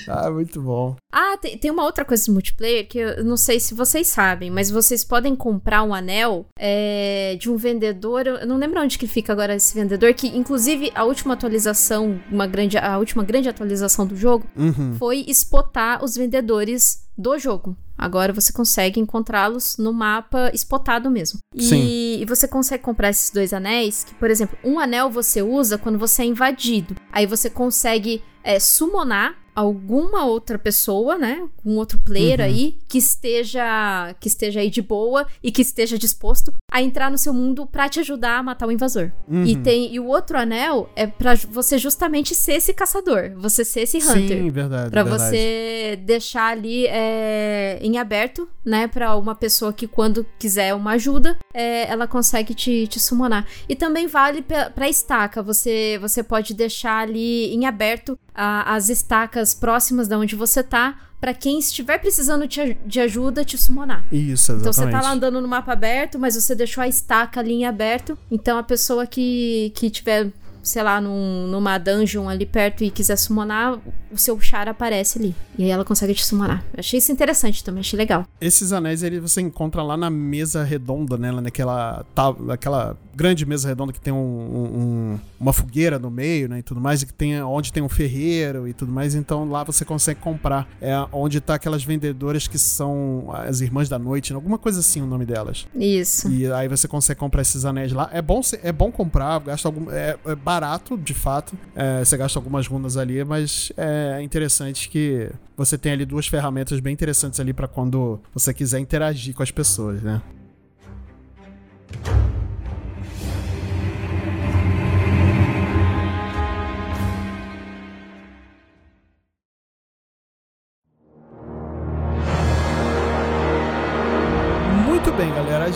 ah, 0.08 0.30
muito 0.30 0.62
bom. 0.62 0.96
Ah, 1.12 1.38
tem, 1.38 1.58
tem 1.58 1.72
uma 1.72 1.84
outra 1.84 2.06
coisa 2.06 2.26
do 2.28 2.34
multiplayer 2.34 2.88
que 2.88 3.00
eu 3.00 3.24
não 3.24 3.36
sei 3.36 3.60
se 3.60 3.74
vocês 3.74 4.08
sabem, 4.08 4.52
mas 4.52 4.70
vocês 4.70 5.04
podem 5.04 5.36
comprar 5.36 5.82
um 5.84 5.94
anel 5.94 6.46
é, 6.58 7.36
de 7.40 7.50
um 7.50 7.58
vendedor. 7.58 8.28
Eu 8.28 8.46
não 8.46 8.58
lembro 8.58 8.80
onde 8.80 8.98
que 8.98 9.08
fica 9.08 9.34
agora 9.34 9.56
esse 9.56 9.74
vendedor, 9.74 10.14
que 10.14 10.28
inclusive 10.28 10.92
a 10.94 11.04
última 11.04 11.34
atualização, 11.34 12.22
uma 12.32 12.46
grande, 12.46 12.78
a 12.78 12.98
última 13.00 13.24
grande 13.24 13.50
atualização 13.50 14.06
do 14.06 14.16
jogo 14.16 14.46
Uhum. 14.56 14.96
foi 15.00 15.26
spotar 15.30 16.04
os 16.04 16.16
vendedores 16.16 17.08
do 17.18 17.38
jogo. 17.40 17.76
Agora 17.98 18.32
você 18.32 18.54
consegue 18.54 19.00
encontrá-los 19.00 19.78
no 19.78 19.92
mapa 19.92 20.52
spotado 20.54 21.10
mesmo. 21.10 21.40
E, 21.54 21.64
Sim. 21.64 22.20
e 22.22 22.26
você 22.26 22.48
consegue 22.48 22.84
comprar 22.84 23.10
esses 23.10 23.30
dois 23.30 23.52
anéis, 23.52 24.04
que, 24.06 24.14
por 24.14 24.30
exemplo, 24.30 24.58
um 24.64 24.80
anel 24.80 25.10
você 25.10 25.42
usa 25.42 25.78
quando 25.78 26.00
você 26.00 26.22
é 26.22 26.26
invadido. 26.26 26.96
Aí 27.12 27.26
você 27.26 27.50
consegue 27.50 28.24
é, 28.42 28.58
summonar 28.60 29.36
alguma 29.56 30.26
outra 30.26 30.58
pessoa, 30.58 31.18
né? 31.18 31.48
Um 31.66 31.78
outro 31.78 32.00
player 32.00 32.40
Uhum. 32.40 32.46
aí 32.46 32.78
que 32.88 32.98
esteja 32.98 34.16
que 34.20 34.28
esteja 34.28 34.60
aí 34.60 34.70
de 34.70 34.82
boa 34.82 35.26
e 35.44 35.52
que 35.52 35.62
esteja 35.62 35.98
disposto 35.98 36.54
a 36.72 36.82
entrar 36.82 37.10
no 37.12 37.18
seu 37.18 37.34
mundo 37.34 37.66
pra 37.66 37.90
te 37.90 38.00
ajudar 38.00 38.38
a 38.40 38.44
matar 38.44 38.68
o 38.68 38.72
invasor. 38.72 39.12
Uhum. 39.28 39.44
E 39.46 39.56
tem 39.56 39.94
e 39.94 40.00
o 40.00 40.06
outro 40.08 40.38
anel 40.38 40.90
é 40.96 41.08
pra 41.08 41.36
você 41.36 41.78
justamente 41.78 42.34
ser 42.36 42.54
esse 42.54 42.74
caçador, 42.74 43.32
você 43.38 43.66
ser 43.66 43.82
esse 43.82 43.98
hunter. 43.98 44.38
Sim, 44.42 44.50
verdade. 44.50 44.90
Pra 44.92 45.04
verdade. 45.04 45.30
você 45.32 46.00
deixar 46.06 46.52
ali 46.52 46.86
é, 46.88 47.80
em 47.82 47.98
aberto, 47.98 48.48
né? 48.66 48.88
Pra 48.88 49.16
uma 49.16 49.36
pessoa 49.36 49.74
que, 49.74 49.88
quando 49.88 50.26
quiser 50.38 50.74
uma 50.74 50.92
ajuda, 50.92 51.38
é, 51.54 51.90
ela 51.90 52.08
consegue 52.08 52.54
te, 52.54 52.88
te 52.88 53.00
summonar. 53.00 53.46
E 53.68 53.76
também 53.76 54.08
vale 54.08 54.44
pra 54.76 54.90
estaca. 54.90 55.42
Você, 55.42 55.98
você 56.02 56.24
pode 56.24 56.54
deixar 56.54 57.00
ali 57.00 57.54
em 57.54 57.66
aberto 57.66 58.18
a- 58.34 58.74
as 58.76 58.90
estacas 58.90 59.49
próximas 59.54 60.08
da 60.08 60.18
onde 60.18 60.36
você 60.36 60.64
tá. 60.64 60.98
Pra 61.20 61.34
quem 61.34 61.60
estiver 61.60 61.98
precisando 61.98 62.48
de 62.48 63.00
ajuda, 63.02 63.44
te 63.44 63.58
summonar. 63.58 64.06
Isso, 64.10 64.54
exatamente. 64.54 64.62
Então 64.62 64.74
você 64.74 64.90
tá 64.90 65.02
lá 65.02 65.12
andando 65.12 65.42
no 65.42 65.48
mapa 65.50 65.74
aberto, 65.74 66.18
mas 66.18 66.36
você 66.36 66.56
deixou 66.56 66.82
a 66.82 66.88
estaca 66.88 67.42
ali 67.42 67.52
em 67.52 67.66
aberto. 67.66 68.18
Então 68.32 68.58
a 68.58 68.64
pessoa 68.64 69.06
que, 69.06 69.74
que 69.76 69.90
tiver, 69.90 70.32
sei 70.62 70.84
lá, 70.84 71.00
num, 71.02 71.48
numa 71.48 71.78
dungeon 71.78 72.28
ali 72.30 72.46
perto 72.46 72.84
e 72.84 72.92
quiser 72.92 73.16
summonar, 73.18 73.78
o 74.12 74.18
seu 74.18 74.40
char 74.40 74.68
aparece 74.68 75.20
ali. 75.20 75.36
E 75.58 75.64
aí 75.64 75.70
ela 75.70 75.86
consegue 75.86 76.14
te 76.14 76.26
summonar. 76.26 76.64
Eu 76.74 76.80
achei 76.80 76.98
isso 77.00 77.12
interessante 77.12 77.64
também, 77.64 77.82
achei 77.82 77.98
legal. 77.98 78.26
Esses 78.42 78.72
anéis 78.74 79.04
ele 79.04 79.20
você 79.20 79.42
encontra 79.42 79.82
lá 79.84 79.96
na 79.98 80.10
mesa 80.10 80.64
redonda, 80.64 81.18
né? 81.18 81.32
Naquela, 81.32 82.06
tá, 82.16 82.34
aquela 82.50 82.98
grande 83.16 83.46
mesa 83.46 83.68
redonda 83.68 83.92
que 83.92 84.00
tem 84.00 84.14
um, 84.14 84.18
um- 84.18 85.20
uma 85.40 85.52
fogueira 85.54 86.00
no 86.00 86.10
meio, 86.10 86.48
né? 86.50 86.60
E 86.60 86.62
tudo 86.64 86.80
mais, 86.82 87.02
e 87.02 87.06
que 87.06 87.14
tem 87.14 87.42
onde 87.44 87.72
tem 87.74 87.84
um 87.84 87.90
ferreiro 87.90 88.68
e 88.68 88.74
tudo 88.74 88.92
mais. 88.92 89.16
Então 89.16 89.50
lá 89.50 89.64
você 89.64 89.84
consegue 89.86 90.20
comprar. 90.20 90.68
É 90.82 90.94
onde 91.12 91.40
tá 91.42 91.56
aquelas 91.56 91.84
vendedoras 91.84 92.48
que 92.48 92.58
são 92.58 93.30
as 93.34 93.62
irmãs 93.62 93.90
da 93.90 94.00
noite, 94.00 94.32
né? 94.32 94.36
alguma 94.36 94.58
coisa 94.58 94.80
assim 94.80 95.02
o 95.02 95.06
nome 95.06 95.26
delas. 95.26 95.68
Isso. 95.76 96.30
E 96.30 96.52
aí 96.52 96.68
você 96.68 96.88
consegue 96.88 97.20
comprar 97.20 97.42
esses 97.42 97.66
anéis 97.66 97.92
lá. 97.92 98.10
É 98.14 98.22
bom, 98.22 98.42
é 98.64 98.72
bom 98.72 98.92
comprar, 98.92 99.40
gasta 99.40 99.68
algum, 99.68 99.90
é, 99.92 100.18
é 100.26 100.36
barato, 100.50 100.98
de 100.98 101.14
fato. 101.14 101.56
É, 101.76 102.04
você 102.04 102.18
gasta 102.18 102.40
algumas 102.40 102.66
runas 102.66 102.98
ali, 102.98 103.24
mas 103.24 103.72
é 103.78 104.20
interessante 104.24 104.90
que 104.90 105.30
você 105.56 105.78
tem 105.78 105.92
ali 105.92 106.06
duas 106.06 106.26
ferramentas 106.26 106.80
bem 106.80 106.92
interessantes 106.92 107.40
ali 107.40 107.54
pra 107.54 107.68
quando 107.68 108.20
você 108.34 108.52
quiser 108.52 108.80
interagir 108.80 109.36
com 109.36 109.44
as 109.44 109.52
pessoas, 109.52 110.02
né? 110.02 110.20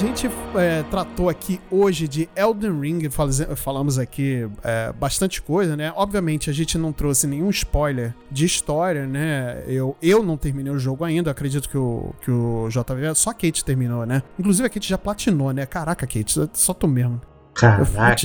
Gente 0.03 0.29
é, 0.55 0.83
tratou 0.83 1.29
aqui 1.29 1.61
hoje 1.71 2.07
de 2.07 2.29
Elden 2.35 2.79
Ring, 2.79 3.09
falamos 3.55 3.97
aqui 3.97 4.47
é, 4.63 4.91
bastante 4.93 5.41
coisa, 5.41 5.77
né? 5.77 5.93
Obviamente 5.95 6.49
a 6.49 6.53
gente 6.53 6.77
não 6.77 6.91
trouxe 6.91 7.25
nenhum 7.25 7.49
spoiler 7.49 8.13
de 8.29 8.45
história, 8.45 9.07
né? 9.07 9.63
Eu, 9.65 9.95
eu 10.01 10.21
não 10.21 10.35
terminei 10.35 10.71
o 10.71 10.77
jogo 10.77 11.03
ainda, 11.03 11.31
acredito 11.31 11.69
que 11.69 11.77
o, 11.77 12.13
que 12.21 12.29
o 12.29 12.67
JV, 12.69 13.15
só 13.15 13.29
a 13.29 13.33
Kate 13.33 13.63
terminou, 13.63 14.05
né? 14.05 14.21
Inclusive 14.37 14.67
a 14.67 14.69
Kate 14.69 14.89
já 14.89 14.97
platinou, 14.97 15.51
né? 15.51 15.65
Caraca, 15.65 16.05
Kate, 16.05 16.49
só 16.53 16.73
tu 16.73 16.87
mesmo. 16.87 17.21
Caraca, 17.53 18.15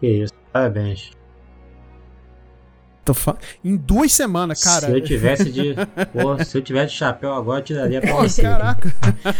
que 0.00 0.06
isso. 0.06 0.32
Parabéns. 0.52 1.17
Fa... 3.14 3.36
Em 3.64 3.76
duas 3.76 4.12
semanas, 4.12 4.62
cara. 4.62 4.86
Se 4.86 4.92
eu 4.92 5.00
tivesse 5.02 5.50
de. 5.50 5.74
Pô, 6.12 6.42
se 6.44 6.56
eu 6.58 6.62
tivesse 6.62 6.92
de 6.92 6.98
chapéu 6.98 7.32
agora, 7.34 7.60
eu 7.60 7.64
tiraria 7.64 8.00
pra 8.00 8.14
você. 8.14 8.42
Caraca. 8.42 8.94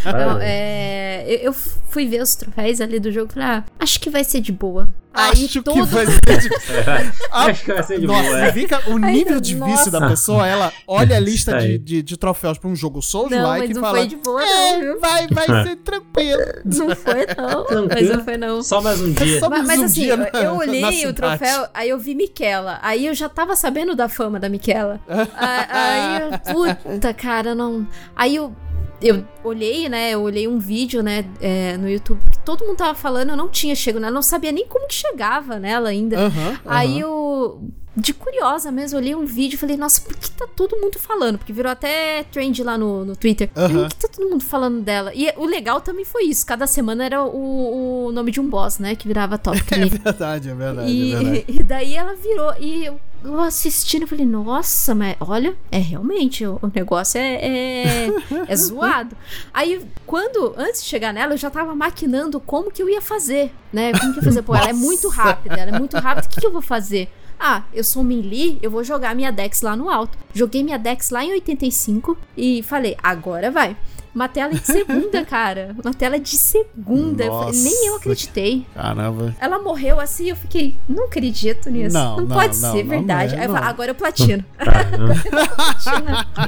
Não, 0.05 0.39
é... 0.41 1.25
Eu 1.41 1.53
fui 1.53 2.07
ver 2.07 2.21
os 2.21 2.35
troféus 2.35 2.81
ali 2.81 2.99
do 2.99 3.11
jogo 3.11 3.29
e 3.31 3.33
falei, 3.33 3.49
ah, 3.49 3.63
acho 3.79 3.99
que 3.99 4.09
vai 4.09 4.23
ser 4.23 4.41
de 4.41 4.51
boa. 4.51 4.87
Aí 5.11 5.45
Acho 5.45 5.63
todo... 5.63 5.73
que 5.73 5.81
vai 5.95 6.05
ser 6.05 6.19
de... 6.21 6.49
Acho 7.33 7.65
que 7.65 7.73
vai 7.73 7.83
ser 7.83 7.99
de 7.99 8.05
Nossa, 8.05 8.21
boa. 8.29 8.45
é. 8.45 8.53
fica 8.53 8.89
o 8.91 8.97
nível 8.99 9.33
Ai, 9.35 9.41
de 9.41 9.55
nossa. 9.55 9.71
vício 9.71 9.91
da 9.91 10.07
pessoa, 10.07 10.47
ela 10.47 10.71
olha 10.87 11.17
a 11.17 11.19
lista 11.19 11.57
de, 11.57 11.79
de, 11.79 12.03
de 12.03 12.15
troféus 12.15 12.59
pra 12.59 12.69
um 12.69 12.75
jogo 12.75 12.97
Não, 12.97 13.01
Souls-like 13.01 13.59
mas 13.59 13.69
e 13.69 13.73
não 13.73 13.81
fala. 13.81 13.97
foi 13.97 14.07
de 14.07 14.15
boa, 14.17 14.41
"É, 14.43 14.95
vai, 14.97 15.27
vai 15.27 15.45
ser 15.65 15.75
tranquilo. 15.77 16.41
Não 16.63 16.95
foi, 16.95 17.25
não. 17.35 17.87
mas 17.87 18.09
não 18.09 18.23
foi, 18.23 18.37
não. 18.37 18.61
Só 18.63 18.81
mais 18.81 19.01
um 19.01 19.11
dia. 19.11 19.39
Só 19.39 19.49
Mas, 19.49 19.65
mais 19.65 19.67
mas 19.67 19.79
um 19.79 19.85
assim, 19.85 20.01
dia 20.01 20.13
eu, 20.13 20.17
na- 20.17 20.29
eu 20.29 20.55
olhei 20.55 21.07
o 21.07 21.13
troféu, 21.13 21.67
aí 21.73 21.89
eu 21.89 21.97
vi 21.97 22.13
Miquela. 22.13 22.77
Aí 22.83 23.07
eu 23.07 23.13
já 23.15 23.27
tava 23.27 23.55
sabendo 23.59 23.95
da 23.95 24.07
fama 24.09 24.39
da 24.39 24.49
Miquela. 24.49 24.99
Aí, 25.37 26.21
eu, 26.21 26.39
puta, 26.53 27.13
cara, 27.13 27.53
não. 27.53 27.85
Aí 28.15 28.35
eu, 28.35 28.53
eu 29.01 29.23
olhei, 29.43 29.87
né? 29.89 30.11
Eu 30.11 30.21
olhei 30.21 30.47
um 30.47 30.59
vídeo, 30.59 31.01
né, 31.03 31.25
é, 31.41 31.77
no 31.77 31.89
YouTube, 31.89 32.19
que 32.31 32.39
todo 32.39 32.65
mundo 32.65 32.77
tava 32.77 32.95
falando, 32.95 33.29
eu 33.29 33.37
não 33.37 33.47
tinha 33.49 33.75
chegado 33.75 34.01
nela, 34.01 34.13
não 34.13 34.21
sabia 34.21 34.51
nem 34.51 34.65
como 34.67 34.87
que 34.87 34.93
chegava 34.95 35.59
nela 35.59 35.89
ainda. 35.89 36.17
Aham, 36.19 36.59
Aí 36.65 36.89
aham. 36.91 36.99
eu, 36.99 37.61
de 37.95 38.13
curiosa 38.13 38.71
mesmo, 38.71 38.97
olhei 38.97 39.15
um 39.15 39.25
vídeo 39.25 39.55
e 39.55 39.57
falei, 39.57 39.75
nossa, 39.77 39.99
por 40.01 40.15
que 40.15 40.31
tá 40.31 40.47
todo 40.55 40.77
mundo 40.77 40.97
falando? 40.99 41.37
Porque 41.37 41.51
virou 41.53 41.71
até 41.71 42.23
trend 42.23 42.61
lá 42.63 42.77
no, 42.77 43.03
no 43.05 43.15
Twitter. 43.15 43.49
Aham. 43.55 43.81
Por 43.81 43.89
que 43.89 43.95
tá 43.95 44.07
todo 44.07 44.29
mundo 44.29 44.43
falando 44.43 44.81
dela? 44.81 45.11
E 45.13 45.31
o 45.37 45.45
legal 45.45 45.79
também 45.81 46.05
foi 46.05 46.23
isso. 46.25 46.45
Cada 46.45 46.65
semana 46.67 47.03
era 47.05 47.23
o, 47.23 48.07
o 48.07 48.11
nome 48.11 48.31
de 48.31 48.39
um 48.39 48.49
boss, 48.49 48.79
né? 48.79 48.95
Que 48.95 49.07
virava 49.07 49.37
tópico 49.37 49.73
É 49.75 49.77
ali. 49.81 49.89
verdade, 49.89 50.49
é 50.49 50.53
verdade, 50.53 50.91
E, 50.91 51.13
é 51.13 51.17
verdade. 51.17 51.45
e 51.59 51.63
daí 51.63 51.95
ela 51.95 52.15
virou. 52.15 52.53
E 52.59 52.85
eu, 52.85 52.99
eu 53.23 53.39
assistindo, 53.39 54.03
eu 54.03 54.07
falei, 54.07 54.25
nossa, 54.25 54.95
mas 54.95 55.15
olha, 55.19 55.55
é 55.71 55.77
realmente, 55.77 56.45
o, 56.45 56.59
o 56.61 56.71
negócio 56.73 57.19
é, 57.19 57.35
é, 57.35 58.07
é 58.47 58.55
zoado. 58.55 59.15
Aí, 59.53 59.85
quando, 60.05 60.53
antes 60.57 60.83
de 60.83 60.87
chegar 60.87 61.13
nela, 61.13 61.33
eu 61.33 61.37
já 61.37 61.49
tava 61.49 61.75
maquinando 61.75 62.39
como 62.39 62.71
que 62.71 62.81
eu 62.81 62.89
ia 62.89 63.01
fazer, 63.01 63.53
né? 63.71 63.91
Como 63.91 64.13
que 64.13 64.19
eu 64.19 64.23
ia 64.23 64.25
fazer? 64.29 64.41
Pô, 64.41 64.55
ela 64.55 64.69
é 64.69 64.73
muito 64.73 65.09
rápida, 65.09 65.55
ela 65.55 65.75
é 65.75 65.79
muito 65.79 65.97
rápida, 65.97 66.27
o 66.27 66.29
que, 66.29 66.41
que 66.41 66.47
eu 66.47 66.51
vou 66.51 66.61
fazer? 66.61 67.11
Ah, 67.39 67.63
eu 67.73 67.83
sou 67.85 68.03
melee, 68.03 68.59
eu 68.61 68.69
vou 68.69 68.83
jogar 68.83 69.15
minha 69.15 69.31
Dex 69.31 69.61
lá 69.61 69.75
no 69.75 69.89
alto. 69.89 70.17
Joguei 70.33 70.61
minha 70.61 70.77
Dex 70.77 71.09
lá 71.09 71.23
em 71.23 71.31
85 71.31 72.17
e 72.35 72.61
falei, 72.63 72.97
agora 73.01 73.49
vai. 73.49 73.77
Uma 74.13 74.27
tela 74.27 74.53
de 74.53 74.65
segunda, 74.65 75.23
cara. 75.25 75.75
Uma 75.83 75.93
tela 75.93 76.19
de 76.19 76.37
segunda. 76.37 77.25
Falei, 77.25 77.61
nem 77.61 77.73
eu 77.85 77.85
Nossa. 77.93 77.97
acreditei. 77.97 78.65
Caramba. 78.73 79.35
Ela 79.39 79.59
morreu 79.59 79.99
assim, 79.99 80.29
eu 80.29 80.35
fiquei, 80.35 80.75
não 80.87 81.05
acredito 81.05 81.69
nisso. 81.69 81.93
Não, 81.93 82.17
Não, 82.17 82.25
não, 82.25 82.35
pode 82.35 82.57
não, 82.59 82.71
ser 82.71 82.83
não, 82.83 82.89
verdade. 82.89 83.33
não 83.33 83.39
é, 83.39 83.45
Aí 83.45 83.47
eu 83.49 83.53
falo, 83.53 83.65
agora 83.65 83.91
eu 83.91 83.95
platino. 83.95 84.43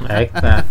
É 0.08 0.26
que 0.26 0.32
tá. 0.32 0.64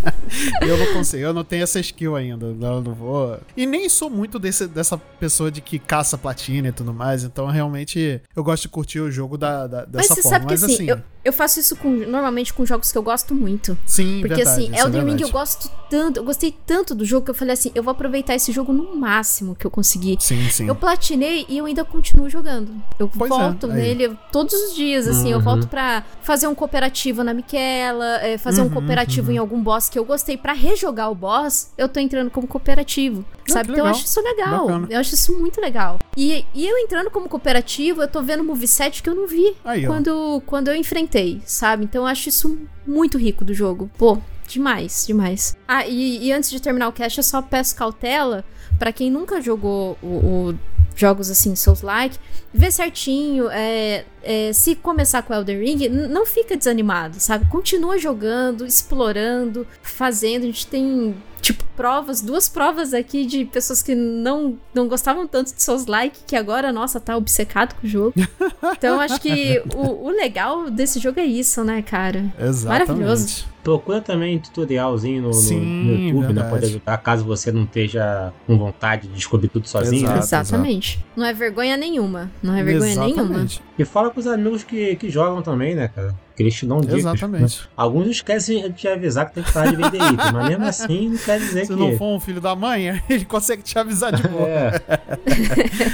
Eu 0.60 0.76
não 0.78 0.92
consigo, 0.94 1.22
eu 1.22 1.32
não 1.34 1.44
tenho 1.44 1.62
essa 1.62 1.80
skill 1.80 2.16
ainda. 2.16 2.52
Não, 2.52 2.80
não 2.80 2.94
vou. 2.94 3.38
E 3.56 3.66
nem 3.66 3.88
sou 3.88 4.08
muito 4.10 4.38
desse, 4.38 4.66
dessa 4.66 4.96
pessoa 4.96 5.50
de 5.50 5.60
que 5.60 5.78
caça 5.78 6.16
platina 6.16 6.68
e 6.68 6.72
tudo 6.72 6.92
mais. 6.92 7.24
Então, 7.24 7.46
realmente, 7.46 8.20
eu 8.34 8.42
gosto 8.44 8.62
de 8.62 8.68
curtir 8.68 9.00
o 9.00 9.10
jogo 9.10 9.36
da, 9.36 9.66
da- 9.66 9.78
Mas 9.92 10.08
dessa 10.08 10.14
você 10.14 10.22
forma. 10.22 10.36
sabe 10.38 10.46
que 10.46 10.52
Mas 10.52 10.64
assim, 10.64 10.74
assim, 10.74 10.86
eu, 10.90 11.00
eu 11.24 11.32
faço 11.32 11.60
isso 11.60 11.76
com, 11.76 11.88
normalmente 11.90 12.52
com 12.52 12.64
jogos 12.64 12.90
que 12.90 12.98
eu 12.98 13.02
gosto 13.02 13.34
muito. 13.34 13.76
sim, 13.86 14.20
Porque 14.20 14.34
verdade, 14.34 14.48
assim, 14.60 14.64
isso 14.72 14.74
é 14.74 14.80
Elden 14.80 15.00
Ring 15.00 15.06
verdade. 15.08 15.22
eu 15.24 15.30
gosto 15.30 15.70
tanto, 15.90 16.16
eu 16.20 16.24
gostei 16.24 16.56
tanto 16.66 16.91
do 16.94 17.04
jogo 17.04 17.24
que 17.24 17.30
eu 17.30 17.34
falei 17.34 17.52
assim, 17.54 17.70
eu 17.74 17.82
vou 17.82 17.92
aproveitar 17.92 18.34
esse 18.34 18.52
jogo 18.52 18.72
no 18.72 18.96
máximo 18.96 19.54
que 19.54 19.66
eu 19.66 19.70
conseguir. 19.70 20.16
Sim, 20.20 20.48
sim. 20.50 20.66
Eu 20.68 20.74
platinei 20.74 21.46
e 21.48 21.58
eu 21.58 21.66
ainda 21.66 21.84
continuo 21.84 22.28
jogando. 22.30 22.74
Eu 22.98 23.08
Pois 23.08 23.30
é, 23.30 23.34
volto 23.34 23.66
aí. 23.66 23.72
nele 23.72 24.18
todos 24.30 24.54
os 24.54 24.74
dias, 24.74 25.06
assim. 25.08 25.30
Eu 25.30 25.38
Uhum. 25.38 25.44
volto 25.44 25.68
pra 25.68 26.04
fazer 26.22 26.46
um 26.46 26.54
cooperativo 26.54 27.22
na 27.24 27.32
Miquela, 27.34 28.16
é, 28.22 28.38
fazer 28.38 28.60
Uhum, 28.60 28.66
um 28.66 28.70
cooperativo 28.70 29.30
em 29.32 29.38
algum 29.38 29.62
boss 29.62 29.88
que 29.88 29.98
eu 29.98 30.04
gostei. 30.04 30.36
Pra 30.36 30.52
rejogar 30.52 31.10
o 31.10 31.14
boss, 31.14 31.70
eu 31.76 31.88
tô 31.88 31.98
entrando 32.00 32.30
como 32.30 32.46
cooperativo. 32.46 33.24
Ah, 33.48 33.52
sabe? 33.52 33.72
Então 33.72 33.84
eu 33.84 33.90
acho 33.90 34.04
isso 34.04 34.20
legal. 34.20 34.66
Bacana. 34.66 34.86
Eu 34.90 35.00
acho 35.00 35.14
isso 35.14 35.36
muito 35.38 35.60
legal. 35.60 35.98
E, 36.16 36.44
e 36.54 36.66
eu 36.66 36.78
entrando 36.78 37.10
como 37.10 37.28
cooperativo, 37.28 38.02
eu 38.02 38.08
tô 38.08 38.22
vendo 38.22 38.44
moveset 38.44 39.02
que 39.02 39.08
eu 39.08 39.14
não 39.14 39.26
vi 39.26 39.54
Aí, 39.64 39.84
ó. 39.84 39.88
quando, 39.88 40.42
quando 40.46 40.68
eu 40.68 40.76
enfrentei, 40.76 41.40
sabe? 41.44 41.84
Então 41.84 42.02
eu 42.02 42.06
acho 42.06 42.28
isso 42.28 42.58
muito 42.86 43.18
rico 43.18 43.44
do 43.44 43.52
jogo. 43.54 43.90
Pô, 43.98 44.18
demais, 44.52 45.04
demais. 45.06 45.56
Ah, 45.66 45.86
e, 45.86 46.26
e 46.26 46.32
antes 46.32 46.50
de 46.50 46.60
terminar 46.60 46.88
o 46.88 46.92
cast, 46.92 47.18
eu 47.18 47.24
só 47.24 47.40
peço 47.42 47.74
cautela 47.74 48.44
pra 48.78 48.92
quem 48.92 49.10
nunca 49.10 49.40
jogou 49.40 49.98
o, 50.02 50.06
o 50.06 50.58
jogos 50.94 51.30
assim, 51.30 51.54
Souls-like, 51.56 52.18
ver 52.52 52.70
certinho, 52.70 53.48
é, 53.50 54.04
é, 54.22 54.52
se 54.52 54.74
começar 54.76 55.22
com 55.22 55.32
Elden 55.34 55.58
Ring, 55.58 55.88
não 55.88 56.24
fica 56.26 56.56
desanimado, 56.56 57.16
sabe? 57.18 57.46
Continua 57.48 57.98
jogando, 57.98 58.64
explorando, 58.66 59.66
fazendo. 59.82 60.42
A 60.42 60.46
gente 60.46 60.66
tem, 60.66 61.14
tipo, 61.40 61.64
provas, 61.76 62.20
duas 62.20 62.48
provas 62.48 62.94
aqui 62.94 63.24
de 63.26 63.44
pessoas 63.44 63.82
que 63.82 63.94
não, 63.94 64.56
não 64.74 64.86
gostavam 64.88 65.26
tanto 65.26 65.54
de 65.54 65.62
Souls-like, 65.62 66.20
que 66.26 66.36
agora, 66.36 66.72
nossa, 66.72 67.00
tá 67.00 67.16
obcecado 67.16 67.74
com 67.74 67.86
o 67.86 67.90
jogo. 67.90 68.14
Então, 68.74 69.00
acho 69.00 69.20
que 69.20 69.62
o, 69.74 70.06
o 70.06 70.10
legal 70.10 70.68
desse 70.70 70.98
jogo 70.98 71.20
é 71.20 71.24
isso, 71.24 71.62
né, 71.62 71.82
cara? 71.82 72.32
Exatamente. 72.38 72.88
Maravilhoso. 72.88 73.44
Procura 73.62 74.00
também 74.00 74.38
tutorialzinho 74.40 75.22
no, 75.22 75.32
Sim, 75.32 75.60
no 75.60 75.92
YouTube, 75.92 76.20
né? 76.20 76.26
verdade. 76.26 76.50
Pode 76.50 76.64
ajudar, 76.66 76.98
caso 76.98 77.24
você 77.24 77.52
não 77.52 77.62
esteja 77.62 78.32
com 78.44 78.58
vontade 78.58 79.06
de 79.06 79.14
descobrir 79.14 79.48
tudo 79.48 79.68
sozinho. 79.68 80.08
né? 80.08 80.18
Exato. 80.18 80.46
Exatamente. 80.48 81.04
Não 81.14 81.24
é 81.24 81.32
vergonha 81.32 81.76
nenhuma. 81.76 82.30
Não 82.42 82.54
é 82.56 82.62
vergonha 82.64 82.96
nenhuma. 82.96 83.22
Exatamente. 83.22 83.62
E 83.78 83.84
fala 83.84 84.10
com 84.12 84.20
os 84.20 84.26
amigos 84.26 84.62
que, 84.62 84.94
que 84.96 85.10
jogam 85.10 85.42
também, 85.42 85.74
né, 85.74 85.88
cara? 85.88 86.14
Que 86.36 86.42
eles 86.42 86.54
te 86.54 86.64
dão 86.64 86.80
dicas. 86.80 87.04
né? 87.04 87.10
Exatamente. 87.12 87.68
Alguns 87.76 88.06
esquecem 88.06 88.62
de 88.62 88.72
te 88.72 88.88
avisar 88.88 89.26
que 89.28 89.34
tem 89.34 89.42
que 89.42 89.52
parar 89.52 89.70
de 89.70 89.76
vender 89.76 89.98
item, 89.98 90.32
mas 90.32 90.48
mesmo 90.48 90.64
assim 90.64 91.08
não 91.10 91.18
quer 91.18 91.38
dizer 91.38 91.66
Se 91.66 91.74
que. 91.74 91.78
não 91.78 91.96
for 91.98 92.16
um 92.16 92.20
filho 92.20 92.40
da 92.40 92.56
mãe, 92.56 93.02
ele 93.08 93.24
consegue 93.26 93.62
te 93.62 93.78
avisar 93.78 94.12
de 94.14 94.26
boa. 94.28 94.48
É, 94.48 94.80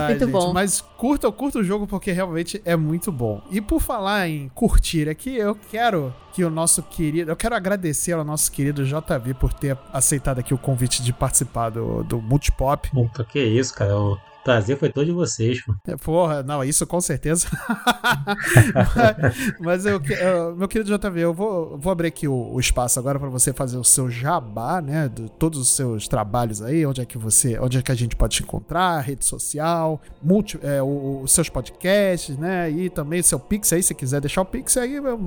Ai, 0.00 0.08
Muito 0.08 0.20
gente, 0.24 0.30
bom. 0.32 0.52
Mas 0.52 0.80
curta, 0.96 1.30
curta 1.30 1.58
o 1.58 1.64
jogo 1.64 1.86
porque 1.86 2.12
realmente 2.12 2.60
é 2.64 2.76
muito 2.76 3.10
bom. 3.12 3.42
E 3.50 3.60
por 3.60 3.80
falar 3.80 4.28
em 4.28 4.48
curtir 4.54 5.08
aqui, 5.08 5.36
eu 5.36 5.56
quero 5.70 6.14
que 6.32 6.44
o 6.44 6.50
nosso 6.50 6.82
querido. 6.82 7.30
Eu 7.30 7.36
quero 7.36 7.54
agradecer 7.54 8.12
ao 8.12 8.24
nosso 8.24 8.50
querido 8.52 8.84
JV 8.84 9.34
por 9.38 9.52
ter 9.52 9.76
aceitado 9.92 10.38
aqui 10.38 10.54
o 10.54 10.58
convite 10.58 11.02
de 11.02 11.12
participar 11.12 11.70
do, 11.70 12.02
do 12.04 12.20
Multipop. 12.20 12.90
puta, 12.90 13.24
que 13.24 13.40
isso, 13.40 13.74
cara. 13.74 13.96
O 13.96 14.16
prazer 14.48 14.78
foi 14.78 14.88
todo 14.88 15.04
de 15.04 15.12
vocês, 15.12 15.62
pô. 15.62 15.74
É, 15.86 15.94
Porra, 15.96 16.42
não, 16.42 16.64
isso 16.64 16.86
com 16.86 17.00
certeza. 17.02 17.46
Mas 19.60 19.84
eu, 19.84 20.00
eu- 20.02 20.56
meu 20.56 20.66
querido 20.66 20.96
JV, 20.96 21.20
eu 21.20 21.34
vou, 21.34 21.76
vou 21.78 21.92
abrir 21.92 22.08
aqui 22.08 22.26
o, 22.26 22.52
o 22.54 22.58
espaço 22.58 22.98
agora 22.98 23.18
para 23.18 23.28
você 23.28 23.52
fazer 23.52 23.76
o 23.76 23.84
seu 23.84 24.08
jabá, 24.10 24.80
né? 24.80 25.08
De 25.08 25.28
todos 25.32 25.58
os 25.58 25.74
seus 25.76 26.08
trabalhos 26.08 26.62
aí, 26.62 26.86
onde 26.86 27.00
é 27.00 27.04
que 27.04 27.18
você, 27.18 27.58
onde 27.58 27.78
é 27.78 27.82
que 27.82 27.92
a 27.92 27.94
gente 27.94 28.16
pode 28.16 28.36
te 28.36 28.42
encontrar, 28.42 29.00
rede 29.00 29.24
social, 29.24 30.00
multi, 30.22 30.58
é, 30.62 30.82
o- 30.82 31.20
os 31.22 31.32
seus 31.32 31.48
podcasts, 31.48 32.36
né? 32.38 32.70
E 32.70 32.88
também 32.88 33.20
o 33.20 33.24
seu 33.24 33.38
Pix 33.38 33.72
aí, 33.72 33.82
se 33.82 33.94
quiser 33.94 34.20
deixar 34.20 34.40
o 34.42 34.46
Pix 34.46 34.76
aí. 34.78 34.98
meu- 35.00 35.18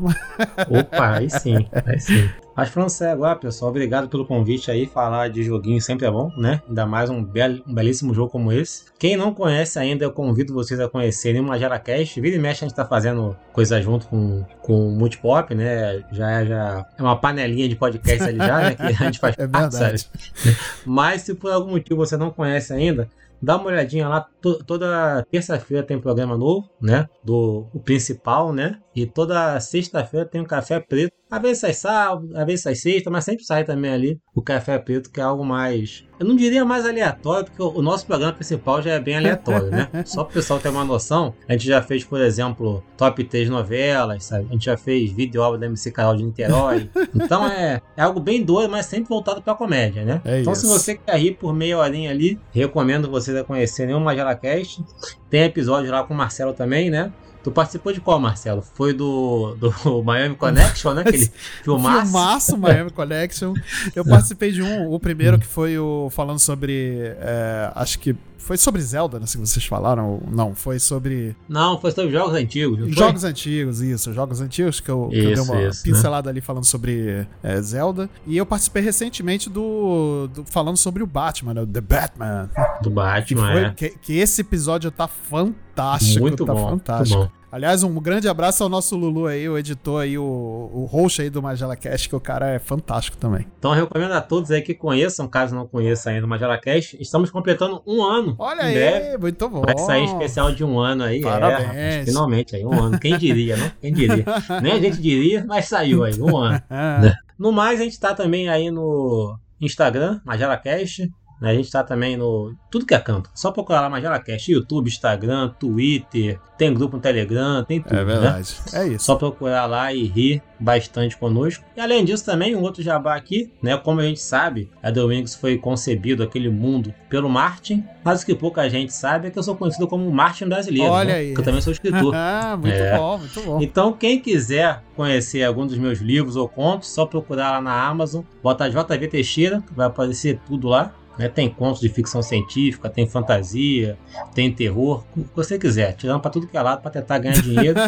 Opa, 0.69 1.17
aí 1.17 1.29
sim, 1.29 1.67
aí 1.85 1.99
sim. 1.99 2.29
Mas 2.55 2.69
falando 2.69 2.89
sério 2.89 3.13
agora, 3.13 3.35
pessoal, 3.35 3.71
obrigado 3.71 4.09
pelo 4.09 4.25
convite 4.25 4.69
aí. 4.69 4.85
Falar 4.85 5.29
de 5.29 5.43
joguinho 5.43 5.81
sempre 5.81 6.05
é 6.05 6.11
bom, 6.11 6.31
né? 6.37 6.61
Ainda 6.67 6.85
mais 6.85 7.09
um, 7.09 7.23
bel, 7.23 7.59
um 7.65 7.73
belíssimo 7.73 8.13
jogo 8.13 8.29
como 8.29 8.51
esse. 8.51 8.85
Quem 8.99 9.15
não 9.15 9.33
conhece 9.33 9.79
ainda, 9.79 10.03
eu 10.03 10.11
convido 10.11 10.53
vocês 10.53 10.79
a 10.79 10.89
conhecerem 10.89 11.41
o 11.41 11.43
MageraCast. 11.45 12.19
Vira 12.19 12.35
e 12.35 12.39
mexe, 12.39 12.63
a 12.63 12.67
gente 12.67 12.75
tá 12.75 12.85
fazendo 12.85 13.35
coisa 13.53 13.81
junto 13.81 14.07
com, 14.07 14.43
com 14.61 14.87
o 14.87 14.91
Multipop, 14.91 15.55
né? 15.55 16.03
Já, 16.11 16.43
já 16.43 16.85
é 16.97 17.01
uma 17.01 17.15
panelinha 17.15 17.69
de 17.69 17.75
podcast 17.75 18.23
ali 18.23 18.37
já, 18.37 18.57
né? 18.57 18.75
Que 18.75 18.83
a 18.83 18.91
gente 18.91 19.19
faz 19.19 19.35
É 19.37 19.47
parte, 19.47 19.77
verdade. 19.77 20.09
Mas 20.85 21.21
se 21.21 21.33
por 21.33 21.51
algum 21.51 21.71
motivo 21.71 21.95
você 21.95 22.17
não 22.17 22.31
conhece 22.31 22.73
ainda, 22.73 23.07
dá 23.41 23.55
uma 23.55 23.67
olhadinha 23.67 24.07
lá. 24.07 24.27
To- 24.41 24.63
toda 24.63 25.25
terça-feira 25.29 25.83
tem 25.83 25.99
programa 25.99 26.37
novo, 26.37 26.69
né? 26.81 27.07
Do 27.23 27.67
o 27.73 27.79
principal, 27.79 28.51
né? 28.51 28.79
E 28.95 29.05
toda 29.05 29.59
sexta-feira 29.59 30.25
tem 30.25 30.41
um 30.41 30.45
café 30.45 30.79
preto 30.79 31.13
Às 31.29 31.41
vezes 31.41 31.59
sai 31.59 31.73
sábado, 31.73 32.29
às 32.35 32.45
vezes 32.45 32.61
sai 32.61 32.75
sexta, 32.75 33.09
mas 33.09 33.23
sempre 33.23 33.45
sai 33.45 33.63
também 33.63 33.89
ali 33.91 34.19
o 34.35 34.41
Café 34.41 34.77
Preto, 34.77 35.09
que 35.09 35.19
é 35.21 35.23
algo 35.23 35.45
mais. 35.45 36.03
Eu 36.19 36.25
não 36.25 36.35
diria 36.35 36.63
mais 36.65 36.85
aleatório, 36.85 37.45
porque 37.45 37.61
o 37.63 37.81
nosso 37.81 38.05
programa 38.05 38.33
principal 38.33 38.81
já 38.81 38.91
é 38.91 38.99
bem 38.99 39.15
aleatório, 39.15 39.69
né? 39.71 39.87
Só 40.05 40.23
para 40.25 40.31
o 40.31 40.33
pessoal 40.33 40.59
ter 40.59 40.67
uma 40.69 40.83
noção, 40.83 41.33
a 41.47 41.53
gente 41.53 41.65
já 41.67 41.81
fez, 41.81 42.03
por 42.03 42.19
exemplo, 42.19 42.83
top 42.97 43.23
3 43.23 43.49
novelas, 43.49 44.25
sabe? 44.25 44.45
A 44.49 44.53
gente 44.53 44.65
já 44.65 44.75
fez 44.77 45.11
vídeo 45.11 45.41
obra 45.41 45.57
da 45.59 45.65
MC 45.67 45.89
Carol 45.91 46.15
de 46.17 46.23
Niterói. 46.23 46.89
Então 47.13 47.45
é, 47.47 47.81
é 47.95 48.01
algo 48.01 48.19
bem 48.19 48.43
doido, 48.43 48.69
mas 48.71 48.85
sempre 48.85 49.07
voltado 49.09 49.41
para 49.41 49.53
comédia, 49.55 50.03
né? 50.03 50.21
É 50.25 50.41
então 50.41 50.53
isso. 50.53 50.61
se 50.61 50.67
você 50.67 50.95
quer 50.95 51.17
rir 51.17 51.33
por 51.33 51.53
meia 51.53 51.77
horinha 51.77 52.09
ali, 52.09 52.39
recomendo 52.51 53.09
vocês 53.09 53.35
a 53.37 53.43
conhecerem 53.43 53.93
o 53.95 53.99
Magela 54.31 54.35
Cast. 54.35 54.83
Tem 55.29 55.43
episódio 55.43 55.91
lá 55.91 56.03
com 56.03 56.13
o 56.13 56.17
Marcelo 56.17 56.53
também, 56.53 56.89
né? 56.89 57.11
Tu 57.43 57.51
participou 57.51 57.91
de 57.91 57.99
qual, 57.99 58.19
Marcelo? 58.19 58.61
Foi 58.61 58.93
do, 58.93 59.55
do 59.55 59.73
Miami 60.05 60.35
Connection, 60.35 60.93
né? 60.93 61.01
Aquele 61.01 61.31
filmaço. 61.63 62.11
Filmaço 62.11 62.57
Miami 62.57 62.91
Connection. 62.91 63.53
Eu 63.95 64.05
participei 64.05 64.51
de 64.51 64.61
um, 64.61 64.91
o 64.91 64.99
primeiro 64.99 65.39
que 65.39 65.47
foi 65.47 65.77
o 65.77 66.09
falando 66.11 66.39
sobre. 66.39 67.15
é, 67.19 67.71
acho 67.73 67.97
que 67.97 68.15
foi 68.41 68.57
sobre 68.57 68.81
Zelda, 68.81 69.19
não 69.19 69.27
sei 69.27 69.43
se 69.45 69.51
vocês 69.53 69.65
falaram. 69.65 70.21
Não, 70.29 70.53
foi 70.55 70.79
sobre 70.79 71.35
Não, 71.47 71.79
foi 71.79 71.91
sobre 71.91 72.11
jogos 72.11 72.33
antigos. 72.35 72.93
jogos 72.95 73.23
antigos, 73.23 73.81
isso, 73.81 74.11
jogos 74.13 74.41
antigos, 74.41 74.79
que 74.79 74.89
eu, 74.89 75.07
que 75.09 75.17
eu 75.17 75.23
dei 75.23 75.33
Isso, 75.33 75.43
uma 75.43 75.61
isso, 75.63 75.77
né? 75.87 75.93
pincelada 75.93 76.29
ali 76.29 76.41
falando 76.41 76.65
sobre 76.65 77.25
é, 77.43 77.61
Zelda. 77.61 78.09
E 78.25 78.35
eu 78.37 78.45
participei 78.45 78.81
recentemente 78.81 79.49
do, 79.49 80.27
do- 80.33 80.43
falando 80.45 80.77
sobre 80.77 81.01
o 81.03 81.07
Batman, 81.07 81.53
né, 81.53 81.61
o 81.61 81.67
The 81.67 81.81
Batman. 81.81 82.49
Do 82.81 82.89
Que, 82.89 82.95
Batman, 82.95 83.51
foi, 83.51 83.61
é. 83.63 83.69
que, 83.71 83.89
que 84.01 84.13
esse 84.17 84.41
episódio 84.41 84.91
tá 84.91 85.07
fantástico. 85.07 86.19
Muito 86.21 86.45
tá 86.45 86.53
bom, 86.53 86.69
fantástico. 86.69 87.19
muito 87.19 87.31
bom. 87.31 87.40
Aliás, 87.51 87.83
um 87.83 87.93
grande 87.99 88.29
abraço 88.29 88.63
ao 88.63 88.69
nosso 88.69 88.95
Lulu 88.95 89.27
aí, 89.27 89.47
o 89.49 89.57
editor 89.57 90.01
aí, 90.01 90.17
o, 90.17 90.23
o 90.23 90.85
host 90.85 91.21
aí 91.21 91.29
do 91.29 91.41
Magela 91.41 91.75
Cast, 91.75 92.07
que 92.07 92.15
o 92.15 92.19
cara 92.19 92.49
é 92.49 92.59
fantástico 92.59 93.17
também. 93.17 93.45
Então 93.59 93.75
eu 93.75 93.81
recomendo 93.81 94.13
a 94.13 94.21
todos 94.21 94.51
aí 94.51 94.61
que 94.61 94.73
conheçam, 94.73 95.27
caso 95.27 95.53
não 95.53 95.67
conheçam 95.67 96.13
ainda 96.13 96.25
o 96.25 96.29
Magela 96.29 96.57
Cast. 96.57 96.97
Estamos 97.01 97.29
completando 97.29 97.81
um 97.85 98.03
ano. 98.03 98.35
Olha 98.39 98.63
aí, 98.63 98.73
breve. 98.73 99.17
muito 99.17 99.49
bom. 99.49 99.61
Vai 99.61 99.77
sair 99.77 100.05
especial 100.05 100.53
de 100.53 100.63
um 100.63 100.79
ano 100.79 101.03
aí. 101.03 101.21
Parabéns. 101.21 101.69
É, 101.75 101.89
rapaz, 101.89 102.05
finalmente 102.05 102.55
aí, 102.55 102.65
um 102.65 102.73
ano. 102.73 102.99
Quem 102.99 103.17
diria, 103.17 103.57
não? 103.57 103.71
Quem 103.81 103.93
diria? 103.93 104.25
Nem 104.61 104.71
a 104.73 104.79
gente 104.79 105.01
diria, 105.01 105.43
mas 105.45 105.67
saiu 105.67 106.03
aí, 106.03 106.21
um 106.21 106.37
ano. 106.37 106.61
Ah, 106.69 107.01
No 107.37 107.51
mais, 107.51 107.81
a 107.81 107.83
gente 107.83 107.99
tá 107.99 108.13
também 108.13 108.49
aí 108.49 108.69
no 108.69 109.35
Instagram, 109.59 110.21
MagelaCast. 110.23 111.11
Né? 111.41 111.49
A 111.49 111.53
gente 111.55 111.71
tá 111.71 111.83
também 111.83 112.15
no. 112.15 112.53
Tudo 112.69 112.85
que 112.85 112.93
é 112.93 112.99
canto. 112.99 113.29
Só 113.33 113.51
procurar 113.51 113.81
lá 113.81 113.89
MagelaCast, 113.89 114.51
YouTube, 114.51 114.87
Instagram, 114.87 115.49
Twitter. 115.59 116.39
Tem 116.57 116.71
grupo 116.71 116.97
no 116.97 117.01
Telegram, 117.01 117.63
tem 117.63 117.81
tudo. 117.81 117.93
é 117.93 117.97
Né? 117.97 118.03
verdade. 118.05 118.55
É 118.73 118.87
isso. 118.87 119.05
Só 119.05 119.15
procurar 119.15 119.65
lá 119.65 119.91
e 119.91 120.03
rir 120.05 120.43
bastante 120.59 121.17
conosco. 121.17 121.65
E 121.75 121.81
além 121.81 122.05
disso, 122.05 122.23
também 122.23 122.55
um 122.55 122.61
outro 122.61 122.83
jabá 122.83 123.15
aqui, 123.15 123.51
né? 123.63 123.75
Como 123.77 123.99
a 123.99 124.03
gente 124.03 124.21
sabe, 124.21 124.69
a 124.83 124.91
The 124.91 125.01
Wings 125.01 125.33
foi 125.33 125.57
concebido, 125.57 126.21
aquele 126.21 126.49
mundo, 126.49 126.93
pelo 127.09 127.27
Martin. 127.27 127.83
Mas 128.03 128.21
o 128.21 128.25
que 128.27 128.35
pouca 128.35 128.69
gente 128.69 128.93
sabe 128.93 129.27
é 129.27 129.31
que 129.31 129.39
eu 129.39 129.43
sou 129.43 129.55
conhecido 129.55 129.87
como 129.87 130.09
Martin 130.11 130.45
brasileiro. 130.47 130.91
Olha 130.91 131.07
né? 131.07 131.15
aí. 131.15 131.33
Que 131.33 131.39
eu 131.39 131.43
também 131.43 131.61
sou 131.61 131.73
escritor. 131.73 132.13
Ah, 132.23 132.55
muito 132.55 132.75
É. 132.75 132.95
bom, 132.97 133.17
muito 133.17 133.41
bom. 133.41 133.59
Então, 133.61 133.93
quem 133.93 134.19
quiser 134.19 134.83
conhecer 134.95 135.43
algum 135.43 135.65
dos 135.65 135.77
meus 135.79 135.99
livros 135.99 136.35
ou 136.35 136.47
contos, 136.47 136.89
só 136.93 137.05
procurar 137.07 137.51
lá 137.51 137.61
na 137.61 137.87
Amazon, 137.87 138.21
botar 138.43 138.69
JV 138.69 139.07
Teixeira, 139.07 139.61
que 139.65 139.73
vai 139.73 139.87
aparecer 139.87 140.39
tudo 140.45 140.67
lá. 140.67 140.93
Né? 141.17 141.29
Tem 141.29 141.49
contos 141.49 141.81
de 141.81 141.89
ficção 141.89 142.21
científica, 142.21 142.89
tem 142.89 143.07
fantasia, 143.07 143.97
tem 144.33 144.51
terror, 144.51 145.03
o 145.15 145.23
que 145.23 145.35
você 145.35 145.57
quiser, 145.57 145.93
tirando 145.93 146.19
para 146.19 146.31
tudo 146.31 146.47
que 146.47 146.57
é 146.57 146.61
lado 146.61 146.81
para 146.81 146.91
tentar 146.91 147.19
ganhar 147.19 147.41
dinheiro 147.41 147.79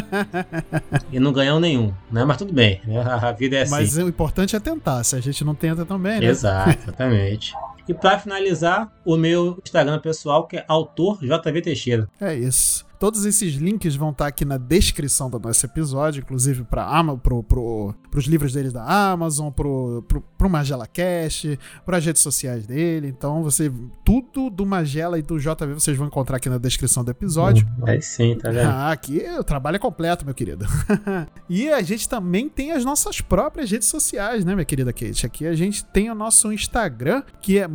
e 1.12 1.20
não 1.20 1.34
ganhar 1.34 1.60
nenhum, 1.60 1.94
né? 2.12 2.24
Mas 2.26 2.38
tudo 2.38 2.54
bem, 2.54 2.82
né? 2.86 3.02
a 3.02 3.24
a 3.24 3.32
vida 3.32 3.58
é 3.58 3.62
assim. 3.62 3.72
Mas 3.72 3.98
o 3.98 4.08
importante 4.08 4.56
é 4.56 4.60
tentar. 4.60 5.04
Se 5.04 5.16
a 5.16 5.22
gente 5.22 5.44
não 5.44 5.56
tenta 5.56 5.86
também, 5.86 6.20
né? 6.20 6.28
Exato, 6.28 6.78
exatamente. 6.84 7.54
E 7.88 7.94
para 7.94 8.18
finalizar, 8.18 8.92
o 9.04 9.18
meu 9.18 9.60
Instagram 9.64 10.00
pessoal, 10.00 10.48
que 10.48 10.58
é 10.58 10.66
autor 10.68 11.20
JV 11.20 11.62
Teixeira. 11.62 12.08
É 12.20 12.34
isso. 12.34 12.86
Todos 13.04 13.26
esses 13.26 13.56
links 13.56 13.98
vão 13.98 14.12
estar 14.12 14.28
aqui 14.28 14.46
na 14.46 14.58
descrição 14.58 15.30
do 15.30 15.38
nosso 15.38 15.66
episódio, 15.66 16.22
inclusive 16.22 16.64
para 16.64 17.04
pro, 17.18 17.44
pro, 17.44 17.94
os 18.16 18.24
livros 18.24 18.54
deles 18.54 18.72
da 18.72 18.82
Amazon, 18.82 19.52
pro, 19.52 20.06
pro 20.38 20.50
Magela 20.50 20.88
Cash, 20.88 21.48
para 21.86 21.98
as 21.98 22.06
redes 22.06 22.22
sociais 22.22 22.66
dele. 22.66 23.10
Então, 23.10 23.44
você 23.44 23.70
tudo 24.06 24.50
do 24.50 24.66
Magela 24.66 25.20
e 25.20 25.22
do 25.22 25.38
JV 25.38 25.74
vocês 25.74 25.98
vão 25.98 26.08
encontrar 26.08 26.38
aqui 26.38 26.48
na 26.48 26.58
descrição 26.58 27.04
do 27.04 27.12
episódio. 27.12 27.68
Aí 27.86 28.02
sim, 28.02 28.38
tá 28.38 28.50
vendo? 28.50 28.70
Ah, 28.70 28.94
aqui 28.94 29.22
o 29.38 29.44
trabalho 29.44 29.76
é 29.76 29.80
completo, 29.80 30.24
meu 30.24 30.34
querido. 30.34 30.66
e 31.50 31.70
a 31.70 31.82
gente 31.82 32.08
também 32.08 32.48
tem 32.48 32.72
as 32.72 32.86
nossas 32.86 33.20
próprias 33.20 33.70
redes 33.70 33.90
sociais, 33.90 34.46
né, 34.46 34.56
minha 34.56 34.64
querida 34.64 34.94
Kate? 34.94 35.26
Aqui 35.26 35.46
a 35.46 35.56
gente 35.56 35.84
tem 35.84 36.10
o 36.10 36.16
nosso 36.16 36.54
Instagram, 36.54 37.22
que 37.42 37.60
é 37.60 37.68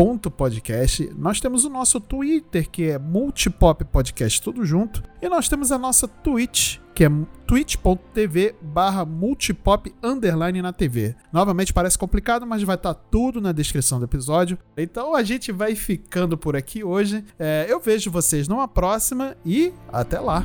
multipop.podcast. 0.00 1.12
Nós 1.16 1.40
temos 1.40 1.64
o 1.64 1.68
nosso 1.68 2.00
Twitter, 2.00 2.68
que 2.70 2.90
é 2.90 2.98
multipop 2.98 3.84
podcast 3.84 4.40
tudo 4.40 4.64
junto. 4.64 5.02
E 5.20 5.28
nós 5.28 5.48
temos 5.48 5.70
a 5.70 5.78
nossa 5.78 6.08
Twitch, 6.08 6.78
que 6.94 7.04
é 7.04 7.10
twitch.tv 7.46 8.54
barra 8.62 9.04
multipop 9.04 9.94
underline 10.02 10.62
na 10.62 10.72
TV. 10.72 11.14
Novamente 11.30 11.72
parece 11.72 11.98
complicado, 11.98 12.46
mas 12.46 12.62
vai 12.62 12.76
estar 12.76 12.94
tudo 12.94 13.40
na 13.40 13.52
descrição 13.52 13.98
do 13.98 14.06
episódio. 14.06 14.58
Então 14.76 15.14
a 15.14 15.22
gente 15.22 15.52
vai 15.52 15.74
ficando 15.74 16.38
por 16.38 16.56
aqui 16.56 16.82
hoje. 16.82 17.22
É, 17.38 17.66
eu 17.68 17.78
vejo 17.78 18.10
vocês 18.10 18.48
numa 18.48 18.66
próxima 18.66 19.36
e 19.44 19.72
até 19.92 20.18
lá. 20.18 20.44